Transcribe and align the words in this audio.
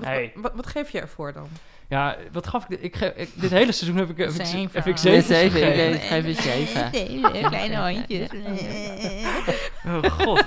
Wat, 0.00 0.08
Hey. 0.08 0.32
wat, 0.34 0.52
wat 0.54 0.66
geef 0.66 0.90
je 0.90 1.00
ervoor 1.00 1.32
dan? 1.32 1.48
Ja, 1.88 2.16
wat 2.32 2.46
gaf 2.46 2.66
ik? 2.68 2.80
Ik, 2.80 2.96
ge- 2.96 3.12
ik 3.16 3.30
dit 3.34 3.50
hele 3.50 3.72
seizoen 3.72 3.98
heb 3.98 4.10
ik, 4.10 4.16
heb 4.16 4.28
ik, 4.28 4.46
Zeven. 4.46 4.70
heb 4.72 4.86
ik 4.86 5.02
Nee, 5.02 5.22
zeven 5.22 5.22
zeven, 5.36 5.60
gegeven. 5.60 5.94
ik 5.94 6.00
geef 6.00 6.24
een 6.24 6.42
zeven. 6.42 6.90
Kleine 7.48 7.92
hondjes. 7.92 8.28
Oh 9.86 10.02
god. 10.10 10.44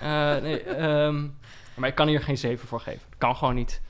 Eh, 0.00 0.36
nee, 0.36 0.62
ehm, 0.62 1.26
maar 1.74 1.88
ik 1.88 1.94
kan 1.94 2.08
hier 2.08 2.20
geen 2.20 2.38
zeven 2.38 2.68
voor 2.68 2.80
geven. 2.80 3.00
Kan 3.18 3.36
gewoon 3.36 3.54
niet. 3.54 3.80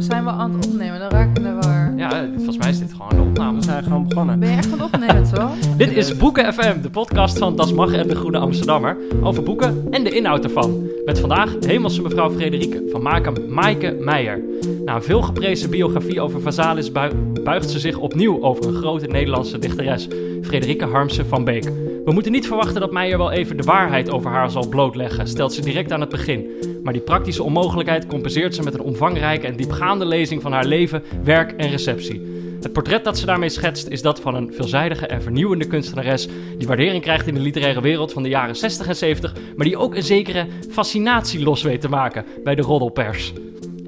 Zijn 0.00 0.24
we 0.24 0.30
aan 0.30 0.54
het 0.54 0.66
opnemen? 0.66 0.98
Dan 1.00 1.08
raak 1.10 1.28
ik 1.36 1.42
de 1.42 1.52
war. 1.60 1.92
Ja, 1.96 2.26
volgens 2.36 2.56
mij 2.58 2.70
is 2.70 2.78
dit 2.78 2.92
gewoon 2.92 3.08
de 3.08 3.20
opname. 3.30 3.58
We 3.58 3.64
zijn 3.64 3.82
gewoon 3.82 4.08
begonnen. 4.08 4.38
Ben 4.38 4.50
je 4.50 4.56
echt 4.56 4.72
aan 4.72 4.78
het 4.80 4.94
opnemen, 4.94 5.24
toch? 5.32 5.50
Dit 5.76 5.92
is 5.96 6.16
Boeken 6.16 6.52
FM, 6.54 6.80
de 6.80 6.90
podcast 6.90 7.38
van 7.38 7.56
Das 7.56 7.72
Mag 7.72 7.92
en 7.92 8.08
de 8.08 8.14
Groene 8.14 8.38
Amsterdammer. 8.38 8.96
Over 9.22 9.42
boeken 9.42 9.86
en 9.90 10.04
de 10.04 10.10
inhoud 10.10 10.44
ervan. 10.44 10.88
Met 11.04 11.18
vandaag 11.20 11.54
hemelse 11.66 12.02
mevrouw 12.02 12.30
Frederike 12.30 12.82
van 12.90 13.02
Maaike, 13.02 13.32
Maaike 13.48 13.96
Meijer. 14.00 14.40
Na 14.84 14.94
een 14.94 15.02
veelgeprezen 15.02 15.70
biografie 15.70 16.20
over 16.20 16.40
Vazalis 16.40 16.92
bui- 16.92 17.12
buigt 17.44 17.70
ze 17.70 17.78
zich 17.78 17.98
opnieuw 17.98 18.42
over 18.42 18.66
een 18.66 18.74
grote 18.74 19.06
Nederlandse 19.06 19.58
dichteres, 19.58 20.08
Frederike 20.42 20.84
Harmsen 20.84 21.26
van 21.26 21.44
Beek. 21.44 21.70
We 22.04 22.12
moeten 22.12 22.32
niet 22.32 22.46
verwachten 22.46 22.80
dat 22.80 22.92
Meijer 22.92 23.18
wel 23.18 23.30
even 23.30 23.56
de 23.56 23.62
waarheid 23.62 24.10
over 24.10 24.30
haar 24.30 24.50
zal 24.50 24.68
blootleggen, 24.68 25.26
stelt 25.26 25.52
ze 25.52 25.60
direct 25.60 25.92
aan 25.92 26.00
het 26.00 26.08
begin. 26.08 26.50
Maar 26.82 26.92
die 26.92 27.02
praktische 27.02 27.42
onmogelijkheid 27.42 28.06
compenseert 28.06 28.54
ze 28.54 28.62
met 28.62 28.74
een 28.74 28.80
omvangrijke 28.80 29.46
en 29.46 29.56
diepgaande 29.56 30.04
lezing 30.04 30.42
van 30.42 30.52
haar 30.52 30.64
leven, 30.64 31.02
werk 31.24 31.52
en 31.52 31.70
receptie. 31.70 32.22
Het 32.60 32.72
portret 32.72 33.04
dat 33.04 33.18
ze 33.18 33.26
daarmee 33.26 33.48
schetst 33.48 33.88
is 33.88 34.02
dat 34.02 34.20
van 34.20 34.34
een 34.34 34.54
veelzijdige 34.54 35.06
en 35.06 35.22
vernieuwende 35.22 35.66
kunstenares 35.66 36.28
die 36.58 36.66
waardering 36.66 37.02
krijgt 37.02 37.26
in 37.26 37.34
de 37.34 37.40
literaire 37.40 37.80
wereld 37.80 38.12
van 38.12 38.22
de 38.22 38.28
jaren 38.28 38.56
60 38.56 38.86
en 38.86 38.96
70, 38.96 39.34
maar 39.56 39.66
die 39.66 39.76
ook 39.76 39.94
een 39.94 40.02
zekere 40.02 40.46
fascinatie 40.70 41.42
los 41.42 41.62
weet 41.62 41.80
te 41.80 41.88
maken 41.88 42.24
bij 42.44 42.54
de 42.54 42.62
roddelpers. 42.62 43.32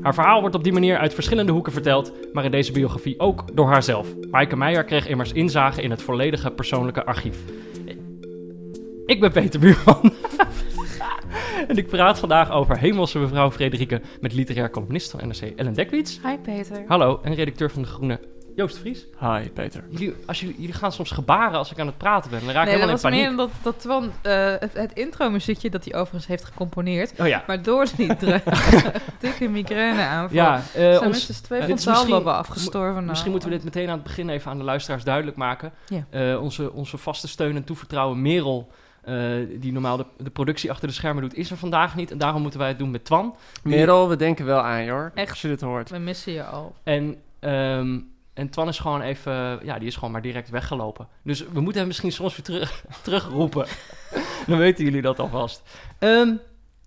Haar 0.02 0.14
verhaal 0.14 0.40
wordt 0.40 0.55
op 0.55 0.64
die 0.64 0.72
manier 0.72 0.98
uit 0.98 1.14
verschillende 1.14 1.52
hoeken 1.52 1.72
verteld, 1.72 2.12
maar 2.33 2.44
in 2.44 2.50
deze 2.50 2.72
biografie 2.72 3.20
ook 3.20 3.44
door 3.56 3.67
haarzelf. 3.67 4.08
Maaike 4.30 4.56
Meijer 4.56 4.84
kreeg 4.84 5.08
immers 5.08 5.33
inzage 5.33 5.83
in 5.83 5.90
het 5.90 6.02
volledige 6.02 6.50
persoonlijke 6.50 7.05
archief. 7.05 7.36
Ik 9.12 9.20
ben 9.20 9.33
Peter 9.33 9.61
Buurman. 9.61 10.00
en 11.68 11.77
ik 11.77 11.89
praat 11.89 12.18
vandaag 12.18 12.50
over 12.50 12.78
hemelse 12.78 13.18
mevrouw 13.18 13.50
Frederike 13.50 14.00
met 14.20 14.33
literair 14.33 14.70
columnist 14.70 15.11
van 15.11 15.20
NRC 15.28 15.40
Ellen 15.56 15.73
Dekwits. 15.74 16.20
Hi 16.27 16.36
Peter. 16.39 16.84
Hallo, 16.86 17.20
en 17.23 17.34
redacteur 17.34 17.70
van 17.70 17.83
De 17.83 17.89
Groene, 17.89 18.20
Joost 18.56 18.78
Vries. 18.78 19.06
Hi, 19.20 19.48
Peter. 19.55 19.84
Jullie, 19.90 20.14
als 20.27 20.40
jullie, 20.40 20.56
jullie 20.58 20.74
gaan 20.74 20.92
soms 20.92 21.11
gebaren 21.11 21.58
als 21.58 21.70
ik 21.70 21.78
aan 21.78 21.86
het 21.86 21.98
praten 21.98 22.30
ben. 22.30 22.40
Dan 22.45 22.48
raak 22.50 22.67
ik 22.67 22.70
Nee, 22.70 22.86
dat 22.86 22.89
helemaal 22.89 23.02
was 23.02 23.12
in 23.12 23.36
meer 23.36 23.46
paniek. 23.46 23.62
dat, 23.62 23.74
dat 23.74 23.80
Twan, 23.80 24.11
eh, 24.23 24.55
het, 24.58 24.73
het 24.74 24.92
intro-muziekje 24.92 25.70
dat 25.70 25.84
hij 25.84 25.94
overigens 25.94 26.27
heeft 26.27 26.44
gecomponeerd. 26.44 27.12
Oh 27.20 27.27
ja. 27.27 27.44
Maar 27.46 27.62
door 27.62 27.86
die 27.96 28.17
dikke 29.20 29.48
migraine 29.48 30.02
aanval 30.02 30.36
Ja, 30.36 30.56
eh, 30.56 30.62
zijn 30.73 30.92
ons- 30.94 31.02
minstens 31.02 31.40
twee 31.40 31.61
eh, 31.61 31.68
is 31.68 31.73
misschien- 31.74 31.94
Zalbaba 31.94 32.33
afgestorven. 32.36 32.94
nou. 32.94 33.06
Misschien 33.06 33.30
moeten 33.30 33.48
we 33.48 33.55
dit 33.55 33.64
meteen 33.64 33.89
aan 33.89 33.94
het 33.94 34.02
begin 34.02 34.29
even 34.29 34.50
aan 34.50 34.58
de 34.58 34.64
luisteraars 34.64 35.05
duidelijk 35.05 35.36
maken. 35.36 35.73
Ja. 35.89 36.06
Eh, 36.11 36.42
onze, 36.42 36.73
onze 36.73 36.98
vaste 36.98 37.29
steun 37.29 37.56
en 37.56 37.64
toevertrouwen 37.64 38.23
Merel, 38.23 38.68
eh, 39.02 39.14
die 39.61 39.73
normaal 39.73 39.96
de, 39.96 40.07
de 40.17 40.30
productie 40.30 40.70
achter 40.70 40.89
de 40.89 40.95
schermen 40.95 41.23
doet, 41.23 41.35
is 41.35 41.51
er 41.51 41.57
vandaag 41.57 41.96
niet. 41.96 42.11
En 42.11 42.18
daarom 42.18 42.42
moeten 42.42 42.61
wij 42.61 42.68
het 42.68 42.79
doen 42.79 42.90
met 42.90 43.05
Twan. 43.05 43.36
Merel, 43.63 44.08
we 44.08 44.17
denken 44.17 44.45
wel 44.45 44.61
aan 44.61 44.83
je 44.83 44.90
hoor. 44.90 45.11
Echt? 45.14 45.30
Als 45.30 45.42
je 45.42 45.48
dit 45.48 45.61
hoort. 45.61 45.90
We 45.90 45.98
missen 45.98 46.33
je 46.33 46.45
al. 46.45 46.74
En, 46.83 47.17
ehm, 47.41 48.01
en 48.35 48.48
Twan 48.51 48.68
is 48.68 48.79
gewoon 48.79 49.01
even, 49.01 49.61
ja, 49.64 49.79
die 49.79 49.89
is 49.89 49.95
gewoon 49.95 50.11
maar 50.11 50.23
direct 50.23 50.51
weggelopen. 50.51 51.08
Dus 51.23 51.48
we 51.48 51.61
moeten 51.61 51.79
hem 51.79 51.86
misschien 51.86 52.12
soms 52.12 52.36
weer 52.36 52.45
terug, 52.45 52.85
terugroepen. 53.05 53.67
Dan 54.46 54.58
weten 54.58 54.85
jullie 54.85 55.02
dat 55.02 55.18
alvast. 55.18 55.62
Ehm, 55.98 56.35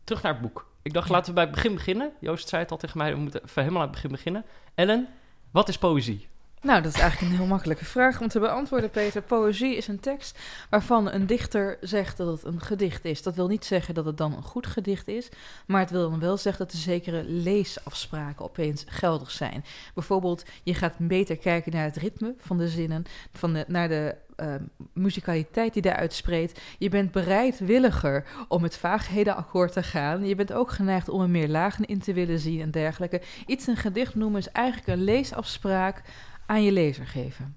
terug 0.03 0.21
naar 0.21 0.33
het 0.33 0.41
boek. 0.41 0.67
Ik 0.81 0.93
dacht, 0.93 1.09
laten 1.09 1.27
we 1.27 1.33
bij 1.33 1.43
het 1.43 1.53
begin 1.53 1.73
beginnen. 1.73 2.11
Joost 2.19 2.49
zei 2.49 2.61
het 2.61 2.71
al 2.71 2.77
tegen 2.77 2.97
mij, 2.97 3.13
we 3.13 3.19
moeten 3.19 3.43
even 3.43 3.61
helemaal 3.61 3.81
aan 3.81 3.87
het 3.87 3.95
begin 3.95 4.11
beginnen. 4.11 4.45
Ellen, 4.75 5.07
wat 5.51 5.67
is 5.67 5.77
poëzie? 5.77 6.27
Nou, 6.65 6.81
dat 6.81 6.93
is 6.93 6.99
eigenlijk 6.99 7.31
een 7.31 7.37
heel 7.37 7.47
makkelijke 7.47 7.85
vraag 7.85 8.21
om 8.21 8.27
te 8.27 8.39
beantwoorden, 8.39 8.89
Peter. 8.89 9.21
Poëzie 9.21 9.75
is 9.75 9.87
een 9.87 9.99
tekst 9.99 10.39
waarvan 10.69 11.11
een 11.11 11.25
dichter 11.25 11.77
zegt 11.81 12.17
dat 12.17 12.27
het 12.27 12.43
een 12.43 12.61
gedicht 12.61 13.05
is. 13.05 13.23
Dat 13.23 13.35
wil 13.35 13.47
niet 13.47 13.65
zeggen 13.65 13.93
dat 13.93 14.05
het 14.05 14.17
dan 14.17 14.33
een 14.33 14.43
goed 14.43 14.67
gedicht 14.67 15.07
is, 15.07 15.29
maar 15.67 15.79
het 15.79 15.91
wil 15.91 16.09
dan 16.09 16.19
wel 16.19 16.37
zeggen 16.37 16.65
dat 16.65 16.73
er 16.73 16.81
zekere 16.81 17.23
leesafspraken 17.23 18.45
opeens 18.45 18.83
geldig 18.87 19.31
zijn. 19.31 19.63
Bijvoorbeeld, 19.93 20.45
je 20.63 20.73
gaat 20.73 20.97
beter 20.97 21.37
kijken 21.37 21.71
naar 21.71 21.83
het 21.83 21.97
ritme 21.97 22.35
van 22.37 22.57
de 22.57 22.67
zinnen, 22.67 23.03
van 23.31 23.53
de, 23.53 23.65
naar 23.67 23.87
de 23.87 24.15
eh, 24.35 24.53
muzikaliteit 24.93 25.73
die 25.73 25.81
daaruit 25.81 26.13
spreekt. 26.13 26.61
Je 26.77 26.89
bent 26.89 27.11
bereidwilliger 27.11 28.25
om 28.47 28.63
het 28.63 28.77
vaaghedenakkoord 28.77 29.71
te 29.71 29.83
gaan. 29.83 30.25
Je 30.25 30.35
bent 30.35 30.53
ook 30.53 30.71
geneigd 30.71 31.09
om 31.09 31.21
er 31.21 31.29
meer 31.29 31.49
lagen 31.49 31.85
in 31.85 31.99
te 31.99 32.13
willen 32.13 32.39
zien 32.39 32.61
en 32.61 32.71
dergelijke. 32.71 33.21
Iets 33.45 33.67
een 33.67 33.77
gedicht 33.77 34.15
noemen 34.15 34.39
is 34.39 34.49
eigenlijk 34.49 34.87
een 34.87 35.03
leesafspraak 35.03 36.01
aan 36.45 36.63
je 36.63 36.71
lezer 36.71 37.07
geven. 37.07 37.55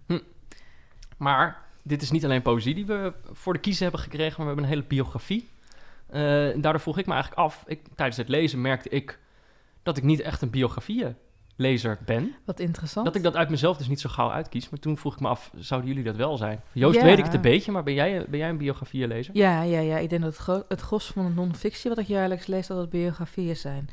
Maar 1.16 1.62
dit 1.82 2.02
is 2.02 2.10
niet 2.10 2.24
alleen 2.24 2.42
poëzie 2.42 2.74
die 2.74 2.86
we 2.86 3.12
voor 3.32 3.52
de 3.52 3.58
kiezen 3.58 3.82
hebben 3.82 4.00
gekregen, 4.00 4.34
maar 4.36 4.46
we 4.46 4.46
hebben 4.46 4.64
een 4.64 4.70
hele 4.70 4.88
biografie. 4.88 5.48
Eh, 6.06 6.20
daardoor 6.62 6.80
vroeg 6.80 6.98
ik 6.98 7.06
me 7.06 7.12
eigenlijk 7.12 7.42
af, 7.42 7.64
ik, 7.66 7.80
tijdens 7.94 8.16
het 8.18 8.28
lezen 8.28 8.60
merkte 8.60 8.88
ik 8.88 9.18
dat 9.82 9.96
ik 9.96 10.02
niet 10.02 10.20
echt 10.20 10.42
een 10.42 10.50
biografieënlezer 10.50 11.98
ben. 12.04 12.34
Wat 12.44 12.60
interessant. 12.60 13.06
Dat 13.06 13.14
ik 13.14 13.22
dat 13.22 13.36
uit 13.36 13.48
mezelf 13.50 13.76
dus 13.76 13.88
niet 13.88 14.00
zo 14.00 14.08
gauw 14.08 14.30
uitkies. 14.30 14.68
Maar 14.68 14.80
toen 14.80 14.98
vroeg 14.98 15.14
ik 15.14 15.20
me 15.20 15.28
af, 15.28 15.50
zouden 15.56 15.88
jullie 15.88 16.04
dat 16.04 16.16
wel 16.16 16.36
zijn? 16.36 16.60
Joost 16.72 16.96
Ja. 16.96 17.04
weet 17.04 17.18
ik 17.18 17.24
het 17.24 17.34
een 17.34 17.40
beetje, 17.40 17.72
maar 17.72 17.82
ben 17.82 17.94
jij, 17.94 18.24
ben 18.28 18.38
jij 18.38 18.48
een 18.48 18.56
biografieënlezer? 18.56 19.36
Ja, 19.36 19.62
ja, 19.62 19.80
ja. 19.80 19.98
Ik 19.98 20.10
denk 20.10 20.22
dat 20.22 20.46
het, 20.46 20.64
het 20.68 20.80
gros 20.80 21.06
van 21.06 21.26
de 21.26 21.32
non-fictie 21.32 21.88
wat 21.90 21.98
ik 21.98 22.06
jaarlijks 22.06 22.46
lees, 22.46 22.66
dat 22.66 22.78
het 22.78 22.90
biografieën 22.90 23.56
zijn. 23.56 23.88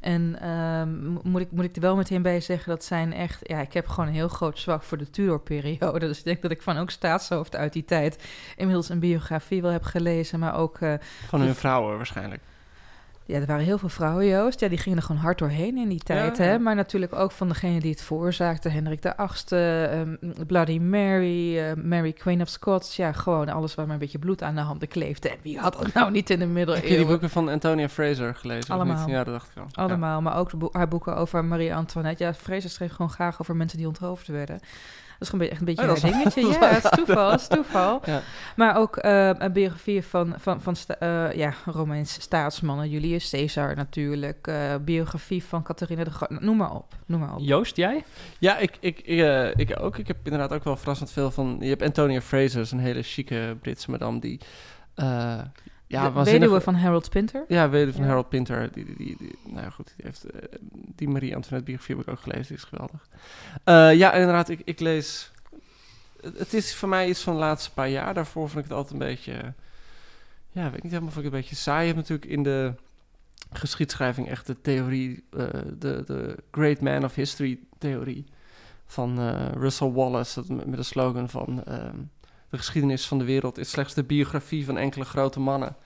En 0.00 0.38
ehm, 0.40 1.06
mo- 1.12 1.20
moet, 1.24 1.40
ik, 1.40 1.50
moet 1.50 1.64
ik 1.64 1.74
er 1.76 1.80
wel 1.82 1.96
meteen 1.96 2.22
bij 2.22 2.40
zeggen, 2.40 2.68
dat 2.68 2.84
zijn 2.84 3.12
echt... 3.12 3.48
Ja, 3.48 3.60
ik 3.60 3.72
heb 3.72 3.86
gewoon 3.88 4.06
een 4.08 4.14
heel 4.14 4.28
groot 4.28 4.58
zwak 4.58 4.82
voor 4.82 4.98
de 4.98 5.10
Tudor-periode. 5.10 5.98
Dus 6.08 6.18
ik 6.18 6.24
denk 6.24 6.42
dat 6.42 6.50
ik 6.50 6.62
van 6.62 6.76
ook 6.76 6.90
staatshoofd 6.90 7.56
uit 7.56 7.72
die 7.72 7.84
tijd... 7.84 8.24
inmiddels 8.56 8.88
een 8.88 8.98
biografie 8.98 9.62
wel 9.62 9.70
heb 9.70 9.82
gelezen, 9.84 10.38
maar 10.38 10.54
ook... 10.54 10.80
eh, 10.80 10.94
Van 11.28 11.40
hun 11.40 11.54
vrouwen 11.54 11.96
waarschijnlijk. 11.96 12.42
Ja, 13.30 13.40
er 13.40 13.46
waren 13.46 13.64
heel 13.64 13.78
veel 13.78 13.88
vrouwen, 13.88 14.26
Joost. 14.26 14.60
Ja, 14.60 14.68
die 14.68 14.78
gingen 14.78 14.98
er 14.98 15.04
gewoon 15.04 15.20
hard 15.20 15.38
doorheen 15.38 15.76
in 15.76 15.88
die 15.88 15.98
tijd. 15.98 16.36
Ja, 16.36 16.44
Hè? 16.44 16.58
Maar 16.58 16.74
natuurlijk 16.74 17.12
ook 17.14 17.32
van 17.32 17.48
degene 17.48 17.80
die 17.80 17.90
het 17.90 18.02
veroorzaakte. 18.02 18.68
Hendrik 18.68 19.02
de 19.02 19.16
Achtste, 19.16 19.88
ehm, 19.90 20.46
Bloody 20.46 20.78
Mary, 20.78 21.58
eh, 21.58 21.74
Mary 21.74 22.12
Queen 22.12 22.40
of 22.40 22.48
Scots. 22.48 22.96
Ja, 22.96 23.12
gewoon 23.12 23.48
alles 23.48 23.74
waar 23.74 23.84
maar 23.84 23.94
een 23.94 24.00
beetje 24.00 24.18
bloed 24.18 24.42
aan 24.42 24.54
de 24.54 24.60
handen 24.60 24.88
kleefde. 24.88 25.28
En 25.30 25.36
wie 25.42 25.58
had 25.58 25.72
dat 25.72 25.92
nou 25.92 26.10
niet 26.10 26.30
in 26.30 26.38
de 26.38 26.44
Heb 26.44 26.54
je 26.56 26.64
die 26.64 26.74
middeleeuwen? 26.74 27.06
boeken 27.06 27.30
van 27.30 27.48
Antonia 27.48 27.88
Fraser 27.88 28.34
gelezen? 28.34 28.74
Allemaal. 28.74 29.08
Ja, 29.08 29.24
dat 29.24 29.34
dacht 29.34 29.50
ik 29.50 29.56
al. 29.62 29.68
Ja. 29.70 29.82
Allemaal, 29.82 30.20
maar 30.22 30.36
ook 30.36 30.50
de 30.60 30.68
haar 30.72 30.88
boeken 30.88 31.16
over 31.16 31.44
Marie 31.44 31.74
Antoinette. 31.74 32.24
Ja, 32.24 32.34
Fraser 32.34 32.70
schreef 32.70 32.92
gewoon 32.92 33.10
graag 33.10 33.40
over 33.40 33.56
mensen 33.56 33.78
die 33.78 33.86
onthoofd 33.86 34.26
werden. 34.26 34.60
Dat 35.20 35.28
is 35.28 35.34
gewoon 35.34 35.46
een 35.46 35.56
beetje- 35.64 35.74
echt 35.74 35.78
een 35.80 35.92
beetje 35.94 36.10
Oh, 36.10 36.22
is- 36.22 36.32
dingetje. 36.42 36.58
Ja, 36.60 36.68
het 36.74 36.84
is 36.84 36.90
toeval, 36.90 37.30
het 37.30 37.40
is 37.40 37.46
toeval. 37.46 38.00
Ja. 38.04 38.20
Maar 38.56 38.76
ook 38.76 38.96
eh, 38.96 39.30
een 39.38 39.52
biografie 39.52 40.02
van, 40.04 40.34
van, 40.36 40.60
van 40.62 40.76
sta- 40.76 40.98
eh, 40.98 41.32
ja, 41.36 41.52
Romeinse 41.64 42.20
staatsmannen. 42.20 42.88
Julius 42.90 43.30
Caesar 43.30 43.76
natuurlijk. 43.76 44.46
eh, 44.46 44.74
biografie 44.84 45.44
van 45.44 45.62
Catharina 45.62 46.04
de 46.04 46.10
Grote. 46.10 46.36
Noem 46.40 46.56
maar 46.56 46.74
op, 46.74 46.94
noem 47.06 47.20
maar 47.20 47.34
op. 47.34 47.40
Joost, 47.40 47.76
jij? 47.76 48.04
Ja, 48.38 48.56
ik, 48.58 48.76
ik, 48.80 49.00
ik, 49.00 49.18
eh, 49.20 49.48
ik 49.56 49.76
ook. 49.80 49.98
Ik 49.98 50.06
heb 50.06 50.16
inderdaad 50.24 50.52
ook 50.52 50.64
wel 50.64 50.76
verrassend 50.76 51.10
veel 51.10 51.30
van... 51.30 51.56
Je 51.60 51.68
hebt 51.68 51.82
Antonia 51.82 52.20
Fraser, 52.20 52.60
is 52.60 52.70
een 52.70 52.78
hele 52.78 53.02
chique 53.02 53.56
Britse 53.60 53.90
madame 53.90 54.18
die... 54.20 54.40
eh, 54.94 55.38
ja, 55.90 56.04
de 56.06 56.12
waanzinnig- 56.12 56.40
weduwe 56.42 56.60
van 56.60 56.74
Harold 56.74 57.10
Pinter. 57.10 57.44
Ja, 57.48 57.68
weduwe 57.70 57.92
van 57.92 58.02
Ja. 58.02 58.08
Harold 58.08 58.28
Pinter. 58.28 58.72
Die, 58.72 58.84
die, 58.84 58.96
die, 58.96 59.16
die- 59.18 59.38
nou 59.44 59.62
ja, 59.62 59.70
goed, 59.70 59.92
die 59.96 60.04
heeft 60.06 60.24
eh, 60.24 60.42
die 60.96 61.08
Marie 61.08 61.34
Antoinette 61.34 61.64
biografie 61.70 61.96
heb 61.96 62.04
ik 62.06 62.12
ook 62.12 62.20
gelezen. 62.20 62.46
Die 62.46 62.56
is 62.56 62.64
geweldig. 62.64 63.08
Eh, 63.64 63.94
ja, 63.94 64.12
inderdaad, 64.12 64.48
ik, 64.48 64.60
ik 64.64 64.80
lees... 64.80 65.30
Het 66.20 66.38
het 66.38 66.54
is 66.54 66.74
voor 66.74 66.88
mij 66.88 67.08
iets 67.08 67.22
van 67.22 67.32
de 67.34 67.38
laatste 67.38 67.72
paar 67.72 67.88
jaar. 67.88 68.14
Daarvoor 68.14 68.48
vond 68.48 68.58
ik 68.64 68.68
het 68.70 68.72
altijd 68.78 68.92
een 68.92 69.06
beetje... 69.06 69.54
Ja, 70.52 70.70
weet 70.70 70.82
niet 70.82 70.92
helemaal, 70.92 71.12
vond 71.12 71.24
ik 71.26 71.32
het 71.32 71.34
een 71.34 71.40
beetje 71.40 71.56
saai. 71.56 71.80
Je 71.86 71.94
hebt 71.94 72.08
natuurlijk 72.08 72.30
in 72.30 72.42
de 72.42 72.72
geschiedschrijving 73.52 74.28
echt 74.28 74.46
de 74.46 74.60
theorie... 74.60 75.24
eh, 75.36 75.46
de, 75.78 76.02
de 76.06 76.36
Great 76.50 76.80
Man 76.80 77.04
of 77.04 77.14
History 77.14 77.58
theorie 77.78 78.24
van 78.86 79.18
eh, 79.18 79.46
Russell 79.54 79.90
Wallace. 79.90 80.34
Dat 80.40 80.48
met, 80.48 80.66
met 80.66 80.76
de 80.78 80.82
slogan 80.82 81.28
van... 81.28 81.64
ehm, 81.64 81.96
de 82.50 82.56
geschiedenis 82.56 83.06
van 83.06 83.18
de 83.18 83.24
wereld 83.24 83.58
is 83.58 83.70
slechts 83.70 83.94
de 83.94 84.04
biografie 84.04 84.64
van 84.64 84.78
enkele 84.78 85.04
grote 85.04 85.40
mannen. 85.40 85.76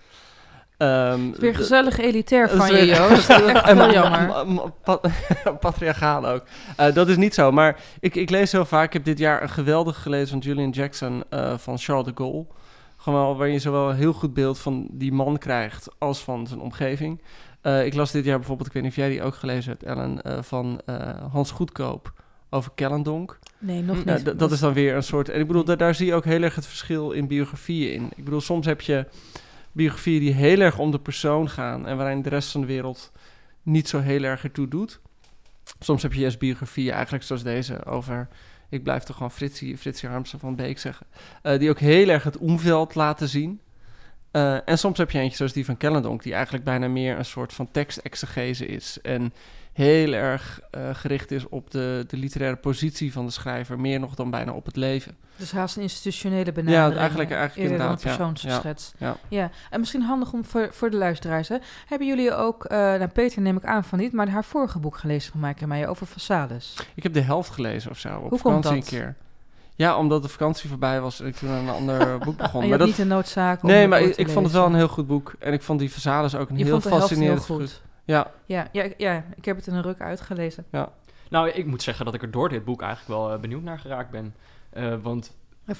Ehm, 0.76 1.26
Het 1.26 1.34
is 1.34 1.40
weer 1.40 1.54
gezellig 1.54 1.98
elitair 1.98 2.48
van 2.48 2.76
je, 2.76 2.86
Joost. 2.86 3.26
Heel 3.66 3.92
jammer. 3.92 4.72
patriarchaal 5.60 6.26
ook. 6.26 6.42
Eh, 6.76 6.94
dat 6.94 7.08
is 7.08 7.16
niet 7.16 7.34
zo, 7.34 7.52
maar 7.52 7.80
ik, 8.00 8.14
ik 8.14 8.30
lees 8.30 8.52
heel 8.52 8.64
vaak. 8.64 8.86
Ik 8.86 8.92
heb 8.92 9.04
dit 9.04 9.18
jaar 9.18 9.42
een 9.42 9.48
geweldig 9.48 10.02
gelezen 10.02 10.28
van 10.28 10.38
Julian 10.38 10.70
Jackson 10.70 11.24
eh, 11.28 11.58
van 11.58 11.78
Charles 11.78 12.04
de 12.06 12.12
Gaulle. 12.14 12.46
Gewoon 12.96 13.36
waar 13.36 13.48
je 13.48 13.58
zowel 13.58 13.90
een 13.90 13.96
heel 13.96 14.12
goed 14.12 14.34
beeld 14.34 14.58
van 14.58 14.86
die 14.90 15.12
man 15.12 15.38
krijgt 15.38 15.88
als 15.98 16.22
van 16.22 16.46
zijn 16.46 16.60
omgeving. 16.60 17.22
Eh, 17.60 17.86
ik 17.86 17.94
las 17.94 18.10
dit 18.10 18.24
jaar 18.24 18.38
bijvoorbeeld, 18.38 18.68
ik 18.68 18.74
weet 18.74 18.82
niet 18.82 18.92
of 18.92 18.98
jij 18.98 19.08
die 19.08 19.22
ook 19.22 19.34
gelezen 19.34 19.70
hebt, 19.70 19.82
Ellen, 19.82 20.44
van 20.44 20.80
Hans 21.30 21.50
Goedkoop 21.50 22.12
over 22.50 22.70
Kellendonk. 22.74 23.38
Nee, 23.64 23.82
nog 23.82 23.96
niet. 23.96 24.04
Nou, 24.04 24.36
dat 24.36 24.52
is 24.52 24.60
dan 24.60 24.72
weer 24.72 24.94
een 24.94 25.02
soort. 25.02 25.28
En 25.28 25.40
ik 25.40 25.46
bedoel, 25.46 25.64
daar, 25.64 25.76
daar 25.76 25.94
zie 25.94 26.06
je 26.06 26.14
ook 26.14 26.24
heel 26.24 26.42
erg 26.42 26.54
het 26.54 26.66
verschil 26.66 27.10
in 27.10 27.26
biografieën 27.26 27.92
in. 27.94 28.10
Ik 28.16 28.24
bedoel, 28.24 28.40
soms 28.40 28.66
heb 28.66 28.80
je 28.80 29.06
biografieën 29.72 30.20
die 30.20 30.32
heel 30.32 30.60
erg 30.60 30.78
om 30.78 30.90
de 30.90 31.00
persoon 31.00 31.50
gaan 31.50 31.86
en 31.86 31.96
waarin 31.96 32.22
de 32.22 32.28
rest 32.28 32.50
van 32.50 32.60
de 32.60 32.66
wereld 32.66 33.12
niet 33.62 33.88
zo 33.88 34.00
heel 34.00 34.22
erg 34.22 34.44
ertoe 34.44 34.68
doet. 34.68 35.00
Soms 35.80 36.02
heb 36.02 36.12
je 36.12 36.20
juist 36.20 36.38
biografieën, 36.38 36.92
eigenlijk 36.92 37.24
zoals 37.24 37.42
deze, 37.42 37.84
over. 37.84 38.28
Ik 38.68 38.82
blijf 38.82 39.02
toch 39.02 39.16
gewoon 39.16 39.30
Fritsie, 39.30 39.78
Fritsie 39.78 40.08
Harmsen 40.08 40.38
van 40.38 40.56
Beek 40.56 40.78
zeggen. 40.78 41.06
eh, 41.42 41.58
die 41.58 41.70
ook 41.70 41.78
heel 41.78 42.08
erg 42.08 42.22
het 42.22 42.38
omveld 42.38 42.94
laten 42.94 43.28
zien. 43.28 43.60
Eh, 44.30 44.68
en 44.68 44.78
soms 44.78 44.98
heb 44.98 45.10
je 45.10 45.18
eentje 45.18 45.36
zoals 45.36 45.52
die 45.52 45.64
van 45.64 45.76
Kellendonk, 45.76 46.22
die 46.22 46.34
eigenlijk 46.34 46.64
bijna 46.64 46.88
meer 46.88 47.18
een 47.18 47.24
soort 47.24 47.52
van 47.52 47.70
tekstexegese 47.70 48.66
is. 48.66 48.98
En 49.02 49.32
heel 49.74 50.12
erg 50.12 50.60
eh, 50.70 50.82
gericht 50.92 51.30
is 51.30 51.48
op 51.48 51.70
de, 51.70 52.04
de 52.08 52.16
literaire 52.16 52.56
positie 52.56 53.12
van 53.12 53.26
de 53.26 53.32
schrijver, 53.32 53.80
meer 53.80 54.00
nog 54.00 54.14
dan 54.14 54.30
bijna 54.30 54.52
op 54.52 54.66
het 54.66 54.76
leven. 54.76 55.16
Dus 55.36 55.52
haast 55.52 55.76
een 55.76 55.82
institutionele 55.82 56.52
benadering. 56.52 56.96
eigenlijk- 56.98 57.30
eigenlijk 57.30 57.60
eerder 57.70 57.78
dan 57.78 57.86
een 57.86 57.92
inderdaad, 57.92 58.18
ja. 58.18 58.26
persoonsschets. 58.34 58.92
Ja. 58.98 59.16
ja. 59.28 59.50
En 59.70 59.80
misschien 59.80 60.02
handig 60.02 60.32
om 60.32 60.44
voor, 60.44 60.68
voor 60.72 60.90
de 60.90 60.96
luisteraars. 60.96 61.48
Hè. 61.48 61.56
Hebben 61.86 62.08
jullie 62.08 62.34
ook, 62.34 62.64
eh 62.64 62.78
nou 62.78 63.06
Peter 63.06 63.42
neem 63.42 63.56
ik 63.56 63.64
aan 63.64 63.84
van 63.84 63.98
niet, 63.98 64.12
maar 64.12 64.28
haar 64.28 64.44
vorige 64.44 64.78
boek 64.78 64.96
gelezen 64.96 65.32
van 65.32 65.40
Maaike 65.40 65.66
Meijer 65.66 65.88
over 65.88 66.06
Façades? 66.06 66.86
Ik 66.94 67.02
heb 67.02 67.12
de 67.12 67.20
helft 67.20 67.50
gelezen 67.50 67.90
of 67.90 67.98
zo, 67.98 68.08
op 68.16 68.20
Hoe 68.20 68.28
komt 68.28 68.40
vakantie 68.40 68.70
dat? 68.70 68.92
een 68.92 68.98
keer. 68.98 69.14
Ja, 69.76 69.96
omdat 69.96 70.22
de 70.22 70.28
vakantie 70.28 70.68
voorbij 70.68 71.00
was 71.00 71.20
en 71.20 71.26
ik 71.26 71.36
toen 71.36 71.48
aan 71.50 71.68
een 71.68 71.74
ander 71.74 72.18
boek 72.24 72.36
begon. 72.36 72.68
Maar 72.68 72.78
dat, 72.78 72.86
niet 72.86 72.96
de 72.96 73.04
noodzaak 73.04 73.62
om 73.62 73.68
nee, 73.68 73.88
maar 73.88 74.02
ik, 74.02 74.28
vond 74.28 74.44
het 74.44 74.54
wel 74.54 74.66
een 74.66 74.74
heel 74.74 74.88
goed 74.88 75.06
boek. 75.06 75.34
En 75.38 75.52
ik 75.52 75.62
vond 75.62 75.78
die 75.78 75.90
Verzades 75.90 76.34
ook 76.34 76.48
een 76.50 76.56
Je 76.56 76.62
heel 76.64 76.72
vond 76.72 76.82
de 76.82 76.88
helft 76.88 77.08
heel 77.08 77.16
fascinerend 77.18 77.44
goed. 77.46 77.82
Ja, 78.04 78.30
Ja, 78.46 78.68
ja, 78.72 78.82
ik- 78.82 78.94
ja, 78.96 79.24
ik 79.36 79.44
heb 79.44 79.56
het 79.56 79.66
in 79.66 79.74
een 79.74 79.82
ruk 79.82 80.00
uitgelezen. 80.00 80.64
Nou, 81.30 81.48
ik 81.48 81.66
moet 81.66 81.82
zeggen 81.82 82.04
dat 82.04 82.14
ik 82.14 82.22
er 82.22 82.30
door 82.30 82.48
dit 82.48 82.64
boek 82.64 82.82
eigenlijk 82.82 83.20
wel 83.20 83.32
eh, 83.32 83.40
benieuwd 83.40 83.62
naar 83.62 83.78
geraakt 83.78 84.10
ben. 84.10 84.34
Eh, 84.70 84.94
want 85.02 85.36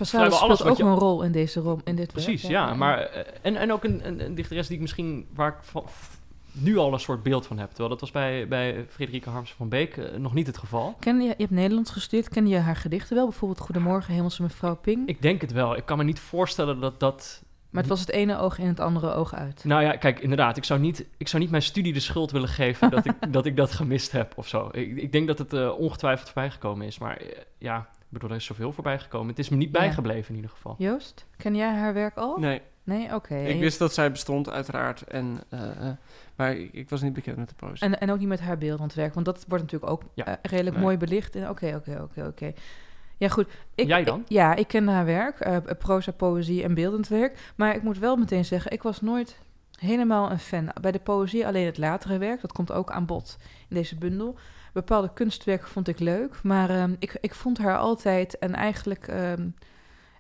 Vrijwel 0.09 0.39
speelt 0.57 0.71
ook 0.71 0.77
je- 0.77 0.83
een 0.83 0.95
rol 0.99 1.23
in 1.23 1.33
deze 1.33 1.61
rom, 1.61 1.81
in 1.85 1.97
dit 1.97 2.13
precies, 2.13 2.43
werk, 2.43 2.55
ja. 2.55 2.75
Maar, 2.75 2.99
eh, 2.99 3.23
en, 3.43 3.57
en 3.57 3.73
ook 3.73 3.85
een, 3.85 4.07
een, 4.07 4.25
een 4.25 4.35
dichteres 4.35 4.67
die 4.67 4.77
ik 4.77 4.83
misschien, 4.83 5.27
waar 5.35 5.49
ik 5.49 5.57
van, 5.61 5.85
f- 5.89 6.19
nu 6.53 6.77
al 6.77 6.93
een 6.93 7.01
soort 7.01 7.23
beeld 7.23 7.47
van 7.47 7.59
heb. 7.59 7.69
Terwijl 7.69 7.89
dat 7.89 8.01
was 8.01 8.11
bij, 8.11 8.49
bij 8.49 8.87
Frederike 8.89 9.31
Harmsen 9.31 9.57
van 9.57 9.69
Beek 9.69 10.19
nog 10.19 10.35
niet 10.35 10.47
het 10.47 10.59
geval. 10.59 10.95
Ken 11.01 11.17
je, 11.21 11.29
je 11.29 11.35
hebt 11.39 11.51
Nederlands 11.51 11.91
gestudeerd, 11.91 12.29
ken 12.29 12.47
je 12.47 12.59
haar 12.59 12.77
gedichten 12.77 13.17
wel? 13.17 13.29
Bijvoorbeeld 13.29 13.61
Goedemorgen, 13.61 14.15
Hemelse 14.15 14.43
Mevrouw 14.43 14.77
Ping. 14.77 15.09
Ik 15.09 15.23
denk 15.23 15.41
het 15.41 15.53
wel. 15.53 15.77
Ik 15.77 15.87
kan 15.87 15.99
me 15.99 16.05
niet 16.05 16.21
voorstellen 16.21 16.81
dat 16.81 17.01
dat... 17.01 17.43
maar 17.75 17.83
het 17.83 17.93
was 17.93 18.01
het 18.01 18.11
ene 18.11 18.39
oog 18.39 18.59
in 18.59 18.67
het 18.67 18.81
andere 18.81 19.13
oog 19.15 19.35
uit. 19.35 19.65
Nou 19.65 19.83
ja, 19.83 19.97
kijk, 19.97 20.21
inderdaad. 20.21 20.57
Ik 20.57 20.65
zou 20.65 20.81
niet, 20.81 21.05
ik 21.17 21.29
zou 21.29 21.43
niet 21.43 21.51
mijn 21.51 21.63
studie 21.63 21.93
de 21.93 22.01
schuld 22.01 22.31
willen 22.31 22.49
geven 22.49 22.91
dat 22.91 23.05
ik 23.05 23.13
dat, 23.33 23.47
ik 23.47 23.57
dat 23.57 23.73
gemist 23.73 24.13
heb 24.13 24.33
of 24.37 24.49
zo. 24.49 24.69
Ik, 24.73 24.97
ik 24.97 25.13
denk 25.13 25.27
dat 25.27 25.39
het 25.39 25.53
eh, 25.53 25.79
ongetwijfeld 25.79 26.29
voorbijgekomen 26.31 26.87
is. 26.87 26.99
Maar 26.99 27.17
eh, 27.17 27.27
ja, 27.59 27.79
ik 27.79 28.07
bedoel, 28.09 28.31
er 28.31 28.37
is 28.37 28.45
zoveel 28.45 28.73
voorbijgekomen. 28.73 29.29
Het 29.29 29.39
is 29.39 29.49
me 29.49 29.57
niet 29.57 29.73
Ja. 29.73 29.79
bijgebleven 29.79 30.29
in 30.29 30.35
ieder 30.35 30.51
geval. 30.51 30.75
Joost, 30.79 31.27
ken 31.37 31.55
jij 31.57 31.75
haar 31.75 31.95
werk 31.95 32.17
al? 32.17 32.39
nee. 32.39 32.61
Nee, 32.87 33.15
oké. 33.15 33.37
Ik 33.37 33.61
wist 33.61 33.79
dat 33.79 33.95
zij 33.95 34.11
bestond, 34.11 34.51
uiteraard. 34.51 35.03
En, 35.03 35.41
eh, 35.49 35.61
maar 36.37 36.57
ik, 36.57 36.73
ik 36.73 36.89
was 36.91 37.03
niet 37.03 37.13
bekend 37.13 37.37
met 37.37 37.49
de 37.49 37.55
poëzie. 37.55 37.87
En, 37.87 38.01
en 38.01 38.11
ook 38.11 38.19
niet 38.19 38.29
met 38.29 38.41
haar 38.41 38.59
beeldend 38.59 38.95
werk, 38.95 39.15
want 39.15 39.27
dat 39.27 39.45
wordt 39.49 39.65
natuurlijk 39.65 39.93
ook 39.93 40.03
Ja. 40.15 40.39
redelijk 40.43 40.75
Nee. 40.77 40.85
mooi 40.85 40.97
belicht. 40.97 41.37
En 41.37 41.49
Oké, 41.49 41.75
oké, 41.77 42.01
oké, 42.03 42.27
oké. 42.27 42.53
Ja, 43.17 43.29
goed. 43.29 43.47
Ik, 43.75 43.87
Jij 43.87 44.05
dan? 44.05 44.21
ik- 44.21 44.29
ja, 44.29 44.55
ik 44.55 44.67
ken 44.69 44.89
haar 44.89 45.05
werk, 45.05 45.41
eh, 45.41 45.57
proza, 45.79 46.13
poëzie 46.13 46.63
en 46.63 46.75
beeldend 46.75 47.09
werk. 47.09 47.53
Maar 47.57 47.75
ik 47.75 47.83
moet 47.83 47.99
wel 47.99 48.17
meteen 48.17 48.45
zeggen, 48.45 48.71
ik 48.73 48.83
was 48.83 49.01
nooit 49.01 49.39
helemaal 49.79 50.31
een 50.31 50.39
fan. 50.39 50.69
Bij 50.81 50.93
de 50.93 50.99
poëzie 50.99 51.47
alleen 51.47 51.67
het 51.67 51.79
latere 51.79 52.19
werk, 52.19 52.41
dat 52.41 52.53
komt 52.53 52.73
ook 52.73 52.91
aan 52.91 53.07
bod 53.07 53.37
in 53.69 53.77
deze 53.77 53.97
bundel. 53.97 54.37
Bepaalde 54.73 55.11
kunstwerken 55.15 55.69
vond 55.69 55.89
ik 55.89 55.99
leuk, 55.99 56.43
maar 56.43 56.71
ehm, 56.71 56.95
ik, 56.99 57.17
ik 57.21 57.35
vond 57.35 57.59
haar 57.59 57.79
altijd 57.79 58.39
en 58.39 58.55
eigenlijk... 58.55 59.07
ehm, 59.09 59.49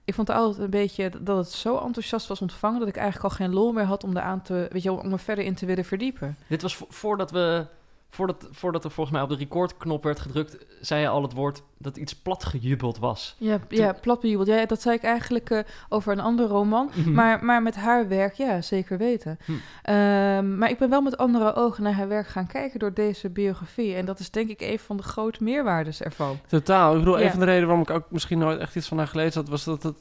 ik 0.04 0.14
vond 0.14 0.30
altijd 0.30 0.64
een 0.64 0.70
beetje 0.70 1.10
dat 1.20 1.36
het 1.36 1.48
zo 1.50 1.78
enthousiast 1.78 2.26
was 2.26 2.40
ontvangen... 2.40 2.78
dat 2.78 2.88
ik 2.88 2.96
eigenlijk 2.96 3.24
al 3.32 3.36
geen 3.36 3.52
lol 3.54 3.72
meer 3.72 3.84
had 3.84 4.04
om, 4.04 4.16
er 4.16 4.22
aan 4.22 4.42
te, 4.42 4.66
weet 4.70 4.82
je, 4.82 4.92
om 4.92 5.12
er 5.12 5.18
verder 5.18 5.44
in 5.44 5.54
te 5.54 5.66
willen 5.66 5.84
verdiepen. 5.84 6.36
Dit 6.46 6.62
was 6.62 6.76
vo- 6.76 6.86
voordat 6.88 7.30
we... 7.30 7.66
Voordat, 8.14 8.48
voordat 8.50 8.84
er 8.84 8.90
volgens 8.90 9.16
mij 9.16 9.24
op 9.24 9.30
de 9.30 9.36
recordknop 9.36 10.04
werd 10.04 10.20
gedrukt, 10.20 10.56
zei 10.80 11.00
je 11.00 11.08
al 11.08 11.22
het 11.22 11.32
woord 11.32 11.62
dat 11.78 11.96
iets 11.96 12.14
platgejubeld 12.14 12.98
was. 12.98 13.36
Ja, 13.38 13.58
ja 13.68 13.92
platbejubeld. 13.92 14.48
Ja, 14.48 14.66
dat 14.66 14.82
zei 14.82 14.96
ik 14.96 15.02
eigenlijk 15.02 15.50
eh, 15.50 15.58
over 15.88 16.12
een 16.12 16.20
ander 16.20 16.46
roman. 16.46 16.90
Maar, 17.06 17.44
maar 17.44 17.62
met 17.62 17.74
haar 17.74 18.08
werk, 18.08 18.34
ja, 18.34 18.60
zeker 18.62 18.98
weten. 18.98 19.38
Hm. 19.44 19.52
Ehm, 19.82 20.58
maar 20.58 20.70
ik 20.70 20.78
ben 20.78 20.90
wel 20.90 21.00
met 21.00 21.16
andere 21.16 21.54
ogen 21.54 21.82
naar 21.82 21.92
haar 21.92 22.08
werk 22.08 22.26
gaan 22.26 22.46
kijken 22.46 22.78
door 22.78 22.94
deze 22.94 23.30
biografie. 23.30 23.94
En 23.94 24.04
dat 24.04 24.18
is 24.18 24.30
denk 24.30 24.48
ik 24.50 24.60
een 24.60 24.78
van 24.78 24.96
de 24.96 25.02
grote 25.02 25.42
meerwaardes 25.44 26.02
ervan. 26.02 26.38
Totaal. 26.46 26.92
Ik 26.92 26.98
bedoel, 26.98 27.18
Ja. 27.18 27.24
een 27.24 27.30
van 27.30 27.40
de 27.40 27.44
redenen 27.46 27.66
waarom 27.66 27.84
ik 27.84 27.90
ook 27.90 28.10
misschien 28.10 28.38
nooit 28.38 28.58
echt 28.60 28.76
iets 28.76 28.88
van 28.88 28.98
haar 28.98 29.06
gelezen 29.08 29.40
had, 29.40 29.50
was 29.50 29.64
dat 29.64 29.82
het... 29.82 29.96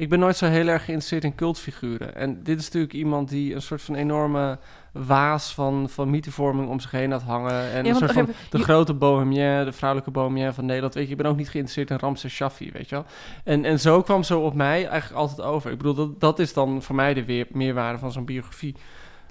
Ik 0.00 0.08
ben 0.08 0.18
nooit 0.18 0.36
zo 0.36 0.46
heel 0.46 0.66
erg 0.66 0.84
geïnteresseerd 0.84 1.24
in 1.24 1.34
cultfiguren. 1.34 2.14
En 2.14 2.42
dit 2.42 2.58
is 2.58 2.64
natuurlijk 2.64 2.92
iemand 2.92 3.28
die 3.28 3.54
een 3.54 3.62
soort 3.62 3.82
van 3.82 3.94
enorme 3.94 4.58
waas 4.92 5.54
van, 5.54 5.88
van 5.88 6.10
mythevorming 6.10 6.68
om 6.68 6.80
zich 6.80 6.90
heen 6.90 7.10
had 7.10 7.22
hangen. 7.22 7.72
En 7.72 7.84
Ja, 7.84 7.90
een 7.90 7.96
soort 7.96 8.12
van 8.12 8.26
de 8.50 8.58
je- 8.58 8.64
grote 8.64 8.94
bohemien, 8.94 9.64
de 9.64 9.72
vrouwelijke 9.72 10.10
bohemien 10.12 10.54
van 10.54 10.64
Nederland. 10.66 10.94
Weet 10.94 11.04
je, 11.04 11.10
ik 11.10 11.16
ben 11.16 11.26
ook 11.26 11.36
niet 11.36 11.48
geïnteresseerd 11.48 11.90
in 11.90 11.96
Ramses 11.96 12.32
Shaffi, 12.34 12.70
weet 12.72 12.88
je 12.88 12.94
wel. 12.94 13.04
En, 13.44 13.64
en 13.64 13.80
zo 13.80 14.02
kwam 14.02 14.22
zo 14.22 14.40
op 14.40 14.54
mij 14.54 14.86
eigenlijk 14.88 15.20
altijd 15.20 15.40
over. 15.48 15.70
Ik 15.70 15.76
bedoel, 15.76 15.94
dat, 15.94 16.20
dat 16.20 16.38
is 16.38 16.52
dan 16.52 16.82
voor 16.82 16.94
mij 16.94 17.14
de 17.14 17.24
weer, 17.24 17.46
meerwaarde 17.52 17.98
van 17.98 18.12
zo'n 18.12 18.24
biografie. 18.24 18.74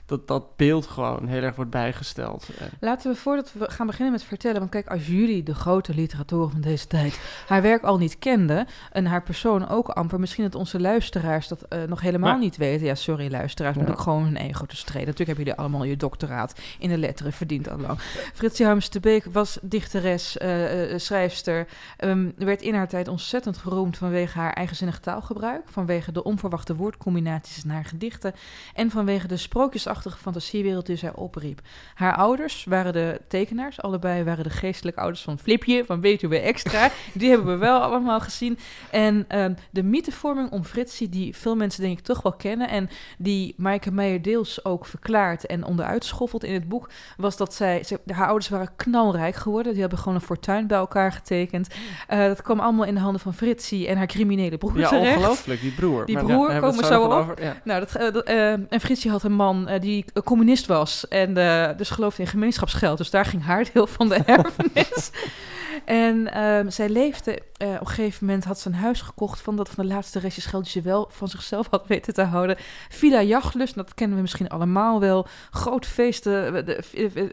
Dat 0.10 0.28
dat 0.28 0.56
beeld 0.56 0.88
gewoon 0.88 1.28
heel 1.28 1.42
erg 1.44 1.56
wordt 1.56 1.72
bijgesteld. 1.72 2.48
En- 2.60 2.70
Laten 2.80 3.12
we 3.12 3.18
voordat 3.18 3.52
we 3.54 3.72
gaan 3.72 3.88
beginnen 3.88 4.12
met 4.12 4.24
vertellen. 4.24 4.60
Want 4.60 4.72
kijk, 4.72 4.88
als 4.88 5.08
jullie, 5.08 5.44
de 5.44 5.56
grote 5.56 5.94
literatoren 5.94 6.52
van 6.52 6.62
deze 6.62 6.88
tijd, 6.88 7.20
haar 7.48 7.62
werk 7.62 7.84
al 7.84 7.98
niet 7.98 8.20
kenden. 8.20 8.68
En 8.92 9.06
haar 9.06 9.24
persoon 9.24 9.68
ook 9.70 9.90
amper. 9.90 10.20
Misschien 10.20 10.44
dat 10.44 10.56
onze 10.56 10.80
luisteraars 10.80 11.48
dat 11.48 11.62
eh, 11.62 11.84
nog 11.84 12.02
helemaal 12.02 12.32
Maar- 12.32 12.40
niet 12.40 12.58
weten. 12.58 12.86
Ja, 12.86 12.96
sorry 12.96 13.32
luisteraars, 13.32 13.78
moet 13.78 13.88
ik 13.88 13.98
gewoon 13.98 14.24
hun 14.24 14.36
ego 14.38 14.66
te 14.66 14.76
streden. 14.76 15.08
Natuurlijk 15.08 15.28
hebben 15.38 15.46
jullie 15.46 15.60
allemaal 15.60 15.84
je 15.84 15.98
doctoraat 15.98 16.60
in 16.80 16.90
de 16.90 16.98
letteren 16.98 17.34
verdiend 17.34 17.70
al 17.70 17.78
lang. 17.80 18.00
Fritsie 18.34 18.66
Harms 18.66 18.90
de 18.90 19.00
Beek 19.00 19.26
was 19.32 19.58
dichteres, 19.62 20.38
eh, 20.38 20.94
eh, 20.94 21.00
schrijfster. 21.00 21.68
Ehm, 21.98 22.30
werd 22.38 22.62
in 22.62 22.74
haar 22.74 22.88
tijd 22.88 23.08
ontzettend 23.08 23.58
geroemd 23.58 23.98
vanwege 23.98 24.38
haar 24.40 24.54
eigenzinnig 24.54 25.00
taalgebruik. 25.00 25.62
Vanwege 25.70 26.12
de 26.12 26.24
onverwachte 26.24 26.76
woordcombinaties 26.76 27.64
in 27.64 27.70
haar 27.70 27.86
gedichten. 27.86 28.34
En 28.74 28.90
vanwege 28.92 29.28
de 29.28 29.38
sprookjesachtige 29.38 29.98
fantasiewereld 30.18 30.86
die 30.86 30.96
zij 30.96 31.14
opriep. 31.14 31.62
Haar 31.94 32.16
ouders 32.16 32.66
waren 32.70 32.94
de 32.94 33.22
tekenaars. 33.28 33.82
Allebei 33.82 34.24
waren 34.24 34.44
de 34.44 34.50
geestelijke 34.50 35.00
ouders 35.00 35.22
van 35.22 35.40
Flipje, 35.40 35.86
van 35.86 36.02
Betuwe 36.02 36.40
Extra. 36.40 36.90
Die 37.14 37.30
hebben 37.30 37.48
we 37.48 37.58
wel 37.58 37.80
allemaal 37.80 38.20
gezien. 38.20 38.58
En 38.92 39.26
ehm, 39.28 39.54
de 39.70 39.84
mythevorming 39.84 40.52
om 40.52 40.64
Fritsie, 40.64 41.10
die 41.10 41.36
veel 41.36 41.56
mensen 41.56 41.82
denk 41.82 41.98
ik 41.98 42.04
toch 42.04 42.22
wel 42.22 42.34
kennen... 42.34 42.70
en 42.70 42.90
die 43.18 43.54
Maaike 43.58 43.92
Meijer 43.92 44.22
deels 44.22 44.66
ook 44.66 44.86
verklaart 44.86 45.46
en 45.46 45.64
onderuit 45.64 46.06
schoffelt 46.06 46.44
in 46.44 46.54
het 46.54 46.68
boek... 46.68 46.90
was 47.18 47.38
dat 47.38 47.54
zij... 47.54 47.84
ze- 47.84 48.00
haar 48.06 48.28
ouders 48.28 48.50
waren 48.50 48.76
knalrijk 48.76 49.36
geworden. 49.36 49.72
Die 49.72 49.82
hebben 49.82 50.00
gewoon 50.00 50.16
een 50.16 50.22
fortuin 50.22 50.68
bij 50.68 50.78
elkaar 50.78 51.12
getekend. 51.12 51.68
Eh, 52.08 52.20
dat 52.20 52.42
kwam 52.42 52.60
allemaal 52.60 52.86
in 52.86 52.94
de 52.94 53.00
handen 53.00 53.22
van 53.22 53.34
Fritsie 53.34 53.88
en 53.88 53.98
haar 53.98 54.08
criminele 54.08 54.58
broer 54.58 54.80
ja, 54.80 55.00
ongelooflijk, 55.00 55.62
die 55.62 55.72
broer. 55.72 56.06
Die 56.06 56.18
broer, 56.18 56.60
komen 56.60 56.86
zo 56.86 57.08
nog 57.08 57.14
op. 57.14 57.22
over. 57.22 57.44
Ja. 57.44 57.56
Nou, 57.64 57.80
dat, 57.80 57.96
eh, 57.96 58.14
dat, 58.14 58.24
eh, 58.24 58.52
en 58.52 58.80
Fritsje 58.80 59.10
had 59.10 59.24
een 59.24 59.34
man 59.34 59.68
eh, 59.68 59.82
die 59.90 60.24
communist 60.24 60.66
was 60.66 61.08
en 61.08 61.38
eh, 61.38 61.78
dus 61.78 61.90
geloofde 61.90 62.22
in 62.22 62.28
gemeenschapsgeld. 62.28 62.98
Dus 62.98 63.10
daar 63.10 63.26
ging 63.26 63.44
haar 63.44 63.66
deel 63.74 63.88
van 63.88 64.10
de 64.10 64.16
erfenis. 64.26 65.12
En 65.86 66.34
ehm, 66.34 66.70
zij 66.70 66.90
leefde, 66.90 67.40
eh, 67.58 67.68
op 67.70 67.80
een 67.80 67.88
gegeven 67.88 68.26
moment 68.26 68.44
had 68.44 68.60
ze 68.60 68.68
een 68.68 68.76
huis 68.76 69.02
gekocht 69.02 69.42
van 69.42 69.56
dat 69.56 69.70
van 69.70 69.88
de 69.88 69.94
laatste 69.94 70.20
restjes 70.20 70.46
geld 70.46 70.64
die 70.64 70.72
ze 70.72 70.82
wel 70.82 71.08
van 71.12 71.28
zichzelf 71.28 71.68
had 71.70 71.88
weten 71.88 72.14
te 72.14 72.22
houden. 72.24 72.56
Villa 72.90 73.22
Jachtlust, 73.22 73.76
dat 73.76 73.94
kennen 73.94 74.16
we 74.16 74.22
misschien 74.22 74.50
allemaal 74.50 75.00
wel. 75.00 75.28
Groot 75.52 75.86
feesten, 75.86 76.56
eh, 76.56 76.66
de 76.66 76.84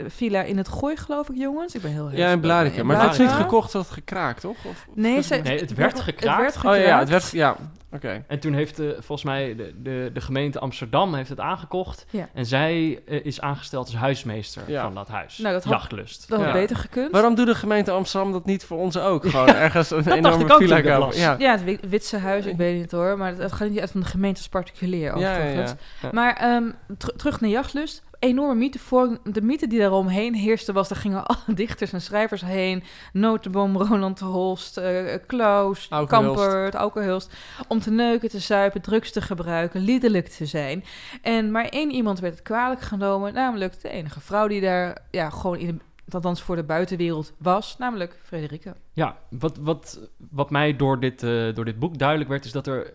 villa 0.06 0.42
in 0.42 0.56
het 0.56 0.68
Gooi 0.68 0.96
geloof 0.96 1.28
ik 1.28 1.36
jongens. 1.36 1.74
Ik 1.74 1.82
ben 1.82 1.90
heel 1.92 2.10
Ja, 2.12 2.30
in 2.30 2.40
Blarikum. 2.40 2.86
Maar 2.86 2.96
het 2.96 3.06
had 3.06 3.14
ze 3.14 3.22
niet 3.22 3.30
gekocht, 3.30 3.72
had 3.72 3.90
gekraakt, 3.90 4.40
toch? 4.40 4.64
Of, 4.64 4.86
Nee, 4.94 5.22
ze, 5.22 5.34
Nee, 5.34 5.58
het 5.60 5.74
werd 5.74 6.00
gekraakt. 6.00 6.40
werd 6.40 6.56
Oh 6.56 6.62
ja, 6.62 6.72
gekraakt. 6.72 7.00
het 7.00 7.08
werd... 7.08 7.30
Ja, 7.30 7.56
oké. 7.92 8.24
En 8.28 8.38
toen 8.40 8.52
heeft 8.54 8.78
eh, 8.78 8.86
volgens 8.88 9.22
mij 9.22 9.54
de, 9.56 9.74
de, 9.82 10.10
de 10.14 10.20
gemeente 10.20 10.58
Amsterdam 10.58 11.14
heeft 11.14 11.28
het 11.28 11.40
aangekocht. 11.40 12.06
Ja. 12.10 12.28
En 12.34 12.46
zij 12.46 12.88
is 13.06 13.40
aangesteld 13.40 13.86
als 13.86 13.96
huismeester 13.96 14.62
Ja. 14.66 14.82
van 14.82 14.94
dat 14.94 15.08
huis. 15.08 15.38
Nou, 15.38 15.54
dat 15.54 15.64
had- 15.64 15.72
Jachtlust. 15.72 16.28
Dat 16.28 16.38
had 16.38 16.46
Ja. 16.46 16.52
beter 16.52 16.76
gekund. 16.76 17.10
Waarom 17.12 17.34
doet 17.34 17.46
de 17.46 17.54
gemeente 17.54 17.90
Amsterdam 17.90 18.32
dat 18.38 18.46
niet 18.46 18.64
voor 18.64 18.78
ons 18.78 18.98
ook? 18.98 19.26
Gewoon 19.30 19.48
ergens 19.48 19.90
een 19.90 20.12
enorme 20.12 20.56
villa 20.56 20.80
kopen. 20.80 21.18
Ja. 21.18 21.36
Ja, 21.38 21.50
het 21.50 21.64
Wi- 21.64 21.78
Witse 21.88 22.18
huis, 22.18 22.46
ik 22.46 22.56
weet 22.56 22.72
het 22.72 22.80
niet 22.80 22.90
hoor. 22.90 23.18
Maar 23.18 23.28
het, 23.28 23.38
het 23.38 23.52
gaat 23.52 23.68
niet 23.68 23.80
uit 23.80 23.90
van 23.90 24.00
de 24.00 24.06
gemeente 24.06 24.38
als 24.38 24.48
particulier 24.48 25.18
Ja. 25.18 25.64
Maar 26.12 26.36
ehm, 26.36 26.70
ter- 26.98 27.16
terug 27.16 27.40
naar 27.40 27.50
Jachtlust. 27.50 28.04
Enorme 28.18 28.54
mythe 28.54 28.78
voor 28.78 29.18
de 29.24 29.42
mythe 29.42 29.66
die 29.66 29.78
daaromheen 29.78 30.34
heerste 30.34 30.72
was... 30.72 30.88
daar 30.88 30.98
gingen 30.98 31.26
alle 31.26 31.54
dichters 31.62 31.92
en 31.92 32.00
schrijvers 32.00 32.40
heen. 32.44 32.84
Notenboom, 33.12 33.76
Roland 33.76 34.18
de 34.18 34.24
Holst, 34.24 34.76
eh, 34.76 35.14
Klaus. 35.26 35.88
Kampert, 36.06 36.74
Auke 36.74 37.00
Hulst... 37.00 37.34
om 37.68 37.80
te 37.80 37.90
neuken, 37.90 38.28
te 38.28 38.38
zuipen, 38.38 38.80
drugs 38.80 39.12
te 39.12 39.20
gebruiken, 39.20 39.80
liederlijk 39.80 40.28
te 40.28 40.46
zijn. 40.46 40.84
En 41.22 41.50
maar 41.50 41.64
één 41.64 41.90
iemand 41.90 42.20
werd 42.20 42.34
het 42.34 42.42
kwalijk 42.42 42.80
genomen... 42.80 43.32
namelijk 43.32 43.82
de 43.82 43.88
enige 43.88 44.20
vrouw 44.20 44.46
die 44.48 44.60
daar 44.60 44.98
ja, 45.10 45.30
gewoon 45.30 45.58
in 45.58 45.66
de, 45.66 45.74
althans 46.14 46.42
voor 46.42 46.56
de 46.56 46.64
buitenwereld 46.64 47.32
was... 47.38 47.78
namelijk 47.78 48.20
Frederike. 48.22 48.74
Ja, 48.92 49.16
wat, 49.30 49.56
wat, 49.56 50.00
wat 50.30 50.50
mij 50.50 50.76
door 50.76 51.00
dit, 51.00 51.22
eh, 51.22 51.54
door 51.54 51.64
dit 51.64 51.78
boek 51.78 51.98
duidelijk 51.98 52.30
werd, 52.30 52.44
is 52.44 52.52
dat 52.52 52.66
er. 52.66 52.94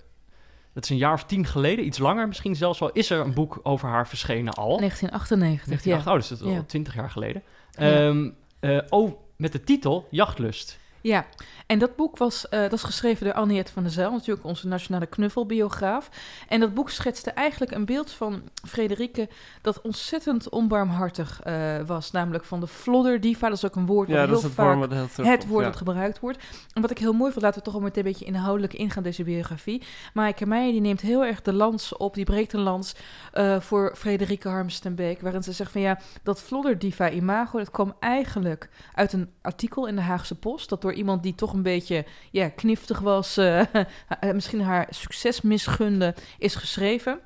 Dat 0.73 0.83
is 0.83 0.89
een 0.89 0.97
jaar 0.97 1.13
of 1.13 1.23
tien 1.25 1.45
geleden, 1.45 1.85
iets 1.85 1.97
langer 1.97 2.27
misschien 2.27 2.55
zelfs 2.55 2.79
wel, 2.79 2.91
is 2.91 3.09
er 3.09 3.19
een 3.19 3.33
boek 3.33 3.59
over 3.63 3.89
haar 3.89 4.07
verschenen 4.07 4.53
al. 4.53 4.77
1998, 4.77 5.83
ja. 5.83 6.03
1908, 6.03 6.07
oh, 6.07 6.15
dus 6.15 6.27
dat 6.27 6.39
is 6.39 6.45
al 6.45 6.61
Ja. 6.61 6.67
twintig 6.67 6.95
jaar 6.95 7.09
geleden. 7.09 7.43
Ja. 7.71 8.07
Ehm, 8.07 8.29
eh, 8.59 8.77
oh, 8.89 9.11
met 9.35 9.51
de 9.51 9.63
titel 9.63 10.07
Jachtlust. 10.09 10.79
Ja, 11.01 11.25
en 11.65 11.79
dat 11.79 11.95
boek 11.95 12.17
was, 12.17 12.49
eh, 12.49 12.61
dat 12.61 12.73
is 12.73 12.83
geschreven 12.83 13.25
door 13.25 13.33
Anniette 13.33 13.71
van 13.71 13.83
der 13.83 13.91
Zijl, 13.91 14.11
natuurlijk 14.11 14.45
onze 14.45 14.67
nationale 14.67 15.05
knuffelbiograaf. 15.05 16.09
En 16.47 16.59
dat 16.59 16.73
boek 16.73 16.89
schetste 16.89 17.31
eigenlijk 17.31 17.71
een 17.71 17.85
beeld 17.85 18.11
van 18.11 18.41
Frederike 18.67 19.29
dat 19.61 19.81
ontzettend 19.81 20.49
onbarmhartig 20.49 21.41
eh, 21.43 21.79
was. 21.85 22.11
Namelijk 22.11 22.45
van 22.45 22.59
de 22.59 22.67
flodderdiva, 22.67 23.47
dat 23.47 23.57
is 23.57 23.65
ook 23.65 23.75
een 23.75 23.85
woord 23.85 24.07
Ja, 24.07 24.15
dat 24.15 24.27
heel 24.27 24.41
het 24.41 24.51
vaak 24.51 24.75
woord 24.75 24.91
het 25.15 25.47
woord 25.47 25.63
ja. 25.63 25.69
dat 25.69 25.77
gebruikt 25.77 26.19
wordt. 26.19 26.43
En 26.73 26.81
wat 26.81 26.91
ik 26.91 26.97
heel 26.97 27.13
mooi 27.13 27.31
vond, 27.31 27.43
laten 27.43 27.59
we 27.59 27.65
toch 27.65 27.73
al 27.73 27.81
meteen 27.81 28.05
een 28.05 28.11
beetje 28.11 28.25
inhoudelijk 28.25 28.73
ingaan, 28.73 29.03
deze 29.03 29.23
biografie. 29.23 29.83
Maaike 30.13 30.45
Meijer 30.45 30.71
die 30.71 30.81
neemt 30.81 31.01
heel 31.01 31.25
erg 31.25 31.41
de 31.41 31.53
lans 31.53 31.97
op, 31.97 32.13
die 32.13 32.25
breekt 32.25 32.53
een 32.53 32.59
lans 32.59 32.95
eh, 33.31 33.59
voor 33.59 33.93
Frederike 33.95 34.47
Harms 34.47 34.79
ten 34.79 34.95
Beek. 34.95 35.21
Waarin 35.21 35.43
ze 35.43 35.51
zegt 35.51 35.71
van 35.71 35.81
ja, 35.81 35.99
dat 36.23 36.41
flodderdiva 36.41 37.09
imago, 37.09 37.57
dat 37.57 37.71
kwam 37.71 37.95
eigenlijk 37.99 38.69
uit 38.93 39.13
een 39.13 39.29
artikel 39.41 39.87
in 39.87 39.95
de 39.95 40.01
Haagse 40.01 40.35
Post. 40.35 40.69
Dat 40.69 40.81
door 40.81 40.90
iemand 40.93 41.23
die 41.23 41.35
toch 41.35 41.53
een 41.53 41.61
beetje 41.61 42.05
ja, 42.31 42.49
kniftig 42.49 42.99
was, 42.99 43.37
eh, 43.37 43.59
eh, 43.73 43.85
misschien 44.33 44.61
haar 44.61 44.87
succes 44.89 45.41
misgunde, 45.41 46.15
is 46.37 46.55
geschreven. 46.55 47.19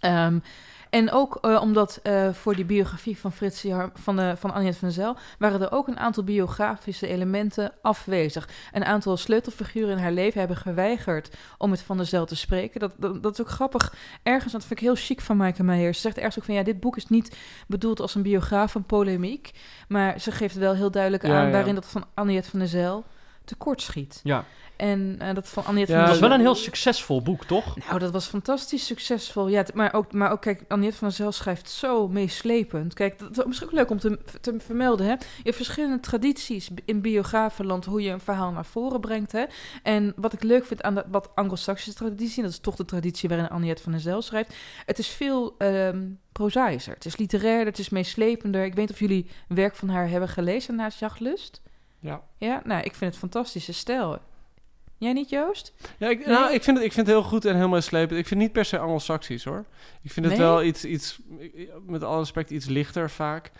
Ehm, 0.00 0.38
en 0.90 1.10
ook 1.12 1.38
eh, 1.40 1.60
omdat 1.60 2.00
eh, 2.02 2.28
voor 2.32 2.54
die 2.54 2.64
biografie 2.64 3.18
van 3.18 3.32
Fritsie 3.32 3.72
Har- 3.72 3.90
van, 3.94 4.16
de, 4.16 4.34
van 4.36 4.52
Anjet 4.52 4.76
van 4.76 4.88
der 4.88 4.96
Zijl 4.96 5.16
waren 5.38 5.60
er 5.60 5.72
ook 5.72 5.88
een 5.88 5.98
aantal 5.98 6.24
biografische 6.24 7.06
elementen 7.06 7.72
afwezig. 7.82 8.48
Een 8.72 8.84
aantal 8.84 9.16
sleutelfiguren 9.16 9.90
in 9.96 10.02
haar 10.02 10.12
leven 10.12 10.38
hebben 10.38 10.56
geweigerd 10.56 11.36
om 11.58 11.70
met 11.70 11.82
Van 11.82 11.96
der 11.96 12.06
Zijl 12.06 12.26
te 12.26 12.36
spreken. 12.36 12.80
Dat, 12.80 12.92
dat, 12.96 13.22
dat 13.22 13.32
is 13.32 13.40
ook 13.40 13.48
grappig. 13.50 13.94
Ergens, 14.22 14.52
dat 14.52 14.60
vind 14.64 14.80
ik 14.80 14.86
heel 14.86 14.94
chic 14.94 15.20
van 15.20 15.36
Maaike 15.36 15.62
Meijer. 15.62 15.94
Ze 15.94 16.00
zegt 16.00 16.16
ergens 16.16 16.38
ook 16.38 16.44
van 16.44 16.54
ja, 16.54 16.62
dit 16.62 16.80
boek 16.80 16.96
is 16.96 17.06
niet 17.06 17.36
bedoeld 17.66 18.00
als 18.00 18.14
een 18.14 18.22
biograaf 18.22 18.72
van 18.72 18.84
polemiek. 18.84 19.50
Maar 19.88 20.20
ze 20.20 20.30
geeft 20.32 20.54
wel 20.56 20.74
heel 20.74 20.90
duidelijk 20.90 21.26
Ja, 21.26 21.38
aan 21.38 21.46
ja. 21.46 21.52
waarin 21.52 21.74
dat 21.74 21.86
van 21.86 22.04
Anjet 22.14 22.46
van 22.46 22.58
der 22.58 22.68
Zijl 22.68 23.04
tekortschiet. 23.50 24.20
Ja, 24.22 24.44
En 24.76 25.16
eh, 25.18 25.34
dat 25.34 25.48
van 25.48 25.64
Anjet 25.64 25.88
Ja, 25.88 25.94
van 25.94 26.02
dat 26.02 26.10
was 26.10 26.28
wel 26.28 26.32
een 26.32 26.40
heel 26.40 26.54
succesvol 26.54 27.22
boek, 27.22 27.44
toch? 27.44 27.76
Nou, 27.86 27.98
dat 27.98 28.12
was 28.12 28.26
fantastisch 28.26 28.86
succesvol. 28.86 29.48
Ja, 29.48 29.64
maar 29.74 29.94
ook, 29.94 30.12
maar 30.12 30.30
ook 30.30 30.40
kijk, 30.40 30.64
Annette 30.68 30.96
van 30.96 31.08
der 31.08 31.16
Zijl 31.16 31.32
schrijft 31.32 31.70
zo 31.70 32.08
meeslepend. 32.08 32.94
Kijk, 32.94 33.18
dat 33.18 33.38
is 33.38 33.44
misschien 33.44 33.66
ook 33.68 33.74
leuk 33.74 33.90
om 33.90 33.98
te, 33.98 34.18
te 34.40 34.54
vermelden. 34.58 35.06
Hè? 35.06 35.12
Je 35.12 35.42
hebt 35.42 35.56
verschillende 35.56 36.00
tradities 36.00 36.68
in 36.84 37.00
biografenland 37.00 37.84
hoe 37.84 38.02
je 38.02 38.10
een 38.10 38.20
verhaal 38.20 38.50
naar 38.50 38.66
voren 38.66 39.00
brengt. 39.00 39.32
Hè? 39.32 39.44
En 39.82 40.12
wat 40.16 40.32
ik 40.32 40.42
leuk 40.42 40.66
vind 40.66 40.82
aan 40.82 40.94
de, 40.94 41.04
wat 41.10 41.30
Anglo-Saxische 41.34 41.98
traditie, 41.98 42.42
dat 42.42 42.50
is 42.50 42.58
toch 42.58 42.76
de 42.76 42.84
traditie 42.84 43.28
waarin 43.28 43.48
Annette 43.48 43.82
van 43.82 43.92
der 43.92 44.00
Zijl 44.00 44.22
schrijft. 44.22 44.54
Het 44.86 44.98
is 44.98 45.08
veel 45.08 45.54
ehm 45.58 45.98
prozaïser. 46.32 46.94
Het 46.94 47.04
is 47.04 47.16
literair, 47.16 47.64
het 47.64 47.78
is 47.78 47.88
meeslepender. 47.88 48.64
Ik 48.64 48.74
weet 48.74 48.88
niet 48.88 48.90
of 48.90 48.98
jullie 48.98 49.26
werk 49.48 49.74
van 49.74 49.88
haar 49.88 50.08
hebben 50.08 50.28
gelezen 50.28 50.74
naast 50.74 50.98
Jachtlust. 50.98 51.60
Ja. 52.00 52.22
Ja, 52.38 52.62
nou, 52.64 52.82
ik 52.82 52.94
vind 52.94 53.10
het 53.10 53.20
fantastische 53.20 53.72
stijl. 53.72 54.18
Jij 54.98 55.12
niet, 55.12 55.28
Joost? 55.30 55.72
Ja, 55.98 56.08
ik, 56.08 56.26
nou, 56.26 56.52
ik, 56.54 56.62
vind 56.62 56.76
het, 56.76 56.86
ik 56.86 56.92
vind 56.92 57.06
het 57.06 57.16
heel 57.16 57.24
goed 57.24 57.44
en 57.44 57.56
heel 57.56 57.68
mooi 57.68 57.80
slepend. 57.80 58.18
Ik 58.18 58.26
vind 58.26 58.30
het 58.30 58.38
niet 58.38 58.52
per 58.52 58.64
se 58.64 58.78
Anglo-Saxisch, 58.78 59.44
hoor. 59.44 59.64
Ik 60.02 60.10
vind 60.12 60.26
het 60.26 60.34
Nee? 60.34 60.44
wel 60.46 60.62
iets, 60.62 60.84
iets, 60.84 61.18
met 61.86 62.02
alle 62.02 62.18
respect, 62.18 62.50
iets 62.50 62.66
lichter 62.66 63.10
vaak. 63.10 63.50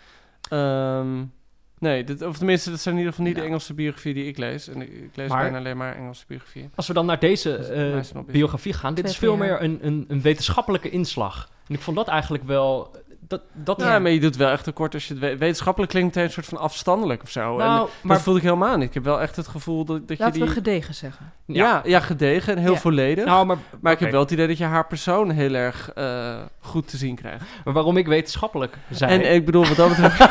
Ehm, 0.49 1.23
nee, 1.79 2.03
dit, 2.03 2.21
of 2.21 2.37
tenminste, 2.37 2.69
dat 2.69 2.79
zijn 2.79 2.93
in 2.95 2.99
ieder 2.99 3.13
geval 3.15 3.27
niet 3.29 3.35
Nou. 3.37 3.47
de 3.47 3.53
Engelse 3.53 3.73
biografie 3.73 4.13
die 4.13 4.25
ik 4.27 4.37
lees. 4.37 4.67
En 4.67 4.81
ik, 4.81 4.89
ik 4.91 5.15
lees 5.15 5.29
Maar- 5.29 5.41
bijna 5.41 5.57
alleen 5.57 5.77
maar 5.77 5.95
Engelse 5.95 6.23
biografieën. 6.27 6.71
Als 6.75 6.87
we 6.87 6.93
dan 6.93 7.05
naar 7.05 7.19
deze 7.19 7.55
eh, 7.55 7.97
ik. 7.97 8.25
biografie 8.25 8.73
gaan, 8.73 8.93
dit 8.93 9.05
is 9.09 9.17
veel 9.17 9.37
meer 9.37 9.61
een, 9.61 9.79
een, 9.81 10.05
een 10.07 10.21
wetenschappelijke 10.21 10.89
inslag. 10.89 11.49
En 11.67 11.73
ik 11.75 11.81
vond 11.81 11.97
dat 11.97 12.07
eigenlijk 12.07 12.43
wel... 12.43 12.91
Dat, 13.27 13.41
dat 13.53 13.81
Ja, 13.81 13.99
maar 13.99 14.11
je 14.11 14.19
doet 14.19 14.35
wel 14.35 14.49
echt 14.49 14.63
tekort 14.63 14.93
als 14.93 15.07
je 15.07 15.13
het 15.13 15.21
weet. 15.21 15.39
Wetenschappelijk 15.39 15.91
klinkt 15.91 16.15
een 16.15 16.29
soort 16.31 16.45
van 16.45 16.57
afstandelijk 16.57 17.23
of 17.23 17.29
zo. 17.29 17.51
en 17.59 17.65
nou, 17.65 17.89
maar 18.01 18.15
dat 18.15 18.23
voelde 18.25 18.39
ik 18.39 18.45
helemaal 18.45 18.77
niet. 18.77 18.87
Ik 18.87 18.93
heb 18.93 19.03
wel 19.03 19.21
echt 19.21 19.35
het 19.35 19.47
gevoel 19.47 19.85
dat, 19.85 20.07
dat 20.07 20.17
je 20.17 20.23
Laten 20.23 20.39
die... 20.39 20.47
we 20.47 20.53
gedegen 20.53 20.93
zeggen. 20.93 21.31
ja. 21.45 21.81
Ja, 21.85 21.99
gedegen 21.99 22.55
en 22.55 22.61
heel 22.61 22.73
Ja. 22.73 22.79
volledig. 22.79 23.25
nou, 23.25 23.45
maar, 23.45 23.57
maar 23.81 23.91
ik 23.93 23.99
heb 23.99 24.11
wel 24.11 24.19
het 24.21 24.31
idee 24.31 24.47
dat 24.47 24.57
je 24.57 24.63
haar 24.63 24.87
persoon 24.87 25.29
heel 25.29 25.53
erg 25.53 25.91
eh, 25.93 26.35
goed 26.59 26.87
te 26.87 26.97
zien 26.97 27.15
krijgt. 27.15 27.45
maar 27.63 27.73
waarom 27.73 27.97
ik 27.97 28.07
wetenschappelijk 28.07 28.77
zei... 28.89 29.11
En 29.11 29.33
ik 29.33 29.45
bedoel, 29.45 29.65
wat 29.65 29.75
dat 29.77 29.89
betreft... 29.89 30.19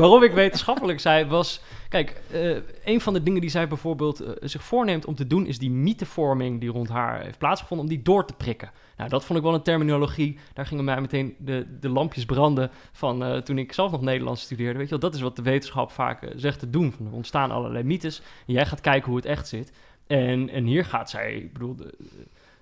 Waarom 0.00 0.22
ik 0.22 0.32
wetenschappelijk 0.32 1.00
zei, 1.00 1.24
was... 1.24 1.60
Kijk, 1.88 2.22
eh, 2.30 2.56
een 2.84 3.00
van 3.00 3.12
de 3.12 3.22
dingen 3.22 3.40
die 3.40 3.50
zij 3.50 3.68
bijvoorbeeld 3.68 4.20
eh, 4.20 4.30
zich 4.40 4.62
voorneemt 4.62 5.04
om 5.04 5.14
te 5.14 5.26
doen... 5.26 5.46
is 5.46 5.58
die 5.58 5.70
mythevorming 5.70 6.60
die 6.60 6.70
rond 6.70 6.88
haar 6.88 7.22
heeft 7.22 7.38
plaatsgevonden... 7.38 7.86
om 7.86 7.92
die 7.92 8.02
door 8.02 8.26
te 8.26 8.34
prikken. 8.34 8.70
Nou, 8.96 9.08
dat 9.10 9.24
vond 9.24 9.38
ik 9.38 9.44
wel 9.44 9.54
een 9.54 9.62
terminologie. 9.62 10.38
Daar 10.52 10.66
gingen 10.66 10.84
mij 10.84 11.00
meteen 11.00 11.34
de, 11.38 11.66
de 11.80 11.88
lampjes 11.88 12.24
branden 12.24 12.70
van 12.92 13.24
eh, 13.24 13.36
toen 13.36 13.58
ik 13.58 13.72
zelf 13.72 13.90
nog 13.90 14.00
Nederlands 14.00 14.42
studeerde. 14.42 14.78
Weet 14.78 14.88
je 14.88 14.98
wel, 14.98 15.10
dat 15.10 15.14
is 15.14 15.20
wat 15.20 15.36
de 15.36 15.42
wetenschap 15.42 15.90
vaak 15.90 16.32
zegt 16.36 16.58
te 16.58 16.70
doen. 16.70 16.92
Van, 16.92 17.06
er 17.06 17.12
ontstaan 17.12 17.50
allerlei 17.50 17.84
mythes 17.84 18.22
en 18.46 18.52
jij 18.52 18.66
gaat 18.66 18.80
kijken 18.80 19.08
hoe 19.08 19.16
het 19.16 19.26
echt 19.26 19.48
zit. 19.48 19.72
En, 20.06 20.48
en 20.48 20.64
hier 20.64 20.84
gaat 20.84 21.10
zij, 21.10 21.34
ik 21.34 21.52
bedoel... 21.52 21.76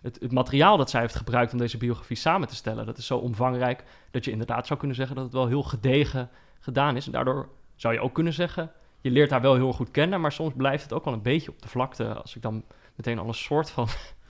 Het, 0.02 0.18
het 0.20 0.32
materiaal 0.32 0.76
dat 0.76 0.90
zij 0.90 1.00
heeft 1.00 1.16
gebruikt 1.16 1.52
om 1.52 1.58
deze 1.58 1.78
biografie 1.78 2.16
samen 2.16 2.48
te 2.48 2.54
stellen... 2.54 2.86
dat 2.86 2.98
is 2.98 3.06
zo 3.06 3.16
omvangrijk 3.16 3.84
dat 4.10 4.24
je 4.24 4.30
inderdaad 4.30 4.66
zou 4.66 4.78
kunnen 4.78 4.96
zeggen... 4.96 5.16
dat 5.16 5.24
het 5.24 5.34
wel 5.34 5.46
heel 5.46 5.62
gedegen 5.62 6.30
gedaan 6.68 6.96
is. 6.96 7.06
En 7.06 7.12
daardoor 7.12 7.48
zou 7.74 7.94
je 7.94 8.00
ook 8.00 8.14
kunnen 8.14 8.32
zeggen, 8.32 8.72
je 9.00 9.10
leert 9.10 9.30
haar 9.30 9.40
wel 9.40 9.54
heel 9.54 9.72
goed 9.72 9.90
kennen, 9.90 10.20
maar 10.20 10.32
soms 10.32 10.52
blijft 10.56 10.82
het 10.82 10.92
ook 10.92 11.04
wel 11.04 11.14
een 11.14 11.22
beetje 11.22 11.50
op 11.50 11.62
de 11.62 11.68
vlakte 11.68 12.14
als 12.14 12.36
ik 12.36 12.42
dan 12.42 12.64
meteen 12.94 13.18
al 13.18 13.28
een 13.28 13.34
soort 13.34 13.70
van 13.70 13.88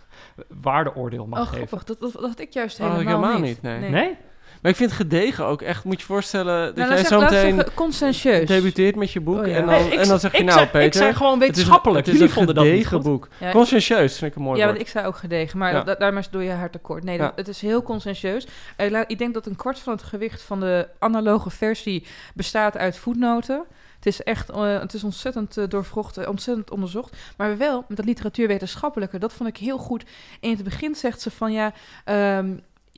waardeoordeel 0.68 1.26
mag 1.26 1.38
oh, 1.40 1.46
geven. 1.46 1.66
grappig. 1.66 1.84
Dat, 1.86 2.00
dat, 2.00 2.12
dat 2.12 2.22
had 2.22 2.38
ik 2.38 2.52
juist 2.52 2.80
Oh, 2.80 2.90
helemaal, 2.92 3.20
helemaal 3.20 3.40
niet. 3.40 3.62
niet, 3.62 3.62
nee. 3.62 3.90
Nee? 3.90 4.16
Maar 4.62 4.70
ik 4.70 4.76
vind 4.76 4.92
gedegen 4.92 5.44
ook 5.46 5.62
echt, 5.62 5.84
moet 5.84 6.00
je 6.00 6.06
voorstellen 6.06 6.66
dat 6.66 6.76
Nou, 6.76 6.90
jij 6.90 7.04
zo 7.04 7.20
meteen 7.20 8.46
debuteert 8.46 8.96
met 8.96 9.12
je 9.12 9.20
boek 9.20 9.38
Oh, 9.40 9.46
ja. 9.46 9.54
en, 9.54 9.66
dan, 9.66 9.74
Nee, 9.74 9.90
ik, 9.92 9.98
en 9.98 10.08
dan 10.08 10.20
zeg 10.20 10.36
je 10.36 10.42
nou 10.44 10.58
zei, 10.58 10.66
Peter, 10.70 10.86
ik 10.86 10.92
zei 10.92 11.14
gewoon 11.14 11.32
het 11.32 11.42
is 11.42 11.46
wetenschappelijk. 11.48 12.06
Het 12.06 12.14
is, 12.14 12.20
Jullie 12.20 12.40
een 12.40 12.46
gedegen 12.46 13.02
boek. 13.02 13.28
Ja, 13.40 13.50
Conscientieus 13.50 14.18
vind 14.18 14.30
ik 14.30 14.36
een 14.36 14.42
mooi 14.42 14.58
ja, 14.58 14.64
woord. 14.64 14.76
want 14.76 14.88
ik 14.88 14.92
zei 14.92 15.06
ook 15.06 15.16
gedegen, 15.16 15.58
maar 15.58 15.72
Ja. 15.72 15.82
da- 15.82 15.94
daarmee 15.94 16.22
doe 16.30 16.42
je 16.42 16.50
haar 16.50 16.70
tekort. 16.70 17.04
Nee, 17.04 17.16
Ja. 17.16 17.22
dat, 17.24 17.32
het 17.36 17.48
is 17.48 17.60
heel 17.60 17.82
conscientieus. 17.82 18.46
Eh, 18.76 19.00
ik 19.06 19.18
denk 19.18 19.34
dat 19.34 19.46
een 19.46 19.56
kwart 19.56 19.78
van 19.78 19.92
het 19.92 20.02
gewicht 20.02 20.42
van 20.42 20.60
de 20.60 20.88
analoge 20.98 21.50
versie 21.50 22.06
bestaat 22.34 22.76
uit 22.76 22.96
voetnoten. 22.96 23.64
Het 23.96 24.06
is 24.06 24.22
echt, 24.22 24.50
eh, 24.50 24.80
het 24.80 24.94
is 24.94 25.04
ontzettend 25.04 25.56
eh, 25.56 25.64
doorvrocht, 25.68 26.26
ontzettend 26.26 26.70
onderzocht. 26.70 27.16
Maar 27.36 27.56
wel 27.56 27.84
met 27.88 27.96
dat 27.96 28.06
literatuurwetenschappelijke, 28.06 29.18
dat 29.18 29.32
vond 29.32 29.48
ik 29.48 29.56
heel 29.56 29.78
goed. 29.78 30.04
In 30.40 30.50
het 30.50 30.62
begin 30.64 30.94
zegt 30.94 31.20
ze 31.20 31.30
van 31.30 31.52
ja, 31.52 31.72
ehm, 32.04 32.46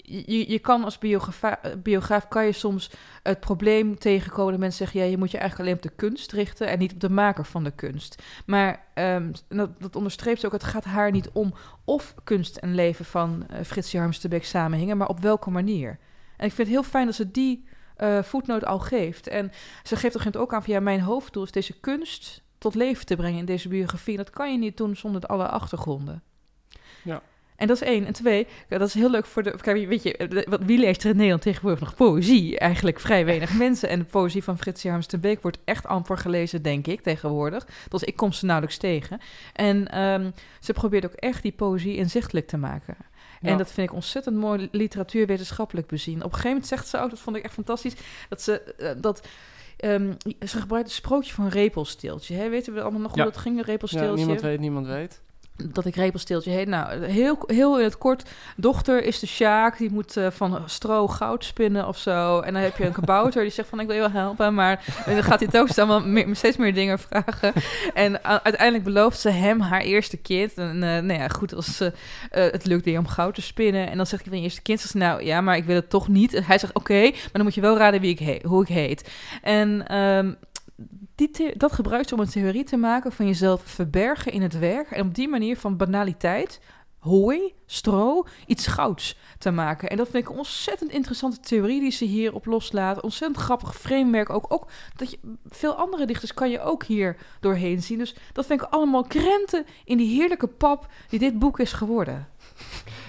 je, 0.02 0.50
je 0.50 0.59
kan 0.59 0.85
als 0.85 0.99
eh, 0.99 1.52
biograaf, 1.83 2.28
kan 2.28 2.45
je 2.45 2.52
soms 2.52 2.90
het 3.23 3.40
probleem 3.40 3.99
tegenkomen 3.99 4.50
dat 4.50 4.61
mensen 4.61 4.78
zeggen, 4.78 5.00
ja, 5.00 5.11
je 5.11 5.19
moet 5.19 5.30
je 5.30 5.38
eigenlijk 5.38 5.69
alleen 5.69 5.85
op 5.85 5.90
de 5.90 5.97
kunst 5.97 6.33
richten 6.33 6.69
en 6.69 6.78
niet 6.78 6.92
op 6.92 7.00
de 7.00 7.11
maker 7.11 7.45
van 7.45 7.64
de 7.64 7.71
kunst. 7.71 8.23
Maar 8.47 8.85
ehm, 8.95 9.33
dat, 9.49 9.80
dat 9.80 9.97
onderstreept 9.97 10.47
ook, 10.47 10.52
het 10.52 10.64
gaat 10.64 10.85
haar 10.85 11.11
niet 11.11 11.30
om 11.33 11.54
of 11.85 12.14
kunst 12.25 12.57
en 12.57 12.75
leven 12.75 13.04
van 13.04 13.47
uh, 13.50 13.61
Frits 13.64 13.92
Harms 13.92 14.21
de 14.21 14.28
Beek 14.28 14.45
samenhingen, 14.45 14.97
maar 14.97 15.09
op 15.09 15.21
welke 15.21 15.50
manier. 15.50 15.99
En 16.37 16.47
ik 16.47 16.52
vind 16.52 16.69
het 16.69 16.76
heel 16.76 16.83
fijn 16.83 17.07
dat 17.07 17.14
ze 17.14 17.30
die 17.30 17.64
eh 17.97 18.23
voetnoot 18.23 18.64
al 18.64 18.78
geeft. 18.78 19.26
En 19.26 19.52
ze 19.83 19.97
geeft 19.97 20.14
op 20.14 20.25
een 20.25 20.40
ook 20.40 20.54
aan 20.54 20.62
van 20.62 20.73
ja, 20.73 20.80
mijn 20.80 21.00
hoofddoel 21.00 21.42
is 21.42 21.52
deze 21.52 21.80
kunst 21.80 22.42
tot 22.59 22.75
leven 22.75 23.07
te 23.07 23.16
brengen 23.16 23.38
in 23.38 23.45
deze 23.45 23.69
biografie. 23.69 24.16
En 24.16 24.25
dat 24.25 24.35
kan 24.35 24.52
je 24.52 24.59
niet 24.59 24.76
doen 24.76 24.97
zonder 24.97 25.26
alle 25.26 25.49
achtergronden. 25.49 26.23
Ja. 27.02 27.23
En 27.61 27.67
dat 27.67 27.81
is 27.83 27.88
één. 27.88 28.07
En 28.07 28.12
twee, 28.12 28.47
dat 28.69 28.81
is 28.88 28.95
heel 28.95 29.11
leuk 29.11 29.26
voor 29.26 29.43
de... 29.43 29.55
Kijk, 29.61 29.88
weet 29.88 30.02
je, 30.02 30.26
de- 30.29 30.47
wat, 30.49 30.61
wie 30.64 30.79
leest 30.79 31.02
er 31.05 31.11
in 31.11 31.17
Nederland 31.17 31.43
tegenwoordig 31.43 31.81
nog 31.81 31.95
poëzie? 31.95 32.59
Eigenlijk 32.59 33.00
vrij 33.00 33.25
weinig 33.25 33.59
mensen. 33.59 33.88
En 33.88 33.99
de 33.99 34.05
poëzie 34.05 34.45
van 34.45 34.59
Frits 34.59 34.83
Harms 34.85 35.07
de 35.07 35.19
Beek 35.19 35.43
wordt 35.43 35.59
echt 35.64 35.87
amper 35.87 36.19
gelezen, 36.19 36.62
denk 36.62 36.87
ik, 36.87 37.00
tegenwoordig. 37.00 37.67
Dus 37.88 38.02
ik 38.02 38.17
kom 38.17 38.33
ze 38.33 38.45
nauwelijks 38.45 38.79
tegen. 38.79 39.21
En 39.52 39.88
ehm, 39.88 40.31
ze 40.61 40.73
probeert 40.73 41.05
ook 41.05 41.12
echt 41.12 41.43
die 41.43 41.52
poëzie 41.52 41.97
inzichtelijk 41.97 42.47
te 42.47 42.57
maken. 42.57 42.97
Ja. 43.40 43.49
En 43.49 43.59
dat 43.59 43.73
vind 43.73 43.88
ik 43.88 43.95
ontzettend 43.95 44.37
mooi 44.37 44.69
literatuurwetenschappelijk 44.73 45.87
bezien. 45.87 46.17
Op 46.17 46.23
een 46.25 46.31
gegeven 46.31 46.50
moment 46.50 46.67
zegt 46.67 46.88
ze 46.88 46.99
ook, 47.00 47.11
dat 47.11 47.19
vond 47.19 47.37
ik 47.37 47.45
echt 47.45 47.55
fantastisch, 47.55 47.95
dat 48.29 48.43
ze... 48.43 48.61
eh, 48.79 48.90
dat, 49.00 49.26
ehm, 49.76 50.12
ze 50.47 50.59
gebruikt 50.61 50.87
het 50.88 50.97
sprookje 50.97 51.33
van 51.33 51.49
repelsteeltje. 51.49 52.35
Hè? 52.35 52.49
Weten 52.49 52.75
we 52.75 52.83
allemaal 52.83 53.00
nog 53.00 53.17
Ja. 53.17 53.23
hoe 53.23 53.33
dat 53.33 53.40
ging, 53.40 53.55
een 53.55 53.61
Ja, 53.67 53.71
repelsteeltje? 53.71 54.14
niemand 54.17 54.40
weet, 54.40 54.61
niemand 54.61 54.87
weet. 54.87 55.21
Dat 55.64 55.85
ik 55.85 55.97
repelsteeltje 55.97 56.50
heet. 56.50 56.69
Nou, 56.69 57.05
heel, 57.05 57.38
heel 57.47 57.79
in 57.79 57.85
het 57.85 57.99
kort. 57.99 58.23
Dochter 58.57 59.05
is 59.05 59.19
de 59.19 59.26
Sjaak. 59.26 59.79
Die 59.79 59.90
moet 59.90 60.17
eh, 60.17 60.26
van 60.31 60.62
stro 60.67 61.09
goud 61.09 61.45
spinnen 61.45 61.88
of 61.88 61.99
zo. 61.99 62.40
En 62.40 62.52
dan 62.52 62.62
heb 62.62 62.76
je 62.76 62.85
een 62.85 62.93
kabouter 62.93 63.43
die 63.43 63.50
zegt 63.52 63.69
van 63.69 63.81
ik 63.81 63.87
wil 63.87 63.95
je 63.95 64.00
wel 64.00 64.11
helpen. 64.11 64.55
Maar 64.55 64.85
dan 65.07 65.23
gaat 65.23 65.40
hij 65.40 65.49
telkens 65.49 65.79
allemaal 65.79 66.00
meer, 66.00 66.37
steeds 66.37 66.57
meer 66.57 66.75
dingen 66.75 66.99
vragen. 66.99 67.52
En 67.95 68.25
uiteindelijk 68.25 68.85
belooft 68.85 69.21
ze 69.21 69.29
hem 69.31 69.61
haar 69.61 69.81
eerste 69.81 70.17
kind. 70.17 70.55
En 70.55 70.83
eh, 70.83 71.02
nou 71.02 71.12
ja, 71.12 71.29
goed, 71.29 71.55
als 71.55 71.81
eh, 71.81 71.90
het 72.31 72.64
lukt 72.67 72.85
je 72.85 72.99
om 72.99 73.07
goud 73.09 73.35
te 73.35 73.43
spinnen. 73.43 73.90
En 73.90 73.97
dan 73.97 74.07
zegt 74.07 74.23
hij 74.23 74.31
van 74.31 74.38
je 74.40 74.45
eerste 74.45 74.62
kind. 74.62 74.81
Zegt 74.81 74.93
ze, 74.93 74.99
nou 74.99 75.25
ja, 75.25 75.40
maar 75.40 75.57
ik 75.57 75.64
wil 75.64 75.76
het 75.76 75.90
toch 75.90 76.09
niet. 76.09 76.35
En 76.35 76.45
hij 76.45 76.59
zegt 76.59 76.75
oké, 76.75 77.00
maar 77.00 77.31
dan 77.33 77.43
moet 77.43 77.55
je 77.55 77.61
wel 77.61 77.76
raden 77.76 78.00
wie 78.00 78.11
ik 78.11 78.19
he- 78.19 78.49
hoe 78.49 78.62
ik 78.62 78.69
heet. 78.69 79.11
En 79.43 79.87
ehm, 79.87 80.33
die 81.28 81.56
dat 81.56 81.72
gebruikt 81.72 82.08
ze 82.08 82.14
om 82.14 82.20
een 82.20 82.28
theorie 82.28 82.64
te 82.64 82.76
maken 82.76 83.12
van 83.12 83.26
jezelf 83.26 83.62
verbergen 83.64 84.32
in 84.32 84.42
het 84.42 84.58
werk. 84.58 84.90
En 84.90 85.06
op 85.06 85.14
die 85.14 85.28
manier 85.28 85.56
van 85.56 85.76
banaliteit, 85.76 86.60
hooi, 86.98 87.54
stro, 87.66 88.26
iets 88.46 88.66
gouds 88.66 89.18
te 89.38 89.50
maken. 89.50 89.90
En 89.90 89.96
dat 89.96 90.08
vind 90.08 90.24
ik 90.24 90.30
een 90.30 90.38
ontzettend 90.38 90.90
interessante 90.90 91.40
theorie 91.40 91.80
die 91.80 91.90
ze 91.90 92.04
hierop 92.04 92.46
loslaat. 92.46 93.00
Ontzettend 93.00 93.40
grappig 93.40 93.74
framework 93.74 94.30
ook. 94.30 94.44
Ook 94.48 94.66
dat 94.96 95.10
je, 95.10 95.18
veel 95.46 95.74
andere 95.74 96.06
dichters 96.06 96.34
kan 96.34 96.50
je 96.50 96.60
ook 96.60 96.84
hier 96.84 97.16
doorheen 97.40 97.82
zien. 97.82 97.98
Dus 97.98 98.14
dat 98.32 98.46
vind 98.46 98.62
ik 98.62 98.68
allemaal 98.70 99.04
krenten 99.04 99.66
in 99.84 99.96
die 99.96 100.16
heerlijke 100.16 100.46
pap 100.46 100.86
die 101.08 101.18
dit 101.18 101.38
boek 101.38 101.60
is 101.60 101.72
geworden. 101.72 102.28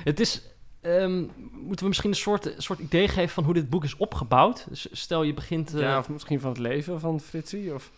Het 0.03 0.19
is. 0.19 0.50
Ehm, 0.81 1.23
moeten 1.51 1.79
we 1.79 1.87
misschien 1.87 2.09
een 2.09 2.15
soort, 2.15 2.53
soort 2.57 2.79
idee 2.79 3.07
geven 3.07 3.29
van 3.29 3.43
hoe 3.43 3.53
dit 3.53 3.69
boek 3.69 3.83
is 3.83 3.97
opgebouwd? 3.97 4.65
Dus 4.69 4.87
stel 4.91 5.23
je 5.23 5.33
begint. 5.33 5.73
eh, 5.73 5.79
ja, 5.81 5.89
ja, 5.89 5.97
of 5.97 6.09
misschien 6.09 6.39
van 6.39 6.49
het 6.49 6.59
leven 6.59 6.99
van 6.99 7.19
Fritsie. 7.19 7.73
Of... 7.73 7.91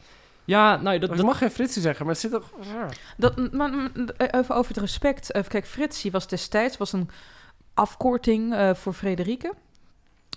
nou, 0.81 0.99
dat, 0.99 1.09
Ik 1.09 1.17
dat, 1.17 1.25
mag 1.25 1.37
geen 1.37 1.51
Fritsie 1.51 1.81
zeggen, 1.81 2.05
maar 2.05 2.13
het 2.13 2.23
zit 2.23 2.31
toch... 2.31 2.49
Ja. 2.61 2.89
Dat, 3.17 3.51
maar, 3.51 3.71
maar, 3.73 3.91
even 4.17 4.55
over 4.55 4.71
het 4.73 4.81
respect. 4.81 5.31
Eh, 5.31 5.43
Kijk, 5.43 5.67
Fritsie 5.67 6.11
was 6.11 6.27
destijds 6.27 6.77
was 6.77 6.93
een 6.93 7.09
afkorting 7.73 8.53
eh, 8.53 8.73
voor 8.73 8.93
Frederike. 8.93 9.53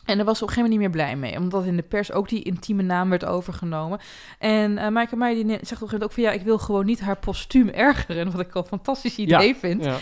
En 0.06 0.16
daar 0.16 0.26
was 0.26 0.38
ze 0.38 0.44
op 0.44 0.48
een 0.48 0.54
gegeven 0.54 0.62
moment 0.62 0.70
niet 0.70 0.78
meer 0.78 0.90
blij 0.90 1.16
mee. 1.16 1.38
Omdat 1.38 1.64
in 1.64 1.76
de 1.76 1.82
pers 1.82 2.12
ook 2.12 2.28
die 2.28 2.42
intieme 2.42 2.82
naam 2.82 3.10
werd 3.10 3.24
overgenomen. 3.24 3.98
En 4.38 4.78
eh 4.78 4.88
Maaike 4.88 5.16
Meijer 5.16 5.46
die 5.46 5.46
zegt 5.46 5.60
op 5.62 5.62
een 5.62 5.68
gegeven 5.70 5.92
moment 5.92 6.04
ook 6.04 6.12
van... 6.12 6.22
ja, 6.22 6.30
ik 6.30 6.42
wil 6.42 6.58
gewoon 6.58 6.86
niet 6.86 7.00
haar 7.00 7.16
postuum 7.16 7.68
ergeren. 7.68 8.30
Wat 8.30 8.40
ik 8.40 8.54
al 8.54 8.62
een 8.62 8.68
fantastisch 8.68 9.16
idee 9.16 9.56
vind. 9.56 9.84
Ja. 9.84 9.96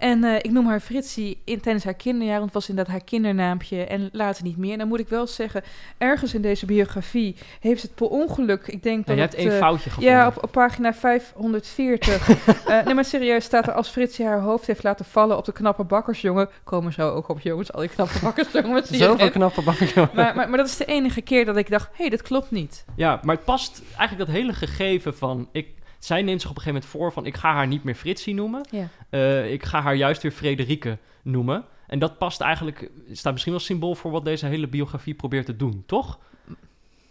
En 0.00 0.24
eh, 0.24 0.36
ik 0.36 0.50
noem 0.50 0.66
haar 0.66 0.80
Fritsie 0.80 1.40
in, 1.44 1.60
tijdens 1.60 1.84
haar 1.84 1.94
kinderjaar, 1.94 2.38
want 2.38 2.44
het 2.44 2.54
was 2.54 2.68
inderdaad 2.68 2.92
haar 2.92 3.04
kindernaampje 3.04 3.84
en 3.84 4.08
later 4.12 4.44
niet 4.44 4.56
meer. 4.56 4.72
En 4.72 4.78
dan 4.78 4.88
moet 4.88 4.98
ik 4.98 5.08
wel 5.08 5.26
zeggen, 5.26 5.62
ergens 5.98 6.34
in 6.34 6.42
deze 6.42 6.66
biografie 6.66 7.36
heeft 7.60 7.82
het 7.82 7.94
per 7.94 8.08
ongeluk, 8.08 8.66
ik 8.66 8.82
denk 8.82 8.98
ja, 8.98 9.04
dat 9.04 9.14
je 9.14 9.20
hebt 9.20 9.36
het, 9.36 9.40
één 9.40 9.52
eh, 9.52 9.58
foutje 9.58 9.90
gevonden. 9.90 10.12
ja, 10.12 10.26
op, 10.26 10.42
op 10.42 10.52
pagina 10.52 10.94
540. 10.94 12.28
Eh 12.70 12.84
nee, 12.84 12.94
maar 12.94 13.04
serieus 13.04 13.44
staat 13.44 13.66
er 13.66 13.72
als 13.72 13.88
Fritsie 13.88 14.24
haar 14.24 14.40
hoofd 14.40 14.66
heeft 14.66 14.82
laten 14.82 15.04
vallen 15.04 15.36
op 15.36 15.44
de 15.44 15.52
knappe 15.52 15.84
bakkersjongen. 15.84 16.48
Komen 16.64 16.92
zo 16.92 17.10
ook 17.10 17.28
op 17.28 17.40
jongens, 17.40 17.72
al 17.72 17.80
die 17.80 17.88
knappe 17.88 18.18
bakkersjongens. 18.22 18.90
Zoveel 18.98 19.30
knappe 19.30 19.49
Maar, 19.94 20.34
maar, 20.34 20.48
maar 20.48 20.56
dat 20.56 20.66
is 20.66 20.76
de 20.76 20.84
enige 20.84 21.20
keer 21.20 21.44
dat 21.44 21.56
ik 21.56 21.70
dacht, 21.70 21.86
hé, 21.88 21.94
hey, 21.96 22.08
dat 22.08 22.22
klopt 22.22 22.50
niet. 22.50 22.84
Ja, 22.96 23.20
maar 23.22 23.34
het 23.34 23.44
past 23.44 23.82
eigenlijk 23.96 24.30
dat 24.30 24.36
hele 24.40 24.52
gegeven 24.52 25.16
van... 25.16 25.48
Ik, 25.52 25.68
zij 25.98 26.22
neemt 26.22 26.40
zich 26.40 26.50
op 26.50 26.56
een 26.56 26.62
gegeven 26.62 26.82
moment 26.88 27.00
voor 27.00 27.12
van... 27.12 27.26
ik 27.26 27.36
ga 27.36 27.52
haar 27.52 27.66
niet 27.66 27.84
meer 27.84 27.94
Fritsie 27.94 28.34
noemen. 28.34 28.66
Ja. 28.70 28.88
Eh, 29.10 29.52
ik 29.52 29.64
ga 29.64 29.80
haar 29.80 29.94
juist 29.94 30.22
weer 30.22 30.32
Frederike 30.32 30.98
noemen. 31.22 31.64
En 31.86 31.98
dat 31.98 32.18
past 32.18 32.40
eigenlijk... 32.40 32.90
staat 33.12 33.32
misschien 33.32 33.52
wel 33.52 33.62
symbool 33.62 33.94
voor 33.94 34.10
wat 34.10 34.24
deze 34.24 34.46
hele 34.46 34.68
biografie 34.68 35.14
probeert 35.14 35.46
te 35.46 35.56
doen, 35.56 35.82
toch? 35.86 36.18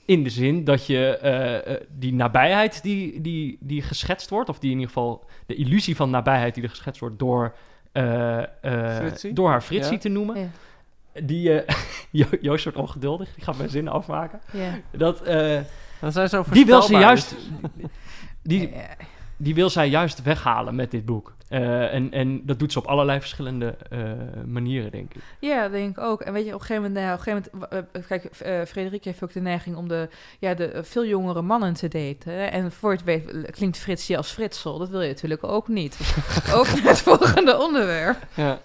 In 0.06 0.24
de 0.24 0.30
zin 0.30 0.64
dat 0.64 0.86
je 0.86 1.18
eh, 1.18 1.74
eh, 1.74 1.82
die 1.98 2.14
nabijheid 2.14 2.84
die, 2.84 3.22
die, 3.22 3.58
die 3.60 3.82
geschetst 3.82 4.30
wordt... 4.30 4.50
of 4.50 4.60
die 4.60 4.72
in 4.72 4.78
ieder 4.78 4.94
geval 4.94 5.26
de 5.46 5.56
illusie 5.56 5.96
van 5.96 6.10
nabijheid 6.10 6.54
die 6.54 6.64
er 6.64 6.70
geschetst 6.70 7.00
wordt... 7.00 7.20
door, 7.20 7.56
eh, 7.92 8.40
eh, 8.62 8.96
Fritsie? 8.96 9.34
door 9.34 9.50
haar 9.50 9.62
Fritsie 9.62 9.94
Ja. 9.94 10.00
te 10.00 10.10
noemen... 10.10 10.40
Ja. 10.40 10.48
Die, 11.24 11.62
Jo- 12.12 12.38
Joost 12.42 12.64
wordt 12.64 12.80
ongeduldig, 12.80 13.34
die 13.36 13.44
gaat 13.44 13.58
mijn 13.58 13.70
zin 13.70 13.88
afmaken. 13.88 14.42
Ja. 14.52 14.80
Dat, 14.92 15.22
eh, 15.22 15.60
Dan 16.02 16.12
zijn 16.12 16.30
ze 16.30 16.36
zo 16.36 16.52
die 16.52 16.66
wil 16.66 16.82
ze 16.82 16.98
juist. 16.98 17.36
Die, 18.44 18.74
die 19.38 19.56
wil 19.56 19.70
zij 19.70 19.90
juist 19.90 20.22
weghalen 20.22 20.76
met 20.76 20.92
dit 20.92 21.06
boek. 21.06 21.34
Eh, 21.50 21.94
en, 21.94 22.12
en 22.12 22.46
dat 22.46 22.60
doet 22.60 22.72
ze 22.72 22.80
op 22.80 22.86
allerlei 22.86 23.20
verschillende 23.20 23.76
eh, 23.90 24.00
manieren, 24.46 24.92
denk 24.92 25.14
ik. 25.14 25.22
Ja, 25.40 25.62
dat 25.62 25.72
denk 25.72 25.98
ik 25.98 26.04
ook. 26.04 26.22
En 26.22 26.34
weet 26.34 26.46
je, 26.46 26.54
op 26.54 26.60
een 26.60 26.66
gegeven 26.66 26.84
moment, 26.84 27.06
nou, 27.06 27.20
op 27.20 27.28
een 27.28 27.34
gegeven 27.34 27.60
moment 27.60 27.88
uh, 27.96 28.08
kijk, 28.08 28.24
uh, 28.46 28.66
Frederik 28.66 29.04
heeft 29.04 29.24
ook 29.24 29.34
de 29.34 29.40
neiging 29.40 29.76
om 29.76 29.88
de, 29.88 30.10
ja, 30.40 30.54
de 30.54 30.74
uh, 30.74 30.80
veel 30.84 31.06
jongere 31.06 31.42
mannen 31.42 31.74
te 31.74 31.88
daten. 31.88 32.34
Hè? 32.34 32.46
En 32.46 32.72
voor 32.72 32.92
het 32.92 33.04
weet 33.04 33.34
uh, 33.34 33.44
klinkt 33.44 33.78
Fritsje 33.78 34.18
als 34.18 34.32
Fritsel. 34.32 34.78
Dat 34.78 34.90
wil 34.90 35.02
je 35.02 35.08
natuurlijk 35.08 35.44
ook 35.44 35.68
niet. 35.68 35.98
ook 36.56 36.68
naar 36.68 36.84
het 36.84 37.02
volgende 37.02 37.60
onderwerp. 37.60 38.28
Ja. 38.36 38.60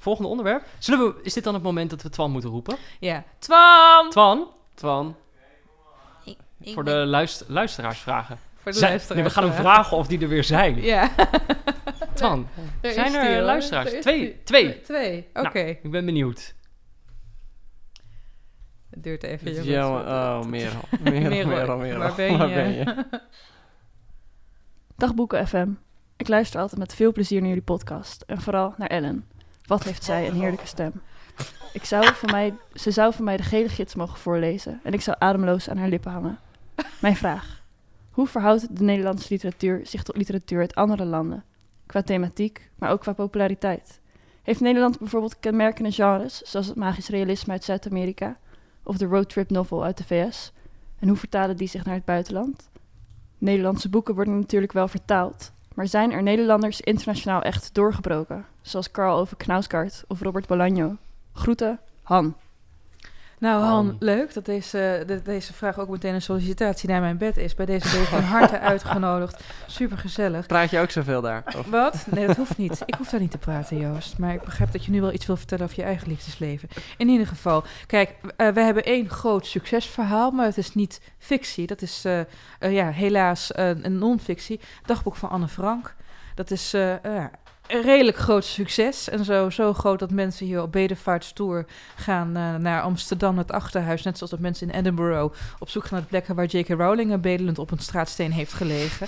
Volgende 0.00 0.28
onderwerp. 0.28 0.62
Zullen 0.78 1.06
we, 1.06 1.20
is 1.22 1.32
dit 1.32 1.44
dan 1.44 1.54
het 1.54 1.62
moment 1.62 1.90
dat 1.90 2.02
we 2.02 2.10
Twan 2.10 2.30
moeten 2.30 2.50
roepen? 2.50 2.76
Ja. 3.00 3.24
Twan! 3.38 4.10
Twan, 4.10 4.48
Twan. 4.74 5.16
Ik, 6.24 6.36
ik 6.60 6.74
voor 6.74 6.84
ben- 6.84 7.00
de 7.00 7.06
luister, 7.06 7.46
luisteraarsvragen. 7.52 8.38
Voor 8.62 8.72
de 8.72 8.78
Zijn- 8.78 8.90
luisteraars. 8.90 9.20
nee, 9.20 9.28
we 9.28 9.34
gaan 9.40 9.44
hem 9.48 9.52
ja. 9.52 9.60
vragen 9.72 9.96
of 9.96 10.06
die 10.06 10.20
er 10.20 10.28
weer 10.28 10.44
zijn. 10.44 10.82
Ja. 10.82 11.10
Twan, 12.14 12.48
Zijn 12.82 13.14
er 13.14 13.32
die, 13.34 13.40
luisteraars? 13.40 13.92
Is 13.92 14.02
Twee, 14.02 14.20
die. 14.20 14.42
twee. 14.42 14.80
Twee, 14.80 15.26
oké. 15.34 15.58
Nou, 15.62 15.68
ik 15.82 15.90
ben 15.90 16.04
benieuwd. 16.04 16.54
Het 18.90 19.02
duurt 19.02 19.22
even. 19.22 19.48
Jongens. 19.50 19.66
jammer. 19.66 20.00
Oh, 20.06 20.44
Merel. 20.44 20.80
Merel, 21.00 21.20
Merel, 21.20 21.46
Merel, 21.46 21.76
Merel. 21.76 21.98
waar 21.98 22.14
ben 22.14 22.38
Waar 22.38 22.48
je? 22.48 22.54
ben 22.54 22.72
je? 22.72 23.04
Dagboeken 24.96 25.48
FM. 25.48 25.68
Ik 26.16 26.28
luister 26.28 26.60
altijd 26.60 26.80
met 26.80 26.94
veel 26.94 27.12
plezier 27.12 27.38
naar 27.40 27.48
jullie 27.48 27.62
podcast. 27.64 28.22
En 28.26 28.40
vooral 28.40 28.74
naar 28.76 28.88
Ellen. 28.88 29.28
Wat 29.70 29.84
heeft 29.84 30.04
zij 30.04 30.26
een 30.28 30.34
heerlijke 30.34 30.66
stem. 30.66 30.92
Ik 31.72 31.84
zou 31.84 32.14
voor 32.14 32.30
mij, 32.30 32.54
ze 32.74 32.90
zou 32.90 33.14
voor 33.14 33.24
mij 33.24 33.36
de 33.36 33.42
gele 33.42 33.68
gids 33.68 33.94
mogen 33.94 34.18
voorlezen. 34.18 34.80
En 34.82 34.92
ik 34.92 35.00
zou 35.00 35.16
ademloos 35.20 35.68
aan 35.68 35.76
haar 35.76 35.88
lippen 35.88 36.12
hangen. 36.12 36.38
Mijn 37.00 37.16
vraag. 37.16 37.62
Hoe 38.10 38.26
verhoudt 38.26 38.76
de 38.76 38.84
Nederlandse 38.84 39.26
literatuur 39.30 39.80
zich 39.82 40.02
tot 40.02 40.16
literatuur 40.16 40.60
uit 40.60 40.74
andere 40.74 41.04
landen? 41.04 41.44
Qua 41.86 42.02
thematiek, 42.02 42.70
maar 42.74 42.90
ook 42.90 43.00
qua 43.00 43.12
populariteit. 43.12 44.00
Heeft 44.42 44.60
Nederland 44.60 44.98
bijvoorbeeld 44.98 45.40
kenmerkende 45.40 45.92
genres, 45.92 46.42
zoals 46.42 46.66
het 46.66 46.76
magisch 46.76 47.08
realisme 47.08 47.52
uit 47.52 47.64
Zuid-Amerika 47.64 48.38
of 48.82 48.96
de 48.96 49.06
roadtrip 49.06 49.50
novel 49.50 49.84
uit 49.84 49.96
de 49.98 50.04
VS? 50.04 50.52
En 50.98 51.08
hoe 51.08 51.16
vertalen 51.16 51.56
die 51.56 51.68
zich 51.68 51.84
naar 51.84 51.94
het 51.94 52.04
buitenland? 52.04 52.70
Nederlandse 53.38 53.88
boeken 53.88 54.14
worden 54.14 54.38
natuurlijk 54.38 54.72
wel 54.72 54.88
vertaald, 54.88 55.52
maar 55.80 55.88
zijn 55.88 56.12
er 56.12 56.22
Nederlanders 56.22 56.80
internationaal 56.80 57.42
echt 57.42 57.74
doorgebroken? 57.74 58.46
Zoals 58.62 58.90
Karl 58.90 59.18
Ove 59.18 59.36
Knausgaard 59.36 60.04
of 60.08 60.20
Robert 60.20 60.44
Bolaño. 60.44 60.96
Groeten, 61.32 61.80
Han. 62.02 62.34
Nou, 63.40 63.62
Han, 63.64 63.96
leuk 63.98 64.34
dat 64.34 64.44
deze, 64.44 65.02
de- 65.06 65.22
deze 65.22 65.52
vraag 65.52 65.78
ook 65.78 65.88
meteen 65.88 66.14
een 66.14 66.22
sollicitatie 66.22 66.88
naar 66.88 67.00
mijn 67.00 67.18
bed 67.18 67.36
is. 67.36 67.54
Bij 67.54 67.66
deze 67.66 67.90
ben 67.90 68.00
je 68.00 68.06
van 68.06 68.22
harte 68.22 68.58
uitgenodigd. 68.72 69.42
Super 69.66 69.98
gezellig. 69.98 70.46
Praat 70.46 70.70
je 70.70 70.78
ook 70.78 70.90
zoveel 70.90 71.20
daar? 71.20 71.42
Of- 71.56 71.66
Wat? 71.66 72.06
Nee, 72.10 72.26
dat 72.26 72.36
hoeft 72.36 72.56
niet. 72.56 72.82
Ik 72.86 72.94
hoef 72.94 73.08
daar 73.10 73.20
niet 73.20 73.30
te 73.30 73.38
praten, 73.38 73.76
Joost. 73.76 74.18
Maar 74.18 74.34
ik 74.34 74.42
begrijp 74.42 74.72
dat 74.72 74.84
je 74.84 74.90
nu 74.90 75.00
wel 75.00 75.12
iets 75.12 75.26
wil 75.26 75.36
vertellen 75.36 75.64
over 75.64 75.76
je 75.76 75.82
eigen 75.84 76.08
liefdesleven. 76.08 76.68
In 76.96 77.08
ieder 77.08 77.26
geval, 77.26 77.64
kijk, 77.86 78.14
uh, 78.22 78.48
we 78.48 78.60
hebben 78.60 78.84
één 78.84 79.08
groot 79.08 79.46
succesverhaal, 79.46 80.30
maar 80.30 80.46
het 80.46 80.58
is 80.58 80.74
niet 80.74 81.00
fictie. 81.18 81.66
Dat 81.66 81.82
is 81.82 82.04
uh, 82.06 82.18
uh, 82.60 82.72
ja, 82.72 82.90
helaas 82.90 83.50
een 83.54 83.98
non-fictie. 83.98 84.60
Dagboek 84.86 85.16
van 85.16 85.28
Anne 85.30 85.48
Frank. 85.48 85.94
Dat 86.34 86.50
is 86.50 86.74
uh, 86.74 86.94
een 87.70 87.82
redelijk 87.82 88.16
groot 88.16 88.44
succes. 88.44 89.08
En 89.08 89.24
zo, 89.24 89.50
zo 89.50 89.72
groot 89.72 89.98
dat 89.98 90.10
mensen 90.10 90.46
hier 90.46 90.62
op 90.62 90.72
bedevaartstoer 90.72 91.66
gaan 91.96 92.36
eh, 92.36 92.54
naar 92.54 92.82
Amsterdam, 92.82 93.38
het 93.38 93.52
achterhuis. 93.52 94.02
Net 94.02 94.16
zoals 94.16 94.30
dat 94.30 94.40
mensen 94.40 94.68
in 94.70 94.78
Edinburgh 94.78 95.34
op 95.58 95.68
zoek 95.68 95.82
gaan 95.82 95.92
naar 95.92 96.00
de 96.00 96.06
plekken 96.06 96.34
waar 96.34 96.46
J.K. 96.46 96.68
Rowling 96.68 97.20
bedelend 97.20 97.58
op 97.58 97.70
een 97.70 97.78
straatsteen 97.78 98.32
heeft 98.32 98.52
gelegen. 98.52 99.06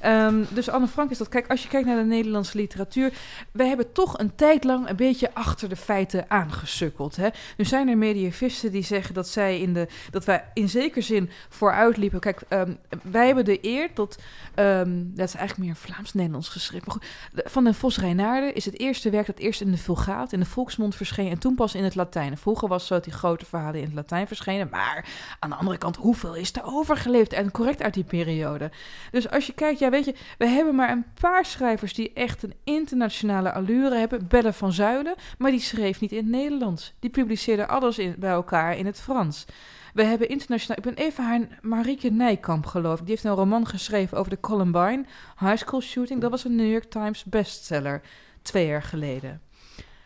Ehm, 0.00 0.44
dus 0.48 0.70
Anne 0.70 0.86
Frank 0.88 1.10
is 1.10 1.18
dat. 1.18 1.28
Kijk, 1.28 1.50
als 1.50 1.62
je 1.62 1.68
kijkt 1.68 1.86
naar 1.86 1.96
de 1.96 2.04
Nederlandse 2.04 2.56
literatuur. 2.56 3.12
We 3.52 3.64
hebben 3.64 3.92
toch 3.92 4.18
een 4.18 4.34
tijd 4.34 4.64
lang 4.64 4.88
een 4.88 4.96
beetje 4.96 5.34
achter 5.34 5.68
de 5.68 5.76
feiten 5.76 6.24
aangesukkeld. 6.28 7.16
Hè? 7.16 7.28
Nu 7.56 7.64
zijn 7.64 7.88
er 7.88 7.98
medievisten 7.98 8.72
die 8.72 8.84
zeggen 8.84 9.14
dat 9.14 9.28
zij 9.28 9.60
in 9.60 9.72
de. 9.72 9.88
dat 10.10 10.24
wij 10.24 10.44
in 10.54 10.68
zekere 10.68 11.00
zin 11.00 11.30
vooruitliepen. 11.48 12.20
Kijk, 12.20 12.40
ehm, 12.48 12.72
wij 13.02 13.26
hebben 13.26 13.44
de 13.44 13.58
eer 13.62 13.88
dat. 13.94 14.18
ehm, 14.54 14.90
dat 15.04 15.28
is 15.28 15.34
eigenlijk 15.34 15.68
meer 15.68 15.76
Vlaams-Nederlands 15.76 16.48
geschrift. 16.48 16.96
Van 17.34 17.64
den 17.64 17.74
Vos 17.74 17.96
Reinaarden 18.02 18.54
is 18.54 18.64
het 18.64 18.78
eerste 18.78 19.10
werk 19.10 19.26
dat 19.26 19.38
eerst 19.38 19.60
in 19.60 19.70
de 19.70 19.76
Vulgaat, 19.76 20.32
in 20.32 20.40
de 20.40 20.46
volksmond 20.46 20.94
verscheen 20.94 21.30
en 21.30 21.38
toen 21.38 21.54
pas 21.54 21.74
in 21.74 21.84
het 21.84 21.94
Latijn. 21.94 22.38
Vroeger 22.38 22.68
was 22.68 22.86
zo 22.86 22.94
dat 22.94 23.04
die 23.04 23.12
grote 23.12 23.44
verhalen 23.44 23.80
in 23.80 23.86
het 23.86 23.94
Latijn 23.94 24.26
verschenen, 24.26 24.68
maar 24.70 25.08
aan 25.38 25.50
de 25.50 25.56
andere 25.56 25.78
kant, 25.78 25.96
hoeveel 25.96 26.34
is 26.34 26.52
er 26.52 26.64
overgeleefd 26.64 27.32
en 27.32 27.50
correct 27.50 27.82
uit 27.82 27.94
die 27.94 28.04
periode? 28.04 28.70
Dus 29.10 29.30
als 29.30 29.46
je 29.46 29.52
kijkt, 29.52 29.78
ja 29.78 29.90
weet 29.90 30.04
je, 30.04 30.14
we 30.38 30.46
hebben 30.46 30.74
maar 30.74 30.90
een 30.90 31.04
paar 31.20 31.44
schrijvers 31.44 31.94
die 31.94 32.12
echt 32.12 32.42
een 32.42 32.54
internationale 32.64 33.52
allure 33.52 33.96
hebben. 33.96 34.28
Belle 34.28 34.52
van 34.52 34.72
Zuilen, 34.72 35.14
maar 35.38 35.50
die 35.50 35.60
schreef 35.60 36.00
niet 36.00 36.12
in 36.12 36.18
het 36.18 36.26
Nederlands. 36.26 36.92
Die 36.98 37.10
publiceerde 37.10 37.66
alles 37.66 37.98
bij 38.16 38.30
elkaar 38.30 38.76
in 38.76 38.86
het 38.86 39.00
Frans. 39.00 39.46
We 39.92 40.04
hebben 40.04 40.28
internationaal... 40.28 40.76
Ik 40.78 40.84
ben 40.84 41.04
even 41.04 41.24
haar... 41.24 41.40
Marieke 41.60 42.10
Nijkamp, 42.10 42.66
geloof 42.66 42.98
ik. 42.98 43.06
Die 43.06 43.10
heeft 43.14 43.24
een 43.24 43.34
roman 43.34 43.66
geschreven 43.66 44.18
over 44.18 44.30
de 44.30 44.40
Columbine 44.40 45.04
High 45.38 45.56
School 45.56 45.80
Shooting. 45.80 46.20
Dat 46.20 46.30
was 46.30 46.44
een 46.44 46.56
New 46.56 46.70
York 46.70 46.90
Times 46.90 47.24
bestseller. 47.24 48.00
Twee 48.42 48.66
jaar 48.66 48.82
geleden. 48.82 49.40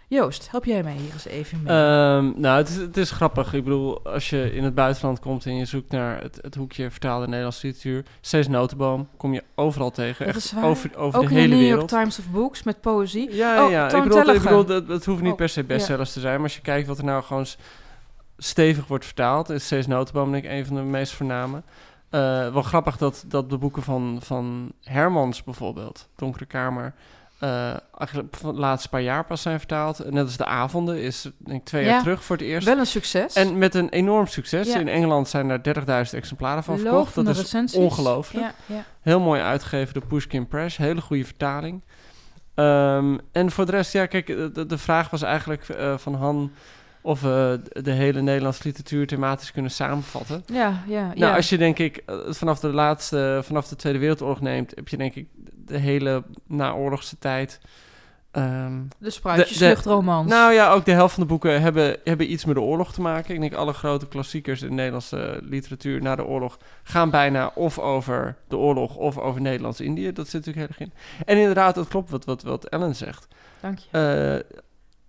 Joost, 0.09 0.51
help 0.51 0.65
jij 0.65 0.83
mij 0.83 0.93
hier 0.93 1.13
eens 1.13 1.27
even 1.27 1.63
mee? 1.63 1.73
Ehm, 1.77 2.41
nou, 2.41 2.59
het 2.59 2.69
is, 2.69 2.77
het 2.77 2.97
is 2.97 3.11
grappig. 3.11 3.55
Ik 3.55 3.65
bedoel, 3.65 4.05
als 4.05 4.31
je 4.31 4.53
in 4.55 4.65
het 4.65 4.75
buitenland 4.75 5.21
komt 5.21 5.47
en 5.47 5.57
je 5.57 5.65
zoekt 5.65 5.91
naar 5.93 6.23
het, 6.23 6.39
het 6.43 6.55
hoekje 6.55 6.91
vertaalde 6.91 7.27
Nederlandse 7.27 7.67
literatuur, 7.67 8.05
steeds 8.21 8.49
notenboom, 8.49 9.09
kom 9.17 9.33
je 9.33 9.43
overal 9.55 9.91
tegen. 9.91 10.27
Echt 10.27 10.55
over, 10.63 10.97
over 10.97 11.21
Ook 11.21 11.29
de 11.29 11.31
in 11.31 11.35
de 11.35 11.41
hele 11.41 11.55
New 11.55 11.63
wereld. 11.63 11.91
York 11.91 12.03
Times 12.03 12.19
of 12.19 12.31
Books 12.31 12.63
met 12.63 12.81
poëzie. 12.81 13.35
Ja, 13.35 13.65
Oh, 13.65 13.71
ja. 13.71 13.85
Ik 13.85 13.91
Toon 13.91 14.03
bedoel, 14.03 14.35
ik 14.35 14.43
bedoel 14.43 14.65
dat, 14.65 14.89
dat 14.89 15.05
hoeft 15.05 15.23
niet 15.23 15.31
Oh, 15.31 15.37
per 15.37 15.49
se 15.49 15.65
bestsellers 15.65 16.13
te 16.13 16.21
zijn. 16.21 16.35
Maar 16.35 16.43
als 16.43 16.55
je 16.55 16.61
kijkt 16.63 16.89
wat 16.89 16.99
er 16.99 17.05
nou 17.05 17.23
gewoon 17.23 17.47
stevig 18.39 18.87
wordt 18.87 19.05
vertaald, 19.05 19.51
is 19.51 19.67
Cees 19.67 19.87
Notenboom 19.87 20.33
denk 20.33 20.45
ik 20.45 20.51
een 20.51 20.67
van 20.67 20.77
de 20.77 20.83
meest 20.83 21.13
voorname. 21.13 21.63
Eh, 22.11 22.21
wel 22.53 22.63
grappig 22.63 22.97
dat, 22.97 23.25
dat 23.27 23.51
de 23.51 23.59
boeken 23.59 23.83
van, 23.83 24.19
van 24.23 24.73
Hermans 24.83 25.45
bijvoorbeeld, 25.45 26.09
Donkere 26.17 26.47
Kamer, 26.47 26.95
eh, 27.39 27.75
de 28.13 28.53
laatste 28.53 28.89
paar 28.89 29.01
jaar 29.01 29.25
pas 29.25 29.43
zijn 29.43 29.59
vertaald. 29.59 30.11
Net 30.11 30.25
als 30.25 30.37
De 30.37 30.45
Avonden 30.45 31.03
is 31.03 31.31
denk 31.39 31.61
ik 31.61 31.65
twee 31.65 31.85
Ja, 31.85 31.91
jaar 31.91 32.03
terug 32.03 32.25
voor 32.25 32.37
het 32.37 32.45
eerst. 32.45 32.67
Wel 32.67 32.79
een 32.79 32.87
succes. 32.87 33.35
En 33.35 33.59
met 33.59 33.75
een 33.75 33.89
enorm 33.89 34.27
succes. 34.27 34.67
Ja. 34.67 34.79
In 34.79 34.89
Engeland 34.89 35.29
zijn 35.29 35.51
er 35.51 35.63
30.000 35.63 36.15
exemplaren 36.15 36.63
van 36.63 36.79
verkocht. 36.79 37.15
Dat 37.15 37.29
is 37.29 37.39
recensies. 37.39 37.79
ongelooflijk. 37.79 38.47
Ja. 38.67 38.85
Heel 39.01 39.21
mooi 39.21 39.41
uitgegeven 39.41 39.95
door 39.95 40.07
Pushkin 40.07 40.49
Press. 40.49 40.77
Hele 40.77 41.01
goede 41.01 41.25
vertaling. 41.25 41.83
Ehm, 42.55 43.19
en 43.33 43.51
voor 43.51 43.67
de 43.67 43.73
rest, 43.73 43.93
ja, 43.93 44.07
kijk, 44.07 44.27
de, 44.27 44.67
de 44.67 44.79
vraag 44.79 45.11
was 45.11 45.23
eigenlijk 45.23 45.69
eh, 45.69 45.99
van 45.99 46.15
Han 46.15 46.53
of 47.07 47.21
we 47.21 47.61
de 47.83 47.91
hele 47.91 48.21
Nederlandse 48.21 48.61
literatuur 48.65 49.07
thematisch 49.07 49.53
kunnen 49.53 49.71
samenvatten. 49.71 50.43
Ja, 50.53 50.83
ja, 50.87 51.03
Nou, 51.07 51.19
ja. 51.19 51.37
als 51.37 51.49
je 51.49 51.59
denk 51.59 51.79
ik 51.79 51.97
eh, 52.07 52.17
vanaf 52.29 52.61
de 52.61 52.69
laatste, 52.69 53.41
vanaf 53.45 53.69
de 53.69 53.77
Tweede 53.77 53.99
Wereldoorlog 53.99 54.41
neemt, 54.41 54.73
heb 54.75 54.89
je 54.89 54.97
denk 54.97 55.15
ik 55.15 55.27
de 55.67 55.79
hele 55.79 56.23
naoorlogse 56.47 57.19
tijd. 57.19 57.61
ehm, 58.31 58.73
de 58.99 59.11
spruitjes, 59.11 59.53
de- 59.53 59.59
de- 59.59 59.69
luchtromans. 59.71 60.31
nou 60.31 60.53
ja, 60.53 60.71
ook 60.73 60.85
de 60.85 60.93
helft 60.93 61.15
van 61.15 61.23
de 61.23 61.29
boeken 61.29 61.61
hebben, 61.63 61.97
hebben 62.05 62.33
iets 62.33 62.45
met 62.45 62.55
de 62.55 62.61
oorlog 62.61 62.93
te 62.93 63.01
maken. 63.01 63.35
Ik 63.35 63.41
denk 63.41 63.55
alle 63.55 63.73
grote 63.73 64.07
klassiekers 64.09 64.63
in 64.63 64.69
de 64.69 64.75
Nederlandse 64.75 65.39
literatuur 65.43 66.03
na 66.03 66.17
de 66.17 66.25
oorlog 66.25 66.59
gaan 66.83 67.11
bijna 67.11 67.51
of 67.55 67.79
over 67.79 68.37
de 68.49 68.57
oorlog 68.57 68.97
of 68.97 69.19
over 69.19 69.41
Nederlands-Indië. 69.41 70.13
Dat 70.13 70.29
zit 70.29 70.47
natuurlijk 70.47 70.57
heel 70.79 70.87
erg 70.87 70.93
in. 71.19 71.25
En 71.27 71.37
inderdaad, 71.39 71.75
dat 71.75 71.89
klopt 71.89 72.11
wat, 72.11 72.25
wat, 72.25 72.43
wat 72.43 72.65
Ellen 72.65 72.97
zegt. 72.97 73.29
Dank 73.61 73.79
je. 73.79 73.87
Eh, 74.49 74.59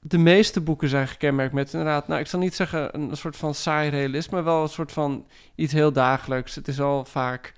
de 0.08 0.18
meeste 0.18 0.62
boeken 0.62 0.90
zijn 0.90 1.08
gekenmerkt 1.08 1.54
met 1.54 1.74
inderdaad, 1.74 2.08
nou 2.08 2.20
ik 2.20 2.28
zal 2.28 2.40
niet 2.40 2.56
zeggen 2.56 2.96
een 2.96 3.18
soort 3.18 3.38
van 3.38 3.54
saai 3.54 3.90
realisme, 3.90 4.34
maar 4.36 4.44
wel 4.44 4.62
een 4.62 4.70
soort 4.70 4.92
van 4.92 5.26
iets 5.56 5.74
heel 5.74 5.92
dagelijks. 5.92 6.56
Het 6.56 6.68
is 6.68 6.80
al 6.82 7.06
vaak 7.06 7.54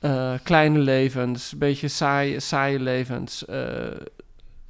eh, 0.00 0.32
kleine 0.42 0.78
levens, 0.78 1.52
een 1.52 1.58
beetje 1.58 1.88
saai, 1.88 2.40
saaie 2.40 2.78
levens. 2.80 3.44
eh 3.46 3.56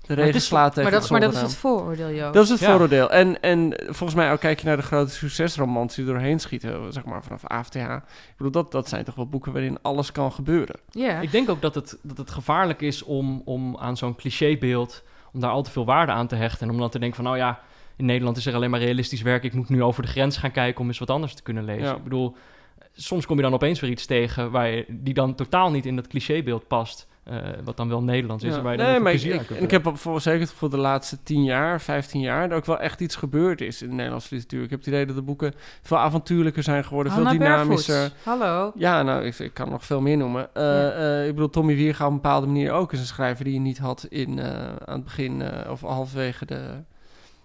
de 0.06 0.12
het 0.12 0.18
regen 0.18 0.34
is- 0.34 0.46
slaat 0.46 0.74
tegen 0.74 0.90
Maar 0.90 1.00
dat, 1.00 1.10
maar 1.10 1.20
dat 1.20 1.32
is 1.34 1.40
het 1.40 1.54
vooroordeel, 1.54 2.10
Joost. 2.10 2.34
Dat 2.34 2.44
is 2.44 2.50
het 2.50 2.58
Ja. 2.60 2.66
vooroordeel. 2.66 3.10
En, 3.10 3.40
en 3.40 3.74
volgens 3.84 4.14
mij 4.14 4.32
ook 4.32 4.40
kijk 4.40 4.60
je 4.60 4.66
naar 4.66 4.76
de 4.76 4.82
grote 4.82 5.12
succesromans 5.12 5.94
die 5.94 6.04
doorheen 6.04 6.40
schieten, 6.40 6.92
zeg 6.92 7.04
maar 7.04 7.22
vanaf 7.22 7.44
AFTH. 7.46 7.76
Ik 7.76 8.00
bedoel, 8.36 8.52
dat, 8.52 8.72
dat 8.72 8.88
zijn 8.88 9.04
toch 9.04 9.14
wel 9.14 9.28
boeken 9.28 9.52
waarin 9.52 9.78
alles 9.82 10.12
kan 10.12 10.32
gebeuren. 10.32 10.80
Ja. 10.90 11.20
Ik 11.20 11.30
denk 11.30 11.50
ook 11.50 11.60
dat 11.62 11.74
het, 11.74 11.96
dat 12.02 12.16
het 12.16 12.30
gevaarlijk 12.30 12.80
is 12.80 13.02
om, 13.02 13.42
om 13.44 13.76
aan 13.76 13.96
zo'n 13.96 14.14
clichébeeld... 14.16 15.02
om 15.34 15.40
daar 15.40 15.50
al 15.50 15.62
te 15.62 15.70
veel 15.70 15.84
waarde 15.84 16.12
aan 16.12 16.26
te 16.26 16.34
hechten. 16.36 16.66
En 16.66 16.72
om 16.72 16.80
dan 16.80 16.90
te 16.90 16.98
denken 16.98 17.16
van, 17.16 17.24
nou 17.24 17.36
ja, 17.36 17.60
in 17.96 18.04
Nederland 18.04 18.36
is 18.36 18.46
er 18.46 18.54
alleen 18.54 18.70
maar 18.70 18.80
realistisch 18.80 19.22
werk. 19.22 19.44
Ik 19.44 19.54
moet 19.54 19.68
nu 19.68 19.82
over 19.82 20.02
de 20.02 20.08
grens 20.08 20.36
gaan 20.36 20.50
kijken 20.50 20.80
om 20.80 20.86
eens 20.86 20.98
wat 20.98 21.10
anders 21.10 21.34
te 21.34 21.42
kunnen 21.42 21.64
lezen. 21.64 21.84
Ja. 21.84 21.94
Ik 21.94 22.02
bedoel, 22.02 22.36
soms 22.92 23.26
kom 23.26 23.36
je 23.36 23.42
dan 23.42 23.54
opeens 23.54 23.80
weer 23.80 23.90
iets 23.90 24.06
tegen... 24.06 24.50
Waar 24.50 24.68
je, 24.68 24.84
die 24.88 25.14
dan 25.14 25.34
totaal 25.34 25.70
niet 25.70 25.86
in 25.86 25.96
dat 25.96 26.06
clichébeeld 26.06 26.66
past. 26.66 27.08
Eh, 27.24 27.36
wat 27.64 27.76
dan 27.76 27.88
wel 27.88 28.02
Nederlands 28.02 28.44
is. 28.44 28.50
Ja. 28.50 28.56
en 28.56 28.62
waar 28.62 28.72
je 28.72 28.78
dan 28.78 28.86
Nee, 28.86 29.00
maar 29.00 29.12
ik, 29.12 29.50
en 29.50 29.70
heb 29.70 29.90
voor 29.96 30.20
zeker 30.20 30.40
het 30.40 30.50
gevoel 30.50 30.68
de 30.68 30.76
laatste 30.76 31.22
10 31.22 31.44
jaar, 31.44 31.80
15 31.80 32.20
jaar, 32.20 32.48
dat 32.48 32.58
ook 32.58 32.64
wel 32.64 32.78
echt 32.80 33.00
iets 33.00 33.16
gebeurd 33.16 33.60
is 33.60 33.82
in 33.82 33.88
de 33.88 33.94
Nederlandse 33.94 34.34
literatuur. 34.34 34.62
Ik 34.62 34.70
heb 34.70 34.78
het 34.78 34.88
idee 34.88 35.06
dat 35.06 35.16
de 35.16 35.22
boeken 35.22 35.54
veel 35.82 35.98
avontuurlijker 35.98 36.62
zijn 36.62 36.84
geworden, 36.84 37.12
Hanna 37.12 37.30
veel 37.30 37.38
dynamischer. 37.38 38.12
Hallo. 38.24 38.72
Ja, 38.74 39.02
nou, 39.02 39.24
ik, 39.24 39.38
ik 39.38 39.54
kan 39.54 39.70
nog 39.70 39.84
veel 39.84 40.00
meer 40.00 40.16
noemen. 40.16 40.48
Eh, 40.54 40.62
Ja. 40.62 40.90
eh, 40.90 41.26
ik 41.26 41.34
bedoel, 41.34 41.50
Tommy 41.50 41.74
Wierga 41.74 42.04
op 42.04 42.10
een 42.10 42.16
bepaalde 42.16 42.46
manier 42.46 42.72
ook 42.72 42.92
is 42.92 42.98
een 43.00 43.06
schrijver 43.06 43.44
die 43.44 43.54
je 43.54 43.60
niet 43.60 43.78
had 43.78 44.06
in, 44.08 44.38
eh, 44.38 44.46
aan 44.84 44.94
het 44.94 45.04
begin 45.04 45.42
eh, 45.42 45.70
of 45.70 45.80
halverwege 45.80 46.46
de, 46.46 46.60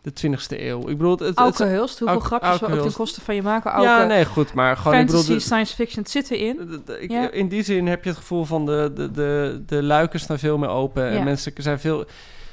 de 0.01 0.12
20e 0.12 0.59
eeuw. 0.59 0.79
Ik 0.79 0.97
bedoel, 0.97 1.12
het, 1.12 1.19
het, 1.19 1.38
Auke 1.38 1.63
Hulst, 1.63 1.99
hoeveel 1.99 2.07
Auke- 2.21 2.25
grapjes 2.35 2.59
we 2.59 2.77
ook 2.77 2.81
ten 2.81 2.93
koste 2.93 3.21
van 3.21 3.35
je 3.35 3.41
maken. 3.41 3.71
Auke, 3.71 3.89
ja, 3.89 4.05
nee, 4.05 4.25
goed, 4.25 4.53
maar 4.53 4.77
gewoon, 4.77 4.93
ik 4.93 4.99
fantasy, 4.99 5.21
bedoel, 5.21 5.38
de- 5.38 5.43
science 5.43 5.75
fiction, 5.75 6.03
het 6.03 6.12
zit 6.12 6.31
erin. 6.31 6.83
ik- 6.99 7.12
Ja. 7.12 7.31
In 7.31 7.47
die 7.47 7.63
zin 7.63 7.88
heb 7.88 8.03
je 8.03 8.09
het 8.09 8.19
gevoel 8.19 8.45
van 8.45 8.65
de, 8.65 8.91
de, 8.95 9.12
de, 9.12 9.63
de 9.65 9.83
luiken 9.83 10.19
staan 10.19 10.39
veel 10.39 10.57
meer 10.57 10.69
open. 10.69 11.03
Ja. 11.03 11.17
En 11.17 11.23
mensen 11.23 11.53
zijn 11.55 11.79
veel... 11.79 12.05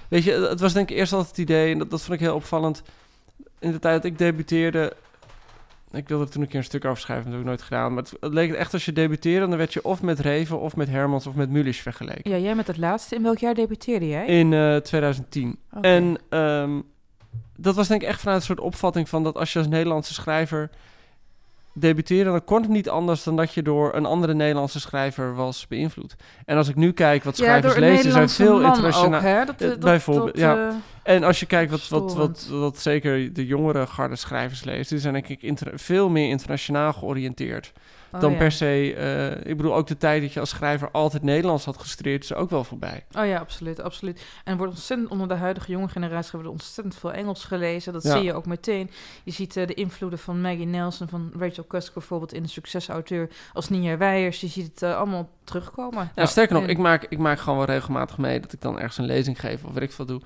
Weet 0.08 0.24
je, 0.24 0.32
het 0.32 0.60
was 0.60 0.72
denk 0.72 0.90
ik 0.90 0.96
eerst 0.96 1.12
altijd 1.12 1.30
het 1.30 1.38
idee... 1.38 1.72
en 1.72 1.78
dat, 1.78 1.90
dat 1.90 2.02
vond 2.02 2.12
ik 2.20 2.20
heel 2.26 2.34
opvallend... 2.34 2.82
in 3.58 3.72
de 3.72 3.78
tijd 3.78 4.02
dat 4.02 4.10
ik 4.10 4.18
debuteerde... 4.18 4.92
ik 5.92 6.08
wilde 6.08 6.24
er 6.24 6.30
toen 6.30 6.42
een 6.42 6.48
keer 6.48 6.58
een 6.58 6.64
stuk 6.64 6.84
over 6.84 7.00
schrijven... 7.02 7.24
dat 7.24 7.32
heb 7.32 7.40
ik 7.42 7.46
nooit 7.48 7.62
gedaan. 7.62 7.94
Maar 7.94 8.02
het, 8.02 8.12
het 8.20 8.32
leek 8.32 8.52
echt 8.52 8.72
als 8.72 8.84
je 8.84 8.92
debuteerde... 8.92 9.46
dan 9.48 9.56
werd 9.58 9.72
je 9.72 9.84
of 9.84 10.02
met 10.02 10.18
Reven 10.20 10.60
of 10.60 10.76
met 10.76 10.88
Hermans 10.88 11.26
of 11.26 11.34
met 11.34 11.50
Mulisch 11.50 11.80
vergeleken. 11.80 12.30
Ja, 12.30 12.36
jij 12.36 12.54
met 12.54 12.66
het 12.66 12.76
laatste. 12.78 13.14
In 13.14 13.22
welk 13.22 13.38
jaar 13.38 13.54
debuteerde 13.54 14.08
jij? 14.08 14.26
In 14.26 14.52
eh, 14.52 14.76
2010. 14.76 15.58
Oké. 15.72 15.86
En 15.88 16.16
ehm, 16.28 16.80
dat 17.56 17.74
was 17.74 17.88
denk 17.88 18.02
ik 18.02 18.08
echt 18.08 18.20
vanuit 18.20 18.38
een 18.38 18.46
soort 18.46 18.60
opvatting 18.60 19.08
van... 19.08 19.22
dat 19.22 19.36
als 19.36 19.52
je 19.52 19.58
als 19.58 19.68
Nederlandse 19.68 20.14
schrijver 20.14 20.70
debuteerde... 21.72 22.30
dan 22.30 22.44
kon 22.44 22.60
het 22.60 22.70
niet 22.70 22.88
anders 22.88 23.22
dan 23.22 23.36
dat 23.36 23.54
je 23.54 23.62
door 23.62 23.94
een 23.94 24.06
andere 24.06 24.34
Nederlandse 24.34 24.80
schrijver 24.80 25.34
was 25.34 25.66
beïnvloed. 25.66 26.16
En 26.44 26.56
als 26.56 26.68
ik 26.68 26.76
nu 26.76 26.92
kijk 26.92 27.24
wat 27.24 27.36
schrijvers 27.36 27.76
lezen... 27.76 28.12
zijn 28.12 28.28
veel 28.28 28.60
internationaal... 28.60 29.20
Eh, 29.20 29.46
dat, 29.46 29.80
bijvoorbeeld, 29.80 30.26
dat, 30.26 30.40
ja. 30.40 30.68
eh, 31.02 31.14
En 31.14 31.24
als 31.24 31.40
je 31.40 31.46
kijkt 31.46 31.70
wat, 31.70 31.88
wat, 31.88 32.14
wat, 32.14 32.48
wat 32.50 32.78
zeker 32.78 33.32
de 33.32 33.46
jongere 33.46 33.86
garde 33.86 34.16
schrijvers 34.16 34.64
lezen... 34.64 34.88
die 34.88 34.98
zijn 34.98 35.12
denk 35.12 35.28
ik 35.28 35.58
veel 35.74 36.08
meer 36.08 36.28
internationaal 36.28 36.92
georiënteerd... 36.92 37.72
oh 38.16 38.22
dan 38.22 38.32
ja. 38.32 38.38
per 38.38 38.52
se... 38.52 38.94
eh, 38.94 39.50
ik 39.50 39.56
bedoel, 39.56 39.74
ook 39.74 39.86
de 39.86 39.96
tijd 39.96 40.22
dat 40.22 40.32
je 40.32 40.40
als 40.40 40.48
schrijver 40.48 40.90
altijd 40.90 41.22
Nederlands 41.22 41.64
had 41.64 41.76
gestudeerd... 41.76 42.24
is 42.24 42.34
ook 42.34 42.50
wel 42.50 42.64
voorbij. 42.64 43.04
Oh 43.18 43.26
ja, 43.26 43.38
absoluut, 43.38 43.80
absoluut. 43.80 44.24
En 44.44 44.52
er 44.52 44.58
wordt 44.58 44.72
ontzettend 44.72 45.10
onder 45.10 45.28
de 45.28 45.34
huidige 45.34 45.70
jonge 45.70 45.88
generatie 45.88 46.30
hebben 46.30 46.48
er 46.48 46.54
ontzettend 46.54 46.96
veel 46.96 47.12
Engels 47.12 47.44
gelezen. 47.44 47.92
Dat 47.92 48.02
Ja. 48.02 48.12
zie 48.16 48.22
je 48.24 48.34
ook 48.34 48.46
meteen. 48.46 48.90
Je 49.24 49.30
ziet 49.30 49.56
eh, 49.56 49.66
de 49.66 49.74
invloeden 49.74 50.18
van 50.18 50.40
Maggie 50.40 50.66
Nelson, 50.66 51.08
van 51.08 51.32
Rachel 51.38 51.66
Cusk 51.66 51.94
bijvoorbeeld 51.94 52.32
in 52.32 52.42
de 52.42 52.48
succesauteur 52.48 53.28
als 53.52 53.68
Ninja 53.68 53.96
Weijers. 53.96 54.40
Je 54.40 54.46
ziet 54.48 54.66
het 54.66 54.82
eh, 54.82 54.96
allemaal 54.96 55.28
terugkomen. 55.44 56.10
Nou, 56.14 56.28
sterker 56.28 56.54
nog, 56.54 56.62
En- 56.64 56.68
ik 56.70 56.78
maak, 56.78 57.06
ik 57.08 57.18
maak 57.18 57.38
gewoon 57.38 57.56
wel 57.58 57.66
regelmatig 57.66 58.18
mee 58.18 58.40
dat 58.40 58.52
ik 58.52 58.60
dan 58.60 58.76
ergens 58.78 58.98
een 58.98 59.04
lezing 59.04 59.40
geef 59.40 59.64
of 59.64 59.72
weet 59.72 59.82
ik 59.82 59.92
veel 59.92 60.06
doe. 60.06 60.20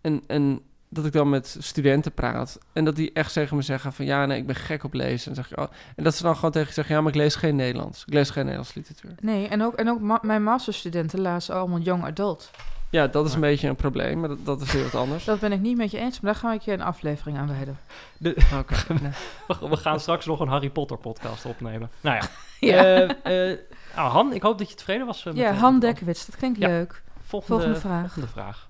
En, 0.00 0.22
en 0.26 0.60
dat 0.94 1.04
ik 1.06 1.12
dan 1.12 1.28
met 1.28 1.56
studenten 1.60 2.12
praat 2.12 2.58
en 2.72 2.84
dat 2.84 2.96
die 2.96 3.12
echt 3.12 3.32
tegen 3.32 3.56
me 3.56 3.62
zeggen 3.62 3.92
van 3.92 4.04
ja, 4.04 4.26
nee, 4.26 4.38
ik 4.38 4.46
ben 4.46 4.54
gek 4.56 4.84
op 4.84 4.92
lezen. 4.94 5.28
En, 5.28 5.34
zeg 5.34 5.48
je, 5.48 5.56
oh, 5.58 5.66
en 5.96 6.04
dat 6.04 6.14
ze 6.14 6.22
dan 6.22 6.34
gewoon 6.34 6.50
tegen 6.50 6.68
je 6.68 6.74
zeggen, 6.74 6.94
ja, 6.94 7.00
maar 7.00 7.10
ik 7.12 7.16
lees 7.18 7.34
geen 7.34 7.56
Nederlands. 7.56 8.04
Ik 8.06 8.12
lees 8.14 8.30
geen 8.30 8.42
Nederlands 8.44 8.74
literatuur. 8.74 9.14
Nee, 9.20 9.48
en 9.48 9.62
ook, 9.62 9.74
en 9.74 9.88
ook 9.88 10.00
ma- 10.00 10.18
mijn 10.22 10.42
masterstudenten 10.42 11.20
lazen 11.20 11.54
allemaal 11.54 11.78
young 11.78 12.04
adult. 12.04 12.50
Ja, 12.90 13.06
dat 13.06 13.26
is 13.26 13.34
een 13.34 13.40
beetje 13.40 13.68
een 13.68 13.76
probleem, 13.76 14.20
maar 14.20 14.28
dat, 14.28 14.44
dat 14.44 14.60
is 14.60 14.72
weer 14.72 14.82
wat 14.82 14.94
anders. 14.94 15.24
Dat 15.32 15.40
ben 15.40 15.52
ik 15.52 15.60
niet 15.60 15.76
met 15.76 15.90
je 15.90 15.98
eens, 15.98 16.20
maar 16.20 16.32
daar 16.32 16.40
ga 16.40 16.52
ik 16.52 16.60
je 16.62 16.72
een 16.72 16.82
aflevering 16.82 17.38
aan 17.38 17.48
wijden. 17.48 17.78
Oké. 18.60 18.74
nee. 19.02 19.12
We, 19.60 19.68
we 19.68 19.76
gaan 19.76 20.00
straks 20.00 20.26
nog 20.26 20.40
een 20.40 20.48
Harry 20.48 20.70
Potter 20.70 20.96
podcast 20.98 21.44
opnemen. 21.44 21.90
Nou 22.00 22.16
ja. 22.16 22.22
Ja, 22.60 22.84
Eh, 23.22 23.50
eh, 23.52 23.58
nou, 23.96 24.10
Han, 24.10 24.32
ik 24.32 24.42
hoop 24.42 24.58
dat 24.58 24.70
je 24.70 24.74
tevreden 24.76 25.06
was. 25.06 25.18
eh, 25.18 25.26
met 25.26 25.36
ja 25.36 25.50
de- 25.52 25.58
Han 25.58 25.74
de- 25.74 25.86
Dekkewits, 25.86 26.26
dat 26.26 26.36
klinkt 26.36 26.58
Ja. 26.58 26.66
leuk. 26.68 27.02
Volgende, 27.24 27.54
Volgende 27.62 27.80
vraag. 27.80 28.00
volgende 28.00 28.28
vraag. 28.28 28.68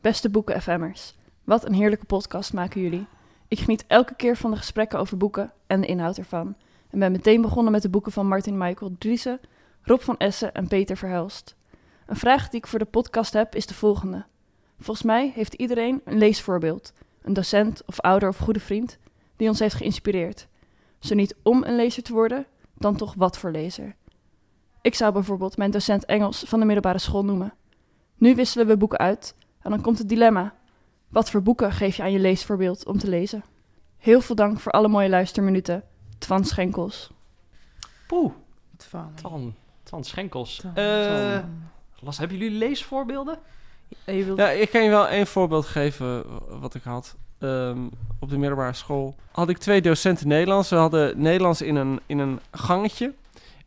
Beste 0.00 0.30
boeken 0.30 0.62
FM'ers, 0.62 1.14
wat 1.44 1.66
een 1.66 1.74
heerlijke 1.74 2.04
podcast 2.04 2.52
maken 2.52 2.80
jullie. 2.80 3.06
Ik 3.48 3.58
geniet 3.58 3.84
elke 3.86 4.14
keer 4.14 4.36
van 4.36 4.50
de 4.50 4.56
gesprekken 4.56 4.98
over 4.98 5.16
boeken 5.16 5.52
en 5.66 5.80
de 5.80 5.86
inhoud 5.86 6.18
ervan. 6.18 6.54
En 6.90 6.98
ben 6.98 7.12
meteen 7.12 7.42
begonnen 7.42 7.72
met 7.72 7.82
de 7.82 7.88
boeken 7.88 8.12
van 8.12 8.28
Martin 8.28 8.58
Michael 8.58 8.94
Driessen, 8.98 9.40
Rob 9.82 10.00
van 10.00 10.16
Essen 10.16 10.54
en 10.54 10.68
Peter 10.68 10.96
Verhelst. 10.96 11.56
Een 12.06 12.16
vraag 12.16 12.48
die 12.48 12.60
ik 12.60 12.66
voor 12.66 12.78
de 12.78 12.84
podcast 12.84 13.32
heb 13.32 13.54
is 13.54 13.66
de 13.66 13.74
volgende. 13.74 14.24
Volgens 14.78 15.06
mij 15.06 15.32
heeft 15.34 15.54
iedereen 15.54 16.00
een 16.04 16.18
leesvoorbeeld, 16.18 16.92
een 17.22 17.32
docent 17.32 17.82
of 17.86 18.00
ouder 18.00 18.28
of 18.28 18.38
goede 18.38 18.60
vriend, 18.60 18.98
die 19.36 19.48
ons 19.48 19.58
heeft 19.58 19.74
geïnspireerd. 19.74 20.48
Zo 20.98 21.14
niet 21.14 21.34
om 21.42 21.62
een 21.64 21.76
lezer 21.76 22.02
te 22.02 22.12
worden, 22.12 22.46
dan 22.74 22.96
toch 22.96 23.14
wat 23.14 23.38
voor 23.38 23.50
lezer. 23.50 23.94
Ik 24.80 24.94
zou 24.94 25.12
bijvoorbeeld 25.12 25.56
mijn 25.56 25.70
docent 25.70 26.04
Engels 26.04 26.44
van 26.46 26.58
de 26.58 26.64
middelbare 26.64 26.98
school 26.98 27.24
noemen. 27.24 27.54
Nu 28.16 28.34
wisselen 28.34 28.66
we 28.66 28.76
boeken 28.76 28.98
uit 28.98 29.34
en 29.60 29.70
dan 29.70 29.80
komt 29.80 29.98
het 29.98 30.08
dilemma. 30.08 30.54
Wat 31.12 31.30
voor 31.30 31.42
boeken 31.42 31.72
geef 31.72 31.96
je 31.96 32.02
aan 32.02 32.12
je 32.12 32.18
leesvoorbeeld 32.18 32.86
om 32.86 32.98
te 32.98 33.08
lezen? 33.08 33.44
Heel 33.98 34.20
veel 34.20 34.34
dank 34.34 34.60
voor 34.60 34.72
alle 34.72 34.88
mooie 34.88 35.08
luisterminuten. 35.08 35.82
Twan 36.18 36.44
Schenkels. 36.44 37.10
Poeh, 38.06 38.32
Twan. 38.76 39.12
Twan. 39.14 39.54
Twan 39.82 40.04
Schenkels. 40.04 40.54
Twan. 40.56 40.74
Eh, 40.74 41.04
Twan. 41.38 41.70
Las, 42.00 42.18
hebben 42.18 42.36
jullie 42.38 42.58
leesvoorbeelden? 42.58 43.38
Eh, 44.04 44.18
je 44.18 44.24
wilt- 44.24 44.38
Ja, 44.38 44.48
ik 44.50 44.70
kan 44.70 44.82
je 44.84 44.90
wel 44.90 45.08
één 45.08 45.26
voorbeeld 45.26 45.66
geven 45.66 46.24
wat 46.60 46.74
ik 46.74 46.82
had. 46.82 47.16
Ehm, 47.38 47.78
op 48.18 48.30
de 48.30 48.38
middelbare 48.38 48.72
school 48.72 49.14
had 49.32 49.48
ik 49.48 49.58
twee 49.58 49.82
docenten 49.82 50.28
Nederlands. 50.28 50.68
We 50.70 50.76
hadden 50.76 51.20
Nederlands 51.20 51.62
in 51.62 51.76
een, 51.76 52.00
in 52.06 52.18
een 52.18 52.40
gangetje. 52.50 53.12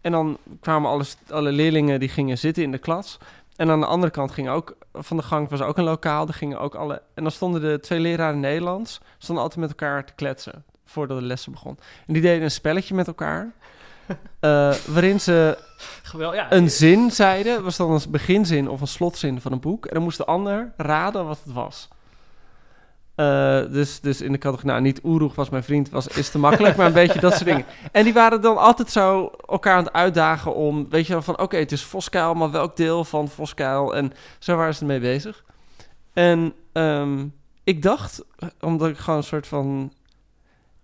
En 0.01 0.11
dan 0.11 0.37
kwamen 0.61 0.89
alle, 0.89 1.03
st- 1.03 1.31
alle 1.31 1.51
leerlingen 1.51 1.99
die 1.99 2.09
gingen 2.09 2.37
zitten 2.37 2.63
in 2.63 2.71
de 2.71 2.77
klas. 2.77 3.17
En 3.55 3.69
aan 3.69 3.79
de 3.79 3.85
andere 3.85 4.11
kant 4.11 4.31
ging 4.31 4.49
ook, 4.49 4.75
van 4.97 5.17
de 5.17 5.23
gang 5.23 5.49
was 5.49 5.61
ook 5.61 5.77
een 5.77 5.83
lokaal. 5.83 6.25
Daar 6.25 6.35
gingen 6.35 6.59
ook 6.59 6.75
alle, 6.75 7.01
en 7.13 7.23
dan 7.23 7.31
stonden 7.31 7.61
de 7.61 7.79
twee 7.79 7.99
leraren 7.99 8.39
Nederlands, 8.39 9.01
stonden 9.17 9.43
altijd 9.43 9.61
met 9.61 9.69
elkaar 9.69 10.05
te 10.05 10.13
kletsen 10.13 10.63
voordat 10.85 11.19
de 11.19 11.25
lessen 11.25 11.51
begon. 11.51 11.77
En 12.07 12.13
die 12.13 12.21
deden 12.21 12.43
een 12.43 12.51
spelletje 12.51 12.95
met 12.95 13.07
elkaar. 13.07 13.51
eh, 14.39 14.73
waarin 14.73 15.19
ze 15.19 15.57
Geweldig. 16.03 16.39
Ja, 16.39 16.51
een 16.51 16.69
zin 16.69 17.11
zeiden, 17.11 17.63
was 17.63 17.77
dan 17.77 17.91
een 17.91 18.01
beginzin 18.09 18.69
of 18.69 18.81
een 18.81 18.87
slotzin 18.87 19.41
van 19.41 19.51
een 19.51 19.59
boek. 19.59 19.85
En 19.85 19.93
dan 19.93 20.03
moest 20.03 20.17
de 20.17 20.25
ander 20.25 20.73
raden 20.77 21.25
wat 21.25 21.39
het 21.43 21.53
was. 21.53 21.87
Eh, 23.15 23.59
dus, 23.71 23.99
dus 23.99 24.21
in 24.21 24.31
de 24.31 24.37
categorie, 24.37 24.71
nou 24.71 24.81
niet 24.81 24.99
Oeroeg 25.03 25.35
was 25.35 25.49
mijn 25.49 25.63
vriend, 25.63 25.89
was, 25.89 26.07
is 26.07 26.29
te 26.29 26.37
makkelijk, 26.37 26.75
maar 26.75 26.85
een 26.85 26.93
beetje 26.93 27.19
dat 27.19 27.33
soort 27.33 27.45
dingen. 27.45 27.65
En 27.91 28.03
die 28.03 28.13
waren 28.13 28.41
dan 28.41 28.57
altijd 28.57 28.91
zo 28.91 29.31
elkaar 29.47 29.77
aan 29.77 29.83
het 29.83 29.93
uitdagen 29.93 30.55
om, 30.55 30.89
weet 30.89 31.07
je 31.07 31.13
wel, 31.13 31.21
van 31.21 31.39
oké, 31.39 31.57
het 31.57 31.71
is 31.71 31.83
Voskuil, 31.83 32.33
maar 32.33 32.51
welk 32.51 32.75
deel 32.75 33.03
van 33.03 33.27
Voskuil? 33.27 33.95
En 33.95 34.13
zo 34.39 34.55
waren 34.55 34.75
ze 34.75 34.81
ermee 34.81 34.99
bezig. 34.99 35.43
En 36.13 36.53
ehm, 36.71 37.25
ik 37.63 37.81
dacht, 37.81 38.25
omdat 38.59 38.89
ik 38.89 38.97
gewoon 38.97 39.19
een 39.19 39.25
soort 39.25 39.47
van, 39.47 39.93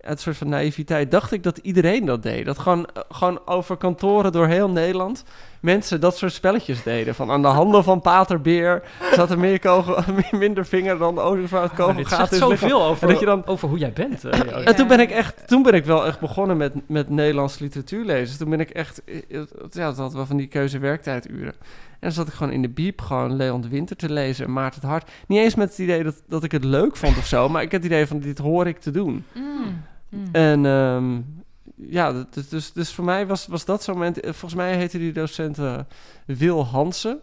uit 0.02 0.14
een 0.14 0.18
soort 0.18 0.38
van 0.38 0.50
naïviteit, 0.50 1.12
dacht 1.12 1.32
ik 1.32 1.44
dat 1.44 1.58
iedereen 1.58 2.06
dat 2.06 2.24
deed. 2.24 2.46
Dat 2.46 2.60
gewoon, 2.60 2.86
eh, 2.86 3.02
gewoon 3.10 3.40
over 3.46 3.78
kantoren 3.78 4.32
door 4.32 4.48
heel 4.48 4.70
Nederland 4.70 5.24
mensen 5.62 6.00
dat 6.00 6.18
soort 6.18 6.34
spelletjes 6.34 6.84
deden. 6.84 7.16
Van 7.16 7.32
aan 7.32 7.42
de 7.42 7.48
handen 7.48 7.84
van 7.84 8.02
Pater 8.02 8.42
Beer 8.42 8.84
zat 9.14 9.32
er 9.32 9.40
meer 9.40 9.60
kogel, 9.60 10.04
minder 10.32 10.66
vinger 10.66 10.98
dan 10.98 11.16
de 11.16 11.48
het 11.52 11.74
kogelgaat 11.74 12.30
zegt 12.30 12.32
in 12.32 12.38
zijn 12.38 12.50
lichaam. 12.50 12.70
zoveel 12.70 12.84
over, 12.84 13.04
En 13.04 13.10
dat 13.10 13.20
je 13.20 13.26
dan 13.26 13.46
over 13.46 13.68
hoe 13.70 13.78
jij 13.78 13.94
bent. 13.94 14.26
eh, 14.26 14.68
en 14.68 14.76
toen 14.76 14.88
ben 14.88 15.00
ik 15.00 15.12
echt, 15.12 15.48
toen 15.48 15.64
ben 15.64 15.74
ik 15.74 15.86
wel 15.86 16.06
echt 16.06 16.20
begonnen 16.20 16.58
met, 16.58 16.74
met 16.88 17.10
Nederlands 17.10 17.60
literatuur 17.60 18.06
lezen. 18.06 18.38
Toen 18.38 18.50
ben 18.50 18.60
ik 18.60 18.70
echt, 18.70 19.04
eh, 19.04 19.42
ja, 19.70 19.86
dat 19.86 19.98
had 19.98 20.14
wel 20.14 20.26
van 20.26 20.38
die 20.38 20.48
keuze 20.48 20.80
werktijduren. 20.80 21.54
En 21.92 22.08
dan 22.08 22.12
zat 22.12 22.28
ik 22.28 22.34
gewoon 22.34 22.54
in 22.54 22.62
de 22.62 22.70
biep 22.70 23.02
gewoon 23.02 23.36
Leon 23.36 23.62
de 23.62 23.70
Winter 23.70 23.96
te 23.96 24.12
lezen 24.12 24.46
en 24.46 24.54
Maarten 24.54 24.82
het 24.82 24.90
Hart. 24.90 25.12
Niet 25.28 25.40
eens 25.40 25.56
met 25.56 25.70
het 25.70 25.78
idee 25.78 26.04
dat, 26.04 26.22
dat 26.28 26.44
ik 26.44 26.52
het 26.52 26.64
leuk 26.64 26.96
vond 26.96 27.18
of 27.18 27.26
zo, 27.26 27.50
maar 27.50 27.62
ik 27.62 27.72
had 27.72 27.84
het 27.84 27.92
idee 27.92 28.08
van 28.08 28.20
dit 28.20 28.38
hoor 28.38 28.68
ik 28.68 28.80
te 28.80 28.92
doen. 28.92 29.26
Mm. 29.32 29.82
Mm. 30.12 30.26
En 30.32 30.66
ehm, 30.66 31.22
ja, 31.76 32.26
dus, 32.32 32.50
dus, 32.50 32.74
dus 32.74 32.94
voor 32.94 33.04
mij 33.06 33.28
was, 33.28 33.48
was 33.48 33.66
dat 33.66 33.84
zo'n 33.84 33.94
moment. 33.94 34.20
eh, 34.20 34.24
Volgens 34.32 34.54
mij 34.54 34.76
heette 34.76 34.98
die 34.98 35.12
docent 35.12 35.58
eh, 35.60 35.78
Wil 36.26 36.66
Hansen. 36.66 37.20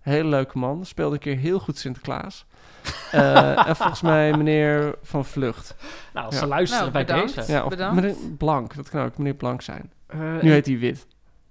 Hele 0.00 0.28
leuke 0.28 0.58
man. 0.58 0.84
Speelde 0.86 1.14
een 1.14 1.20
keer 1.20 1.36
heel 1.36 1.58
goed 1.58 1.78
Sinterklaas. 1.78 2.46
Eh, 3.12 3.68
en 3.68 3.76
volgens 3.76 4.00
mij 4.00 4.36
meneer 4.36 4.94
Van 5.02 5.24
Vlucht. 5.24 5.74
Nou, 6.14 6.26
als 6.26 6.34
Ja. 6.34 6.40
ze 6.40 6.46
luisteren 6.46 6.80
Nou, 6.82 6.92
bij 6.92 7.04
bedankt. 7.04 7.34
deze. 7.34 7.52
Ja, 7.52 7.62
of 7.62 7.68
Bedankt. 7.68 7.94
meneer 7.94 8.14
Blank. 8.38 8.74
Dat 8.76 8.88
kan 8.88 9.04
ook 9.04 9.18
meneer 9.18 9.34
Blank 9.34 9.62
zijn. 9.62 9.92
Eh, 10.06 10.18
Nu 10.40 10.50
heet 10.50 10.66
hij 10.66 10.78
Wit. 10.78 11.06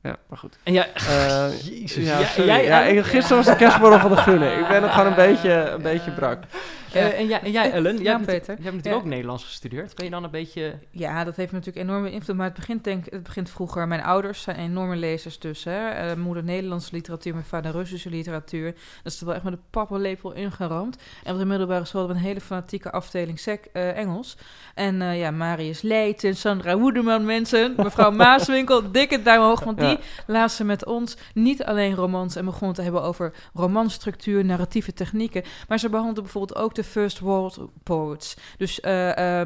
Ja, 0.08 0.16
maar 0.30 0.38
goed. 0.38 0.58
En 0.64 0.74
jij... 0.74 0.94
Eh, 0.94 1.46
Jezus. 1.70 2.06
ja, 2.06 2.20
jij, 2.46 2.64
ja, 2.64 2.84
ik, 2.84 3.04
gisteren 3.06 3.38
was 3.38 3.46
de 3.46 3.56
kerstborrel 3.56 4.00
van 4.00 4.10
de 4.12 4.18
Gunne. 4.18 4.52
Ik 4.52 4.68
ben 4.68 4.82
nog 4.82 4.92
gewoon 4.94 5.08
een 5.08 5.16
beetje, 5.16 5.52
een 5.52 5.82
beetje 5.82 6.12
brak. 6.12 6.44
Eh, 6.94 7.20
en, 7.20 7.28
jij, 7.28 7.42
en 7.42 7.52
jij, 7.52 7.72
Ellen, 7.72 7.94
jij, 7.96 8.04
Ja, 8.04 8.12
hebt, 8.12 8.26
Peter. 8.26 8.46
jij 8.56 8.64
hebt 8.64 8.64
natuurlijk 8.76 8.86
Ja. 8.86 8.94
ook 8.94 9.06
Nederlands 9.06 9.44
gestudeerd. 9.44 9.96
Ben 9.96 10.06
je 10.06 10.12
dan 10.12 10.24
een 10.24 10.30
beetje... 10.32 10.74
Ja, 10.92 11.24
dat 11.24 11.36
heeft 11.36 11.52
natuurlijk 11.52 11.86
enorme 11.90 12.12
invloed. 12.12 12.36
Maar 12.36 12.46
het 12.46 12.56
begint, 12.56 12.84
denk, 12.84 13.06
het 13.10 13.24
begint 13.24 13.50
vroeger. 13.50 13.88
Mijn 13.88 14.04
ouders 14.04 14.42
zijn 14.42 14.58
enorme 14.58 14.96
lezers 14.96 15.40
dus. 15.40 15.64
Hè. 15.64 15.90
Eh, 15.90 16.16
moeder 16.16 16.44
Nederlandse 16.44 16.90
literatuur, 16.96 17.34
mijn 17.34 17.46
vader 17.46 17.72
Russische 17.72 18.10
literatuur. 18.10 18.74
Dat 19.04 19.14
is 19.14 19.20
er 19.20 19.26
wel 19.26 19.36
echt 19.36 19.44
met 19.44 19.54
een 19.54 19.62
papperlepel 19.70 20.34
ingeramd. 20.34 20.98
En 21.24 21.34
op 21.34 21.40
de 21.40 21.46
middelbare 21.46 21.86
school 21.86 22.00
hadden 22.00 22.18
we 22.20 22.24
een 22.24 22.30
hele 22.30 22.46
fanatieke 22.46 22.92
afdeling 22.92 23.40
sec, 23.40 23.66
eh, 23.74 23.98
Engels. 23.98 24.38
En 24.76 25.02
eh, 25.02 25.20
ja, 25.20 25.32
Marius 25.32 25.82
Leijten, 25.82 26.36
Sandra 26.36 26.78
Woedeman, 26.78 27.26
mensen. 27.26 27.74
Mevrouw 27.78 28.12
Maaswinkel, 28.26 28.92
dikke 28.92 29.22
duim 29.22 29.42
omhoog. 29.42 29.64
Want 29.64 29.80
die 29.80 29.97
Laat 30.28 30.52
ze 30.52 30.64
met 30.64 30.86
ons 30.86 31.18
niet 31.34 31.64
alleen 31.64 31.96
romans 31.96 32.36
en 32.36 32.46
begon 32.46 32.74
te 32.74 32.82
hebben 32.82 33.02
over 33.04 33.34
romanstructuur, 33.54 34.46
narratieve 34.46 34.94
technieken. 34.94 35.44
Maar 35.68 35.80
ze 35.80 35.90
behandelde 35.90 36.22
bijvoorbeeld 36.22 36.60
ook 36.60 36.76
de 36.76 36.84
First 36.84 37.20
World 37.20 37.60
Poets. 37.84 38.38
Dus 38.58 38.80
eh, 38.80 39.42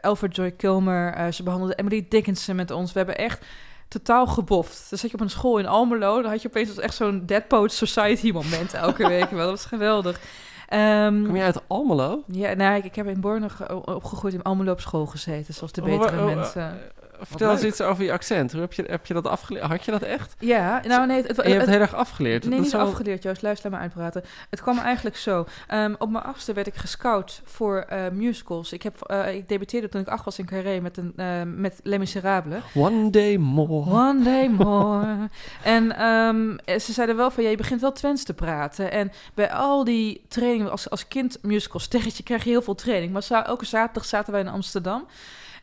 Alfred 0.00 0.36
Joy 0.36 0.50
Kilmer. 0.50 1.12
eh, 1.12 1.32
ze 1.32 1.42
behandelde 1.42 1.74
Emily 1.74 2.06
Dickinson 2.08 2.56
met 2.56 2.70
ons. 2.70 2.92
We 2.92 2.98
hebben 2.98 3.18
echt 3.18 3.44
totaal 3.88 4.26
geboft. 4.26 4.86
Dan 4.90 4.98
zat 4.98 5.10
je 5.10 5.16
op 5.16 5.22
een 5.22 5.30
school 5.30 5.58
in 5.58 5.66
Almelo. 5.66 6.22
Dan 6.22 6.30
had 6.30 6.42
je 6.42 6.48
opeens 6.48 6.78
echt 6.78 6.94
zo'n 6.94 7.22
Dead 7.26 7.48
Poets 7.48 7.76
Society 7.76 8.30
moment 8.32 8.74
elke 8.74 9.08
week. 9.14 9.30
Dat 9.30 9.50
was 9.50 9.64
geweldig. 9.64 10.20
Ehm, 10.68 11.24
Kom 11.24 11.36
je 11.36 11.42
uit 11.42 11.60
Almelo? 11.66 12.22
ja, 12.26 12.52
nou, 12.54 12.76
ik, 12.76 12.84
ik 12.84 12.94
heb 12.94 13.06
in 13.06 13.20
Borne 13.20 13.48
ge- 13.48 13.84
opgegroeid 13.86 14.34
in 14.34 14.42
Almelo 14.42 14.72
op 14.72 14.80
school 14.80 15.06
gezeten, 15.06 15.54
zoals 15.54 15.72
de 15.72 15.82
Oh, 15.82 15.86
betere 15.98 16.18
oh, 16.20 16.24
mensen. 16.34 16.80
Vertel 17.26 17.50
eens 17.50 17.62
iets 17.62 17.80
over 17.80 18.04
je 18.04 18.12
accent. 18.12 18.52
Hoe 18.52 18.60
heb 18.60 18.72
je, 18.72 18.84
heb 18.86 19.06
je 19.06 19.14
dat 19.14 19.26
afgeleerd? 19.26 19.64
Had 19.66 19.84
je 19.84 19.90
dat 19.90 20.02
echt? 20.02 20.34
ja, 20.38 20.80
nou 20.86 21.06
nee, 21.06 21.16
het, 21.16 21.28
het, 21.28 21.38
En 21.38 21.42
je 21.50 21.54
hebt 21.54 21.60
het 21.66 21.74
het- 21.74 21.82
heel 21.82 21.92
erg 21.92 21.94
afgeleerd. 21.94 22.42
Nee, 22.44 22.50
Dat 22.54 22.64
niet 22.64 22.74
afgeleerd, 22.74 23.22
Joost. 23.22 23.42
Luister, 23.42 23.70
laat 23.70 23.78
me 23.78 23.84
uitpraten. 23.86 24.22
Het 24.50 24.60
kwam 24.62 24.78
eigenlijk 24.78 25.16
zo. 25.16 25.46
Ehm, 25.68 25.94
op 25.98 26.10
mijn 26.10 26.24
achtste 26.24 26.52
werd 26.52 26.66
ik 26.66 26.74
gescout 26.74 27.40
voor 27.44 27.78
eh, 27.78 28.08
musicals. 28.12 28.72
Ik, 28.72 28.82
heb, 28.82 29.00
eh, 29.02 29.34
ik 29.34 29.48
debuteerde 29.48 29.88
toen 29.88 30.00
ik 30.00 30.08
acht 30.08 30.24
was 30.24 30.38
in 30.38 30.46
Carré 30.46 30.80
met, 30.80 30.96
een, 30.96 31.12
eh, 31.16 31.26
met 31.44 31.80
Les 31.82 31.98
Miserables. 31.98 32.62
One 32.74 33.10
day 33.10 33.36
more. 33.36 33.90
One 33.90 34.22
day 34.22 34.48
more. 34.48 35.28
en 35.62 35.96
ehm, 35.96 36.78
ze 36.80 36.92
zeiden 36.92 37.16
wel 37.16 37.30
van, 37.30 37.42
ja, 37.44 37.50
je 37.50 37.56
begint 37.56 37.80
wel 37.80 37.92
Twents 37.92 38.24
te 38.24 38.34
praten. 38.34 38.92
En 38.92 39.12
bij 39.34 39.52
al 39.52 39.84
die 39.84 40.24
trainingen, 40.28 40.70
als, 40.70 40.90
als 40.90 41.08
kind 41.08 41.38
musical 41.42 41.80
sterretje, 41.80 42.22
krijg 42.28 42.44
je 42.44 42.50
heel 42.50 42.62
veel 42.62 42.74
training. 42.74 43.12
Maar 43.12 43.44
elke 43.44 43.64
zaterdag 43.64 44.04
zaten 44.04 44.32
wij 44.32 44.40
in 44.40 44.48
Amsterdam. 44.48 45.06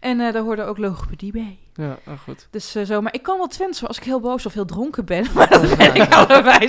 En 0.01 0.19
eh, 0.19 0.33
daar 0.33 0.43
hoorde 0.43 0.63
ook 0.63 0.77
logopedie 0.77 1.31
bij. 1.31 1.57
Ja, 1.75 1.97
oh, 2.07 2.13
goed. 2.23 2.47
Dus 2.49 2.75
eh, 2.75 2.83
zo, 2.85 3.01
maar 3.01 3.13
ik 3.13 3.21
kan 3.23 3.37
wel 3.37 3.47
Twents 3.47 3.87
als 3.87 3.97
ik 3.97 4.03
heel 4.03 4.19
boos 4.19 4.45
of 4.45 4.53
heel 4.53 4.65
dronken 4.65 5.05
ben. 5.05 5.25
Maar 5.35 5.49
dat 5.49 5.77
ben 5.77 5.95
ik 5.95 6.13
allebei. 6.13 6.59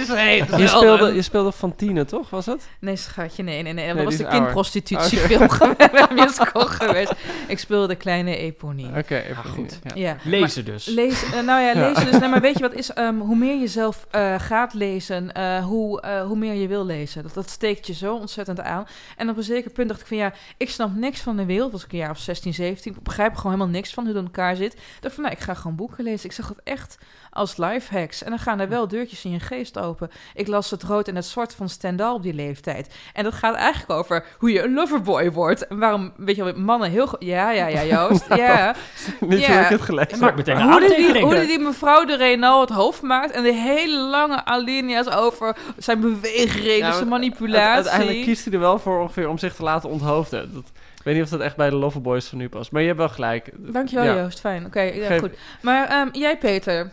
Je 0.57 0.67
speelde, 0.67 1.15
je 1.15 1.23
speelde 1.23 1.53
Fantine, 1.53 2.05
toch? 2.05 2.31
Was 2.31 2.47
het? 2.47 2.69
Nee, 2.81 2.97
schatje, 2.97 3.43
nee, 3.43 3.63
nee, 3.63 3.73
nee. 3.73 3.87
Dat 3.87 3.97
Nee, 3.97 4.05
was 4.05 4.17
de 4.17 4.27
kindprostitutiefilm 4.27 5.49
geweest, 5.49 6.11
musical 6.27 6.67
geweest. 6.67 7.13
Ik 7.49 7.59
speelde 7.59 7.95
kleine 7.95 8.37
Eponine. 8.37 8.99
Oké, 8.99 9.17
even 9.17 9.37
Ah, 9.37 9.51
goed. 9.53 9.79
Ja. 9.83 9.91
Ja. 9.95 10.17
Lezen 10.25 10.65
dus. 10.65 10.87
Lezen, 10.87 11.27
eh, 11.33 11.45
nou 11.45 11.61
ja, 11.61 11.73
Ja. 11.73 11.89
lezen 11.89 12.05
dus. 12.11 12.21
Nee, 12.21 12.29
maar 12.29 12.41
weet 12.41 12.55
je 12.59 12.63
wat 12.63 12.75
is? 12.75 12.93
ehm, 12.93 13.19
hoe 13.19 13.37
meer 13.37 13.61
je 13.61 13.67
zelf 13.69 14.07
eh, 14.11 14.35
gaat 14.39 14.75
lezen, 14.75 15.33
eh, 15.33 15.65
hoe, 15.65 16.01
eh, 16.01 16.23
hoe 16.27 16.37
meer 16.37 16.55
je 16.55 16.69
wil 16.69 16.85
lezen. 16.87 17.23
Dat, 17.23 17.35
dat 17.35 17.51
steekt 17.51 17.87
je 17.87 17.95
zo 17.95 18.15
ontzettend 18.15 18.61
aan. 18.61 18.87
En 19.17 19.29
op 19.31 19.37
een 19.37 19.43
zeker 19.43 19.71
punt 19.71 19.89
dacht 19.89 20.01
ik 20.01 20.07
van 20.07 20.17
ja, 20.17 20.33
ik 20.57 20.71
snap 20.71 20.95
niks 20.95 21.21
van 21.21 21.37
de 21.37 21.45
wereld. 21.45 21.73
Was 21.73 21.85
ik 21.85 21.93
een 21.93 21.99
jaar 21.99 22.11
of 22.11 22.19
16, 22.19 22.55
17. 22.55 22.93
Ik 22.95 23.03
begrijp 23.03 23.35
gewoon 23.37 23.53
helemaal 23.53 23.75
niks 23.75 23.93
van 23.95 24.05
hoe 24.05 24.13
het 24.13 24.23
in 24.23 24.29
elkaar 24.29 24.57
zit. 24.57 24.77
Ik 24.97 25.03
dacht 25.03 25.15
van 25.15 25.23
nou, 25.25 25.37
ik 25.37 25.43
ga 25.43 25.55
gewoon 25.55 25.77
boeken 25.77 26.05
lezen. 26.05 26.25
Ik 26.29 26.33
zag 26.35 26.49
het 26.49 26.61
echt 26.65 26.99
als 27.31 27.57
lifehacks. 27.57 28.23
En 28.23 28.31
dan 28.31 28.39
gaan 28.39 28.61
er 28.61 28.69
wel 28.69 28.89
deurtjes 28.89 29.25
in 29.25 29.31
je 29.31 29.41
geest 29.41 29.79
open. 29.79 30.11
Ik 30.35 30.47
las 30.47 30.71
het 30.71 30.83
rood 30.83 31.09
en 31.09 31.17
het 31.17 31.25
zwart 31.25 31.55
van 31.55 31.69
Stendhal 31.69 32.15
op 32.15 32.23
die 32.23 32.35
leeftijd. 32.35 32.95
En 33.13 33.25
dat 33.25 33.33
gaat 33.35 33.55
eigenlijk 33.55 33.91
over 33.91 34.25
hoe 34.39 34.51
je 34.53 34.63
een 34.63 34.75
loverboy 34.75 35.31
wordt. 35.33 35.67
En 35.67 35.79
waarom, 35.79 36.13
weet 36.17 36.37
je 36.37 36.45
wel, 36.45 36.55
mannen 36.59 36.91
heel... 36.91 37.17
Ja, 37.19 37.51
ja, 37.51 37.67
ja, 37.67 37.85
Joost. 37.85 38.25
Ja. 38.43 38.75
Niet 39.21 39.41
Ja. 39.41 39.53
hoe 39.53 39.61
ik 39.63 39.69
het 39.69 39.81
gelezen 39.83 40.19
Maak 40.19 40.37
meteen 40.37 40.57
een 40.57 40.71
Hoe 40.71 40.81
die, 41.13 41.21
hoe 41.23 41.47
die, 41.47 41.59
mevrouw 41.59 42.05
de 42.05 42.17
Renault 42.17 42.69
het 42.69 42.79
hoofd 42.79 43.03
maakt 43.03 43.31
en 43.31 43.43
de 43.43 43.53
hele 43.53 43.99
lange 43.99 44.45
alinea's 44.45 45.09
over 45.11 45.57
zijn 45.77 46.01
beweegreden, 46.01 46.95
zijn 46.95 47.09
manipulatie. 47.09 47.61
uite- 47.67 47.89
Uiteindelijk 47.91 48.27
kiest 48.27 48.45
hij 48.45 48.55
er 48.55 48.61
wel 48.61 48.79
voor 48.79 49.01
ongeveer 49.01 49.29
om 49.29 49.39
zich 49.39 49.55
te 49.55 49.63
laten 49.63 49.89
onthoofden. 49.89 50.55
Dat, 50.55 50.65
ik 51.03 51.09
weet 51.09 51.15
niet 51.15 51.25
of 51.25 51.31
dat 51.31 51.41
echt 51.41 51.57
bij 51.57 51.71
de 51.71 51.77
Loverboys 51.77 52.27
van 52.27 52.39
nu 52.39 52.49
past. 52.49 52.71
Maar 52.73 52.81
je 52.81 52.87
hebt 52.87 52.99
wel 52.99 53.09
gelijk. 53.09 53.51
Dankjewel 53.73 54.05
Ja. 54.05 54.15
Joost, 54.17 54.41
fijn. 54.41 54.67
Oké, 54.67 54.81
ja, 54.81 55.07
Geef- 55.07 55.21
goed. 55.21 55.39
Maar 55.63 55.89
ehm, 55.89 56.09
jij 56.13 56.39
Peter, 56.39 56.91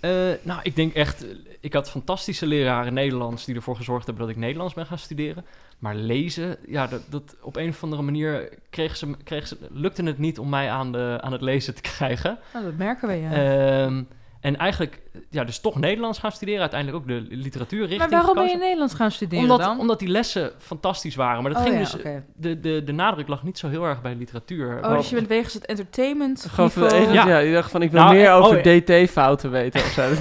Eh, 0.00 0.10
nou, 0.42 0.60
ik 0.62 0.76
denk 0.76 0.94
echt... 0.94 1.24
Ik 1.60 1.72
had 1.72 1.90
fantastische 1.90 2.46
leraren 2.46 2.94
Nederlands 2.94 3.44
die 3.44 3.54
ervoor 3.54 3.76
gezorgd 3.76 4.06
hebben 4.06 4.26
dat 4.26 4.34
ik 4.34 4.40
Nederlands 4.40 4.74
ben 4.74 4.86
gaan 4.86 4.98
studeren. 4.98 5.44
Maar 5.78 5.94
lezen, 5.94 6.56
ja, 6.66 6.86
dat, 6.86 7.00
dat 7.08 7.36
op 7.40 7.56
een 7.56 7.68
of 7.68 7.82
andere 7.82 8.02
manier 8.02 8.48
kreeg 8.70 8.96
ze, 8.96 9.10
kreeg 9.24 9.46
ze, 9.46 9.56
lukte 9.70 10.02
het 10.02 10.18
niet 10.18 10.38
om 10.38 10.48
mij 10.48 10.70
aan, 10.70 10.92
de, 10.92 11.18
aan 11.20 11.32
het 11.32 11.40
lezen 11.40 11.74
te 11.74 11.80
krijgen. 11.96 12.38
Nou, 12.52 12.64
dat 12.64 12.74
merken 12.76 13.08
we, 13.08 13.14
ja. 13.14 13.32
Ehm, 13.32 14.02
en 14.40 14.56
eigenlijk, 14.56 15.00
ja, 15.30 15.44
dus 15.44 15.58
toch 15.60 15.78
Nederlands 15.78 16.18
gaan 16.18 16.32
studeren. 16.32 16.60
Uiteindelijk 16.60 17.02
ook 17.02 17.08
de 17.08 17.36
literatuurrichting 17.36 18.00
maar 18.00 18.10
waarom 18.10 18.34
ben 18.34 18.48
je. 18.48 18.56
Nederlands 18.56 18.94
gaan 18.94 19.10
studeren 19.10 19.42
Omdat, 19.44 19.60
dan? 19.60 19.78
omdat 19.78 19.98
die 19.98 20.08
lessen 20.08 20.52
fantastisch 20.58 21.14
waren. 21.14 21.42
Maar 21.42 21.52
dat 21.52 21.60
Oh 21.60 21.66
ging 21.68 21.86
ja, 21.88 21.92
dus, 22.02 22.24
de, 22.36 22.60
de, 22.60 22.84
de 22.84 22.92
nadruk 22.92 23.28
lag 23.28 23.42
niet 23.42 23.58
zo 23.58 23.68
heel 23.68 23.84
erg 23.84 24.02
bij 24.02 24.14
literatuur. 24.14 24.78
Oh, 24.84 24.96
dus 24.96 25.08
je 25.08 25.14
bent 25.14 25.28
wegens 25.28 25.54
het 25.54 25.66
entertainment 25.66 26.46
vanwege- 26.50 27.12
Ja. 27.12 27.26
ja. 27.28 27.38
je 27.38 27.52
dacht 27.52 27.70
van 27.70 27.82
ik 27.82 27.90
wil 27.90 28.00
Nou, 28.00 28.14
meer 28.14 28.26
eh, 28.26 28.36
over 28.36 28.56
oh, 28.56 28.62
DT-fouten 28.62 29.50
weten 29.50 29.80
of 29.80 29.86
zo. 29.86 30.02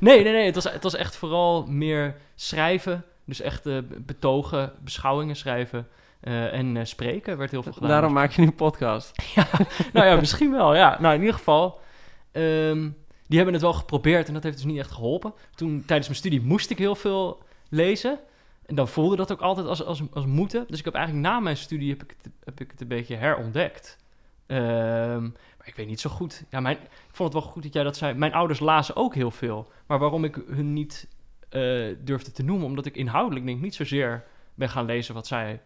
Nee, 0.00 0.22
nee, 0.22 0.32
nee. 0.32 0.44
Het 0.46 0.54
was, 0.54 0.64
het 0.72 0.82
was 0.82 0.94
echt 0.94 1.16
vooral 1.16 1.66
meer 1.66 2.14
schrijven. 2.34 3.04
Dus 3.26 3.40
echt 3.40 3.66
eh, 3.66 3.76
betogen, 3.98 4.72
beschouwingen 4.80 5.36
schrijven. 5.36 5.86
eh, 6.20 6.52
en 6.52 6.76
eh, 6.76 6.84
spreken 6.84 7.38
werd 7.38 7.50
heel 7.50 7.62
veel 7.62 7.72
gedaan. 7.72 7.88
Daarom 7.88 8.12
maak 8.12 8.32
je 8.32 8.40
nu 8.40 8.46
een 8.46 8.54
podcast. 8.54 9.12
nou 9.92 10.06
ja, 10.06 10.16
misschien 10.16 10.50
wel, 10.52 10.74
ja. 10.74 10.96
Nou, 11.00 11.14
in 11.14 11.20
ieder 11.20 11.34
geval, 11.36 11.80
ehm, 12.32 12.88
die 13.32 13.40
hebben 13.40 13.60
het 13.60 13.70
wel 13.70 13.80
geprobeerd 13.80 14.28
en 14.28 14.34
dat 14.34 14.42
heeft 14.42 14.56
dus 14.56 14.64
niet 14.64 14.78
echt 14.78 14.90
geholpen. 14.90 15.32
Toen, 15.54 15.82
tijdens 15.86 16.08
mijn 16.08 16.20
studie, 16.20 16.40
moest 16.40 16.70
ik 16.70 16.78
heel 16.78 16.94
veel 16.94 17.42
lezen. 17.68 18.18
En 18.66 18.74
dan 18.74 18.88
voelde 18.88 19.16
dat 19.16 19.32
ook 19.32 19.40
altijd 19.40 19.66
als, 19.66 19.84
als, 19.84 20.02
als 20.12 20.26
moeten. 20.26 20.64
Dus 20.68 20.78
ik 20.78 20.84
heb 20.84 20.94
eigenlijk 20.94 21.26
na 21.26 21.40
mijn 21.40 21.56
studie 21.56 21.90
heb 21.90 22.02
ik 22.02 22.14
het, 22.22 22.32
heb 22.44 22.60
ik 22.60 22.70
het 22.70 22.80
een 22.80 22.88
beetje 22.88 23.16
herontdekt. 23.16 23.96
Ehm, 24.46 25.22
maar 25.22 25.66
ik 25.66 25.74
weet 25.74 25.86
niet 25.86 26.00
zo 26.00 26.10
goed. 26.10 26.44
Ja, 26.50 26.60
mijn, 26.60 26.76
ik 26.76 26.88
vond 27.10 27.32
het 27.32 27.42
wel 27.42 27.52
goed 27.52 27.62
dat 27.62 27.72
jij 27.72 27.82
dat 27.82 27.96
zei. 27.96 28.14
Mijn 28.14 28.32
ouders 28.32 28.60
lazen 28.60 28.96
ook 28.96 29.14
heel 29.14 29.30
veel. 29.30 29.72
Maar 29.86 29.98
waarom 29.98 30.24
ik 30.24 30.38
hun 30.46 30.72
niet 30.72 31.08
eh, 31.48 31.96
durfde 32.04 32.32
te 32.32 32.42
noemen, 32.42 32.66
omdat 32.66 32.86
ik 32.86 32.96
inhoudelijk 32.96 33.46
denk 33.46 33.60
niet 33.60 33.74
zozeer 33.74 34.24
ben 34.54 34.68
gaan 34.68 34.84
lezen 34.84 35.14
wat 35.14 35.26
zij 35.26 35.60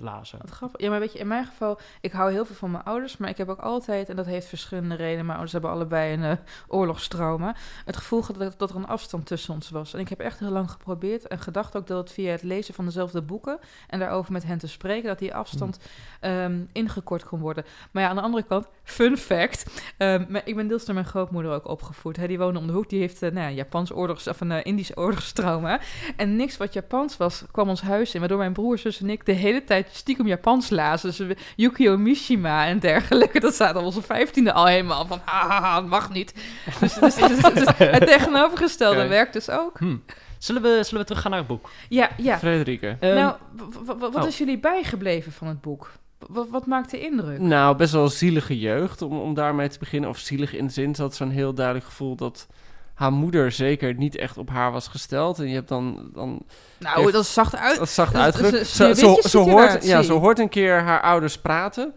lazen. 0.00 0.38
Wat 0.40 0.50
grappig. 0.50 0.80
Ja, 0.80 0.90
maar 0.90 1.00
weet 1.00 1.12
je, 1.12 1.18
in 1.18 1.26
mijn 1.26 1.46
geval, 1.46 1.78
ik 2.00 2.12
hou 2.12 2.32
heel 2.32 2.44
veel 2.44 2.54
van 2.54 2.70
mijn 2.70 2.84
ouders, 2.84 3.16
maar 3.16 3.28
ik 3.28 3.36
heb 3.36 3.48
ook 3.48 3.60
altijd, 3.60 4.08
en 4.08 4.16
dat 4.16 4.26
heeft 4.26 4.46
verschillende 4.46 4.94
redenen, 4.94 5.18
mijn 5.18 5.38
ouders 5.38 5.52
hebben 5.52 5.70
allebei 5.70 6.12
een 6.12 6.24
eh, 6.24 6.36
oorlogstrauma, 6.68 7.54
het 7.84 7.96
gevoel 7.96 8.22
dat, 8.38 8.58
dat 8.58 8.70
er 8.70 8.76
een 8.76 8.86
afstand 8.86 9.26
tussen 9.26 9.54
ons 9.54 9.70
was. 9.70 9.94
En 9.94 10.00
ik 10.00 10.08
heb 10.08 10.20
echt 10.20 10.38
heel 10.38 10.50
lang 10.50 10.70
geprobeerd 10.70 11.26
en 11.26 11.38
gedacht 11.38 11.76
ook 11.76 11.86
dat 11.86 11.98
het 11.98 12.12
via 12.12 12.30
het 12.30 12.42
lezen 12.42 12.74
van 12.74 12.84
dezelfde 12.84 13.22
boeken 13.22 13.58
en 13.86 13.98
daarover 13.98 14.32
met 14.32 14.44
hen 14.44 14.58
te 14.58 14.68
spreken, 14.68 15.08
dat 15.08 15.18
die 15.18 15.34
afstand 15.34 15.78
ehm, 16.20 16.64
ingekort 16.72 17.24
kon 17.24 17.40
worden. 17.40 17.64
Maar 17.90 18.02
ja, 18.02 18.08
aan 18.08 18.16
de 18.16 18.22
andere 18.22 18.42
kant, 18.42 18.68
fun 18.90 19.16
fact, 19.16 19.64
ehm, 19.96 20.24
maar 20.28 20.42
ik 20.44 20.56
ben 20.56 20.68
deels 20.68 20.84
door 20.84 20.94
mijn 20.94 21.06
grootmoeder 21.06 21.52
ook 21.52 21.68
opgevoed. 21.68 22.16
Hè. 22.16 22.26
Die 22.26 22.38
woonde 22.38 22.58
om 22.58 22.66
de 22.66 22.72
hoek, 22.72 22.88
die 22.88 23.00
heeft 23.00 23.22
uh, 23.22 23.30
nou, 23.30 23.48
ja, 23.48 23.54
Japans 23.54 23.92
oorlogs, 23.92 24.26
of 24.26 24.40
een 24.40 24.50
uh, 24.50 24.58
Indisch 24.62 24.96
oorlogstrauma. 24.96 25.80
En 26.16 26.36
niks 26.36 26.56
wat 26.56 26.72
Japans 26.72 27.16
was, 27.16 27.44
kwam 27.50 27.68
ons 27.68 27.80
huis 27.80 28.14
in, 28.14 28.20
waardoor 28.20 28.38
mijn 28.38 28.52
broer, 28.52 28.78
zus 28.78 29.00
en 29.00 29.10
ik 29.10 29.26
de 29.26 29.32
hele 29.32 29.64
tijd 29.64 29.88
stiekem 29.92 30.26
Japans 30.26 30.70
lazen. 30.70 31.26
Dus 31.26 31.36
Yukio 31.56 31.96
Mishima 31.96 32.66
en 32.66 32.78
dergelijke. 32.78 33.40
Dat 33.40 33.54
staat 33.54 33.76
op 33.76 33.84
onze 33.84 34.02
vijftiende 34.02 34.52
al 34.52 34.66
helemaal 34.66 35.06
van, 35.06 35.20
haha, 35.24 35.80
dat 35.80 35.88
mag 35.88 36.12
niet. 36.12 36.34
Dus, 36.80 36.94
dus, 36.94 37.14
dus- 37.14 37.40
dus 37.54 37.76
het 37.76 38.06
tegenovergestelde 38.06 39.06
werkt 39.06 39.32
dus 39.32 39.50
ook. 39.50 39.78
Hm. 39.78 39.96
Zullen, 40.38 40.62
we, 40.62 40.80
zullen 40.82 41.00
we 41.00 41.06
teruggaan 41.06 41.30
naar 41.30 41.40
het 41.40 41.48
boek? 41.48 41.70
Ja, 41.88 42.10
ja. 42.16 42.38
Frederike. 42.38 42.96
Ehm, 43.00 43.14
nou, 43.14 43.36
w- 43.84 44.00
wat 44.00 44.16
oh. 44.16 44.26
is 44.26 44.38
jullie 44.38 44.58
bijgebleven 44.58 45.32
van 45.32 45.46
het 45.46 45.60
boek? 45.60 45.90
W- 46.26 46.50
wat 46.50 46.66
maakt 46.66 46.90
de 46.90 47.00
indruk? 47.00 47.38
Nou, 47.38 47.76
best 47.76 47.92
wel 47.92 48.08
zielige 48.08 48.58
jeugd 48.58 49.02
om, 49.02 49.20
om 49.20 49.34
daarmee 49.34 49.68
te 49.68 49.78
beginnen. 49.78 50.10
Of 50.10 50.18
zielig 50.18 50.54
in 50.54 50.66
de 50.66 50.72
zin, 50.72 50.94
ze 50.94 51.02
had 51.02 51.14
zo'n 51.14 51.30
heel 51.30 51.54
duidelijk 51.54 51.86
gevoel 51.86 52.16
dat 52.16 52.46
haar 52.94 53.12
moeder 53.12 53.52
zeker 53.52 53.94
niet 53.94 54.16
echt 54.16 54.38
op 54.38 54.48
haar 54.48 54.72
was 54.72 54.88
gesteld. 54.88 55.38
En 55.38 55.48
je 55.48 55.54
hebt 55.54 55.68
dan, 55.68 56.10
dan 56.14 56.42
Nou, 56.78 57.00
Heeft- 57.00 57.12
dat 57.12 57.22
is 57.22 57.32
zacht 57.32 57.56
uit. 57.56 57.78
dat 57.78 57.86
is 57.86 57.94
zacht 57.94 58.14
uitgedrukt. 58.14 58.66
Ze, 58.66 59.38
hoort, 59.38 59.84
ja, 59.86 60.02
ze 60.02 60.12
hoort 60.12 60.38
een 60.38 60.48
keer 60.48 60.80
haar 60.80 61.00
ouders 61.02 61.38
praten. 61.38 61.94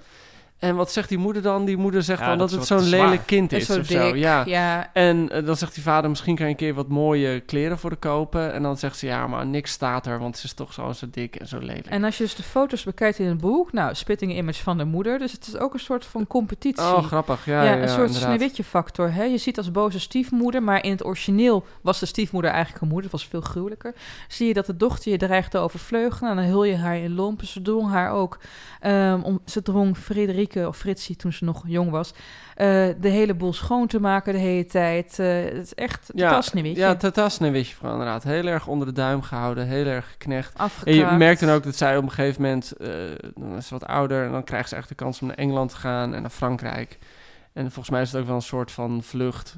En 0.62 0.76
wat 0.76 0.92
zegt 0.92 1.10
die 1.10 1.18
moeder 1.18 1.42
dan? 1.42 1.66
Die 1.66 1.78
moeder 1.78 2.04
zegt 2.04 2.20
Ja, 2.20 2.28
dan 2.28 2.38
dat 2.38 2.52
het 2.52 2.66
zo'n 2.66 2.82
lelijk 2.82 3.26
kind 3.26 3.52
is 3.52 3.66
zo 3.66 3.80
of 3.80 3.88
dik. 3.88 3.98
zo. 3.98 4.16
Ja. 4.16 4.44
ja. 4.46 4.90
En 4.94 5.30
eh, 5.30 5.46
dan 5.46 5.56
zegt 5.58 5.74
die 5.74 5.84
vader, 5.84 6.10
misschien 6.10 6.36
kan 6.36 6.46
je 6.46 6.52
een 6.52 6.58
keer 6.58 6.74
wat 6.74 6.88
mooie 6.88 7.40
kleren 7.40 7.78
voor 7.78 7.90
haar 7.90 8.00
kopen. 8.00 8.54
En 8.54 8.64
dan 8.64 8.78
zegt 8.78 8.98
ze, 8.98 9.06
ja, 9.06 9.28
maar 9.28 9.46
niks 9.46 9.72
staat 9.72 10.06
er, 10.06 10.20
want 10.20 10.38
ze 10.38 10.46
is 10.46 10.54
toch 10.54 10.74
zo, 10.74 10.92
zo 10.92 11.08
dik 11.12 11.36
en 11.36 11.48
zo 11.48 11.60
lelijk. 11.60 11.86
En 11.86 12.04
als 12.04 12.18
je 12.18 12.24
dus 12.24 12.36
de 12.36 12.44
foto's 12.44 12.84
bekijkt 12.84 13.20
in 13.20 13.28
het 13.28 13.38
boek, 13.38 13.72
nou, 13.72 13.96
spitting 13.96 14.36
image 14.36 14.64
van 14.64 14.78
de 14.78 14.86
moeder. 14.86 15.20
Dus 15.20 15.32
het 15.32 15.48
is 15.48 15.58
ook 15.58 15.74
een 15.74 15.80
soort 15.80 16.06
van 16.06 16.28
competitie. 16.28 16.84
oh, 16.84 17.04
grappig. 17.04 17.46
Ja, 17.46 17.64
Ja, 17.64 17.74
ja, 17.74 17.82
een 17.82 17.90
soort 17.90 18.14
sneeuwwitje 18.14 18.64
factor. 18.64 19.14
Hè? 19.14 19.24
Je 19.24 19.38
ziet 19.38 19.58
als 19.58 19.72
boze 19.72 20.00
stiefmoeder, 20.00 20.64
maar 20.64 20.84
in 20.84 20.92
het 20.92 21.06
origineel 21.06 21.66
was 21.82 22.00
de 22.00 22.06
stiefmoeder 22.06 22.52
eigenlijk 22.52 22.82
een 22.82 22.88
moeder. 22.88 23.12
Het 23.12 23.20
was 23.20 23.30
veel 23.30 23.42
gruwelijker. 23.42 23.94
Zie 24.28 24.48
je 24.48 24.54
dat 24.54 24.66
de 24.66 24.78
dochter 24.78 25.12
je 25.12 25.18
dreigt 25.18 25.52
te 25.52 25.58
overvleugelen 25.58 26.30
en 26.32 26.36
dan 26.38 26.46
hul 26.46 26.64
je 26.64 26.76
haar 26.76 26.98
in 26.98 27.16
lompen. 27.16 27.48
Ze 27.48 27.62
drong 27.62 27.90
haar 27.90 28.12
ook, 28.12 28.40
ehm, 28.80 29.22
om, 29.22 29.40
ze 29.46 29.62
drong 29.62 29.98
Of 30.56 30.78
Fritsie 30.78 31.16
toen 31.16 31.34
ze 31.34 31.46
nog 31.46 31.64
jong 31.66 31.90
was, 31.90 32.14
eh, 32.56 32.68
de 33.00 33.10
hele 33.10 33.34
boel 33.34 33.54
schoon 33.54 33.88
te 33.88 34.00
maken 34.00 34.34
de 34.34 34.40
hele 34.40 34.66
tijd. 34.66 35.20
Eh, 35.20 35.28
het 35.44 35.54
is 35.66 35.74
echt 35.74 36.12
Ja, 36.14 36.28
totaal 36.28 36.42
sneeuwwitje. 36.42 36.82
Ja, 36.82 36.96
totaal 36.96 37.30
sneeuwwitje 37.30 37.76
vooral 37.76 37.92
inderdaad. 37.94 38.24
Heel 38.24 38.46
erg 38.46 38.68
onder 38.68 38.88
de 38.88 38.94
duim 38.94 39.22
gehouden, 39.22 39.68
heel 39.68 39.86
erg 39.86 40.10
geknecht. 40.10 40.54
En 40.54 40.60
Afgekraakt. 40.60 41.12
je 41.12 41.18
merkt 41.18 41.40
dan 41.40 41.50
ook 41.50 41.64
dat 41.64 41.76
zij 41.76 41.98
op 41.98 42.04
een 42.04 42.12
gegeven 42.12 42.42
moment, 42.42 42.72
eh, 42.72 42.90
dan 43.36 43.56
is 43.58 43.68
ze 43.68 43.74
wat 43.74 43.88
ouder 43.88 44.26
en 44.26 44.32
dan 44.32 44.44
krijgt 44.44 44.70
ze 44.70 44.76
echt 44.76 44.90
de 44.90 44.96
kans 44.96 45.22
om 45.22 45.28
naar 45.28 45.38
Engeland 45.38 45.70
te 45.70 45.76
gaan 45.76 46.14
en 46.14 46.22
naar 46.22 46.32
Frankrijk. 46.32 46.98
En 47.54 47.64
volgens 47.64 47.90
mij 47.90 48.02
is 48.02 48.12
het 48.12 48.22
ook 48.22 48.28
wel 48.28 48.36
een 48.36 48.42
soort 48.42 48.72
van 48.72 49.04
vlucht. 49.04 49.58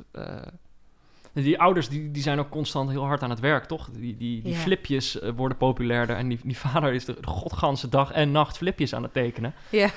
Die 1.34 1.60
ouders 1.60 1.90
die, 1.90 2.12
die 2.12 2.22
zijn 2.22 2.40
ook 2.40 2.50
constant 2.50 2.90
heel 2.90 3.06
hard 3.06 3.24
aan 3.24 3.30
het 3.30 3.40
werk, 3.40 3.66
toch? 3.66 3.90
Die, 3.90 4.18
die, 4.18 4.42
die 4.42 4.54
Ja. 4.54 4.58
flipjes 4.60 5.20
eh, 5.20 5.32
worden 5.36 5.58
populairder. 5.58 6.16
En 6.16 6.28
die, 6.28 6.40
die 6.44 6.58
vader 6.58 6.94
is 6.94 7.06
de, 7.06 7.18
godganse 7.22 7.90
dag 7.90 8.12
en 8.12 8.32
nacht 8.32 8.58
flipjes 8.58 8.94
aan 8.96 9.04
het 9.04 9.14
tekenen. 9.14 9.54
Ja. 9.70 9.90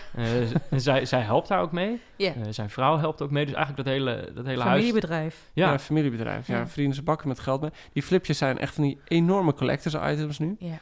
En 0.70 0.80
zij, 0.80 1.04
zij 1.04 1.20
helpt 1.20 1.48
daar 1.48 1.60
ook 1.60 1.72
mee. 1.72 2.00
Ja. 2.16 2.32
Eh, 2.34 2.42
zijn 2.50 2.70
vrouw 2.70 2.98
helpt 2.98 3.22
ook 3.22 3.30
mee. 3.30 3.44
Dus 3.46 3.54
eigenlijk 3.54 3.84
dat 3.86 3.94
hele, 3.94 4.32
dat 4.34 4.46
hele 4.46 4.62
huis... 4.62 4.74
Familiebedrijf. 4.74 5.50
ja. 5.52 5.70
Ja, 5.70 5.78
familiebedrijf. 5.78 6.46
Ja. 6.46 6.56
Ja. 6.58 6.66
vrienden 6.66 6.94
ze 6.94 7.02
bakken 7.02 7.28
met 7.28 7.38
geld 7.38 7.60
mee. 7.60 7.70
Die 7.92 8.02
flipjes 8.02 8.38
zijn 8.38 8.58
echt 8.58 8.74
van 8.74 8.84
die 8.84 8.98
enorme 9.04 9.54
collectors 9.54 9.94
items 9.94 10.38
nu. 10.38 10.56
Ja. 10.58 10.78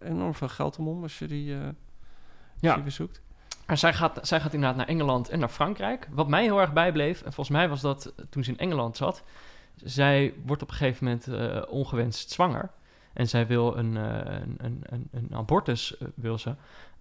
Enorm 0.00 0.34
veel 0.34 0.48
geld 0.48 0.78
om 0.78 0.88
om 0.88 1.02
als 1.02 1.18
je 1.18 1.26
die, 1.26 1.52
eh 1.54 1.60
Ja. 1.60 1.64
als 1.64 1.74
je 2.60 2.72
die 2.74 2.82
bezoekt. 2.82 3.20
Maar 3.66 3.78
zij 3.78 3.92
gaat, 3.94 4.18
zij 4.22 4.40
gaat 4.40 4.52
inderdaad 4.52 4.76
naar 4.78 4.86
Engeland 4.88 5.28
en 5.28 5.38
naar 5.38 5.48
Frankrijk. 5.48 6.08
Wat 6.10 6.28
mij 6.28 6.42
heel 6.42 6.60
erg 6.60 6.72
bijbleef, 6.72 7.16
en 7.22 7.32
volgens 7.32 7.56
mij 7.56 7.68
was 7.68 7.80
dat 7.80 8.12
toen 8.30 8.44
ze 8.44 8.50
in 8.50 8.58
Engeland 8.58 8.96
zat. 8.96 9.22
Zij 9.84 10.34
wordt 10.46 10.62
op 10.62 10.68
een 10.68 10.74
gegeven 10.74 11.04
moment 11.04 11.26
eh, 11.26 11.62
ongewenst 11.72 12.30
zwanger. 12.30 12.70
En 13.12 13.28
zij 13.28 13.46
wil 13.46 13.76
een, 13.76 13.96
eh, 13.96 14.34
een, 14.58 14.82
een, 14.82 15.08
een, 15.10 15.28
abortus, 15.32 15.96
eh, 15.96 16.08
wil 16.14 16.38
ze. 16.38 16.54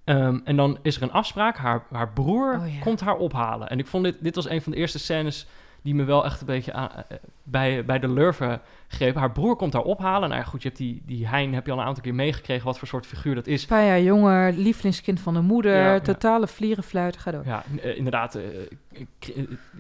Ehm, 0.04 0.40
en 0.44 0.56
dan 0.56 0.80
is 0.82 0.96
er 0.96 1.04
een 1.04 1.12
afspraak. 1.12 1.58
Haar, 1.58 1.84
haar 1.92 2.10
broer 2.10 2.60
Oh, 2.60 2.74
ja. 2.74 2.80
komt 2.80 3.00
haar 3.00 3.18
ophalen. 3.18 3.70
En 3.70 3.80
ik 3.80 3.88
vond 3.88 4.04
dit, 4.04 4.18
dit 4.20 4.36
was 4.36 4.50
een 4.50 4.62
van 4.62 4.72
de 4.72 4.78
eerste 4.78 5.00
scènes 5.00 5.48
die 5.88 5.96
me 5.96 6.04
wel 6.04 6.26
echt 6.26 6.40
een 6.40 6.46
beetje 6.46 6.74
aan, 6.74 6.90
eh, 6.92 7.18
bij, 7.44 7.86
bij 7.86 8.00
de 8.00 8.10
lurven 8.10 8.62
greep. 8.88 9.16
Haar 9.16 9.32
broer 9.32 9.56
komt 9.56 9.74
haar 9.74 9.82
ophalen. 9.82 10.30
Nou 10.30 10.42
ja, 10.42 10.48
goed, 10.48 10.62
je 10.62 10.68
hebt 10.68 10.80
die, 10.80 11.02
die 11.06 11.28
Hein 11.28 11.54
heb 11.54 11.66
je 11.66 11.72
al 11.72 11.80
een 11.80 11.86
aantal 11.86 12.04
keer 12.04 12.16
meegekregen 12.16 12.66
wat 12.66 12.80
voor 12.80 12.88
soort 12.88 13.06
figuur 13.06 13.36
dat 13.36 13.48
is. 13.48 13.62
Een 13.62 13.68
paar 13.68 13.86
jaar 13.86 14.02
jonger, 14.02 14.54
lievelingskind 14.54 15.20
van 15.20 15.34
de 15.34 15.42
moeder, 15.42 15.76
Ja, 15.76 15.94
ja. 15.94 16.00
totale 16.00 16.48
vlierenfluit, 16.48 17.18
ga 17.18 17.32
door. 17.32 17.46
Ja, 17.46 17.64
eh, 17.82 17.98
inderdaad. 17.98 18.36
eh, 18.36 18.44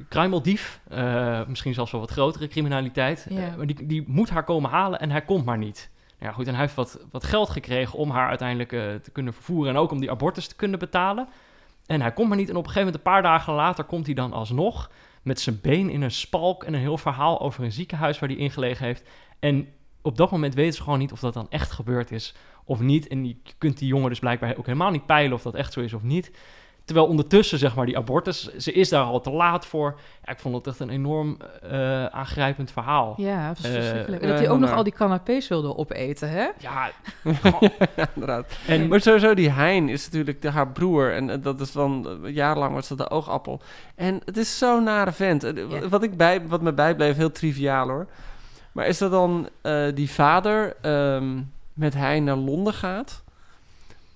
kruimeldief. 0.08 0.80
misschien 1.48 1.74
zelfs 1.74 1.92
wel 1.92 2.02
wat 2.02 2.12
grotere 2.12 2.48
criminaliteit. 2.48 3.26
Ja. 3.30 3.56
Maar 3.58 3.68
die, 3.68 3.86
die 3.86 4.04
moet 4.08 4.30
haar 4.30 4.44
komen 4.44 4.70
halen 4.70 5.00
en 5.00 5.12
hij 5.12 5.22
komt 5.22 5.46
maar 5.46 5.58
niet. 5.58 5.90
Nou 6.20 6.30
ja, 6.32 6.38
goed, 6.38 6.48
en 6.48 6.54
hij 6.54 6.62
heeft 6.62 6.76
wat, 6.76 7.00
wat 7.12 7.24
geld 7.24 7.50
gekregen 7.50 8.00
om 8.00 8.10
haar 8.10 8.30
uiteindelijk 8.30 8.70
te 9.04 9.12
kunnen 9.12 9.34
vervoeren... 9.34 9.74
en 9.74 9.80
ook 9.80 9.92
om 9.92 10.00
die 10.00 10.12
abortus 10.12 10.48
te 10.48 10.56
kunnen 10.56 10.80
betalen. 10.80 11.28
En 11.86 12.02
hij 12.02 12.12
komt 12.12 12.28
maar 12.28 12.38
niet. 12.38 12.50
En 12.50 12.56
op 12.56 12.66
een 12.66 12.72
gegeven 12.72 12.86
moment, 12.88 13.06
een 13.06 13.12
paar 13.14 13.22
dagen 13.22 13.54
later, 13.54 13.84
komt 13.84 14.06
hij 14.06 14.16
dan 14.16 14.34
alsnog... 14.34 14.90
met 15.28 15.40
zijn 15.40 15.62
been 15.62 15.90
in 15.90 16.02
een 16.02 16.12
spalk 16.12 16.64
en 16.64 16.74
een 16.74 16.80
heel 16.80 16.98
verhaal 16.98 17.40
over 17.40 17.64
een 17.64 17.72
ziekenhuis 17.72 18.20
waar 18.20 18.30
hij 18.30 18.38
ingelegen 18.38 18.86
heeft. 18.86 19.10
En 19.40 19.68
op 20.02 20.18
dat 20.18 20.32
moment 20.32 20.54
weten 20.54 20.74
ze 20.74 20.84
gewoon 20.84 21.00
niet 21.00 21.12
of 21.12 21.20
dat 21.20 21.34
dan 21.34 21.50
echt 21.50 21.72
gebeurd 21.72 22.12
is 22.12 22.36
of 22.64 22.80
niet. 22.80 23.08
En 23.08 23.26
je 23.26 23.38
kunt 23.58 23.78
die 23.78 23.88
jongen 23.88 24.10
dus 24.10 24.20
blijkbaar 24.20 24.58
ook 24.58 24.66
helemaal 24.66 24.92
niet 24.92 25.06
peilen 25.06 25.34
of 25.34 25.42
dat 25.42 25.56
echt 25.56 25.74
zo 25.74 25.80
is 25.80 25.94
of 25.94 26.04
niet. 26.04 26.32
Terwijl 26.88 27.08
ondertussen, 27.08 27.60
zeg 27.60 27.76
maar, 27.76 27.86
die 27.86 27.98
abortus, 27.98 28.56
ze 28.58 28.72
is 28.72 28.90
daar 28.90 29.04
al 29.04 29.20
te 29.22 29.32
laat 29.32 29.66
voor. 29.66 30.00
Ja, 30.26 30.32
ik 30.32 30.40
vond 30.40 30.56
het 30.56 30.68
echt 30.68 30.80
een 30.80 30.90
enorm 30.90 31.38
eh, 31.70 32.06
aangrijpend 32.06 32.72
verhaal. 32.72 33.14
Ja, 33.18 33.48
dat 33.48 33.58
is 33.58 33.64
Eh, 33.66 33.72
verschrikkelijk. 33.72 34.22
En 34.22 34.28
ja, 34.28 34.34
dat 34.34 34.44
hij 34.44 34.54
ook 34.54 34.60
nog 34.60 34.72
al 34.72 34.84
die 34.84 34.94
canapés 34.94 35.48
wilde 35.48 35.78
opeten, 35.78 36.30
hè? 36.30 36.48
Ja, 36.58 36.90
ja, 37.24 37.60
inderdaad. 38.16 38.46
en 38.68 38.88
Maar 38.88 39.02
sowieso, 39.02 39.34
die 39.34 39.50
Hein 39.52 39.90
is 39.90 40.06
natuurlijk 40.06 40.42
de, 40.42 40.50
haar 40.50 40.68
broer. 40.68 41.14
En 41.14 41.30
eh, 41.30 41.38
dat 41.42 41.60
is 41.62 41.72
dan 41.72 42.08
eh, 42.26 42.34
jarenlang 42.34 42.74
was 42.74 42.88
dat 42.88 42.98
de 42.98 43.10
oogappel. 43.10 43.62
En 43.96 44.22
het 44.26 44.38
is 44.38 44.58
zo'n 44.58 44.84
nare 44.84 45.12
vent. 45.12 45.44
Eh, 45.44 45.56
Ja. 45.70 45.88
Wat, 45.88 46.04
ik 46.04 46.18
bij, 46.18 46.48
wat 46.48 46.62
me 46.62 46.74
bijbleef, 46.74 47.16
heel 47.16 47.32
triviaal 47.32 47.88
hoor. 47.88 48.08
Maar 48.72 48.88
is 48.88 48.98
dat 48.98 49.12
dan 49.12 49.50
eh, 49.62 49.86
die 49.94 50.10
vader 50.12 50.76
ehm, 50.82 51.42
met 51.74 51.94
Hein 51.94 52.24
naar 52.24 52.36
Londen 52.36 52.74
gaat? 52.74 53.24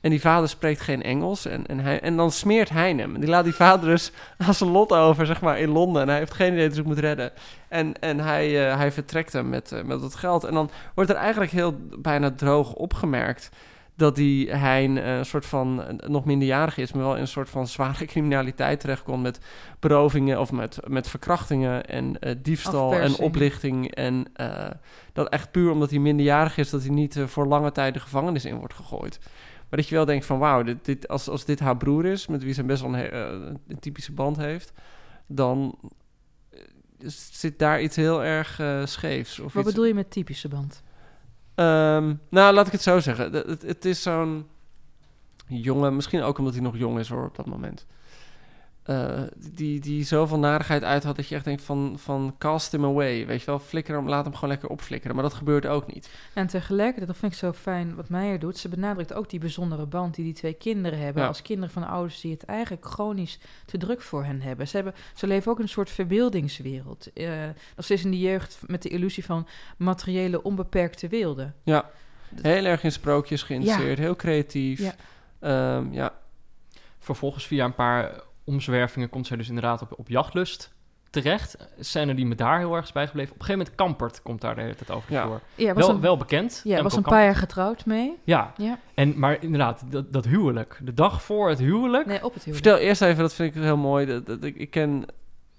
En 0.01 0.09
die 0.09 0.21
vader 0.21 0.49
spreekt 0.49 0.81
geen 0.81 1.03
Engels. 1.03 1.45
En, 1.45 1.65
en, 1.65 1.79
hij, 1.79 1.99
en 1.99 2.17
dan 2.17 2.31
smeert 2.31 2.69
Hein 2.69 2.99
hem. 2.99 3.15
En 3.15 3.21
die 3.21 3.29
laat 3.29 3.43
die 3.43 3.53
vader 3.53 3.89
dus 3.89 4.11
aan 4.37 4.53
zijn 4.53 4.69
lot 4.69 4.93
over, 4.93 5.25
zeg 5.25 5.41
maar, 5.41 5.59
in 5.59 5.69
Londen. 5.69 6.01
En 6.01 6.07
hij 6.07 6.17
heeft 6.17 6.33
geen 6.33 6.53
idee 6.53 6.67
dat 6.67 6.77
hij 6.77 6.85
moet 6.85 6.99
redden. 6.99 7.31
En, 7.67 7.99
en 7.99 8.19
hij, 8.19 8.69
eh, 8.69 8.77
hij 8.77 8.91
vertrekt 8.91 9.33
hem 9.33 9.49
met, 9.49 9.71
eh, 9.71 9.83
met 9.83 10.01
dat 10.01 10.15
geld. 10.15 10.43
En 10.43 10.53
dan 10.53 10.69
wordt 10.95 11.09
er 11.09 11.15
eigenlijk 11.15 11.51
heel 11.51 11.75
bijna 11.99 12.31
droog 12.31 12.73
opgemerkt 12.73 13.49
dat 13.95 14.15
die 14.15 14.51
Hein 14.55 14.97
eh, 14.97 15.17
een 15.17 15.25
soort 15.25 15.45
van 15.45 15.99
nog 16.07 16.25
minderjarig 16.25 16.77
is, 16.77 16.91
maar 16.91 17.03
wel 17.03 17.15
in 17.15 17.21
een 17.21 17.27
soort 17.27 17.49
van 17.49 17.67
zware 17.67 18.05
criminaliteit 18.05 18.79
terechtkomt 18.79 19.23
met 19.23 19.39
berovingen 19.79 20.39
of 20.39 20.51
met, 20.51 20.79
met 20.87 21.07
verkrachtingen 21.07 21.85
en 21.85 22.17
diefstal 22.41 22.91
Afpersing. 22.91 23.17
en 23.17 23.23
oplichting. 23.23 23.95
En 23.95 24.25
dat 25.13 25.29
echt 25.29 25.51
puur 25.51 25.71
omdat 25.71 25.89
hij 25.89 25.99
minderjarig 25.99 26.57
is, 26.57 26.69
dat 26.69 26.81
hij 26.81 26.91
niet 26.91 27.19
voor 27.25 27.45
lange 27.45 27.71
tijd 27.71 27.93
de 27.93 27.99
gevangenis 27.99 28.45
in 28.45 28.55
wordt 28.55 28.73
gegooid. 28.73 29.19
Maar 29.71 29.79
dat 29.79 29.89
je 29.89 29.95
wel 29.95 30.05
denkt 30.05 30.25
van 30.25 30.39
wauw, 30.39 30.63
dit, 30.63 30.85
dit, 30.85 31.07
als, 31.07 31.27
als 31.27 31.45
dit 31.45 31.59
haar 31.59 31.77
broer 31.77 32.05
is, 32.05 32.27
met 32.27 32.43
wie 32.43 32.53
ze 32.53 32.63
best 32.63 32.81
wel 32.81 32.93
een, 32.93 33.11
eh, 33.11 33.51
een 33.67 33.79
typische 33.79 34.11
band 34.11 34.37
heeft, 34.37 34.73
dan 35.27 35.79
eh, 36.49 36.59
zit 37.31 37.59
daar 37.59 37.81
iets 37.81 37.95
heel 37.95 38.23
erg 38.23 38.59
eh, 38.59 38.85
scheefs. 38.85 39.39
Of 39.39 39.53
Wat 39.53 39.63
iets, 39.63 39.71
bedoel 39.71 39.87
je 39.87 39.93
met 39.93 40.11
typische 40.11 40.47
band? 40.47 40.83
Ehm, 41.55 42.13
nou, 42.29 42.53
laat 42.53 42.65
ik 42.65 42.71
het 42.71 42.81
zo 42.81 42.99
zeggen. 42.99 43.31
Het, 43.31 43.45
het, 43.45 43.61
het 43.61 43.85
is 43.85 44.01
zo'n 44.01 44.47
jongen, 45.47 45.95
misschien 45.95 46.21
ook 46.21 46.37
omdat 46.37 46.53
hij 46.53 46.63
nog 46.63 46.77
jong 46.77 46.99
is 46.99 47.09
hoor 47.09 47.25
op 47.25 47.35
dat 47.35 47.45
moment. 47.45 47.85
Eh, 48.83 49.21
die, 49.35 49.79
die 49.79 50.03
zoveel 50.03 50.39
narigheid 50.39 50.83
uit 50.83 51.03
had 51.03 51.15
dat 51.15 51.27
je 51.27 51.35
echt 51.35 51.45
denkt 51.45 51.61
van, 51.61 51.95
van 51.97 52.35
cast 52.37 52.71
him 52.71 52.85
away. 52.85 53.25
Weet 53.25 53.39
je 53.39 53.45
wel, 53.45 53.59
flikker 53.59 53.95
hem, 53.95 54.09
laat 54.09 54.23
hem 54.23 54.33
gewoon 54.33 54.49
lekker 54.49 54.69
opflikkeren. 54.69 55.15
Maar 55.15 55.23
dat 55.23 55.33
gebeurt 55.33 55.65
ook 55.65 55.93
niet. 55.93 56.09
En 56.33 56.47
tegelijkertijd, 56.47 57.07
dat 57.07 57.17
vind 57.17 57.31
ik 57.31 57.37
zo 57.37 57.53
fijn 57.53 57.95
wat 57.95 58.09
Meijer 58.09 58.39
doet. 58.39 58.57
Ze 58.57 58.69
benadrukt 58.69 59.13
ook 59.13 59.29
die 59.29 59.39
bijzondere 59.39 59.85
band 59.85 60.15
die 60.15 60.25
die 60.25 60.33
twee 60.33 60.53
kinderen 60.53 60.99
hebben. 60.99 61.21
Ja. 61.21 61.27
Als 61.27 61.41
kinderen 61.41 61.73
van 61.73 61.87
ouders 61.87 62.21
die 62.21 62.31
het 62.31 62.45
eigenlijk 62.45 62.85
chronisch 62.85 63.39
te 63.65 63.77
druk 63.77 64.01
voor 64.01 64.23
hen 64.23 64.41
hebben. 64.41 64.67
Ze, 64.67 64.75
hebben, 64.75 64.93
ze 65.15 65.27
leven 65.27 65.51
ook 65.51 65.57
in 65.57 65.63
een 65.63 65.69
soort 65.69 65.89
verbeeldingswereld. 65.89 67.13
Eh 67.13 67.29
nog 67.75 67.85
steeds 67.85 68.03
in 68.03 68.11
de 68.11 68.19
jeugd 68.19 68.59
met 68.65 68.81
de 68.81 68.89
illusie 68.89 69.25
van 69.25 69.47
materiële 69.77 70.43
onbeperkte 70.43 71.07
wilde. 71.07 71.51
Ja, 71.63 71.89
heel 72.41 72.65
erg 72.65 72.83
in 72.83 72.91
sprookjes 72.91 73.43
geïnteresseerd, 73.43 73.97
heel 73.97 74.15
creatief. 74.15 74.79
Ja. 74.79 74.93
Ehm, 75.39 75.93
ja. 75.93 76.13
Vervolgens 76.99 77.47
via 77.47 77.65
een 77.65 77.75
paar 77.75 78.21
omzwervingen 78.43 79.09
komt 79.09 79.27
zij 79.27 79.37
dus 79.37 79.47
inderdaad 79.47 79.81
op, 79.81 79.93
op 79.99 80.07
jachtlust 80.09 80.73
terecht. 81.09 81.57
Scène 81.79 82.13
die 82.15 82.25
me 82.25 82.35
daar 82.35 82.57
heel 82.59 82.75
erg 82.75 82.85
is 82.85 82.91
bijgebleven. 82.91 83.33
Op 83.33 83.39
een 83.39 83.45
gegeven 83.45 83.65
moment 83.67 83.83
Kampert 83.97 84.21
komt 84.21 84.41
daar 84.41 84.55
de 84.55 84.61
hele 84.61 84.75
tijd 84.75 84.91
over 84.91 85.11
Ja. 85.13 85.25
voor. 85.27 85.41
Ja, 85.55 85.73
was 85.73 85.85
Wel, 85.85 85.95
een, 85.95 86.01
wel 86.01 86.17
bekend. 86.17 86.61
ja, 86.63 86.73
was 86.75 86.83
een 86.83 86.89
Kampert. 86.89 87.13
paar 87.15 87.23
jaar 87.23 87.35
getrouwd 87.35 87.85
mee. 87.85 88.17
Ja, 88.23 88.53
Ja. 88.57 88.77
en, 88.93 89.19
maar 89.19 89.43
inderdaad, 89.43 89.83
dat, 89.91 90.13
dat 90.13 90.25
huwelijk. 90.25 90.79
De 90.83 90.93
dag 90.93 91.23
voor 91.23 91.49
het 91.49 91.59
huwelijk. 91.59 92.05
Nee, 92.05 92.23
op 92.25 92.33
het 92.33 92.43
huwelijk. 92.43 92.65
Vertel 92.67 92.87
eerst 92.87 93.01
even, 93.01 93.17
dat 93.21 93.33
vind 93.33 93.55
ik 93.55 93.61
heel 93.61 93.77
mooi. 93.77 94.05
Dat, 94.05 94.25
dat, 94.25 94.43
ik, 94.43 94.55
ik 94.55 94.69
ken 94.69 95.05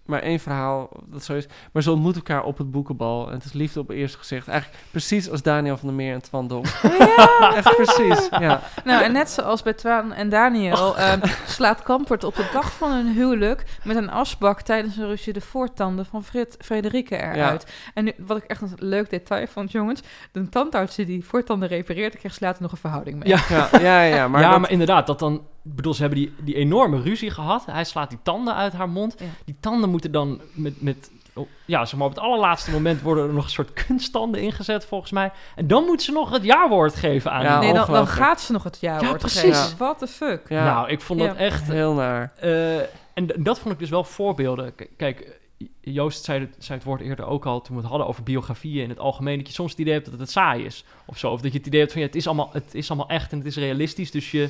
maar 0.06 0.20
één 0.22 0.40
verhaal 0.40 0.88
dat 1.06 1.24
zo 1.24 1.32
is. 1.34 1.46
Maar 1.72 1.82
ze 1.82 1.90
ontmoeten 1.90 2.22
elkaar 2.26 2.44
op 2.44 2.58
het 2.58 2.70
boekenbal. 2.70 3.26
En 3.28 3.32
het 3.34 3.44
is 3.44 3.52
liefde 3.52 3.80
op 3.80 3.88
het 3.88 3.96
eerste 3.96 4.18
gezicht. 4.18 4.48
Eigenlijk 4.48 4.82
precies 4.90 5.30
als 5.30 5.42
Daniel 5.42 5.76
van 5.76 5.88
der 5.88 5.96
Meer 5.96 6.14
en 6.14 6.22
Twan 6.22 6.48
Dom. 6.48 6.62
Ja. 7.16 7.54
Echt 7.54 7.76
precies, 7.76 8.28
ja. 8.38 8.60
Nou, 8.84 9.02
en 9.04 9.12
net 9.12 9.30
zoals 9.30 9.62
bij 9.62 9.72
Twaan 9.72 10.12
en 10.12 10.28
Daniel 10.28 10.96
ehm, 10.98 11.20
slaat 11.46 11.82
Kampert 11.82 12.24
op 12.24 12.34
de 12.36 12.48
dag 12.52 12.72
van 12.72 12.92
hun 12.92 13.06
huwelijk 13.12 13.64
met 13.84 13.96
een 13.96 14.10
asbak 14.10 14.60
tijdens 14.60 14.96
een 14.96 15.06
ruzie 15.06 15.32
de 15.32 15.40
voortanden 15.40 16.06
van 16.06 16.24
Frit, 16.24 16.56
Frederike 16.58 17.16
eruit. 17.16 17.66
En 17.94 18.04
nu, 18.04 18.12
wat 18.18 18.36
ik 18.36 18.44
echt 18.44 18.60
een 18.60 18.72
leuk 18.76 19.10
detail 19.10 19.46
vond, 19.46 19.72
jongens, 19.72 20.00
de 20.32 20.48
tandarts 20.48 20.96
die 20.96 21.06
die 21.06 21.24
voortanden 21.24 21.68
repareert, 21.68 22.16
kreeg 22.16 22.34
ze 22.34 22.44
later 22.44 22.62
nog 22.62 22.72
een 22.72 22.78
verhouding 22.78 23.18
mee. 23.18 23.28
Ja. 23.28 23.68
Ja, 23.72 23.78
ja, 23.80 24.02
ja. 24.02 24.28
Maar 24.28 24.40
ja, 24.40 24.50
dat- 24.50 24.60
maar 24.60 24.70
inderdaad, 24.70 25.06
dat 25.06 25.18
dan... 25.18 25.42
ik 25.64 25.74
bedoel, 25.76 25.94
ze 25.94 26.00
hebben 26.00 26.18
die, 26.18 26.32
die 26.40 26.54
enorme 26.54 27.00
ruzie 27.00 27.30
gehad. 27.30 27.66
Hij 27.66 27.84
slaat 27.84 28.10
die 28.10 28.18
tanden 28.22 28.54
uit 28.54 28.72
haar 28.72 28.88
mond. 28.88 29.14
Ja. 29.18 29.26
Die 29.44 29.56
tanden 29.60 29.90
moeten 29.90 30.12
dan 30.12 30.40
met... 30.52 30.82
met 30.82 31.10
oh, 31.32 31.48
ja, 31.64 31.84
zeg 31.84 31.98
maar, 31.98 32.08
op 32.08 32.14
het 32.14 32.22
allerlaatste 32.24 32.70
moment 32.70 33.00
worden 33.00 33.26
er 33.26 33.32
nog 33.34 33.44
een 33.44 33.50
soort 33.50 33.72
kunsttanden 33.86 34.40
ingezet, 34.40 34.84
volgens 34.84 35.10
mij. 35.10 35.32
En 35.56 35.66
dan 35.66 35.84
moet 35.84 36.02
ze 36.02 36.12
nog 36.12 36.30
het 36.30 36.44
jaarwoord 36.44 36.94
geven 36.94 37.32
aan 37.32 37.42
Ja, 37.42 37.60
nee, 37.60 37.72
dan, 37.72 38.06
gaat 38.06 38.40
ze 38.40 38.52
nog 38.52 38.62
het 38.62 38.78
jaarwoord 38.80 39.10
Ja, 39.12 39.16
precies. 39.16 39.40
geven. 39.40 39.56
Ja. 39.58 39.76
What 39.76 39.98
the 39.98 40.06
fuck? 40.06 40.48
ja, 40.48 40.64
Nou, 40.64 40.88
ik 40.88 41.00
vond 41.00 41.20
dat 41.20 41.36
echt... 41.36 41.68
heel 41.68 41.94
naar. 41.94 42.32
Eh, 42.36 42.78
en 43.14 43.26
dat 43.36 43.58
vond 43.58 43.74
ik 43.74 43.80
dus 43.80 43.90
wel 43.90 44.04
voorbeelden. 44.04 44.74
K- 44.74 44.88
kijk, 44.96 45.40
Joost 45.80 46.24
zei 46.24 46.40
het, 46.40 46.54
zei 46.58 46.78
het 46.78 46.86
woord 46.86 47.00
eerder 47.00 47.26
ook 47.26 47.46
al 47.46 47.60
toen 47.60 47.74
we 47.76 47.80
het 47.80 47.90
hadden 47.90 48.08
over 48.08 48.22
biografieën 48.22 48.82
in 48.82 48.88
het 48.88 48.98
algemeen. 48.98 49.38
Dat 49.38 49.46
je 49.46 49.52
soms 49.52 49.70
het 49.70 49.80
idee 49.80 49.92
hebt 49.92 50.10
dat 50.10 50.20
het 50.20 50.30
saai 50.30 50.64
is 50.64 50.84
of 51.04 51.18
zo. 51.18 51.30
Of 51.30 51.40
dat 51.40 51.52
je 51.52 51.58
het 51.58 51.66
idee 51.66 51.80
hebt 51.80 51.92
van 51.92 52.00
ja, 52.00 52.06
het 52.06 52.16
is 52.16 52.26
allemaal, 52.26 52.50
het 52.52 52.74
is 52.74 52.90
allemaal 52.90 53.08
echt 53.08 53.32
en 53.32 53.38
het 53.38 53.46
is 53.46 53.56
realistisch. 53.56 54.10
Dus 54.10 54.30
je, 54.30 54.48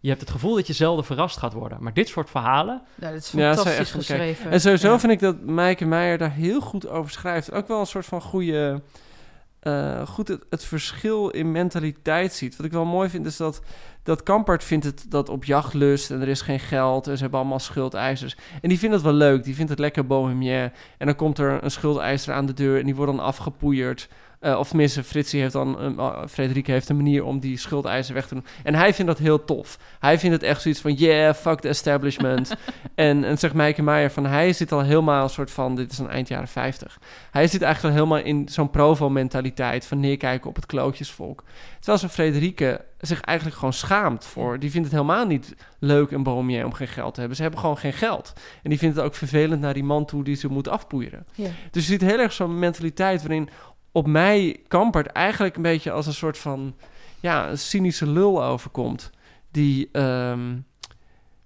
je 0.00 0.08
hebt 0.08 0.20
het 0.20 0.30
gevoel 0.30 0.54
dat 0.54 0.66
je 0.66 0.72
zelden 0.72 1.04
verrast 1.04 1.36
gaat 1.38 1.52
worden. 1.52 1.78
Maar 1.80 1.94
dit 1.94 2.08
soort 2.08 2.30
verhalen, 2.30 2.82
Nou, 2.94 3.12
dit 3.12 3.22
is 3.22 3.30
Ja, 3.30 3.54
fantastisch 3.54 3.78
echt 3.78 3.90
kijk, 3.90 4.04
geschreven. 4.04 4.50
En 4.50 4.60
sowieso 4.60 4.90
Ja. 4.90 4.98
vind 4.98 5.12
ik 5.12 5.20
dat 5.20 5.40
Maaike 5.44 5.86
Meijer 5.86 6.18
daar 6.18 6.32
heel 6.32 6.60
goed 6.60 6.88
over 6.88 7.10
schrijft. 7.10 7.52
Ook 7.52 7.68
wel 7.68 7.80
een 7.80 7.86
soort 7.86 8.06
van 8.06 8.20
goede... 8.22 8.82
eh, 9.60 10.06
goed 10.06 10.28
het, 10.28 10.44
het 10.50 10.64
verschil 10.64 11.28
in 11.28 11.52
mentaliteit 11.52 12.32
ziet. 12.32 12.56
Wat 12.56 12.66
ik 12.66 12.72
wel 12.72 12.84
mooi 12.84 13.08
vind 13.08 13.26
is 13.26 13.36
dat, 13.36 13.60
dat 14.02 14.22
Kampert 14.22 14.64
vindt 14.64 14.84
het 14.84 15.04
dat 15.08 15.28
op 15.28 15.44
jachtlust 15.44 16.10
en 16.10 16.20
er 16.20 16.28
is 16.28 16.40
geen 16.40 16.60
geld 16.60 17.06
en 17.06 17.14
ze 17.16 17.22
hebben 17.22 17.40
allemaal 17.40 17.58
schuldeisers. 17.58 18.36
En 18.62 18.68
die 18.68 18.78
vindt 18.78 18.94
het 18.94 19.04
wel 19.04 19.12
leuk, 19.12 19.44
die 19.44 19.54
vindt 19.54 19.70
het 19.70 19.78
lekker 19.78 20.06
bohemien. 20.06 20.72
En 20.98 21.06
dan 21.06 21.14
komt 21.14 21.38
er 21.38 21.58
een 21.64 21.70
schuldeiser 21.70 22.34
aan 22.34 22.46
de 22.46 22.52
deur 22.54 22.78
en 22.78 22.84
die 22.84 22.94
wordt 22.94 23.12
dan 23.16 23.24
afgepoeierd. 23.24 24.08
Eh, 24.40 24.58
of 24.58 24.68
tenminste, 24.68 25.04
Fritsie 25.04 25.40
heeft 25.40 25.52
dan, 25.52 25.78
een- 25.80 25.94
uh, 25.98 26.18
Frederike 26.28 26.70
heeft 26.72 26.88
een 26.88 26.96
manier 26.96 27.24
om 27.24 27.38
die 27.40 27.56
schuldeiser 27.58 28.14
weg 28.14 28.26
te 28.26 28.34
doen. 28.34 28.44
En 28.62 28.74
hij 28.74 28.94
vindt 28.94 29.10
dat 29.10 29.20
heel 29.20 29.44
tof. 29.44 29.78
Hij 29.98 30.18
vindt 30.18 30.34
het 30.34 30.44
echt 30.44 30.62
zoiets 30.62 30.80
van, 30.80 30.92
yeah, 30.92 31.34
fuck 31.34 31.60
the 31.60 31.68
establishment. 31.68 32.54
en, 32.94 33.24
en 33.24 33.38
zegt 33.38 33.54
Meike 33.54 33.82
Meijer 33.82 34.10
van, 34.10 34.26
hij 34.26 34.52
zit 34.52 34.72
al 34.72 34.82
helemaal 34.82 35.22
een 35.22 35.30
soort 35.30 35.50
van, 35.50 35.76
dit 35.76 35.92
is 35.92 35.98
een 35.98 36.08
eind 36.10 36.28
jaren 36.28 36.48
50. 36.48 36.98
Hij 37.30 37.46
zit 37.46 37.62
eigenlijk 37.62 37.94
al 37.96 38.02
helemaal 38.02 38.26
in 38.28 38.48
zo'n 38.48 38.70
provo-mentaliteit 38.70 39.86
van 39.86 40.00
neerkijken 40.00 40.48
op 40.48 40.56
het 40.56 40.66
klootjesvolk. 40.66 41.44
Terwijl 41.76 41.98
zijn 41.98 42.10
Frederike 42.10 42.84
zich 43.00 43.20
eigenlijk 43.20 43.56
gewoon 43.58 43.72
schaamt 43.72 44.24
voor. 44.24 44.58
Die 44.58 44.70
vindt 44.70 44.86
het 44.86 44.96
helemaal 44.96 45.26
niet 45.26 45.54
leuk 45.78 46.10
en 46.10 46.22
bohemien 46.22 46.64
om 46.64 46.72
geen 46.72 46.88
geld 46.88 47.12
te 47.14 47.18
hebben. 47.18 47.36
Ze 47.36 47.42
hebben 47.42 47.60
gewoon 47.60 47.78
geen 47.78 47.92
geld. 47.92 48.32
En 48.62 48.70
die 48.70 48.78
vindt 48.78 48.96
het 48.96 49.04
ook 49.04 49.14
vervelend 49.14 49.60
naar 49.60 49.74
die 49.74 49.84
man 49.84 50.04
toe 50.04 50.24
die 50.24 50.34
ze 50.36 50.48
moet 50.48 50.68
afpoeieren. 50.68 51.26
Ja. 51.34 51.48
Dus 51.70 51.86
je 51.86 51.92
ziet 51.92 52.00
heel 52.00 52.18
erg 52.18 52.32
zo'n 52.32 52.58
mentaliteit 52.58 53.20
waarin 53.22 53.48
op 53.92 54.06
mij 54.06 54.60
Kampert 54.68 55.06
eigenlijk 55.06 55.56
een 55.56 55.62
beetje 55.62 55.90
als 55.90 56.06
een 56.06 56.12
soort 56.14 56.38
van 56.38 56.74
ja, 57.20 57.48
een 57.48 57.58
cynische 57.58 58.06
lul 58.06 58.44
overkomt. 58.44 59.10
Die, 59.50 59.88
ehm, 59.92 60.56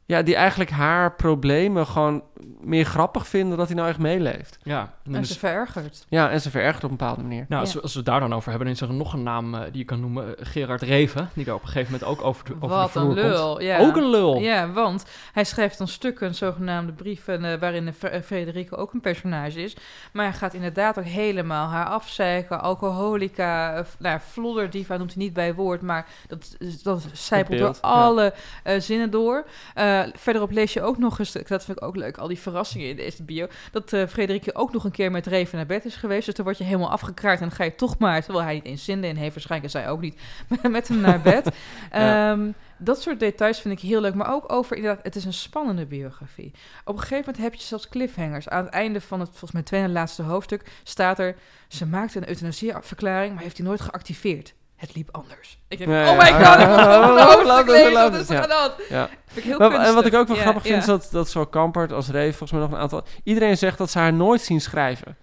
ja, 0.06 0.22
die 0.22 0.34
eigenlijk 0.34 0.70
haar 0.70 1.14
problemen 1.14 1.86
gewoon 1.86 2.22
meer 2.60 2.84
grappig 2.84 3.26
vinden 3.28 3.58
dat 3.58 3.66
hij 3.66 3.76
nou 3.76 3.88
echt 3.88 3.98
meeleeft. 3.98 4.58
ja. 4.62 4.80
en 5.04 5.14
En 5.14 5.20
dus- 5.20 5.32
ze 5.32 5.38
verergert. 5.38 6.04
Ja, 6.08 6.30
en 6.30 6.40
ze 6.40 6.50
verergert 6.50 6.84
op 6.84 6.90
een 6.90 6.96
bepaalde 6.96 7.22
manier. 7.22 7.44
nou, 7.48 7.52
Ja. 7.54 7.58
als, 7.58 7.74
we, 7.74 7.80
als 7.80 7.92
we 7.92 7.98
het 7.98 8.06
daar 8.08 8.20
dan 8.20 8.34
over 8.34 8.48
hebben, 8.48 8.66
dan 8.66 8.76
is 8.76 8.82
er 8.82 8.92
nog 8.94 9.12
een 9.12 9.22
naam 9.22 9.54
eh, 9.54 9.60
die 9.64 9.78
je 9.78 9.84
kan 9.84 10.00
noemen. 10.00 10.38
eh, 10.38 10.46
Gerard 10.46 10.82
Reven, 10.82 11.28
die 11.34 11.44
daar 11.44 11.54
op 11.54 11.62
een 11.62 11.68
gegeven 11.68 11.92
moment 11.92 12.10
ook 12.10 12.22
over 12.26 12.44
de, 12.44 12.52
over 12.54 12.68
de 12.68 12.74
Wat 12.74 12.90
vloer 12.90 13.02
een 13.02 13.08
komt. 13.08 13.18
lul. 13.20 13.60
Ja. 13.60 13.78
Ook 13.78 13.96
een 13.96 14.10
lul. 14.10 14.38
Ja, 14.38 14.70
want 14.72 15.04
hij 15.32 15.44
schrijft 15.44 15.78
dan 15.78 15.88
stukken, 15.88 16.26
een 16.26 16.34
zogenaamde 16.34 16.92
brieven, 16.92 17.44
eh, 17.44 17.58
waarin 17.60 17.84
de 17.84 17.92
Fre- 17.92 18.22
Frederike 18.22 18.76
ook 18.76 18.92
een 18.92 19.00
personage 19.00 19.62
is. 19.62 19.76
Maar 20.12 20.24
hij 20.24 20.34
gaat 20.34 20.54
inderdaad 20.54 20.98
ook 20.98 21.04
helemaal 21.04 21.68
haar 21.68 21.86
afzeiken. 21.86 22.60
Alcoholica, 22.60 23.82
f- 23.84 23.96
nou, 23.98 24.18
flodderdiva 24.18 24.96
noemt 24.96 25.14
hij 25.14 25.22
niet 25.22 25.32
bij 25.32 25.54
woord, 25.54 25.80
maar 25.80 26.06
dat, 26.26 26.56
dat 26.82 27.06
zijpelt 27.12 27.58
door 27.58 27.68
ja. 27.82 27.88
alle 27.88 28.34
zinnen 28.78 29.10
door. 29.10 29.44
Eh, 29.74 30.00
verderop 30.14 30.50
lees 30.50 30.72
je 30.72 30.82
ook 30.82 30.98
nog 30.98 31.18
eens, 31.18 31.32
dat 31.32 31.64
vind 31.64 31.78
ik 31.78 31.82
ook 31.84 31.96
leuk, 31.96 32.18
al 32.24 32.30
die 32.30 32.40
verrassingen 32.42 32.88
in 32.88 32.96
deze 32.96 33.22
bio, 33.22 33.46
dat 33.72 33.92
eh 33.92 34.06
Frederike 34.06 34.54
ook 34.54 34.72
nog 34.72 34.84
een 34.84 34.90
keer 34.90 35.10
met 35.10 35.26
Reven 35.26 35.56
naar 35.56 35.66
bed 35.66 35.84
is 35.84 35.96
geweest. 35.96 36.26
Dus 36.26 36.34
dan 36.34 36.44
word 36.44 36.58
je 36.58 36.64
helemaal 36.64 36.90
afgekraakt 36.90 37.40
en 37.40 37.48
dan 37.48 37.56
ga 37.56 37.64
je 37.64 37.74
toch 37.74 37.98
maar, 37.98 38.22
terwijl 38.22 38.44
hij 38.44 38.54
niet 38.54 38.64
eens 38.64 38.84
zin 38.84 39.04
in 39.04 39.16
heeft, 39.16 39.34
waarschijnlijk 39.34 39.72
zij 39.72 39.88
ook 39.88 40.00
niet, 40.00 40.20
met 40.70 40.88
hem 40.88 41.00
naar 41.00 41.20
bed. 41.20 41.48
Ja. 41.92 42.30
Ehm, 42.32 42.50
dat 42.78 43.02
soort 43.02 43.20
details 43.20 43.60
vind 43.60 43.74
ik 43.74 43.88
heel 43.88 44.00
leuk. 44.00 44.14
Maar 44.14 44.32
ook 44.32 44.52
over, 44.52 44.76
inderdaad, 44.76 45.04
het 45.04 45.16
is 45.16 45.24
een 45.24 45.32
spannende 45.32 45.86
biografie. 45.86 46.52
Op 46.84 46.94
een 46.94 47.00
gegeven 47.00 47.24
moment 47.24 47.36
heb 47.36 47.54
je 47.54 47.62
zelfs 47.62 47.88
cliffhangers. 47.88 48.48
Aan 48.48 48.64
het 48.64 48.72
einde 48.72 49.00
van 49.00 49.20
het, 49.20 49.28
volgens 49.28 49.52
mij, 49.52 49.62
tweede 49.62 49.86
en 49.86 49.92
laatste 49.92 50.22
hoofdstuk... 50.22 50.70
staat 50.82 51.18
er, 51.18 51.36
ze 51.68 51.86
maakte 51.86 52.18
een 52.18 52.28
euthanasieverklaring... 52.28 53.34
maar 53.34 53.42
heeft 53.42 53.56
die 53.56 53.64
nooit 53.64 53.80
geactiveerd. 53.80 54.54
Het 54.86 54.94
liep 54.94 55.08
anders. 55.12 55.58
Ik 55.68 55.78
denk, 55.78 55.90
Ja, 55.90 56.10
oh 56.10 56.18
my 56.18 56.32
god, 56.32 56.58
ik 57.68 57.74
het 57.74 57.92
Wat 57.92 58.12
het, 58.12 58.22
is 58.22 58.28
er 58.28 58.34
ja. 58.34 58.42
aan 58.42 58.50
hand? 58.50 58.72
Ja. 58.88 59.08
Vind 59.26 59.36
ik 59.36 59.42
heel 59.44 59.58
Maar- 59.58 59.86
en 59.86 59.94
wat 59.94 60.06
ik 60.06 60.14
ook 60.14 60.26
wel 60.26 60.36
Ja, 60.36 60.42
grappig 60.42 60.62
vind, 60.62 60.78
is 60.78 60.84
dat, 60.84 61.08
dat 61.12 61.28
zowel 61.28 61.48
Kampert 61.48 61.92
als 61.92 62.08
Reef, 62.08 62.36
volgens 62.36 62.50
mij 62.50 62.60
nog 62.60 62.70
een 62.70 62.78
aantal... 62.82 63.02
Iedereen 63.22 63.56
zegt 63.58 63.78
dat 63.78 63.90
ze 63.90 63.98
haar 63.98 64.12
nooit 64.12 64.40
zien 64.40 64.60
schrijven. 64.60 65.16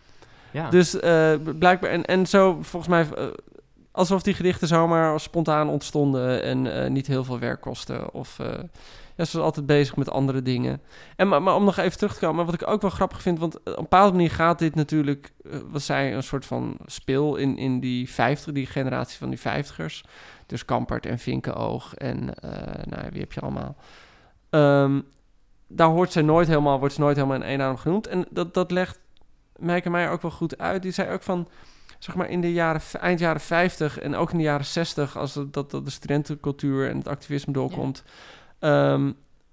Ja. 0.51 0.69
Dus 0.69 0.99
eh, 0.99 1.33
blijkbaar... 1.59 1.89
En, 1.89 2.05
en 2.05 2.25
zo, 2.25 2.57
volgens 2.61 2.87
mij... 2.91 3.07
eh, 3.17 3.25
alsof 3.91 4.21
die 4.21 4.33
gedichten 4.33 4.67
zomaar 4.67 5.19
spontaan 5.19 5.69
ontstonden 5.69 6.43
en 6.43 6.83
eh, 6.83 6.89
niet 6.89 7.07
heel 7.07 7.23
veel 7.23 7.39
werk 7.39 7.61
kosten. 7.61 8.13
Of... 8.13 8.37
eh, 9.11 9.17
ja, 9.17 9.25
ze 9.25 9.37
was 9.37 9.45
altijd 9.45 9.65
bezig 9.65 9.95
met 9.95 10.09
andere 10.09 10.41
dingen. 10.41 10.81
En, 11.15 11.27
maar, 11.27 11.41
maar 11.41 11.55
om 11.55 11.63
nog 11.63 11.77
even 11.77 11.97
terug 11.97 12.13
te 12.13 12.19
komen, 12.19 12.45
wat 12.45 12.53
ik 12.53 12.67
ook 12.67 12.81
wel 12.81 12.89
grappig 12.89 13.21
vind... 13.21 13.39
want 13.39 13.57
op 13.59 13.65
een 13.65 13.73
bepaalde 13.75 14.11
manier 14.11 14.31
gaat 14.31 14.59
dit 14.59 14.75
natuurlijk... 14.75 15.31
eh, 15.43 15.59
wat 15.69 15.81
zij 15.81 16.15
een 16.15 16.23
soort 16.23 16.45
van 16.45 16.77
speel 16.85 17.35
in, 17.35 17.57
in 17.57 17.79
die 17.79 18.09
50, 18.09 18.53
die 18.53 18.65
generatie 18.65 19.17
van 19.17 19.29
die 19.29 19.39
vijftigers. 19.39 20.03
Dus 20.45 20.65
Kampert 20.65 21.05
en 21.05 21.19
Vinkenoog 21.19 21.93
en... 21.93 22.33
eh 22.35 22.83
nou, 22.83 23.09
wie 23.11 23.19
heb 23.21 23.31
je 23.31 23.39
allemaal? 23.39 23.75
Ehm, 24.49 25.01
daar 25.67 25.89
hoort 25.89 26.11
ze 26.11 26.21
nooit 26.21 26.47
helemaal, 26.47 26.79
wordt 26.79 26.93
ze 26.93 26.99
nooit 26.99 27.15
helemaal 27.15 27.37
in 27.37 27.43
één 27.43 27.57
naam 27.57 27.77
genoemd. 27.77 28.07
En 28.07 28.25
dat, 28.29 28.53
dat 28.53 28.71
legt 28.71 28.99
Meike 29.55 29.89
Meijer 29.89 30.11
ook 30.11 30.21
wel 30.21 30.31
goed 30.31 30.57
uit. 30.57 30.81
Die 30.81 30.91
zei 30.91 31.13
ook 31.13 31.23
van... 31.23 31.47
zeg 31.99 32.15
maar 32.15 32.29
in 32.29 32.41
de 32.41 32.53
jaren, 32.53 32.81
eind 32.99 33.19
jaren 33.19 33.41
50 33.41 33.99
en 33.99 34.15
ook 34.15 34.31
in 34.31 34.37
de 34.37 34.43
jaren 34.43 34.65
60, 34.65 35.17
als 35.17 35.33
dat, 35.33 35.53
dat 35.53 35.85
de 35.85 35.89
studentencultuur 35.89 36.89
en 36.89 36.97
het 36.97 37.07
activisme 37.07 37.53
doorkomt. 37.53 38.03
Ehm, 38.61 39.11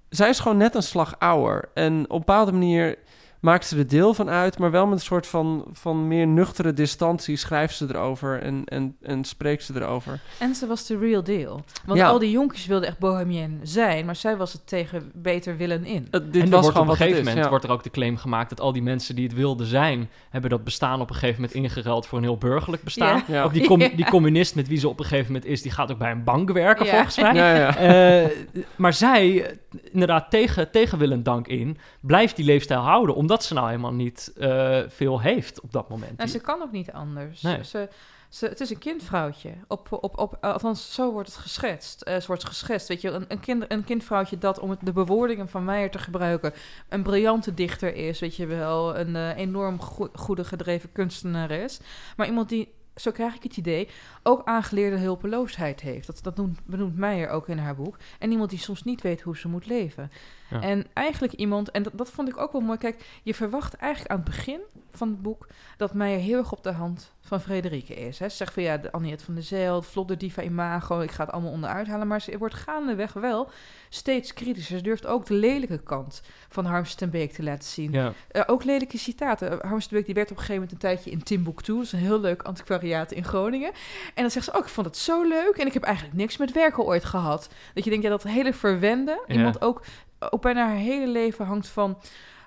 zij 0.08 0.28
is 0.28 0.38
gewoon 0.38 0.56
net 0.56 0.74
een 0.74 0.82
slag 0.82 1.18
ouder. 1.18 1.70
En 1.74 2.02
op 2.04 2.10
een 2.10 2.18
bepaalde 2.18 2.52
manier 2.52 2.98
maakt 3.40 3.66
ze 3.66 3.78
er 3.78 3.86
deel 3.88 4.14
van 4.14 4.28
uit, 4.30 4.58
maar 4.58 4.70
wel 4.70 4.86
met 4.86 4.98
een 4.98 5.04
soort 5.04 5.26
van, 5.26 5.64
van 5.72 6.08
meer 6.08 6.26
nuchtere 6.26 6.72
distantie 6.72 7.36
schrijft 7.36 7.76
ze 7.76 7.86
erover 7.88 8.42
en, 8.42 8.62
en, 8.64 8.96
en 9.02 9.24
spreekt 9.24 9.64
ze 9.64 9.72
erover. 9.74 10.20
En 10.38 10.54
ze 10.54 10.66
was 10.66 10.86
de 10.86 10.98
real 10.98 11.22
deal. 11.22 11.60
Want 11.86 11.98
Ja. 11.98 12.08
al 12.08 12.18
die 12.18 12.30
jonkies 12.30 12.66
wilden 12.66 12.88
echt 12.88 12.98
bohemien 12.98 13.60
zijn, 13.62 14.06
maar 14.06 14.16
zij 14.16 14.36
was 14.36 14.52
het 14.52 14.66
tegen 14.66 15.10
beter 15.14 15.56
willen 15.56 15.84
in. 15.84 16.08
Dit 16.10 16.12
en 16.12 16.50
was 16.50 16.50
wordt 16.50 16.66
gewoon 16.66 16.82
op 16.82 16.88
een 16.88 16.96
gegeven 16.96 17.18
is, 17.18 17.24
moment 17.24 17.44
ja. 17.44 17.48
wordt 17.50 17.64
er 17.64 17.70
ook 17.70 17.82
de 17.82 17.90
claim 17.90 18.16
gemaakt 18.16 18.48
dat 18.50 18.60
al 18.60 18.72
die 18.72 18.82
mensen 18.82 19.14
die 19.14 19.24
het 19.26 19.34
wilden 19.36 19.66
zijn, 19.66 20.08
hebben 20.30 20.50
dat 20.50 20.64
bestaan 20.64 21.00
op 21.00 21.08
een 21.08 21.14
gegeven 21.14 21.40
moment 21.40 21.58
ingeruild 21.58 22.06
voor 22.06 22.18
een 22.18 22.24
heel 22.24 22.38
burgerlijk 22.38 22.82
bestaan. 22.82 23.22
Ja. 23.26 23.34
Ja. 23.34 23.42
Ook 23.42 23.52
die, 23.52 23.66
com- 23.66 23.80
Ja. 23.88 23.88
die 23.96 24.04
communist 24.10 24.54
met 24.54 24.68
wie 24.68 24.78
ze 24.78 24.88
op 24.88 24.98
een 24.98 25.04
gegeven 25.04 25.32
moment 25.32 25.50
is, 25.50 25.62
die 25.62 25.70
gaat 25.72 25.90
ook 25.90 25.98
bij 25.98 26.10
een 26.10 26.24
bank 26.24 26.52
werken 26.52 26.86
Ja. 26.86 26.92
volgens 26.92 27.16
mij. 27.16 27.34
Ja, 27.34 27.54
ja. 27.54 27.76
Eh, 27.76 28.30
maar 28.76 28.92
zij, 28.92 29.50
inderdaad, 29.92 30.30
tegen, 30.30 30.70
tegen 30.70 30.98
Willem 30.98 31.22
Dank 31.22 31.46
in, 31.48 31.78
blijft 32.00 32.36
die 32.36 32.44
leefstijl 32.44 32.80
houden, 32.80 33.14
omdat 33.28 33.44
ze 33.44 33.54
nou 33.54 33.66
helemaal 33.66 33.92
niet 33.92 34.32
eh, 34.36 34.80
veel 34.86 35.20
heeft 35.20 35.60
op 35.60 35.72
dat 35.72 35.88
moment. 35.88 36.16
Nou, 36.16 36.30
ze 36.30 36.40
kan 36.40 36.62
ook 36.62 36.72
niet 36.72 36.92
anders. 36.92 37.42
Nee. 37.42 37.64
Ze, 37.64 37.88
ze, 38.28 38.46
het 38.46 38.60
is 38.60 38.70
een 38.70 38.78
kindvrouwtje. 38.78 39.52
Op, 39.66 39.92
op, 39.92 40.18
op, 40.18 40.38
althans, 40.40 40.94
zo 40.94 41.12
wordt 41.12 41.28
het 41.28 41.38
geschetst. 41.38 42.02
Eh, 42.02 42.20
ze 42.20 42.26
wordt 42.26 42.44
geschetst, 42.44 42.88
weet 42.88 43.00
je. 43.00 43.10
Een, 43.10 43.24
een, 43.28 43.40
kind, 43.40 43.64
een 43.68 43.84
kindvrouwtje 43.84 44.38
dat, 44.38 44.58
om 44.58 44.70
het, 44.70 44.78
de 44.82 44.92
bewoordingen 44.92 45.48
van 45.48 45.64
Meijer 45.64 45.90
te 45.90 45.98
gebruiken... 45.98 46.52
een 46.88 47.02
briljante 47.02 47.54
dichter 47.54 47.94
is, 47.94 48.20
weet 48.20 48.36
je 48.36 48.46
wel. 48.46 48.98
Een 48.98 49.16
eh, 49.16 49.36
enorm 49.36 49.80
goe- 49.80 50.10
goede 50.12 50.44
gedreven 50.44 50.92
kunstenaar 50.92 51.50
is. 51.50 51.80
Maar 52.16 52.26
iemand 52.26 52.48
die, 52.48 52.72
zo 52.94 53.10
krijg 53.10 53.34
ik 53.34 53.42
het 53.42 53.56
idee... 53.56 53.88
ook 54.22 54.44
aangeleerde 54.44 54.96
hulpeloosheid 54.96 55.80
heeft. 55.80 56.06
Dat, 56.06 56.20
dat 56.22 56.36
noemt, 56.36 56.60
benoemt 56.64 56.96
Meijer 56.96 57.28
ook 57.28 57.48
in 57.48 57.58
haar 57.58 57.76
boek. 57.76 57.96
En 58.18 58.30
iemand 58.30 58.50
die 58.50 58.58
soms 58.58 58.82
niet 58.82 59.02
weet 59.02 59.20
hoe 59.20 59.36
ze 59.36 59.48
moet 59.48 59.66
leven. 59.66 60.10
Ja. 60.50 60.60
En 60.60 60.86
eigenlijk 60.92 61.32
iemand, 61.32 61.70
en 61.70 61.82
dat, 61.82 61.92
dat 61.94 62.10
vond 62.10 62.28
ik 62.28 62.38
ook 62.38 62.52
wel 62.52 62.60
mooi. 62.60 62.78
Kijk, 62.78 63.20
je 63.22 63.34
verwacht 63.34 63.74
eigenlijk 63.74 64.12
aan 64.12 64.16
het 64.16 64.26
begin 64.26 64.60
van 64.90 65.08
het 65.08 65.22
boek 65.22 65.46
dat 65.76 65.94
Meijer 65.94 66.20
heel 66.20 66.38
erg 66.38 66.52
op 66.52 66.62
de 66.62 66.72
hand 66.72 67.12
van 67.20 67.40
Frederike 67.40 67.94
is. 67.94 68.18
Hè. 68.18 68.28
Ze 68.28 68.36
zegt 68.36 68.52
van 68.52 68.62
ja, 68.62 68.76
de 68.76 68.92
Anniette 68.92 69.24
van 69.24 69.34
der 69.34 69.42
Zijl, 69.42 69.82
vlot 69.82 70.08
de 70.08 70.16
diva 70.16 70.42
imago, 70.42 71.00
ik 71.00 71.10
ga 71.10 71.24
het 71.24 71.32
allemaal 71.32 71.52
onderuit 71.52 71.86
halen. 71.86 72.06
Maar 72.06 72.20
ze 72.20 72.38
wordt 72.38 72.54
gaandeweg 72.54 73.12
wel 73.12 73.50
steeds 73.88 74.34
kritischer. 74.34 74.76
Ze 74.76 74.82
durft 74.82 75.06
ook 75.06 75.26
de 75.26 75.34
lelijke 75.34 75.82
kant 75.82 76.22
van 76.48 76.64
Harms 76.64 76.94
ten 76.94 77.10
Beek 77.10 77.32
te 77.32 77.42
laten 77.42 77.68
zien. 77.68 77.92
Ja. 77.92 78.12
Eh, 78.28 78.42
ook 78.46 78.64
lelijke 78.64 78.98
citaten. 78.98 79.52
Uh, 79.52 79.58
Harms 79.60 79.88
de 79.88 79.94
Beek 79.94 80.06
die 80.06 80.14
werd 80.14 80.30
op 80.30 80.36
een 80.36 80.42
gegeven 80.42 80.62
moment 80.62 80.72
een 80.72 80.88
tijdje 80.88 81.10
in 81.10 81.22
Timbuktu. 81.22 81.74
Dat 81.74 81.82
is 81.82 81.92
een 81.92 81.98
heel 81.98 82.20
leuk 82.20 82.42
antiquariaat 82.42 83.12
in 83.12 83.24
Groningen. 83.24 83.72
En 84.14 84.22
dan 84.22 84.30
zegt 84.30 84.44
ze 84.44 84.52
ook, 84.52 84.64
ik 84.64 84.68
vond 84.68 84.86
het 84.86 84.96
zo 84.96 85.22
leuk. 85.22 85.56
En 85.56 85.66
ik 85.66 85.74
heb 85.74 85.82
eigenlijk 85.82 86.16
niks 86.16 86.36
met 86.36 86.52
werken 86.52 86.84
ooit 86.84 87.04
gehad. 87.04 87.48
Dat 87.74 87.84
je 87.84 87.90
denkt, 87.90 88.04
ja, 88.04 88.10
dat 88.10 88.22
hele 88.22 88.52
verwende. 88.52 89.22
Ja. 89.26 89.34
Iemand 89.34 89.60
ook, 89.60 89.82
ook 90.18 90.42
bijna 90.42 90.66
haar 90.66 90.76
hele 90.76 91.08
leven 91.08 91.46
hangt 91.46 91.68
van, 91.68 91.98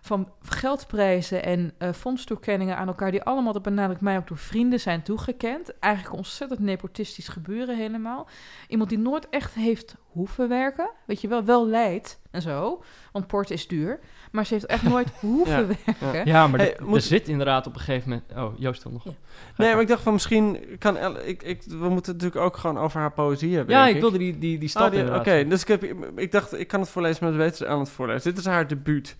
van 0.01 0.31
geldprijzen 0.41 1.43
en 1.43 1.73
eh 1.77 1.91
fondstoekenningen 1.93 2.77
aan 2.77 2.87
elkaar. 2.87 3.11
Die 3.11 3.23
allemaal, 3.23 3.53
dat 3.53 3.61
benadrukt 3.61 4.01
mij 4.01 4.17
ook 4.17 4.27
door 4.27 4.37
vrienden 4.37 4.79
zijn 4.79 5.03
toegekend. 5.03 5.79
Eigenlijk 5.79 6.15
ontzettend 6.15 6.59
nepotistisch 6.59 7.27
gebeuren 7.27 7.77
helemaal. 7.77 8.27
Iemand 8.67 8.89
die 8.89 8.99
nooit 8.99 9.29
echt 9.29 9.53
heeft 9.53 9.95
hoeven 10.11 10.49
werken. 10.49 10.89
Weet 11.05 11.21
je 11.21 11.27
wel, 11.27 11.43
wel 11.43 11.67
leidt 11.67 12.19
en 12.31 12.41
zo. 12.41 12.83
Want 13.11 13.27
port 13.27 13.49
is 13.51 13.67
duur. 13.67 13.99
Maar 14.31 14.45
ze 14.45 14.53
heeft 14.53 14.65
echt 14.65 14.83
nooit 14.83 15.07
hoeven 15.19 15.67
werken. 16.01 16.25
Ja, 16.25 16.47
maar 16.47 16.59
Hey, 16.59 16.75
er- 16.77 16.85
moet- 16.85 16.95
er 16.95 17.01
zit 17.01 17.27
inderdaad 17.27 17.67
op 17.67 17.73
een 17.73 17.79
gegeven 17.79 18.09
moment... 18.09 18.53
Oh, 18.53 18.59
Joost 18.59 18.83
wil 18.83 18.91
nog. 18.91 19.03
Ja. 19.05 19.11
Nee, 19.57 19.71
maar 19.73 19.81
ik 19.81 19.87
dacht 19.87 20.01
van 20.01 20.13
misschien 20.13 20.57
kan 20.79 20.97
Elle, 20.97 21.27
ik, 21.27 21.43
ik, 21.43 21.61
we 21.67 21.75
moeten 21.89 22.13
het 22.13 22.21
natuurlijk 22.21 22.41
ook 22.45 22.57
gewoon 22.57 22.77
over 22.77 22.99
haar 22.99 23.11
poëzie 23.11 23.55
hebben. 23.55 23.75
Ja, 23.75 23.83
denk 23.83 23.95
ik 23.95 24.01
wilde 24.01 24.17
die, 24.17 24.37
die, 24.37 24.57
die 24.57 24.69
stap 24.69 24.89
die- 24.91 24.99
inderdaad. 24.99 25.27
Oké, 25.27 25.47
dus 25.47 25.61
ik, 25.61 25.67
heb, 25.67 25.83
ik 26.15 26.31
dacht, 26.31 26.59
ik 26.59 26.67
kan 26.67 26.79
het 26.79 26.89
voorlezen, 26.89 27.17
maar 27.23 27.31
dat 27.31 27.41
weten 27.41 27.57
ze 27.57 27.67
aan 27.67 27.79
het 27.79 27.89
voorlezen. 27.89 28.21
Dit 28.29 28.37
is 28.37 28.45
haar 28.45 28.67
debuut. 28.67 29.15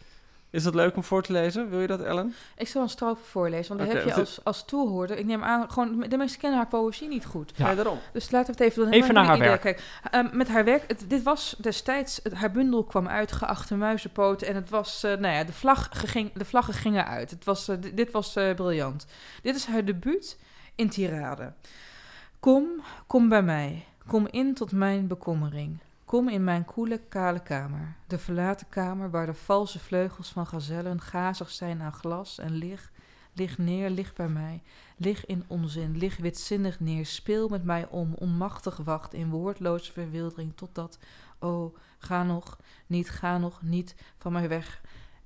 Is 0.51 0.63
dat 0.63 0.75
leuk 0.75 0.95
om 0.95 1.03
voor 1.03 1.23
te 1.23 1.31
lezen? 1.31 1.69
Wil 1.69 1.79
je 1.79 1.87
dat, 1.87 2.01
Ellen? 2.01 2.33
Ik 2.57 2.67
zal 2.67 2.81
een 2.81 2.89
strofe 2.89 3.23
voorlezen, 3.23 3.77
want 3.77 3.89
dan 3.89 3.97
heb 3.97 4.07
je 4.07 4.13
als, 4.13 4.43
als 4.43 4.65
toehoorder... 4.65 5.17
Ik 5.17 5.25
neem 5.25 5.43
aan, 5.43 5.71
gewoon, 5.71 6.05
de 6.09 6.17
mensen 6.17 6.39
kennen 6.39 6.59
haar 6.59 6.67
poëzie 6.67 7.07
niet 7.07 7.25
goed. 7.25 7.51
Ja. 7.55 7.75
daarom. 7.75 7.99
Dus 8.13 8.31
laten 8.31 8.55
we 8.55 8.63
het 8.63 8.71
even 8.71 8.83
doen. 8.83 8.93
Even 8.93 9.13
naar 9.13 9.25
haar 9.25 9.37
idee. 9.37 9.57
Kijk, 9.57 9.83
ehm, 10.11 10.27
met 10.31 10.47
haar 10.47 10.65
werk, 10.65 10.83
het, 10.87 11.05
dit 11.07 11.23
was 11.23 11.55
destijds, 11.59 12.19
het, 12.23 12.33
haar 12.33 12.51
bundel 12.51 12.83
kwam 12.83 13.07
uit, 13.07 13.31
geachte 13.31 13.75
muizenpoten. 13.75 14.47
En 14.47 14.55
het 14.55 14.69
was, 14.69 15.03
eh, 15.03 15.17
nou 15.17 15.33
ja, 15.35 15.43
de, 15.43 15.53
vlag 15.53 15.89
ging, 15.91 16.31
de 16.33 16.45
vlaggen 16.45 16.73
gingen 16.73 17.07
uit. 17.07 17.31
Het 17.31 17.45
was, 17.45 17.67
eh, 17.67 17.75
dit, 17.79 17.97
dit 17.97 18.11
was 18.11 18.35
eh, 18.35 18.53
briljant. 18.53 19.05
Dit 19.41 19.55
is 19.55 19.65
haar 19.65 19.85
debuut 19.85 20.39
in 20.75 20.89
tirade. 20.89 21.53
Kom, 22.39 22.81
kom 23.07 23.29
bij 23.29 23.43
mij. 23.43 23.85
Kom 24.07 24.27
in 24.31 24.53
tot 24.53 24.71
mijn 24.71 25.07
bekommering. 25.07 25.79
Kom 26.11 26.29
in 26.29 26.43
mijn 26.43 26.65
koele, 26.65 26.97
kale 27.09 27.39
kamer. 27.39 27.95
De 28.07 28.17
verlaten 28.17 28.69
kamer 28.69 29.09
waar 29.09 29.25
de 29.25 29.33
valse 29.33 29.79
vleugels 29.79 30.29
van 30.29 30.47
gazellen 30.47 31.01
gazig 31.01 31.49
zijn 31.49 31.81
aan 31.81 31.93
glas 31.93 32.39
en 32.39 32.51
lig. 32.51 32.91
Lig 33.33 33.57
neer, 33.57 33.89
lig 33.89 34.13
bij 34.13 34.27
mij. 34.27 34.61
Lig 34.97 35.25
in 35.25 35.43
onzin, 35.47 35.97
lig 35.97 36.17
witzinnig 36.17 36.79
neer. 36.79 37.05
Speel 37.05 37.47
met 37.47 37.63
mij 37.63 37.87
om, 37.87 38.13
onmachtig 38.13 38.77
wacht 38.77 39.13
in 39.13 39.29
woordloze 39.29 39.91
verwildering. 39.91 40.51
Totdat, 40.55 40.99
oh, 41.39 41.75
ga 41.97 42.23
nog, 42.23 42.57
niet, 42.87 43.09
ga 43.09 43.37
nog, 43.37 43.61
niet 43.61 43.95
van 44.17 44.31
mij 44.31 44.49
weg, 44.49 44.81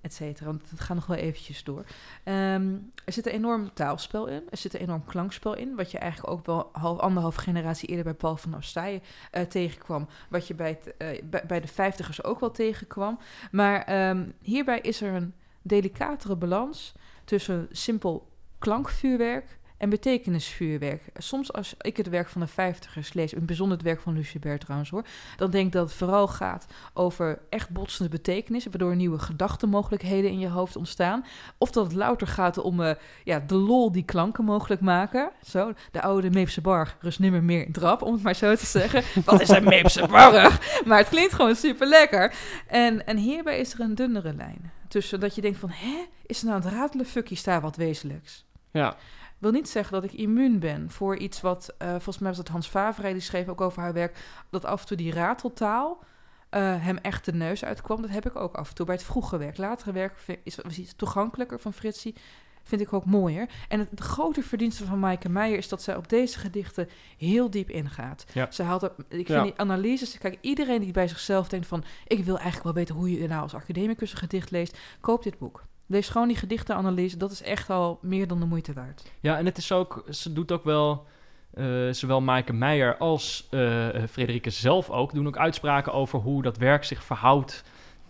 et 0.06 0.14
cetera. 0.14 0.46
Want 0.46 0.70
het 0.70 0.80
gaat 0.80 0.96
nog 0.96 1.06
wel 1.06 1.18
eventjes 1.18 1.64
door. 1.64 1.86
Ehm, 2.24 2.74
er 3.06 3.14
zit 3.14 3.26
een 3.26 3.32
enorm 3.32 3.74
taalspel 3.74 4.28
in. 4.28 4.44
Er 4.50 4.58
zit 4.58 4.74
een 4.74 4.80
enorm 4.80 5.06
klankspel 5.06 5.56
in. 5.56 5.76
Wat 5.76 5.92
je 5.92 5.98
eigenlijk 5.98 6.34
ook 6.34 6.46
wel 6.46 6.70
half, 6.72 7.00
anderhalf 7.00 7.36
generatie 7.36 7.90
eerder 7.90 8.04
bij 8.04 8.14
Paul 8.14 8.38
van 8.38 8.56
Ostaaien 8.56 9.02
eh, 9.32 9.42
tegenkwam. 9.42 10.08
Wat 10.30 10.48
je 10.48 10.56
eh, 10.56 11.24
bij 11.48 11.60
de 11.60 11.68
vijftigers 11.68 12.24
ook 12.24 12.40
wel 12.40 12.52
tegenkwam. 12.52 13.20
Maar 13.52 13.84
ehm, 13.84 14.30
hierbij 14.42 14.80
is 14.80 15.02
er 15.02 15.14
een 15.14 15.34
delicatere 15.62 16.36
balans 16.36 16.94
tussen 17.24 17.68
simpel 17.72 18.28
klankvuurwerk 18.60 19.60
en 19.78 19.90
betekenisvuurwerk. 19.90 21.02
Soms 21.18 21.54
als 21.54 21.76
ik 21.82 21.98
het 21.98 22.10
werk 22.10 22.30
van 22.30 22.42
de 22.42 22.48
vijftigers 22.48 23.14
lees, 23.14 23.32
het 23.32 23.46
bijzonder 23.46 23.78
het 23.78 23.86
werk 23.86 24.02
van 24.02 24.14
Lucie 24.14 24.40
Bert 24.40 24.62
trouwens 24.62 24.90
hoor, 24.90 25.06
dan 25.38 25.52
denk 25.52 25.66
ik 25.66 25.72
dat 25.72 25.88
het 25.88 25.98
vooral 25.98 26.28
gaat 26.28 26.66
over 26.94 27.40
echt 27.50 27.70
botsende 27.70 28.10
betekenissen, 28.10 28.72
waardoor 28.72 28.96
nieuwe 28.96 29.20
gedachtenmogelijkheden 29.20 30.32
in 30.32 30.40
je 30.40 30.50
hoofd 30.50 30.76
ontstaan. 30.76 31.26
Of 31.58 31.72
dat 31.72 31.86
het 31.86 31.96
louter 31.96 32.28
gaat 32.28 32.58
om 32.58 32.82
eh, 32.82 32.96
ja, 33.24 33.40
de 33.40 33.56
lol 33.56 33.92
die 33.92 34.06
klanken 34.06 34.44
mogelijk 34.44 34.82
maken. 34.82 35.32
Zo, 35.46 35.74
de 35.92 36.02
oude 36.02 36.30
Meepse 36.30 36.62
bar 36.62 36.96
rust 37.00 37.20
nimmer 37.20 37.44
meer 37.44 37.66
in 37.66 37.72
drap, 37.72 38.02
om 38.02 38.14
het 38.14 38.24
maar 38.24 38.36
zo 38.36 38.56
te 38.56 38.66
zeggen. 38.66 39.04
Wat 39.26 39.42
is 39.42 39.50
een 39.50 39.64
Meepse 39.64 40.08
barg? 40.08 40.84
Maar 40.86 40.98
het 40.98 41.10
klinkt 41.10 41.34
gewoon 41.34 41.56
super 41.56 41.88
lekker. 41.88 42.34
En, 42.68 43.06
en 43.06 43.18
hierbij 43.18 43.60
is 43.60 43.74
er 43.74 43.80
een 43.80 43.96
dunnere 43.96 44.34
lijn. 44.34 44.72
Tussen 44.88 45.20
dat 45.20 45.36
je 45.36 45.42
denkt 45.42 45.58
van, 45.58 45.70
hè, 45.70 46.06
is 46.26 46.42
er 46.42 46.48
nou 46.48 46.62
ratelen 46.62 47.06
fuckie 47.06 47.40
daar 47.44 47.62
wat 47.62 47.76
wezenlijks? 47.76 48.46
Ja. 48.76 48.96
wil 49.38 49.52
niet 49.52 49.70
zeggen 49.70 49.94
dat 49.94 50.04
ik 50.04 50.14
immuun 50.14 50.60
ben 50.60 50.92
voor 50.92 51.18
iets 51.18 51.42
wat, 51.42 51.74
eh, 51.78 51.90
volgens 51.90 52.18
mij 52.18 52.30
was 52.30 52.38
het 52.38 52.48
Hans 52.48 52.68
Favré, 52.68 53.12
die 53.12 53.22
schreef 53.22 53.48
ook 53.48 53.62
over 53.62 53.82
haar 53.82 53.94
werk, 53.94 54.18
dat 54.50 54.66
af 54.66 54.82
en 54.82 54.88
toe 54.88 54.98
die 54.98 55.14
rateltaal 55.14 56.04
eh, 56.50 56.62
hem 56.84 56.98
echt 56.98 57.26
de 57.26 57.34
neus 57.34 57.66
uitkwam. 57.66 58.02
Dat 58.02 58.12
heb 58.12 58.26
ik 58.26 58.36
ook 58.36 58.56
af 58.56 58.70
en 58.70 58.76
toe 58.76 58.86
bij 58.86 58.96
het 58.96 59.04
vroege 59.04 59.38
werk. 59.38 59.58
Latere 59.58 59.92
werk 59.92 60.14
is, 60.44 60.56
was 60.56 60.78
iets 60.78 60.94
toegankelijker 60.96 61.60
van 61.60 61.74
Fritsie, 61.74 62.16
vind 62.64 62.82
ik 62.82 62.94
ook 62.94 63.06
mooier. 63.06 63.50
En 63.68 63.80
het, 63.80 64.00
grote 64.00 64.42
verdienste 64.44 64.86
van 64.86 65.00
Maaike 65.00 65.30
Meijer 65.30 65.58
is 65.58 65.68
dat 65.70 65.82
zij 65.82 65.96
op 65.96 66.10
deze 66.10 66.40
gedichten 66.40 66.90
heel 67.18 67.50
diep 67.50 67.70
ingaat. 67.70 68.26
Ja. 68.34 68.52
Ze 68.52 68.64
haalt 68.64 68.84
ik 68.84 68.92
vind 69.08 69.28
Ja. 69.28 69.44
die 69.44 69.54
analyses, 69.58 70.18
kijk, 70.18 70.38
iedereen 70.42 70.82
die 70.82 70.92
bij 70.92 71.08
zichzelf 71.08 71.48
denkt 71.48 71.68
van, 71.68 71.84
ik 72.08 72.24
wil 72.24 72.36
eigenlijk 72.36 72.64
wel 72.64 72.74
weten 72.74 72.96
hoe 72.96 73.20
je 73.20 73.28
nou 73.28 73.42
als 73.42 73.54
academicus 73.54 74.12
een 74.12 74.18
gedicht 74.18 74.52
leest, 74.52 74.78
koop 75.02 75.24
dit 75.24 75.38
boek. 75.38 75.64
Lees 75.88 76.10
gewoon 76.10 76.28
die 76.28 76.38
gedichtenanalyse, 76.38 77.18
dat 77.18 77.32
is 77.32 77.42
echt 77.42 77.70
al 77.70 78.00
meer 78.02 78.28
dan 78.28 78.40
de 78.40 78.46
moeite 78.46 78.74
waard. 78.74 79.12
Ja, 79.20 79.38
en 79.38 79.46
het 79.46 79.58
is 79.58 79.72
ook, 79.72 80.04
ze 80.10 80.34
doet 80.34 80.52
ook 80.52 80.64
wel, 80.64 81.06
eh, 81.54 81.66
zowel 81.92 82.22
Maaike 82.22 82.54
Meijer 82.54 82.98
als 82.98 83.48
eh, 83.50 83.88
Frederike 84.10 84.50
zelf 84.50 84.90
ook, 84.90 85.14
doen 85.14 85.28
ook 85.28 85.38
uitspraken 85.38 85.94
over 85.94 86.20
hoe 86.20 86.42
dat 86.42 86.58
werk 86.58 86.84
zich 86.84 87.04
verhoudt 87.04 87.64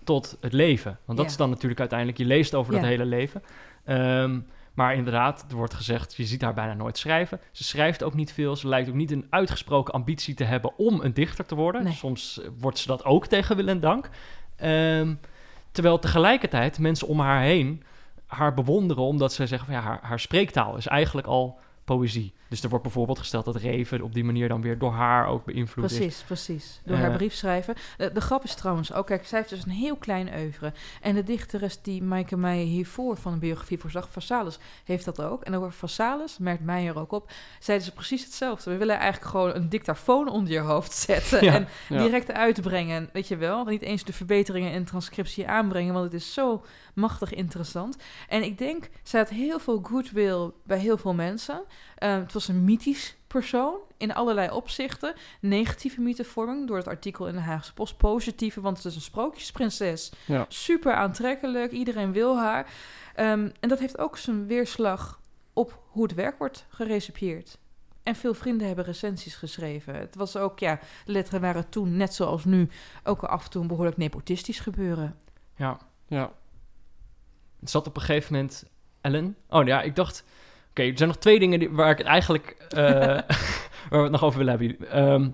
tot 0.03 0.37
het 0.41 0.53
leven. 0.53 0.99
Want 1.05 1.17
dat 1.17 1.29
is 1.29 1.37
dan 1.37 1.49
natuurlijk 1.49 1.79
uiteindelijk, 1.79 2.19
je 2.19 2.25
leest 2.25 2.55
over 2.55 2.73
dat 2.73 2.81
hele 2.81 3.05
leven. 3.05 3.43
Ehm, 3.83 4.39
maar 4.73 4.95
inderdaad, 4.95 5.45
er 5.49 5.55
wordt 5.55 5.73
gezegd, 5.73 6.15
je 6.15 6.25
ziet 6.25 6.41
haar 6.41 6.53
bijna 6.53 6.73
nooit 6.73 6.97
schrijven. 6.97 7.39
Ze 7.51 7.63
schrijft 7.63 8.03
ook 8.03 8.13
niet 8.13 8.33
veel. 8.33 8.55
Ze 8.55 8.67
lijkt 8.67 8.89
ook 8.89 8.95
niet 8.95 9.11
een 9.11 9.27
uitgesproken 9.29 9.93
ambitie 9.93 10.33
te 10.33 10.43
hebben 10.43 10.77
om 10.77 11.01
een 11.01 11.13
dichter 11.13 11.45
te 11.45 11.55
worden. 11.55 11.83
Nee. 11.83 11.93
Soms 11.93 12.41
wordt 12.59 12.77
ze 12.77 12.87
dat 12.87 13.05
ook 13.05 13.27
tegen 13.27 13.55
wil 13.55 13.67
en 13.67 13.79
dank. 13.79 14.09
Ehm, 14.55 15.13
terwijl 15.75 15.99
tegelijkertijd 15.99 16.79
mensen 16.79 17.07
om 17.07 17.19
haar 17.19 17.41
heen 17.41 17.83
haar 18.27 18.53
bewonderen 18.53 19.03
omdat 19.03 19.33
zij 19.33 19.47
zeggen 19.47 19.67
van 19.67 19.77
ja, 19.77 19.81
haar, 19.81 19.99
haar 20.01 20.19
spreektaal 20.19 20.77
is 20.77 20.87
eigenlijk 20.87 21.27
al 21.27 21.59
poëzie. 21.85 22.33
Dus 22.55 22.63
er 22.63 22.69
wordt 22.69 22.85
bijvoorbeeld 22.85 23.19
gesteld 23.19 23.45
dat 23.45 23.55
Reven 23.55 24.01
op 24.01 24.13
die 24.13 24.23
manier 24.23 24.47
dan 24.47 24.61
weer 24.61 24.77
door 24.77 24.91
haar 24.91 25.27
ook 25.27 25.45
beïnvloed 25.45 25.91
is. 25.91 25.97
Precies, 25.97 26.21
precies. 26.21 26.81
Door 26.85 26.95
Eh. 26.95 27.01
haar 27.01 27.11
brief 27.11 27.33
schrijven. 27.33 27.75
De, 27.97 28.11
de 28.11 28.21
grap 28.21 28.43
is 28.43 28.53
trouwens 28.55 28.93
ook, 28.93 29.05
kijk, 29.07 29.25
zij 29.25 29.37
heeft 29.37 29.49
dus 29.49 29.65
een 29.65 29.71
heel 29.71 29.95
klein 29.95 30.29
oeuvre. 30.37 30.73
En 31.01 31.15
de 31.15 31.23
dichteres 31.23 31.81
die 31.81 32.03
Maaike 32.03 32.37
Meijer 32.37 32.65
hiervoor 32.65 33.17
van 33.17 33.33
een 33.33 33.39
biografie 33.39 33.79
voorzag, 33.79 34.07
Vassalis, 34.11 34.59
heeft 34.83 35.05
dat 35.05 35.21
ook. 35.21 35.43
En 35.43 35.55
over 35.55 35.71
Vassalis, 35.71 36.37
merkt 36.37 36.63
Meijer 36.63 36.99
ook 36.99 37.11
op, 37.11 37.31
zeiden 37.59 37.87
ze 37.87 37.93
precies 37.93 38.23
hetzelfde. 38.23 38.71
We 38.71 38.77
willen 38.77 38.97
eigenlijk 38.97 39.31
gewoon 39.31 39.55
een 39.55 39.69
dictafoon 39.69 40.29
onder 40.29 40.53
je 40.53 40.59
hoofd 40.59 40.93
zetten 40.93 41.43
Ja, 41.45 41.53
en 41.53 41.67
ja. 41.89 41.97
direct 42.03 42.31
uitbrengen. 42.31 43.09
Weet 43.13 43.27
je 43.27 43.37
wel, 43.37 43.63
niet 43.65 43.81
eens 43.81 44.03
de 44.03 44.13
verbeteringen 44.13 44.71
in 44.71 44.85
transcriptie 44.85 45.47
aanbrengen, 45.47 45.93
want 45.93 46.05
het 46.05 46.13
is 46.13 46.33
zo 46.33 46.63
machtig 46.93 47.33
interessant. 47.33 47.97
En 48.27 48.43
ik 48.43 48.57
denk, 48.57 48.89
zij 49.03 49.19
had 49.19 49.29
heel 49.29 49.59
veel 49.59 49.79
goodwill 49.83 50.51
bij 50.63 50.77
heel 50.77 50.97
veel 50.97 51.13
mensen. 51.13 51.63
Eh, 51.95 52.15
het 52.15 52.33
was 52.33 52.44
een 52.47 52.63
mythisch 52.63 53.15
persoon 53.27 53.77
in 53.97 54.13
allerlei 54.13 54.49
opzichten. 54.49 55.13
Negatieve 55.41 56.01
mythevorming 56.01 56.67
door 56.67 56.77
het 56.77 56.87
artikel 56.87 57.27
in 57.27 57.33
de 57.33 57.39
Haagse 57.39 57.73
Post. 57.73 57.97
Positieve, 57.97 58.61
want 58.61 58.77
het 58.77 58.85
is 58.85 58.95
een 58.95 59.01
sprookjesprinses. 59.01 60.11
Ja. 60.25 60.45
Super 60.47 60.93
aantrekkelijk, 60.93 61.71
iedereen 61.71 62.11
wil 62.11 62.37
haar. 62.37 62.69
Ehm, 63.15 63.49
en 63.59 63.69
dat 63.69 63.79
heeft 63.79 63.97
ook 63.97 64.17
zijn 64.17 64.47
weerslag 64.47 65.21
op 65.53 65.79
hoe 65.87 66.03
het 66.03 66.13
werk 66.13 66.37
wordt 66.37 66.65
gerecepieerd. 66.69 67.57
En 68.03 68.15
veel 68.15 68.33
vrienden 68.33 68.67
hebben 68.67 68.85
recensies 68.85 69.35
geschreven. 69.35 69.95
Het 69.95 70.15
was 70.15 70.35
ook, 70.35 70.59
ja, 70.59 70.79
de 71.05 71.11
letteren 71.11 71.41
waren 71.41 71.69
toen, 71.69 71.97
net 71.97 72.13
zoals 72.13 72.45
nu, 72.45 72.69
ook 73.03 73.23
af 73.23 73.43
en 73.43 73.49
toe 73.49 73.61
een 73.61 73.67
behoorlijk 73.67 73.97
nepotistisch 73.97 74.59
gebeuren. 74.59 75.19
Ja. 75.55 75.77
Ja. 76.07 76.31
Het 77.59 77.69
zat 77.69 77.87
op 77.87 77.95
een 77.95 78.01
gegeven 78.01 78.33
moment 78.33 78.65
Ellen. 79.01 79.37
Oh 79.49 79.65
ja, 79.65 79.81
ik 79.81 79.95
dacht. 79.95 80.23
Oké, 80.79 80.83
er 80.83 80.97
zijn 80.97 81.09
nog 81.09 81.17
twee 81.17 81.39
dingen 81.39 81.59
die, 81.59 81.69
waar 81.69 81.89
ik 81.91 81.97
het 81.97 82.07
eigenlijk. 82.07 82.55
eh, 82.69 82.77
waar 83.89 83.97
we 83.97 83.97
het 83.97 84.11
nog 84.11 84.23
over 84.23 84.37
willen 84.45 84.59
hebben. 84.59 84.91
Ehm, 84.91 85.29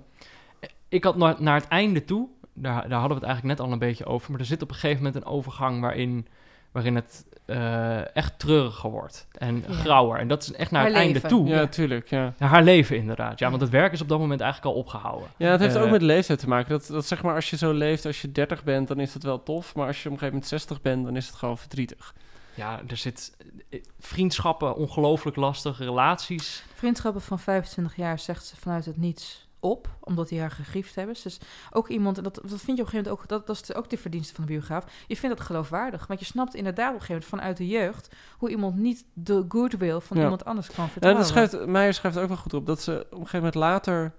ik 0.89 1.04
had 1.04 1.16
naar, 1.18 1.36
naar 1.39 1.56
het 1.56 1.68
einde 1.68 2.06
toe. 2.06 2.28
Daar, 2.54 2.89
daar 2.89 3.00
hadden 3.00 3.18
we 3.20 3.24
het 3.26 3.34
eigenlijk 3.34 3.58
net 3.60 3.68
al 3.68 3.74
een 3.74 3.80
beetje 3.80 4.06
over. 4.06 4.32
Maar 4.32 4.39
er 4.39 4.46
zit 4.46 4.62
op 4.62 4.70
een 4.70 4.76
gegeven 4.76 5.04
moment 5.04 5.16
een 5.16 5.30
overgang 5.32 5.82
waarin, 5.82 6.28
waarin 6.72 6.96
het 6.96 7.26
eh, 7.46 8.16
echt 8.16 8.39
treuriger 8.39 8.89
wordt. 8.89 9.28
En 9.38 9.64
Ja. 9.68 9.74
grauwer. 9.74 10.20
En 10.20 10.28
dat 10.28 10.42
is 10.44 10.52
echt 10.54 10.72
naar 10.72 10.82
Haar 10.82 10.92
het 10.92 11.00
einde 11.00 11.22
toe. 11.22 11.48
Ja, 11.48 11.68
tuurlijk, 11.68 12.10
ja. 12.10 12.34
Ja, 12.38 12.46
haar 12.48 12.64
leven 12.64 12.96
inderdaad. 12.98 13.39
Ja, 13.39 13.46
Ja. 13.46 13.50
want 13.50 13.62
het 13.62 13.72
werk 13.72 13.92
is 13.92 14.02
op 14.02 14.10
dat 14.10 14.20
moment 14.20 14.42
eigenlijk 14.42 14.74
al 14.76 14.80
opgehouden. 14.82 15.28
Ja, 15.38 15.52
het 15.52 15.60
heeft 15.60 15.76
Eh, 15.76 15.82
ook 15.84 15.89
met 15.89 16.02
leeftijd 16.02 16.39
te 16.39 16.48
maken. 16.48 16.70
Dat, 16.70 16.88
dat 16.88 17.06
zeg 17.06 17.24
maar, 17.24 17.36
als 17.36 17.50
je 17.50 17.58
zo 17.58 17.72
leeft, 17.74 18.06
als 18.06 18.22
je 18.22 18.32
30 18.32 18.64
bent, 18.64 18.88
dan 18.88 19.00
is 19.00 19.14
dat 19.14 19.24
wel 19.24 19.44
tof. 19.44 19.76
Maar 19.76 19.88
als 19.88 20.04
je 20.04 20.06
op 20.10 20.14
een 20.14 20.20
gegeven 20.20 20.34
moment 20.34 20.48
60 20.48 20.82
bent, 20.82 21.06
dan 21.06 21.16
is 21.16 21.28
het 21.28 21.36
gewoon 21.36 21.58
verdrietig. 21.58 22.14
Ja, 22.62 22.82
er 22.88 22.97
zit 22.97 23.38
eh, 23.70 23.82
vriendschappen 23.99 24.76
ongelooflijk 24.76 25.36
lastig, 25.36 25.78
relaties. 25.78 26.64
Vriendschappen 26.74 27.22
van 27.22 27.39
25 27.39 27.95
jaar 27.95 28.20
zegt 28.20 28.45
ze 28.45 28.55
vanuit 28.55 28.86
het 28.86 28.97
niets 28.97 29.49
op, 29.59 29.89
omdat 29.99 30.30
die 30.30 30.39
haar 30.39 30.51
gegriefd 30.51 30.95
hebben. 30.95 31.16
Dus 31.24 31.38
ook 31.72 31.88
iemand, 31.89 32.18
en 32.18 32.24
dat, 32.24 32.36
dat 32.36 32.43
vind 32.43 32.51
je 32.51 32.62
op 32.62 32.70
een 32.80 32.86
gegeven 32.86 33.03
moment 33.03 33.22
ook, 33.24 33.28
dat, 33.28 33.47
dat 33.47 33.62
is 33.70 33.74
ook 33.76 33.89
de 33.89 33.97
verdienste 33.97 34.34
van 34.36 34.45
de 34.45 34.51
biograaf. 34.51 34.86
Je 35.07 35.18
vindt 35.18 35.38
dat 35.38 35.45
geloofwaardig, 35.45 36.07
want 36.07 36.20
je 36.20 36.26
snapt 36.26 36.55
inderdaad 36.55 36.93
op 36.93 36.99
een 36.99 37.05
gegeven 37.05 37.28
moment 37.32 37.41
vanuit 37.41 37.57
de 37.57 37.68
jeugd 37.68 38.16
hoe 38.38 38.49
iemand 38.49 38.76
niet 38.76 39.05
de 39.14 39.45
goodwill 39.49 39.99
van 39.99 40.18
Ja. 40.18 40.24
iemand 40.24 40.45
anders 40.45 40.68
kan 40.68 40.86
Ja, 40.86 40.89
vertrouwen. 40.91 41.24
dat 41.24 41.32
schrijft, 41.32 41.66
Meijer 41.66 41.93
schrijft 41.93 42.18
ook 42.18 42.28
wel 42.28 42.38
goed 42.38 42.53
op 42.53 42.66
dat 42.66 42.82
ze 42.82 42.91
op 42.91 43.12
een 43.12 43.18
gegeven 43.18 43.38
moment 43.38 43.55
later 43.55 44.14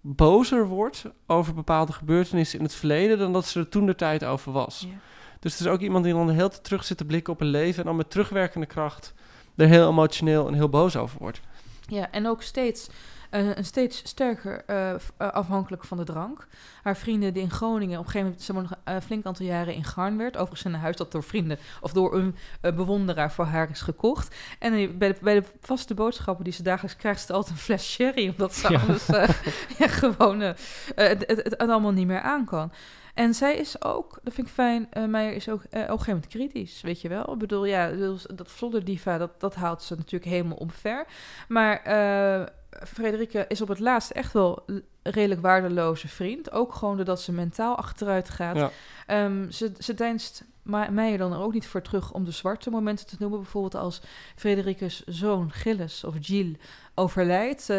bozer 0.00 0.66
wordt 0.66 1.04
over 1.26 1.54
bepaalde 1.54 1.92
gebeurtenissen 1.92 2.58
in 2.58 2.64
het 2.64 2.74
verleden 2.74 3.18
dan 3.18 3.32
dat 3.32 3.46
ze 3.46 3.58
er 3.58 3.68
toen 3.68 3.86
de 3.86 3.94
tijd 3.94 4.24
over 4.24 4.52
was. 4.52 4.86
Ja. 4.88 4.94
Dus 5.40 5.52
het 5.52 5.60
is 5.60 5.66
ook 5.66 5.80
iemand 5.80 6.04
die 6.04 6.12
dan 6.12 6.26
de 6.26 6.32
hele 6.32 6.48
tijd 6.48 6.64
terug 6.64 6.84
zit 6.84 6.96
te 6.96 7.04
blikken 7.04 7.32
op 7.32 7.40
een 7.40 7.46
leven 7.46 7.78
en 7.78 7.84
dan 7.84 7.96
met 7.96 8.10
terugwerkende 8.10 8.66
kracht 8.66 9.14
er 9.56 9.66
heel 9.66 9.88
emotioneel 9.88 10.46
en 10.46 10.54
heel 10.54 10.68
boos 10.68 10.96
over 10.96 11.18
wordt. 11.18 11.40
Ja, 11.86 12.10
en 12.10 12.28
ook 12.28 12.42
steeds, 12.42 12.88
eh, 13.30 13.56
een 13.56 13.64
steeds 13.64 14.02
sterker 14.04 14.62
eh, 14.66 14.90
eh, 14.90 14.98
afhankelijk 15.16 15.84
van 15.84 15.96
de 15.96 16.04
drank. 16.04 16.46
Haar 16.82 16.96
vrienden 16.96 17.32
die 17.32 17.42
in 17.42 17.50
Groningen, 17.50 17.98
op 17.98 18.04
een 18.04 18.10
gegeven 18.10 18.26
moment, 18.28 18.42
ze 18.44 18.52
nog 18.52 18.72
een 18.84 19.02
flink 19.02 19.26
aantal 19.26 19.46
jaren 19.46 19.74
in 19.74 19.84
Garn 19.84 20.16
werd. 20.16 20.36
Overigens 20.36 20.64
in 20.64 20.74
een 20.74 20.80
huis 20.80 20.96
dat 20.96 21.12
door 21.12 21.22
vrienden 21.22 21.58
of 21.80 21.92
door 21.92 22.14
een 22.14 22.36
bewonderaar 22.60 23.32
voor 23.32 23.44
haar 23.44 23.70
is 23.70 23.80
gekocht. 23.80 24.34
En 24.58 24.98
bij 24.98 25.08
de, 25.08 25.18
bij 25.22 25.34
de 25.34 25.46
vaste 25.60 25.94
boodschappen 25.94 26.44
die 26.44 26.52
ze 26.52 26.62
dagelijks 26.62 26.96
krijgt, 26.96 27.26
ze 27.26 27.32
altijd 27.32 27.54
een 27.54 27.62
fles 27.62 27.90
sherry. 27.92 28.28
Omdat 28.28 28.54
ze 28.54 28.72
Ja. 28.72 28.80
anders 28.80 29.06
ja, 29.78 29.88
gewoon 29.88 30.40
het, 30.40 30.56
het, 30.94 31.36
het 31.42 31.58
allemaal 31.58 31.92
niet 31.92 32.06
meer 32.06 32.20
aan 32.20 32.44
kan. 32.44 32.72
En 33.14 33.34
zij 33.34 33.56
is 33.56 33.82
ook, 33.82 34.18
dat 34.22 34.34
vind 34.34 34.46
ik 34.46 34.52
fijn, 34.52 34.86
eh 34.90 35.04
Meijer 35.04 35.34
is 35.34 35.48
ook 35.48 35.62
eh, 35.62 35.80
op 35.80 35.88
een 35.88 35.98
gegeven 35.98 36.12
moment 36.12 36.26
kritisch, 36.26 36.80
weet 36.80 37.00
je 37.00 37.08
wel. 37.08 37.32
Ik 37.32 37.38
bedoel, 37.38 37.64
ja, 37.64 37.90
dus 37.90 38.26
dat 38.34 38.50
Vlodderdiva, 38.50 39.18
dat, 39.18 39.40
dat 39.40 39.54
haalt 39.54 39.82
ze 39.82 39.94
natuurlijk 39.94 40.30
helemaal 40.30 40.56
omver. 40.56 41.06
Maar 41.48 41.82
eh 41.82 42.46
Frederike 42.86 43.44
is 43.48 43.60
op 43.60 43.68
het 43.68 43.78
laatst 43.78 44.10
echt 44.10 44.32
wel 44.32 44.62
een 44.66 44.84
redelijk 45.02 45.40
waardeloze 45.40 46.08
vriend. 46.08 46.52
Ook 46.52 46.74
gewoon 46.74 46.96
doordat 46.96 47.20
ze 47.20 47.32
mentaal 47.32 47.76
achteruit 47.76 48.30
gaat. 48.30 48.56
Ja. 48.56 48.70
Ehm, 49.06 49.50
ze, 49.50 49.72
ze 49.78 49.94
deinst 49.94 50.44
Meijer 50.62 51.18
dan 51.18 51.32
er 51.32 51.40
ook 51.40 51.52
niet 51.52 51.66
voor 51.66 51.82
terug 51.82 52.12
om 52.12 52.24
de 52.24 52.30
zwarte 52.30 52.70
momenten 52.70 53.06
te 53.06 53.16
noemen. 53.18 53.40
Bijvoorbeeld 53.40 53.74
als 53.74 54.00
Fredericus 54.36 55.04
zoon 55.06 55.52
Gilles 55.52 56.04
of 56.04 56.14
Gilles 56.20 56.56
overlijdt. 56.94 57.72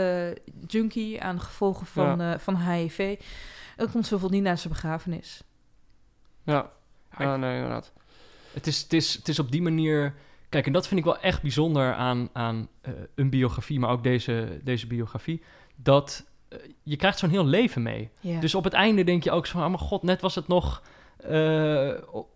junkie 0.68 1.22
aan 1.22 1.36
de 1.36 1.42
gevolgen 1.42 1.86
van, 1.86 2.40
van 2.40 2.58
HIV. 2.58 3.20
Dan 3.82 3.90
komt 3.92 4.02
bijvoorbeeld 4.02 4.32
niet 4.32 4.44
naar 4.44 4.58
zijn 4.58 4.74
begrafenis. 4.74 5.44
Ja, 6.44 6.70
Ja, 7.18 7.36
nee, 7.38 7.56
inderdaad. 7.56 7.92
Het 8.54 8.68
is, 8.68 8.82
het, 8.82 8.94
is, 8.94 9.14
het 9.14 9.28
is 9.28 9.40
op 9.40 9.52
die 9.52 9.62
manier. 9.62 10.14
Kijk, 10.50 10.66
en 10.66 10.74
dat 10.74 10.88
vind 10.88 11.00
ik 11.00 11.06
wel 11.06 11.18
echt 11.20 11.42
bijzonder 11.42 11.94
aan, 11.94 12.30
aan 12.34 12.68
eh, 12.82 12.94
een 13.16 13.30
biografie, 13.30 13.80
maar 13.80 13.90
ook 13.90 14.04
deze, 14.04 14.60
deze 14.64 14.88
biografie. 14.88 15.44
Dat 15.76 16.26
eh, 16.50 16.58
je 16.84 16.96
krijgt 16.96 17.20
zo'n 17.20 17.30
heel 17.30 17.46
leven 17.46 17.82
mee. 17.82 18.10
Ja. 18.20 18.40
Dus 18.40 18.56
op 18.56 18.64
het 18.64 18.74
einde 18.74 19.04
denk 19.04 19.24
je 19.24 19.32
ook 19.32 19.46
zo 19.46 19.52
van, 19.52 19.62
oh 19.62 19.68
mijn 19.68 19.80
god, 19.80 20.04
net 20.04 20.22
was 20.22 20.36
het 20.36 20.48
nog. 20.48 20.82
eh, 21.18 21.30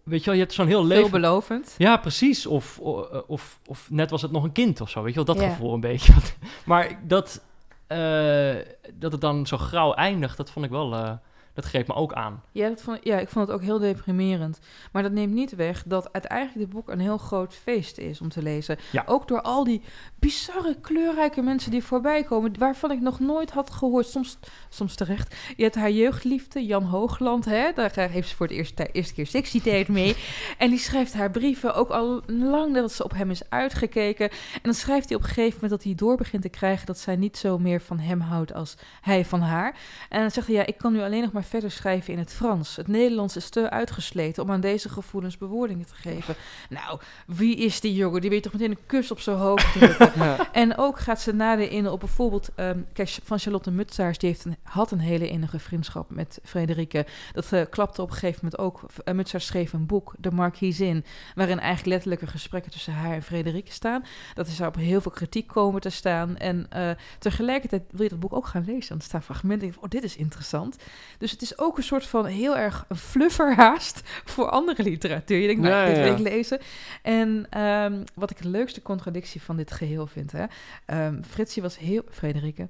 weet 0.04 0.20
je 0.20 0.26
wel, 0.26 0.34
je 0.34 0.40
hebt 0.40 0.54
zo'n 0.54 0.68
heel 0.68 0.86
leven. 0.86 1.10
Veelbelovend. 1.10 1.76
Ja, 1.78 1.98
precies. 1.98 2.46
Of, 2.46 2.80
of, 3.28 3.60
of 3.66 3.90
net 3.92 4.10
was 4.10 4.22
het 4.22 4.32
nog 4.32 4.44
een 4.44 4.52
kind 4.52 4.82
of 4.82 4.90
zo. 4.90 5.02
Weet 5.04 5.14
je 5.14 5.24
wel, 5.24 5.36
dat 5.36 5.44
Ja. 5.44 5.50
gevoel 5.50 5.74
een 5.74 5.80
beetje. 5.80 6.14
maar 6.66 7.00
dat, 7.08 7.44
eh, 7.88 8.56
dat 8.94 9.12
het 9.12 9.22
dan 9.22 9.48
zo 9.48 9.58
grauw 9.58 9.94
eindigt, 9.94 10.38
dat 10.38 10.52
vond 10.52 10.66
ik 10.66 10.72
wel. 10.72 11.20
Dat 11.56 11.66
greep 11.66 11.88
me 11.88 11.94
ook 11.94 12.14
aan. 12.14 12.44
Ja, 12.52 12.70
dat 12.70 12.82
vond, 12.82 13.00
ja, 13.04 13.20
ik 13.20 13.30
vond 13.30 13.48
het 13.48 13.56
ook 13.56 13.64
heel 13.64 13.80
deprimerend. 13.80 14.60
Maar 14.92 15.04
dat 15.04 15.12
neemt 15.12 15.34
niet 15.34 15.56
weg 15.56 15.84
dat 15.86 16.14
uiteindelijk 16.14 16.58
dit 16.58 16.70
boek 16.70 16.90
een 16.90 17.00
heel 17.00 17.18
groot 17.18 17.54
feest 17.54 17.98
is 17.98 18.22
om 18.22 18.30
te 18.30 18.42
lezen. 18.42 18.78
Ja. 18.92 19.04
Ook 19.06 19.28
door 19.28 19.42
al 19.42 19.64
die 19.64 19.82
bizarre, 20.20 20.76
kleurrijke 20.82 21.42
mensen 21.42 21.72
die 21.72 21.84
voorbij 21.84 22.24
komen, 22.24 22.60
waarvan 22.60 22.92
ik 22.92 23.02
nog 23.02 23.20
nooit 23.20 23.52
had 23.52 23.70
gehoord. 23.70 24.08
Soms, 24.08 24.38
soms 24.70 24.96
terecht. 24.96 25.36
Je 25.56 25.64
hebt 25.64 25.76
haar 25.76 25.92
jeugdliefde, 25.92 26.66
Jan 26.66 26.84
Hoogland, 26.84 27.46
hè? 27.46 27.72
daar 27.76 28.10
heeft 28.10 28.30
ze 28.30 28.36
voor 28.36 28.48
het 28.48 28.56
eerst, 28.56 28.80
eerste 28.92 29.14
keer 29.14 29.28
sexy 29.28 29.62
date 29.62 29.92
mee. 29.92 30.16
en 30.58 30.70
die 30.70 30.80
schrijft 30.80 31.14
haar 31.14 31.32
brieven 31.32 31.74
ook 31.76 31.90
al 31.90 32.22
lang 32.28 32.74
dat 32.74 32.92
ze 32.92 33.04
op 33.04 33.14
hem 33.14 33.30
is 33.30 33.50
uitgekeken. 33.50 34.30
En 34.30 34.62
dan 34.62 34.74
schrijft 34.74 35.08
hij 35.08 35.18
op 35.18 35.24
een 35.24 35.30
gegeven 35.30 35.54
moment 35.54 35.72
dat 35.72 35.84
hij 35.84 35.96
door 35.96 36.18
begint 36.18 36.42
te 36.42 36.50
krijgen 36.50 36.86
dat 36.86 37.00
zij 37.00 37.16
niet 37.16 37.38
zo 37.38 37.58
meer 37.58 37.82
van 37.82 38.00
hem 38.00 38.20
houdt 38.20 38.54
als 38.54 38.76
hij 39.02 39.26
van 39.26 39.42
haar. 39.42 39.78
En 40.10 40.22
dan 40.22 40.32
zegt 40.32 40.48
hij, 40.48 40.56
ja, 40.56 40.66
ik 40.66 40.78
kan 40.78 40.94
nu 40.94 41.02
alleen 41.02 41.22
nog 41.22 41.32
maar 41.32 41.44
verder 41.46 41.72
schrijven 41.72 42.14
in 42.14 42.20
het 42.20 42.34
Frans. 42.34 42.76
Het 42.76 42.88
Nederlands 42.88 43.36
is 43.36 43.50
te 43.50 43.70
uitgesleten 43.70 44.44
om 44.44 44.52
aan 44.52 44.62
deze 44.62 44.90
gevoelens 44.90 45.38
bewoordingen 45.38 45.86
te 45.86 45.96
geven. 45.96 46.36
Nou, 46.70 47.00
wie 47.28 47.56
is 47.56 47.80
die 47.80 47.94
jongen? 47.94 48.22
Die 48.22 48.30
weet 48.30 48.44
toch 48.44 48.54
meteen 48.54 48.72
een 48.72 48.86
kus 48.86 49.12
op 49.12 49.20
zijn 49.20 49.38
hoofd 49.38 49.74
drukken. 49.74 50.14
Ja. 50.26 50.52
En 50.52 50.78
ook 50.78 51.00
gaat 51.00 51.22
ze 51.22 51.34
naden 51.34 51.70
in 51.70 51.90
op 51.90 52.00
bijvoorbeeld... 52.00 52.50
ehm, 52.56 52.80
kijk, 52.94 53.18
van 53.24 53.40
Charlotte 53.40 53.72
Mutsaars, 53.72 54.18
die 54.18 54.30
heeft 54.30 54.46
een, 54.46 54.56
had 54.64 54.92
een 54.92 55.00
hele 55.00 55.30
innige 55.30 55.60
vriendschap 55.60 56.10
met 56.10 56.40
Frederike. 56.44 57.06
Dat 57.34 57.52
eh, 57.52 57.62
klapte 57.70 58.02
op 58.02 58.10
een 58.10 58.14
gegeven 58.14 58.40
moment 58.44 58.62
ook. 58.62 58.90
Uh, 59.06 59.16
Mutsaars 59.16 59.46
schreef 59.46 59.74
een 59.74 59.86
boek, 59.86 60.14
De 60.18 60.32
Marquiesin... 60.32 61.06
waarin 61.36 61.60
eigenlijk 61.60 61.88
letterlijke 61.88 62.28
gesprekken 62.28 62.72
tussen 62.72 62.94
haar 62.94 63.14
en 63.14 63.24
Frederike 63.24 63.72
staan. 63.72 64.04
Dat 64.34 64.48
is 64.48 64.62
op 64.62 64.76
heel 64.76 65.02
veel 65.02 65.12
kritiek 65.12 65.48
komen 65.48 65.82
te 65.82 65.90
staan. 65.90 66.38
En 66.38 66.66
eh, 66.70 66.90
tegelijkertijd 67.20 67.84
wil 67.92 68.04
je 68.04 68.10
dat 68.10 68.20
boek 68.20 68.34
ook 68.34 68.48
gaan 68.48 68.66
lezen. 68.66 68.90
Want 68.90 69.02
er 69.02 69.08
staan 69.08 69.24
fragmenten 69.24 69.68
in, 69.68 69.76
oh, 69.80 69.90
dit 69.90 70.04
is 70.04 70.16
interessant. 70.16 70.78
Dus 71.18 71.35
het 71.40 71.52
is 71.52 71.58
ook 71.58 71.78
een 71.78 71.84
soort 71.84 72.06
van 72.06 72.26
heel 72.26 72.58
erg 72.58 72.86
een 72.88 72.96
fluffer 72.96 73.56
haast 73.56 74.02
voor 74.34 74.50
andere 74.50 74.84
literatuur. 74.84 75.38
Je 75.40 75.48
denkt, 75.48 75.62
nou, 75.62 75.74
Ja, 75.90 75.94
dit 75.94 76.04
wil 76.04 76.12
ik 76.14 76.20
lezen. 76.34 76.60
En 77.02 77.48
ehm, 77.50 78.04
wat 78.14 78.30
ik 78.32 78.42
de 78.42 78.50
leukste 78.50 78.82
contradictie 78.82 79.42
van 79.42 79.58
dit 79.58 79.72
geheel 79.72 80.08
vind, 80.08 80.32
hè. 80.32 80.46
ehm 80.86 81.22
Fritsie 81.24 81.62
was 81.62 81.78
heel... 81.78 82.02
Frederike. 82.10 82.68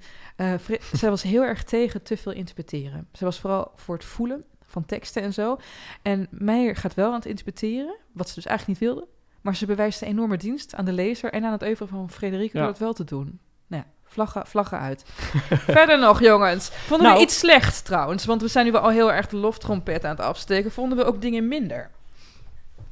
Fri- 0.62 0.80
zij 1.02 1.10
was 1.10 1.22
heel 1.24 1.42
erg 1.44 1.64
tegen 1.64 2.04
te 2.04 2.18
veel 2.18 2.32
interpreteren. 2.32 3.08
Ze 3.14 3.24
was 3.26 3.40
vooral 3.40 3.72
voor 3.76 3.96
het 3.96 4.06
voelen 4.06 4.44
van 4.68 4.86
teksten 4.86 5.22
en 5.22 5.34
zo. 5.34 5.58
En 6.02 6.28
Meijer 6.32 6.76
gaat 6.76 6.94
wel 6.94 7.08
aan 7.08 7.14
het 7.14 7.26
interpreteren, 7.26 7.96
wat 8.12 8.30
ze 8.30 8.36
dus 8.36 8.46
eigenlijk 8.46 8.80
niet 8.80 8.90
wilde. 8.90 9.08
Maar 9.42 9.56
ze 9.56 9.66
bewijst 9.66 10.02
een 10.02 10.08
enorme 10.08 10.38
dienst 10.38 10.76
aan 10.76 10.86
de 10.86 10.92
lezer 10.94 11.32
en 11.34 11.44
aan 11.46 11.52
het 11.52 11.64
oeuvre 11.64 11.88
van 11.88 12.10
Frederike 12.10 12.58
Ja. 12.58 12.60
door 12.64 12.70
het 12.72 12.80
wel 12.80 12.94
te 12.94 13.04
doen. 13.04 13.40
Nou 14.16 14.30
vlaggen, 14.30 14.48
vlaggen 14.52 14.80
uit. 14.80 15.06
Verder 15.78 16.00
nog, 16.00 16.20
jongens. 16.22 16.70
Vonden 16.70 17.08
Nou- 17.08 17.18
we 17.20 17.24
iets 17.26 17.40
slecht 17.40 17.86
trouwens? 17.86 18.26
Want 18.26 18.42
we 18.42 18.48
zijn 18.48 18.66
nu 18.66 18.72
wel 18.72 18.82
al 18.82 18.90
heel 18.90 19.12
erg 19.14 19.28
de 19.28 19.38
loftrompet 19.38 20.04
aan 20.06 20.10
het 20.16 20.20
afsteken. 20.26 20.72
Vonden 20.72 20.98
we 20.98 21.04
ook 21.04 21.22
dingen 21.22 21.48
minder? 21.48 21.90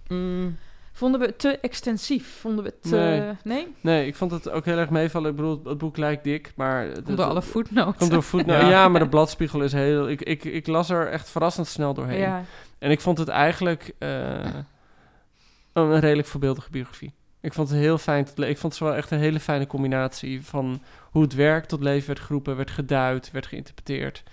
Mm, 0.07 0.57
Vonden 0.95 1.19
we 1.19 1.25
het 1.25 1.39
te 1.39 1.57
extensief? 1.59 2.37
Vonden 2.39 2.63
we 2.63 2.69
het 2.69 2.91
te... 2.91 2.95
Nee. 2.95 3.31
Nee? 3.43 3.75
Nee, 3.81 4.07
ik 4.07 4.15
vond 4.15 4.31
het 4.31 4.49
ook 4.49 4.65
heel 4.65 4.77
erg 4.77 4.89
meevallen. 4.89 5.29
Ik 5.29 5.35
bedoel, 5.35 5.61
het 5.63 5.77
boek 5.77 5.97
lijkt 5.97 6.23
dik, 6.23 6.53
maar... 6.55 6.83
het- 6.85 7.03
Komt 7.03 7.17
door 7.17 7.25
alle 7.25 7.41
voetnoten. 7.41 7.95
Komt 7.97 8.11
door 8.11 8.23
voetnoten. 8.23 8.63
Ja. 8.69 8.69
Ja. 8.69 8.87
maar 8.87 8.99
de 8.99 9.09
bladspiegel 9.09 9.61
is 9.61 9.73
heel... 9.73 10.09
Ik, 10.09 10.21
ik, 10.21 10.43
ik 10.43 10.67
las 10.67 10.89
er 10.89 11.07
echt 11.09 11.29
verrassend 11.29 11.67
snel 11.67 11.93
doorheen. 11.93 12.19
Ja, 12.19 12.43
En 12.79 12.91
ik 12.91 13.01
vond 13.01 13.17
het 13.17 13.27
eigenlijk 13.27 13.91
eh, 13.99 14.45
een 15.73 15.99
redelijk 15.99 16.27
voorbeeldige 16.27 16.69
biografie. 16.71 17.13
Ik 17.43 17.53
vond 17.53 17.69
het 17.69 17.77
heel 17.77 17.97
fijn. 17.97 18.27
Ik 18.35 18.57
vond 18.57 18.73
het 18.73 18.81
wel 18.81 18.95
echt 18.95 19.11
een 19.11 19.19
hele 19.19 19.39
fijne 19.39 19.67
combinatie 19.67 20.45
van 20.45 20.81
hoe 21.11 21.21
het 21.21 21.33
werk 21.33 21.65
tot 21.65 21.83
leven 21.83 22.07
werd 22.07 22.19
geroepen, 22.19 22.55
werd 22.55 22.71
geduid, 22.71 23.31
werd 23.31 23.45
geïnterpreteerd. 23.45 24.23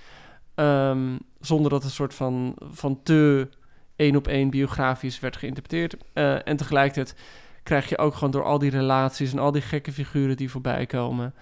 Ehm, 0.54 1.16
zonder 1.40 1.70
dat 1.70 1.84
een 1.84 1.90
soort 1.90 2.14
van, 2.14 2.56
van 2.70 3.02
te 3.02 3.48
één 3.96 4.16
op 4.16 4.28
één 4.28 4.50
biografisch 4.50 5.20
werd 5.20 5.36
geïnterpreteerd. 5.36 5.96
Eh, 6.12 6.48
en 6.48 6.56
tegelijkertijd 6.56 7.20
krijg 7.62 7.88
je 7.88 7.98
ook 7.98 8.14
gewoon 8.14 8.30
door 8.30 8.44
al 8.44 8.58
die 8.58 8.70
relaties 8.70 9.32
en 9.32 9.38
al 9.38 9.52
die 9.52 9.62
gekke 9.62 9.92
figuren 9.92 10.36
die 10.36 10.50
voorbij 10.50 10.86
komen, 10.86 11.34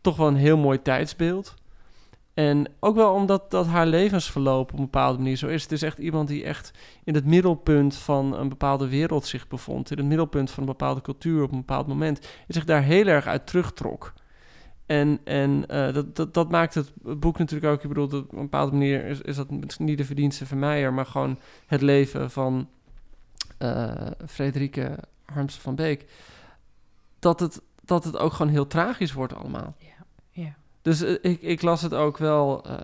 toch 0.00 0.16
wel 0.16 0.26
een 0.26 0.36
heel 0.36 0.58
mooi 0.58 0.82
tijdsbeeld. 0.82 1.54
En 2.34 2.66
ook 2.80 2.94
wel 2.94 3.12
omdat 3.12 3.50
dat 3.50 3.66
haar 3.66 3.86
levensverloop 3.86 4.72
op 4.72 4.78
een 4.78 4.84
bepaalde 4.84 5.18
manier 5.18 5.36
zo 5.36 5.48
is. 5.48 5.62
Het 5.62 5.72
is 5.72 5.82
echt 5.82 5.98
iemand 5.98 6.28
die 6.28 6.44
echt 6.44 6.70
in 7.04 7.14
het 7.14 7.24
middelpunt 7.24 7.96
van 7.96 8.38
een 8.38 8.48
bepaalde 8.48 8.88
wereld 8.88 9.26
zich 9.26 9.48
bevond. 9.48 9.90
In 9.90 9.96
het 9.96 10.06
middelpunt 10.06 10.50
van 10.50 10.62
een 10.62 10.68
bepaalde 10.68 11.00
cultuur 11.00 11.42
op 11.42 11.52
een 11.52 11.58
bepaald 11.58 11.86
moment. 11.86 12.18
En 12.18 12.54
zich 12.54 12.64
daar 12.64 12.82
heel 12.82 13.06
erg 13.06 13.26
uit 13.26 13.46
terugtrok. 13.46 14.12
En, 14.86 15.20
en 15.24 15.64
eh, 15.68 15.94
dat, 15.94 16.16
dat, 16.16 16.34
dat 16.34 16.50
maakt 16.50 16.74
het 16.74 16.92
boek 16.94 17.38
natuurlijk 17.38 17.72
ook... 17.72 17.82
Ik 17.82 17.88
bedoel, 17.88 18.04
op 18.04 18.32
een 18.32 18.38
bepaalde 18.42 18.72
manier 18.72 19.04
is, 19.04 19.20
is 19.20 19.36
dat 19.36 19.78
niet 19.78 19.98
de 19.98 20.04
verdienste 20.04 20.46
van 20.46 20.58
Meijer... 20.58 20.92
maar 20.92 21.06
gewoon 21.06 21.38
het 21.66 21.80
leven 21.80 22.30
van 22.30 22.68
eh 23.58 24.06
Frederike 24.26 24.98
Harmsen 25.24 25.62
van 25.62 25.74
Beek. 25.74 26.10
Dat 27.18 27.40
het, 27.40 27.62
dat 27.84 28.04
het 28.04 28.16
ook 28.16 28.32
gewoon 28.32 28.52
heel 28.52 28.66
tragisch 28.66 29.12
wordt 29.12 29.34
allemaal. 29.34 29.74
Ja. 29.78 29.91
Dus 30.82 31.02
eh, 31.02 31.16
ik, 31.22 31.42
ik 31.42 31.62
las 31.62 31.82
het 31.82 31.94
ook 31.94 32.18
wel... 32.18 32.64
eh, 32.64 32.76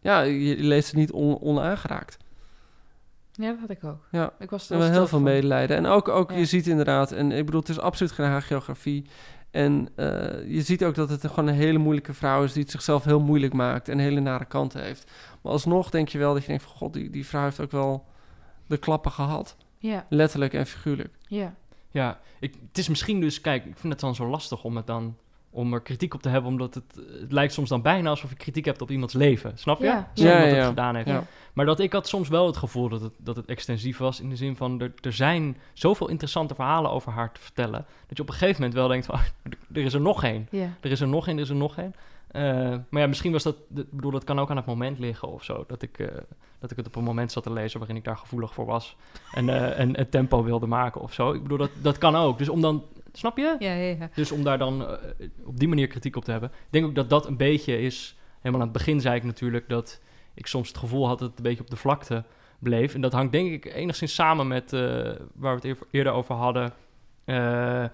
ja, 0.00 0.20
je, 0.20 0.56
leest 0.58 0.86
het 0.86 0.96
niet 0.96 1.12
on, 1.12 1.40
onaangeraakt. 1.40 2.16
ja, 3.32 3.50
dat 3.50 3.58
had 3.60 3.70
ik 3.70 3.84
ook. 3.84 4.06
Ja. 4.10 4.32
Ik 4.38 4.50
was 4.50 4.70
Er 4.70 4.82
heel 4.82 4.92
veel 4.92 5.06
van. 5.06 5.22
medelijden. 5.22 5.76
En 5.76 5.86
ook, 5.86 6.08
ook 6.08 6.30
Ja. 6.30 6.36
je 6.36 6.44
ziet 6.44 6.66
inderdaad, 6.66 7.12
en 7.12 7.32
ik 7.32 7.44
bedoel, 7.44 7.60
het 7.60 7.68
is 7.68 7.78
absoluut 7.80 8.12
geen 8.12 8.26
hagiografie. 8.26 9.06
En 9.50 9.88
eh, 9.94 10.06
je 10.54 10.62
ziet 10.62 10.84
ook 10.84 10.94
dat 10.94 11.08
het 11.10 11.26
gewoon 11.26 11.46
een 11.46 11.54
hele 11.54 11.78
moeilijke 11.78 12.14
vrouw 12.14 12.44
is 12.44 12.52
die 12.52 12.62
het 12.62 12.70
zichzelf 12.70 13.04
heel 13.04 13.20
moeilijk 13.20 13.52
maakt 13.52 13.88
en 13.88 13.98
hele 13.98 14.20
nare 14.20 14.44
kanten 14.44 14.82
heeft. 14.82 15.10
Maar 15.42 15.52
alsnog 15.52 15.90
denk 15.90 16.08
je 16.08 16.18
wel 16.18 16.32
dat 16.32 16.42
je 16.42 16.48
denkt 16.48 16.62
van 16.62 16.72
god, 16.72 16.92
die, 16.92 17.10
die 17.10 17.26
vrouw 17.26 17.42
heeft 17.42 17.60
ook 17.60 17.70
wel 17.70 18.04
de 18.66 18.76
klappen 18.76 19.10
gehad. 19.12 19.56
Ja, 19.78 20.06
Letterlijk 20.08 20.52
en 20.54 20.66
figuurlijk. 20.66 21.14
ja. 21.28 21.54
Ja, 21.90 22.20
ik, 22.40 22.54
het 22.68 22.78
is 22.78 22.88
misschien 22.88 23.20
dus, 23.20 23.40
kijk, 23.40 23.64
ik 23.64 23.76
vind 23.76 23.92
het 23.92 24.02
dan 24.02 24.14
zo 24.14 24.26
lastig 24.28 24.64
om 24.64 24.76
het 24.76 24.86
dan 24.86 25.16
om 25.56 25.72
er 25.72 25.80
kritiek 25.80 26.14
op 26.14 26.22
te 26.22 26.28
hebben, 26.28 26.50
omdat 26.50 26.74
het, 26.74 27.00
het 27.20 27.32
lijkt 27.32 27.52
soms 27.52 27.68
dan 27.68 27.82
bijna 27.82 28.10
alsof 28.10 28.30
je 28.30 28.36
kritiek 28.36 28.64
hebt 28.64 28.82
op 28.82 28.90
iemands 28.90 29.14
leven. 29.14 29.58
Snap 29.58 29.78
je? 29.78 29.84
Ja, 29.84 30.10
Zonder 30.14 30.34
ja, 30.34 30.40
dat 30.40 30.50
ja. 30.50 30.56
het 30.56 30.66
gedaan 30.66 30.94
heeft. 30.94 31.08
Ja. 31.08 31.24
Maar 31.52 31.66
dat 31.66 31.80
ik 31.80 31.92
had 31.92 32.08
soms 32.08 32.28
wel 32.28 32.46
het 32.46 32.56
gevoel 32.56 32.88
dat 32.88 33.00
het, 33.00 33.12
dat 33.16 33.36
het 33.36 33.46
extensief 33.46 33.98
was. 33.98 34.20
In 34.20 34.28
de 34.28 34.36
zin 34.36 34.56
van, 34.56 34.80
er, 34.80 34.92
er 35.00 35.12
zijn 35.12 35.56
zoveel 35.72 36.08
interessante 36.08 36.54
verhalen 36.54 36.90
over 36.90 37.12
haar 37.12 37.32
te 37.32 37.40
vertellen. 37.40 37.86
Dat 38.06 38.16
je 38.16 38.22
op 38.22 38.28
een 38.28 38.34
gegeven 38.34 38.60
moment 38.60 38.74
wel 38.74 38.88
denkt 38.88 39.06
van, 39.06 39.18
er 39.72 39.82
is 39.82 39.94
er 39.94 40.00
nog 40.00 40.24
één. 40.24 40.48
Ja. 40.50 40.68
Er 40.80 40.90
is 40.90 41.00
er 41.00 41.08
nog 41.08 41.26
één, 41.26 41.36
er 41.36 41.42
is 41.42 41.48
er 41.48 41.56
nog 41.56 41.76
één. 41.76 41.94
Eh, 42.26 42.42
maar 42.88 43.00
ja, 43.00 43.06
misschien 43.06 43.32
was 43.32 43.42
dat, 43.42 43.56
ik 43.74 43.90
bedoel, 43.90 44.10
dat 44.10 44.24
kan 44.24 44.38
ook 44.38 44.50
aan 44.50 44.56
het 44.56 44.66
moment 44.66 44.98
liggen 44.98 45.28
of 45.28 45.44
zo. 45.44 45.64
Dat 45.66 45.82
ik, 45.82 45.98
eh, 45.98 46.06
dat 46.58 46.70
ik 46.70 46.76
het 46.76 46.86
op 46.86 46.96
een 46.96 47.04
moment 47.04 47.32
zat 47.32 47.42
te 47.42 47.52
lezen 47.52 47.78
waarin 47.78 47.96
ik 47.96 48.04
daar 48.04 48.16
gevoelig 48.16 48.54
voor 48.54 48.66
was. 48.66 48.96
En, 49.32 49.48
eh, 49.48 49.78
en 49.78 49.96
het 49.96 50.10
tempo 50.10 50.42
wilde 50.44 50.66
maken 50.66 51.00
of 51.00 51.12
zo. 51.12 51.32
Ik 51.32 51.42
bedoel, 51.42 51.58
dat, 51.58 51.70
dat 51.82 51.98
kan 51.98 52.16
ook. 52.16 52.38
Dus 52.38 52.48
om 52.48 52.60
dan, 52.60 52.84
snap 53.18 53.36
je? 53.36 53.56
Ja, 53.58 53.72
ja, 53.72 53.96
ja. 53.98 54.10
Dus 54.14 54.32
om 54.32 54.44
daar 54.44 54.58
dan 54.58 54.86
eh, 54.86 54.96
op 55.44 55.58
die 55.58 55.68
manier 55.68 55.86
kritiek 55.86 56.16
op 56.16 56.24
te 56.24 56.30
hebben. 56.30 56.48
Ik 56.50 56.56
denk 56.70 56.84
ook 56.86 56.94
dat 56.94 57.10
dat 57.10 57.26
een 57.26 57.36
beetje 57.36 57.80
is. 57.80 58.16
Helemaal 58.36 58.60
aan 58.60 58.72
het 58.72 58.76
begin 58.76 59.00
zei 59.00 59.16
ik 59.16 59.24
natuurlijk 59.24 59.68
dat 59.68 60.00
ik 60.34 60.46
soms 60.46 60.68
het 60.68 60.76
gevoel 60.76 61.06
had 61.06 61.18
dat 61.18 61.28
het 61.28 61.36
een 61.38 61.44
beetje 61.44 61.62
op 61.62 61.70
de 61.70 61.76
vlakte 61.76 62.24
bleef. 62.58 62.94
En 62.94 63.00
dat 63.00 63.12
hangt 63.12 63.32
denk 63.32 63.50
ik 63.52 63.74
enigszins 63.74 64.14
samen 64.14 64.46
met 64.48 64.72
eh, 64.72 64.80
waar 65.34 65.60
we 65.60 65.60
het 65.60 65.64
eer- 65.64 65.86
eerder 65.90 66.12
over 66.12 66.34
hadden. 66.34 66.72
Eh, 67.24 67.84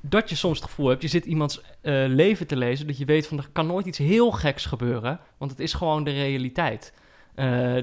dat 0.00 0.28
je 0.28 0.34
soms 0.34 0.58
het 0.58 0.68
gevoel 0.68 0.88
hebt, 0.88 1.02
je 1.02 1.08
zit 1.08 1.24
iemands 1.24 1.60
leven 2.06 2.46
te 2.46 2.56
lezen, 2.56 2.86
dat 2.86 2.98
je 2.98 3.04
weet 3.04 3.26
van 3.26 3.38
er 3.38 3.48
kan 3.52 3.66
nooit 3.66 3.86
iets 3.86 3.98
heel 3.98 4.30
geks 4.30 4.64
gebeuren, 4.66 5.20
want 5.38 5.50
het 5.50 5.60
is 5.60 5.72
gewoon 5.74 6.04
de 6.04 6.10
realiteit. 6.10 6.92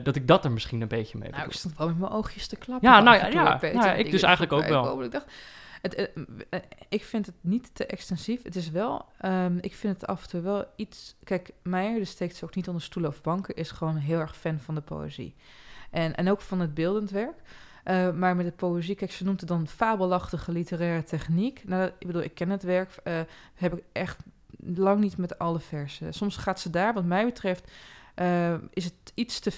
Dat 0.04 0.16
ik 0.16 0.28
dat 0.28 0.46
er 0.46 0.52
misschien 0.52 0.82
een 0.82 0.88
beetje 0.88 1.18
mee 1.18 1.30
Nou, 1.30 1.46
ik 1.46 1.52
stond 1.52 1.78
wel 1.78 1.88
met 1.88 1.98
mijn 2.00 2.12
oogjes 2.12 2.48
te 2.48 2.56
klappen. 2.56 2.90
Ja, 2.90 3.00
nou 3.02 3.18
en 3.18 3.32
ja, 3.32 3.44
ja. 3.44 3.60
Nou 3.74 3.86
ja, 3.86 3.94
ik 3.94 4.12
dus 4.12 4.22
eigenlijk 4.22 4.54
ook 4.54 4.66
wel. 4.68 5.04
Ik 5.04 5.12
dacht, 5.12 5.26
eh, 5.94 6.24
eh, 6.50 6.60
ik 6.90 7.04
vind 7.04 7.26
het 7.26 7.36
niet 7.42 7.70
te 7.74 7.86
extensief. 7.86 8.44
Het 8.44 8.56
is 8.56 8.70
wel, 8.70 9.06
ehm, 9.18 9.58
ik 9.62 9.76
vind 9.76 9.94
het 9.94 10.10
af 10.10 10.24
en 10.24 10.30
toe 10.30 10.42
wel 10.42 10.66
iets... 10.76 11.16
Kijk, 11.24 11.52
Meijer, 11.62 12.00
dus 12.00 12.10
steekt 12.10 12.36
ze 12.36 12.46
ook 12.46 12.56
niet 12.56 12.68
onder 12.68 12.84
stoelen 12.84 13.12
of 13.12 13.22
banken, 13.22 13.56
is 13.56 13.72
gewoon 13.72 13.96
heel 13.96 14.20
erg 14.20 14.38
fan 14.38 14.60
van 14.60 14.76
de 14.76 14.82
poëzie. 14.82 15.36
En, 15.92 16.16
en 16.16 16.30
ook 16.30 16.42
van 16.42 16.60
het 16.60 16.74
beeldend 16.74 17.10
werk. 17.10 17.42
Eh, 17.84 18.12
maar 18.12 18.36
met 18.36 18.46
de 18.46 18.52
poëzie, 18.52 18.96
kijk, 18.96 19.12
ze 19.12 19.24
noemt 19.24 19.40
het 19.40 19.50
dan 19.50 19.68
fabelachtige 19.68 20.52
literaire 20.52 21.04
techniek. 21.04 21.64
Nou, 21.66 21.92
ik 22.00 22.08
bedoel, 22.08 22.22
ik 22.22 22.36
ken 22.36 22.50
het 22.50 22.64
werk, 22.64 22.96
heb 23.54 23.78
ik 23.78 23.84
echt 23.92 24.24
lang 24.58 25.00
niet 25.00 25.18
met 25.18 25.40
alle 25.40 25.60
versen. 25.60 26.14
Soms 26.14 26.38
gaat 26.38 26.60
ze 26.60 26.70
daar, 26.70 26.94
wat 26.94 27.06
mij 27.06 27.26
betreft, 27.26 27.72
is 28.74 28.84
het 28.84 29.12
iets 29.14 29.40
te 29.40 29.52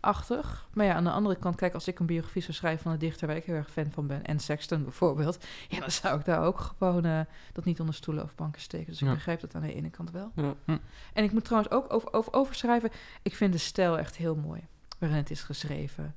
fangirl-achtig. 0.00 0.68
Maar 0.72 0.86
ja, 0.86 0.94
aan 0.94 1.04
de 1.04 1.10
andere 1.10 1.36
kant, 1.36 1.56
kijk, 1.56 1.74
als 1.74 1.88
ik 1.88 1.98
een 1.98 2.06
biografie 2.06 2.42
zou 2.42 2.52
schrijven 2.52 2.82
van 2.82 2.92
een 2.92 2.98
dichter 2.98 3.26
waar 3.26 3.36
ik 3.36 3.44
heel 3.44 3.54
erg 3.54 3.70
fan 3.70 3.90
van 3.90 4.06
ben, 4.06 4.24
en 4.24 4.40
Sexton 4.40 4.82
bijvoorbeeld, 4.82 5.44
ja, 5.68 5.80
dan 5.80 5.90
zou 5.90 6.18
ik 6.18 6.24
daar 6.24 6.42
ook 6.42 6.60
gewoon 6.78 7.04
eh, 7.04 7.20
dat 7.52 7.64
niet 7.64 7.80
onder 7.80 7.94
stoelen 7.94 8.24
of 8.24 8.34
banken 8.34 8.60
steken. 8.60 8.86
Dus 8.86 9.00
ik 9.00 9.08
Ja. 9.08 9.14
begrijp 9.14 9.40
dat 9.40 9.54
aan 9.54 9.62
de 9.62 9.74
ene 9.74 9.90
kant 9.90 10.10
wel. 10.10 10.32
Ja. 10.34 10.54
Hm. 10.64 10.76
En 11.12 11.24
ik 11.24 11.32
moet 11.32 11.44
trouwens 11.44 11.72
ook 11.72 11.92
over, 11.92 12.12
over, 12.12 12.32
overschrijven, 12.32 12.90
ik 13.22 13.34
vind 13.34 13.52
de 13.52 13.58
stijl 13.58 13.98
echt 13.98 14.16
heel 14.16 14.34
mooi, 14.36 14.66
waarin 14.98 15.18
het 15.18 15.30
is 15.30 15.42
geschreven. 15.42 16.14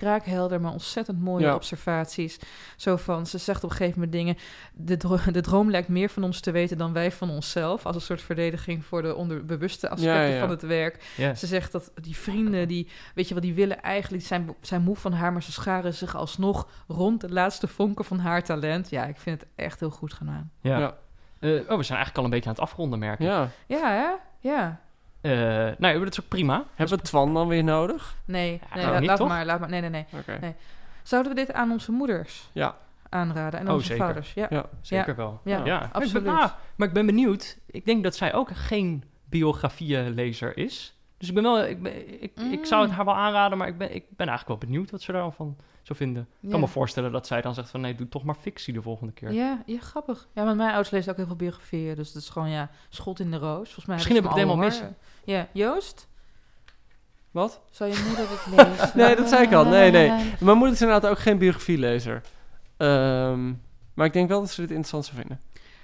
Kraakhelder, 0.00 0.60
maar 0.60 0.72
ontzettend 0.72 1.20
mooie 1.22 1.44
Ja. 1.44 1.54
observaties. 1.54 2.38
Zo 2.76 2.96
van, 2.96 3.26
ze 3.26 3.38
zegt 3.38 3.64
op 3.64 3.70
een 3.70 3.76
gegeven 3.76 4.00
moment 4.00 4.12
dingen... 4.18 4.36
De, 4.74 4.96
dro- 4.96 5.18
de 5.32 5.40
droom 5.40 5.70
lijkt 5.70 5.88
meer 5.88 6.08
van 6.08 6.22
ons 6.24 6.40
te 6.40 6.50
weten 6.50 6.78
dan 6.78 6.92
wij 6.92 7.12
van 7.12 7.30
onszelf. 7.30 7.86
Als 7.86 7.96
een 7.96 8.02
soort 8.02 8.22
verdediging 8.22 8.84
voor 8.84 9.02
de 9.02 9.14
onderbewuste 9.14 9.88
aspecten 9.88 10.14
Ja, 10.20 10.22
ja. 10.34 10.40
van 10.40 10.50
het 10.50 10.62
werk. 10.62 11.04
Ze 11.36 11.46
zegt 11.46 11.72
dat 11.72 11.90
die 11.94 12.16
vrienden, 12.16 12.68
die, 12.68 12.88
weet 13.14 13.28
je 13.28 13.34
wel, 13.34 13.42
die 13.42 13.54
willen 13.54 13.82
eigenlijk, 13.82 14.24
zijn, 14.24 14.54
zijn 14.60 14.82
moe 14.82 14.96
van 14.96 15.12
haar, 15.12 15.32
maar 15.32 15.42
ze 15.42 15.52
scharen 15.52 15.94
zich 15.94 16.16
alsnog 16.16 16.68
rond 16.88 17.20
de 17.20 17.30
laatste 17.32 17.66
vonken 17.68 18.04
van 18.04 18.18
haar 18.18 18.42
talent. 18.42 18.90
Ja, 18.90 19.04
ik 19.04 19.16
vind 19.16 19.40
het 19.40 19.50
echt 19.54 19.80
heel 19.80 19.90
goed 19.90 20.12
gedaan. 20.12 20.50
Ja. 20.60 20.78
Ja. 20.78 20.96
Eh, 21.38 21.50
oh, 21.50 21.56
we 21.56 21.82
zijn 21.82 21.98
eigenlijk 21.98 22.16
al 22.16 22.24
een 22.24 22.30
beetje 22.30 22.48
aan 22.48 22.54
het 22.54 22.64
afronden, 22.64 22.98
merk 22.98 23.18
ik. 23.20 23.26
Ja. 23.26 23.48
Ja, 23.66 23.90
hè? 23.90 24.08
Ja. 24.50 24.80
Eh, 25.20 25.30
nou, 25.78 25.94
ja, 25.94 25.98
dat 25.98 26.08
is 26.12 26.20
ook 26.20 26.28
prima. 26.28 26.64
Hebben 26.74 26.98
we 26.98 27.04
Twan 27.04 27.34
dan 27.34 27.48
weer 27.48 27.64
nodig? 27.64 28.16
Nee, 28.24 28.60
Ja, 28.70 28.76
nee 28.76 28.86
la- 28.86 28.98
niet, 28.98 29.08
laat 29.08 29.16
toch? 29.16 29.28
maar, 29.28 29.44
laat 29.44 29.60
maar. 29.60 29.68
Nee, 29.68 29.80
nee, 29.80 29.90
nee. 29.90 30.06
Nee. 30.40 30.54
Zouden 31.02 31.34
we 31.34 31.38
dit 31.44 31.52
aan 31.52 31.70
onze 31.70 31.92
moeders 31.92 32.50
Ja. 32.52 32.76
aanraden 33.08 33.60
en 33.60 33.68
Oh, 33.68 33.74
onze 33.74 33.86
zeker. 33.86 34.04
vaders? 34.06 34.32
Ja, 34.34 34.46
Ja. 34.50 34.64
Zeker 34.80 35.16
wel. 35.16 35.40
ja, 35.44 35.64
Ja, 35.64 35.88
absoluut. 35.92 36.16
Ik 36.16 36.22
ben, 36.32 36.38
ah, 36.40 36.50
maar 36.76 36.88
ik 36.88 36.94
ben 36.94 37.06
benieuwd. 37.06 37.58
Ik 37.66 37.84
denk 37.84 38.02
dat 38.02 38.16
zij 38.16 38.34
ook 38.34 38.50
geen 38.52 39.04
biografieënlezer 39.24 40.56
is. 40.56 40.94
Dus 41.20 41.28
ik 41.28 41.34
ben 41.34 41.42
wel, 41.44 41.64
ik, 41.64 41.82
ben, 41.82 42.22
ik, 42.22 42.32
ik 42.50 42.64
zou 42.66 42.80
het 42.82 42.90
Mm. 42.90 42.96
haar 42.96 43.04
wel 43.04 43.14
aanraden, 43.16 43.58
maar 43.58 43.68
ik 43.68 43.78
ben, 43.78 43.94
ik 43.94 44.04
ben 44.08 44.28
eigenlijk 44.28 44.60
wel 44.60 44.70
benieuwd 44.70 44.90
wat 44.90 45.02
ze 45.02 45.12
daarvan 45.12 45.56
zou 45.82 45.98
vinden. 45.98 46.22
Ik 46.22 46.28
Ja. 46.40 46.50
kan 46.50 46.60
me 46.60 46.66
voorstellen 46.68 47.12
dat 47.12 47.26
zij 47.26 47.40
dan 47.40 47.54
zegt 47.54 47.70
van 47.70 47.80
nee, 47.80 47.94
doe 47.94 48.08
toch 48.08 48.24
maar 48.24 48.34
fictie 48.34 48.72
de 48.74 48.82
volgende 48.82 49.12
keer. 49.12 49.32
Ja, 49.32 49.62
ja, 49.66 49.78
grappig. 49.80 50.28
Ja, 50.34 50.44
want 50.44 50.56
mijn 50.56 50.68
ouders 50.68 50.90
lezen 50.90 51.10
ook 51.10 51.16
heel 51.16 51.26
veel 51.26 51.36
biografieën, 51.36 51.94
dus 51.94 52.08
het 52.08 52.22
is 52.22 52.28
gewoon, 52.28 52.50
ja, 52.50 52.70
schot 52.88 53.20
in 53.20 53.30
de 53.30 53.36
roos. 53.36 53.64
Volgens 53.64 53.86
mij 53.86 53.94
Misschien 53.94 54.14
heb 54.16 54.24
ik 54.24 54.30
het 54.30 54.38
al, 54.40 54.46
helemaal 54.48 54.70
hoor. 54.70 54.88
Ja, 55.24 55.46
Joost? 55.52 56.08
Wat? 57.30 57.60
Zou 57.70 57.90
je 57.90 58.04
moeder 58.06 58.26
dit 58.28 58.46
lezen? 58.56 58.90
Nee, 59.06 59.16
dat 59.16 59.28
zei 59.28 59.42
ik 59.46 59.52
al. 59.52 59.64
Nee, 59.64 59.90
nee. 59.90 60.08
Mijn 60.40 60.56
moeder 60.56 60.74
is 60.74 60.80
inderdaad 60.82 61.10
ook 61.10 61.18
geen 61.18 61.38
biografielezer. 61.38 62.20
Ehm, 62.76 63.52
maar 63.94 64.06
ik 64.06 64.12
denk 64.12 64.28
wel 64.28 64.40
dat 64.40 64.50
ze 64.50 64.60
dit 64.60 64.70
interessant 64.70 65.04
zou 65.04 65.16
vinden. 65.18 65.40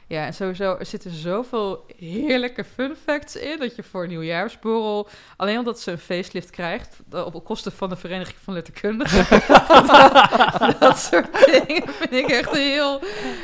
Ja, 0.08 0.26
en 0.26 0.34
sowieso, 0.34 0.76
er 0.78 0.86
zitten 0.86 1.10
zoveel 1.10 1.84
heerlijke 1.96 2.64
fun 2.64 2.96
facts 3.04 3.36
in... 3.36 3.58
dat 3.58 3.76
je 3.76 3.82
voor 3.82 4.02
een 4.02 4.08
nieuwjaarsborrel... 4.08 5.08
alleen 5.36 5.58
omdat 5.58 5.80
ze 5.80 5.90
een 5.90 5.98
facelift 5.98 6.50
krijgt... 6.50 6.96
op 7.10 7.44
kosten 7.44 7.72
van 7.72 7.88
de 7.88 7.96
Vereniging 7.96 8.38
van 8.42 8.54
Letterkundigen... 8.54 9.26
dat, 10.80 10.98
soort 10.98 11.46
dingen 11.46 11.88
vind 11.88 12.12
ik 12.12 12.26
echt 12.28 12.50
heel... 12.50 13.00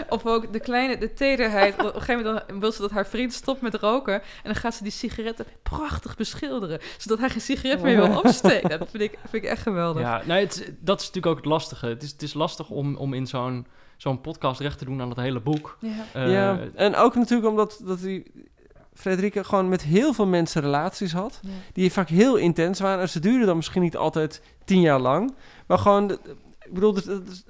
Of 0.09 0.27
ook 0.27 0.53
de 0.53 0.61
kleine, 0.61 0.99
de 0.99 1.13
tederheid. 1.13 1.75
Op 1.75 1.95
een 1.95 2.03
gegeven 2.03 2.25
moment 2.25 2.45
wil 2.61 2.73
ze 2.73 2.81
dat 2.81 2.91
haar 2.91 3.07
vriend 3.07 3.33
stopt 3.33 3.61
met 3.61 3.75
roken... 3.75 4.15
en 4.15 4.23
dan 4.43 4.55
gaat 4.55 4.75
ze 4.75 4.83
die 4.83 4.93
sigaretten 4.93 5.47
prachtig 5.63 6.17
beschilderen... 6.17 6.81
zodat 6.99 7.19
hij 7.19 7.31
geen 7.31 7.41
sigaret 7.41 7.83
meer 7.83 7.97
wil 7.97 8.19
opsteken. 8.19 8.79
Dat 8.79 8.91
vind 8.91 9.03
ik, 9.03 9.19
vind 9.31 9.45
ik 9.45 9.51
echt 9.51 9.63
geweldig. 9.63 10.03
Ja, 10.03 10.23
nou, 10.25 10.41
het, 10.41 10.73
dat 10.81 11.01
is 11.01 11.07
natuurlijk 11.07 11.27
ook 11.27 11.37
het 11.37 11.53
lastige. 11.53 11.87
Het 11.87 12.03
is, 12.03 12.11
het 12.11 12.23
is 12.23 12.35
lastig 12.35 12.69
om, 12.69 12.97
om 12.97 13.15
in 13.15 13.27
zo'n 13.27 13.67
zo'n 14.03 14.21
podcast 14.21 14.61
recht 14.61 14.79
te 14.79 14.85
doen 14.85 15.01
aan 15.01 15.09
het 15.09 15.19
hele 15.19 15.41
boek. 15.41 15.77
Ja. 15.81 15.91
Eh, 16.13 16.33
ja. 16.33 16.59
En 16.75 16.97
ook 16.97 17.15
natuurlijk 17.15 17.49
omdat 17.51 17.81
dat 17.85 18.01
die 18.01 18.33
Frederike 18.95 19.45
gewoon 19.45 19.69
met 19.69 19.83
heel 19.83 20.13
veel 20.13 20.27
mensen 20.27 20.63
relaties 20.63 21.13
had. 21.13 21.41
Ja. 21.43 21.51
Die 21.73 21.93
vaak 21.93 22.09
heel 22.09 22.37
intens 22.37 22.81
waren. 22.81 23.01
En 23.01 23.09
ze 23.09 23.21
duurden 23.21 23.47
dan 23.47 23.57
misschien 23.57 23.83
niet 23.83 23.97
altijd 23.97 24.43
tien 24.65 24.81
jaar 24.81 24.99
lang. 25.01 25.35
Maar 25.67 25.79
gewoon, 25.79 26.11
Ik 26.65 26.73
bedoel, 26.75 26.95
het, 26.95 27.05
het, 27.05 27.45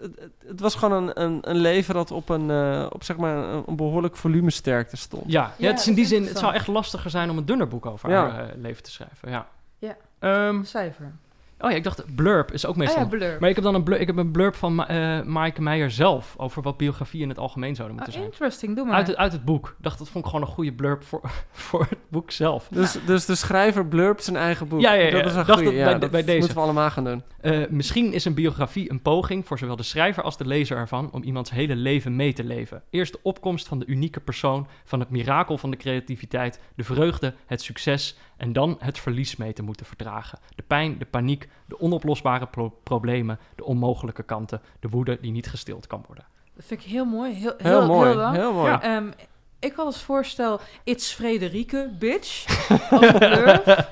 het, 0.47 0.61
was 0.61 0.75
gewoon 0.75 1.03
een, 1.03 1.23
een, 1.23 1.39
een 1.51 1.57
leven 1.57 1.95
dat 1.95 2.11
op 2.11 2.29
een, 2.29 2.51
eh, 2.51 2.87
op 2.91 3.05
zeg 3.05 3.17
maar 3.17 3.37
een, 3.37 3.63
een 3.67 3.77
behoorlijk 3.77 4.17
volumesterkte 4.17 4.97
stond. 4.97 5.33
Ja, 5.33 5.43
ja, 5.43 5.53
Ja, 5.59 5.71
het 5.71 5.81
is 5.81 5.87
in 5.87 5.95
die 5.95 6.07
zin, 6.07 6.27
het 6.27 6.39
zou 6.39 6.55
echt 6.55 6.67
lastiger 6.67 7.11
zijn 7.11 7.31
om 7.31 7.39
een 7.39 7.47
dunner 7.47 7.69
boek 7.69 7.87
over 7.87 8.11
Ja. 8.11 8.31
haar 8.31 8.49
eh, 8.49 8.57
leven 8.61 8.83
te 8.83 8.91
schrijven. 8.91 9.31
Ja. 9.31 9.47
Ja. 9.79 9.97
Ehm, 10.19 10.65
Cijfer. 10.65 11.13
Oh 11.63 11.71
ja, 11.71 11.77
ik 11.77 11.85
dacht 11.85 12.15
blurb 12.15 12.53
is 12.53 12.67
ook 12.67 12.73
Ah 12.73 12.79
meestal. 12.79 13.01
ja, 13.03 13.07
blur. 13.09 13.37
maar 13.41 13.49
ik 13.49 13.55
heb 13.55 13.65
dan 13.65 13.75
een 13.75 13.83
blurb, 13.83 14.01
ik 14.01 14.07
heb 14.07 14.17
een 14.17 14.31
blurb 14.31 14.55
van 14.55 14.87
eh 14.87 15.23
Maaike 15.23 15.63
Meijer 15.63 15.91
zelf 15.91 16.35
over 16.37 16.63
wat 16.63 16.77
biografie 16.77 17.23
in 17.23 17.29
het 17.29 17.39
algemeen 17.39 17.75
zouden 17.75 17.97
moeten 17.97 18.15
Ah, 18.15 18.21
zijn. 18.21 18.33
interesting, 18.33 18.77
doe 18.77 18.85
maar. 18.87 18.95
Uit 18.95 19.07
het, 19.07 19.17
uit 19.17 19.33
het 19.33 19.45
boek. 19.45 19.67
Ik 19.69 19.75
dacht, 19.85 19.99
dat 19.99 20.09
vond 20.09 20.25
ik 20.25 20.31
gewoon 20.31 20.47
een 20.47 20.53
goede 20.55 20.73
blurb 20.73 21.03
voor, 21.05 21.21
voor 21.53 21.81
het 21.89 21.99
boek 22.09 22.31
zelf. 22.31 22.69
Dus, 22.71 22.97
dus 23.07 23.27
de 23.27 23.35
schrijver 23.35 23.87
blurbt 23.87 24.25
zijn 24.25 24.37
eigen 24.37 24.69
boek. 24.69 24.81
Ja, 24.81 24.93
ja, 24.93 25.03
ja. 25.07 25.11
Dat 25.11 25.25
is 25.27 25.35
een 25.35 25.45
Dacht 25.47 25.51
goeie. 25.53 25.65
dat 25.65 25.75
Ja, 25.75 25.85
bij 25.91 25.99
dat 25.99 26.11
bij 26.11 26.25
deze. 26.25 26.39
moeten 26.39 26.57
we 26.57 26.63
allemaal 26.63 26.91
gaan 26.91 27.05
doen. 27.05 27.23
Eh, 27.41 27.61
misschien 27.69 28.13
is 28.13 28.25
een 28.25 28.35
biografie 28.35 28.91
een 28.91 29.03
poging 29.03 29.47
voor 29.47 29.59
zowel 29.59 29.77
de 29.77 29.83
schrijver 29.83 30.23
als 30.23 30.37
de 30.37 30.47
lezer 30.47 30.77
ervan 30.77 31.11
om 31.13 31.23
iemands 31.23 31.51
hele 31.51 31.77
leven 31.77 32.17
mee 32.17 32.33
te 32.33 32.45
leven. 32.45 32.83
Eerst 32.91 33.13
de 33.13 33.19
opkomst 33.23 33.69
van 33.69 33.79
de 33.79 33.87
unieke 33.87 34.21
persoon, 34.21 34.67
van 34.85 35.01
het 35.01 35.11
mirakel 35.11 35.59
van 35.59 35.71
de 35.71 35.77
creativiteit, 35.77 36.61
de 36.77 36.85
vreugde, 36.85 37.35
het 37.47 37.63
succes 37.63 38.17
en 38.43 38.53
dan 38.53 38.77
het 38.79 38.99
verlies 38.99 39.37
mee 39.37 39.53
te 39.53 39.63
moeten 39.63 39.87
verdragen. 39.87 40.39
De 40.55 40.63
pijn, 40.67 40.99
de 40.99 41.05
paniek, 41.05 41.49
de 41.67 41.81
onoplosbare 41.81 42.47
pro- 42.47 42.75
problemen, 42.83 43.39
de 43.57 43.65
onmogelijke 43.65 44.23
kanten, 44.23 44.61
de 44.81 44.89
woede 44.89 45.19
die 45.21 45.33
niet 45.33 45.47
gestild 45.49 45.87
kan 45.87 46.05
worden. 46.07 46.25
Dat 46.55 46.65
vind 46.65 46.81
ik 46.85 46.87
heel 46.91 47.05
mooi. 47.05 47.33
Heel, 47.35 47.55
Heel, 47.59 47.79
heel, 47.81 47.87
mooi. 47.87 48.09
Heel 48.09 48.17
lang. 48.19 48.37
heel 48.37 48.53
mooi. 48.53 48.71
Ja. 48.71 48.83
Ehm, 48.83 49.11
ik 49.63 49.73
had 49.77 49.87
als 49.87 50.03
voorstel 50.03 50.61
It's 50.85 51.13
Frederike, 51.13 51.91
bitch. 51.99 52.45
Als 52.91 53.13
blurb. 53.13 53.87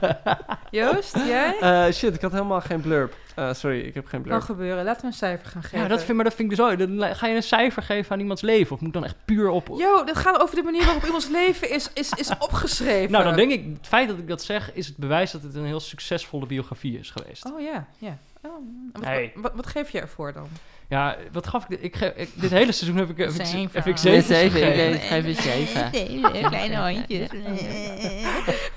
Joost, 0.71 1.17
jij? 1.17 1.57
Eh, 1.61 1.93
shit, 1.93 2.15
ik 2.15 2.21
had 2.21 2.33
helemaal 2.33 2.61
geen 2.61 2.81
blurb. 2.81 3.15
Eh, 3.35 3.53
sorry, 3.53 3.81
ik 3.81 3.95
heb 3.95 4.03
geen 4.07 4.21
Kan 4.21 4.23
blurb. 4.23 4.43
gebeuren. 4.43 4.85
Laten 4.85 5.01
we 5.01 5.07
een 5.07 5.13
cijfer 5.13 5.49
gaan 5.49 5.63
geven. 5.63 5.79
Ja, 5.81 5.89
dat 5.89 6.03
vind, 6.03 6.15
maar 6.17 6.25
dat 6.25 6.35
vind 6.35 6.51
ik 6.51 6.57
dus 6.57 6.67
ook. 6.67 6.79
Dan 6.79 7.15
Ga 7.17 7.27
je 7.27 7.35
een 7.37 7.43
cijfer 7.43 7.83
geven 7.83 8.13
aan 8.13 8.21
iemands 8.21 8.43
leven? 8.43 8.73
Of 8.75 8.79
moet 8.79 8.89
ik 8.89 8.95
dan 8.95 9.05
echt 9.05 9.17
puur 9.25 9.49
op... 9.49 9.69
Yo, 9.77 10.05
dat 10.05 10.17
gaat 10.17 10.41
over 10.41 10.57
de 10.57 10.63
manier 10.63 10.85
waarop 10.85 11.05
iemands 11.05 11.29
leven 11.29 11.71
is, 11.71 11.91
is, 11.93 12.11
is 12.17 12.31
opgeschreven. 12.39 13.11
Nou, 13.13 13.25
dan 13.25 13.37
denk 13.37 13.51
ik, 13.53 13.65
het 13.77 13.87
feit 13.87 14.09
dat 14.09 14.19
ik 14.19 14.29
dat 14.29 14.43
zeg, 14.43 14.73
is 14.75 14.87
het 14.87 14.97
bewijs 14.97 15.31
dat 15.31 15.43
het 15.43 15.55
een 15.55 15.65
heel 15.67 15.81
succesvolle 15.81 16.47
biografie 16.47 16.99
is 16.99 17.11
geweest. 17.11 17.45
Oh 17.53 17.61
ja, 17.61 17.87
ja. 17.99 18.17
Oh, 18.43 18.53
wat, 18.93 19.03
Nee. 19.03 19.33
wat, 19.35 19.53
wat 19.55 19.67
geef 19.67 19.91
je 19.91 20.01
ervoor 20.01 20.33
dan? 20.33 20.49
Ja, 20.91 21.17
wat 21.33 21.47
gaf 21.47 21.63
ik 21.63 21.69
dit? 21.69 21.83
Ik 21.83 21.97
ge- 21.97 22.13
ik, 22.17 22.31
dit 22.35 22.51
hele 22.51 22.73
seizoen 22.73 22.99
heb 22.99 23.11
ik, 23.11 23.17
heb 23.17 23.29
ik, 23.31 23.47
Zeven. 23.47 23.71
heb 23.73 23.87
ik 23.87 23.97
zeven 23.97 24.23
zeven, 24.23 24.61
gegeven. 24.61 24.95
ik 24.95 25.01
geef 25.03 25.25
een 25.25 25.43
zeven. 25.43 25.89
Zeven 25.93 26.49
kleine 26.49 26.93
hondjes. 26.93 27.29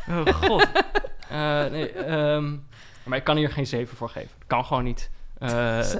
Oh 0.10 0.26
god. 0.34 0.68
Eh, 1.30 1.66
nee, 1.72 1.92
ehm, 1.92 2.52
maar 3.04 3.18
ik 3.18 3.24
kan 3.24 3.38
hier 3.38 3.50
geen 3.50 3.68
7 3.68 3.98
voor 3.98 4.10
geven. 4.10 4.30
Kan 4.48 4.66
gewoon 4.66 4.84
niet. 4.84 5.10
Eh, 5.40 5.80
7,1. 5.82 5.94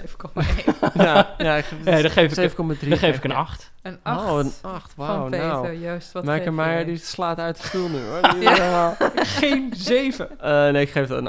ja, 0.94 1.34
ja, 1.38 1.56
ik 1.56 1.66
geef 1.66 1.84
nee, 1.84 2.02
dan 2.02 2.12
geef 2.12 2.38
ik, 2.38 2.52
7,3. 2.52 2.90
dan 2.90 2.98
geef 2.98 3.16
ik 3.18 3.24
een 3.24 3.32
8. 3.32 3.72
Een 3.82 4.00
8 4.04 4.30
Oh, 4.30 4.38
een 4.40 4.52
8. 4.62 4.94
van 4.96 5.06
Wauw, 5.08 5.28
nou. 5.28 5.72
Juist, 5.74 6.12
wat 6.12 6.24
Maaike 6.24 6.46
geef 6.46 6.54
Meijer 6.54 6.86
die 6.86 6.98
slaat 6.98 7.40
uit 7.40 7.62
de 7.62 7.68
stoel 7.68 7.90
nu 7.90 8.00
hoor. 8.06 8.22
Die 8.40 8.50
is 8.50 8.58
helemaal- 8.60 8.96
Geen 9.16 9.74
7. 9.78 10.40
Eh, 10.40 10.70
nee, 10.72 10.82
ik 10.82 10.90
geef 10.92 11.08
het 11.08 11.18
een 11.18 11.28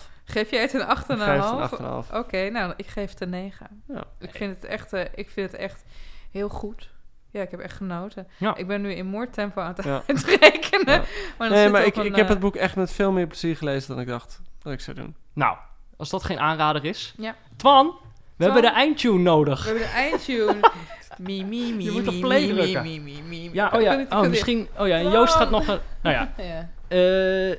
8,5. 0.00 0.14
Geef 0.26 0.50
jij 0.50 0.60
het 0.60 0.72
een 0.74 0.80
8,5? 0.80 0.86
Ik 0.86 1.18
geef 1.18 1.70
het 1.70 1.78
een 1.78 2.04
8,5. 2.04 2.14
Oké, 2.16 2.48
nou, 2.48 2.72
ik 2.76 2.86
geef 2.86 3.10
het 3.10 3.20
een 3.20 3.30
9. 3.30 3.82
Ja. 3.88 4.04
Ik, 4.18 4.30
vind 4.34 4.54
het 4.54 4.64
echt, 4.64 4.92
eh, 4.92 5.04
ik 5.14 5.30
vind 5.30 5.52
het 5.52 5.60
echt 5.60 5.84
heel 6.30 6.48
goed. 6.48 6.90
Ja, 7.30 7.42
ik 7.42 7.50
heb 7.50 7.60
echt 7.60 7.76
genoten. 7.76 8.26
Ja. 8.36 8.56
Ik 8.56 8.66
ben 8.66 8.80
nu 8.80 8.92
in 8.92 9.06
moordtempo 9.06 9.60
aan 9.60 9.72
het 9.76 9.84
Ja. 9.84 10.02
uitrekenen. 10.06 10.94
Ja. 10.94 11.02
Maar 11.38 11.50
Nee, 11.50 11.62
zit 11.62 11.72
maar 11.72 11.84
ik, 11.84 11.96
ik 11.96 12.04
een, 12.04 12.14
heb 12.14 12.24
eh, 12.24 12.28
het 12.28 12.38
boek 12.40 12.56
echt 12.56 12.76
met 12.76 12.92
veel 12.92 13.12
meer 13.12 13.26
plezier 13.26 13.56
gelezen 13.56 13.88
dan 13.88 14.00
ik 14.00 14.08
dacht 14.08 14.40
dat 14.62 14.72
ik 14.72 14.80
zou 14.80 14.96
doen. 14.96 15.16
Nou, 15.32 15.56
als 15.96 16.10
dat 16.10 16.24
geen 16.24 16.38
aanrader 16.38 16.84
is. 16.84 17.14
Ja. 17.16 17.34
Twan, 17.56 17.86
we 17.86 17.92
Twan? 17.92 18.52
hebben 18.52 18.62
de 18.62 18.76
eindtune 18.76 19.18
nodig. 19.22 19.62
We 19.64 19.68
hebben 19.68 19.86
de 19.86 19.92
eindtune. 19.94 20.56
mi, 21.18 21.44
mi, 21.44 21.72
mi, 21.74 21.84
Je 21.84 21.90
moet 21.90 22.08
op 22.08 22.14
mi, 22.14 22.20
play 22.20 22.46
mi, 22.46 22.54
drukken. 22.54 22.82
mi, 22.82 23.00
mi, 23.00 23.22
mi, 23.22 23.28
mi. 23.28 23.50
Ja, 23.52 23.70
oh 23.74 23.80
ja, 23.80 24.04
oh, 24.08 24.20
misschien... 24.20 24.68
Oh 24.78 24.86
ja, 24.86 24.96
en 24.96 25.10
Joost 25.10 25.34
gaat 25.34 25.50
nog 25.50 25.68
een... 25.68 25.78
Nou 26.02 26.14
ja, 26.14 26.32
eh, 26.88 27.56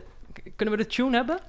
kunnen 0.55 0.77
we 0.77 0.83
de 0.83 0.87
tune 0.87 1.15
hebben? 1.15 1.39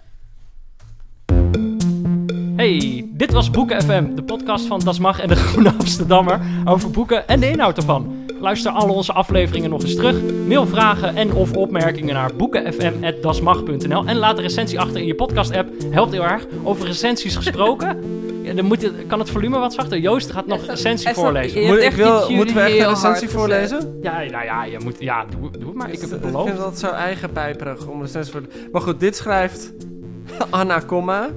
Hey, 2.59 3.07
dit 3.11 3.33
was 3.33 3.51
Boeken 3.51 3.83
FM, 3.83 4.15
de 4.15 4.23
podcast 4.23 4.67
van 4.67 4.81
Das 4.81 4.99
Mag 4.99 5.21
en 5.21 5.29
de 5.29 5.37
Groene 5.47 5.73
Amsterdammer 5.79 6.41
over 6.65 6.91
boeken 6.91 7.29
en 7.29 7.41
de 7.41 7.51
inhoud 7.51 7.77
ervan. 7.77 8.17
Luister 8.41 8.73
alle 8.73 8.93
onze 8.93 9.13
afleveringen 9.13 9.71
nog 9.71 9.83
eens 9.83 9.95
terug. 9.95 10.17
Mail 10.47 10.67
vragen 10.67 11.17
en 11.17 11.33
of 11.33 11.53
opmerkingen 11.53 12.15
naar 12.15 12.31
boekenfm.dasmag.nl 12.37 14.05
en 14.07 14.17
laat 14.17 14.37
een 14.37 14.43
recensie 14.43 14.81
achter 14.81 15.01
in 15.01 15.07
je 15.07 15.15
podcast-app. 15.15 15.69
Helpt 15.91 16.13
heel 16.13 16.25
erg. 16.25 16.47
Over 16.65 16.87
recensies 16.87 17.37
gesproken. 17.37 17.97
Ja, 18.43 18.55
dan 18.55 18.65
moet 18.65 18.83
het, 18.83 18.93
kan 19.07 19.19
het 19.19 19.31
volume 19.31 19.59
wat 19.59 19.73
zachter? 19.75 19.99
Joost 19.99 20.31
gaat 20.31 20.47
nog 20.47 20.61
een 20.61 20.69
recensie 20.69 21.15
voorlezen. 21.15 21.61
Je 21.61 21.67
Moet, 21.69 21.83
ik 21.83 21.93
wil, 21.93 22.31
moeten 22.31 22.55
we 22.55 22.61
echt 22.61 22.79
een 22.79 22.89
recensie 22.89 23.13
gezet. 23.15 23.31
voorlezen? 23.31 23.99
Ja, 24.03 24.13
nou 24.31 24.45
ja, 24.45 24.65
je 24.65 24.79
moet, 24.85 24.97
ja 24.99 25.25
doe, 25.25 25.51
doe 25.51 25.67
het 25.69 25.75
maar. 25.75 25.91
Ik 25.91 26.01
heb 26.01 26.11
het 26.11 26.21
Ik 26.25 26.27
beloofd. 26.27 26.47
vind 26.49 26.59
dat 26.59 26.79
zo 26.79 26.87
eigen 26.91 27.33
pijperig 27.33 27.87
om 27.87 27.95
een 27.97 28.03
recensie 28.03 28.33
voor 28.33 28.43
Maar 28.73 28.81
goed, 28.83 29.01
dit 29.01 29.17
schrijft 29.17 29.73
Anna 30.51 30.79
Komma. 30.79 31.29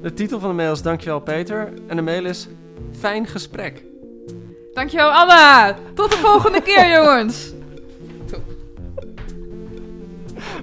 De 0.00 0.12
titel 0.12 0.40
van 0.40 0.48
de 0.48 0.54
mail 0.54 0.72
is 0.72 0.82
Dankjewel 0.82 1.20
Peter. 1.20 1.72
En 1.86 1.96
de 1.96 2.02
mail 2.02 2.24
is 2.24 2.48
Fijn 2.98 3.26
gesprek. 3.26 3.84
Dankjewel, 4.72 5.10
Anna. 5.10 5.76
Tot 5.94 6.10
de 6.10 6.16
volgende 6.16 6.62
keer, 6.62 6.90
jongens. 6.90 7.52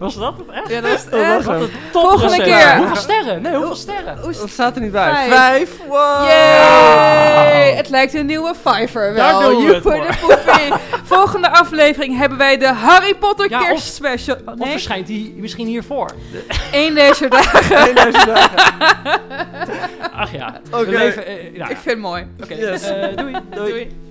Was 0.04 0.16
dat 0.18 0.34
het 0.38 0.50
echt? 0.56 0.70
Ja, 0.70 0.82
dat 0.82 0.92
is 0.92 1.04
Dat 1.10 1.44
was 1.44 1.62
echt. 1.62 1.70
Volgende 1.92 2.44
keer. 2.44 2.78
Hoeveel 2.78 2.96
sterren? 2.96 3.42
Nee, 3.42 3.56
hoeveel 3.56 3.76
sterren? 3.76 4.18
Dat 4.22 4.50
staat 4.50 4.76
er 4.76 4.82
niet 4.82 4.92
bij. 4.92 5.10
Vijf. 5.14 5.30
Vijf. 5.30 5.78
Wow. 5.88 6.26
Yay! 6.28 7.74
Het 7.76 7.90
lijkt 7.90 8.14
een 8.14 8.26
nieuwe 8.26 8.54
Fiverr 8.66 9.14
wel. 9.14 9.40
Daar 9.40 9.50
doen 9.50 9.66
we 9.66 9.82
de. 9.82 10.74
Volgende 11.04 11.50
aflevering 11.50 12.18
hebben 12.18 12.38
wij 12.38 12.58
de 12.58 12.68
Harry 12.68 13.16
Potter 13.16 13.50
Ja, 13.50 13.60
of- 13.62 13.68
kerstspecial. 13.68 14.36
Of 14.46 14.56
nee, 14.56 14.72
verschijnt 14.72 15.08
die 15.08 15.34
misschien 15.38 15.68
hiervoor? 15.68 16.10
één 16.72 16.96
deze 16.96 17.28
dagen. 17.28 17.78
Eén 17.90 17.96
deze 17.96 18.26
dagen. 18.26 18.60
Ach 20.22 20.32
ja. 20.32 20.62
Oké. 20.72 20.86
We 20.86 20.92
leven... 20.98 21.26
eh, 21.26 21.34
nou 21.36 21.48
Ik 21.50 21.58
ja. 21.58 21.66
vind 21.66 21.84
het 21.86 22.00
mooi. 22.00 22.28
Oké, 22.44 22.54
Yes. 22.56 22.84
eh, 22.84 23.16
doei. 23.16 23.36
Doei. 23.50 24.02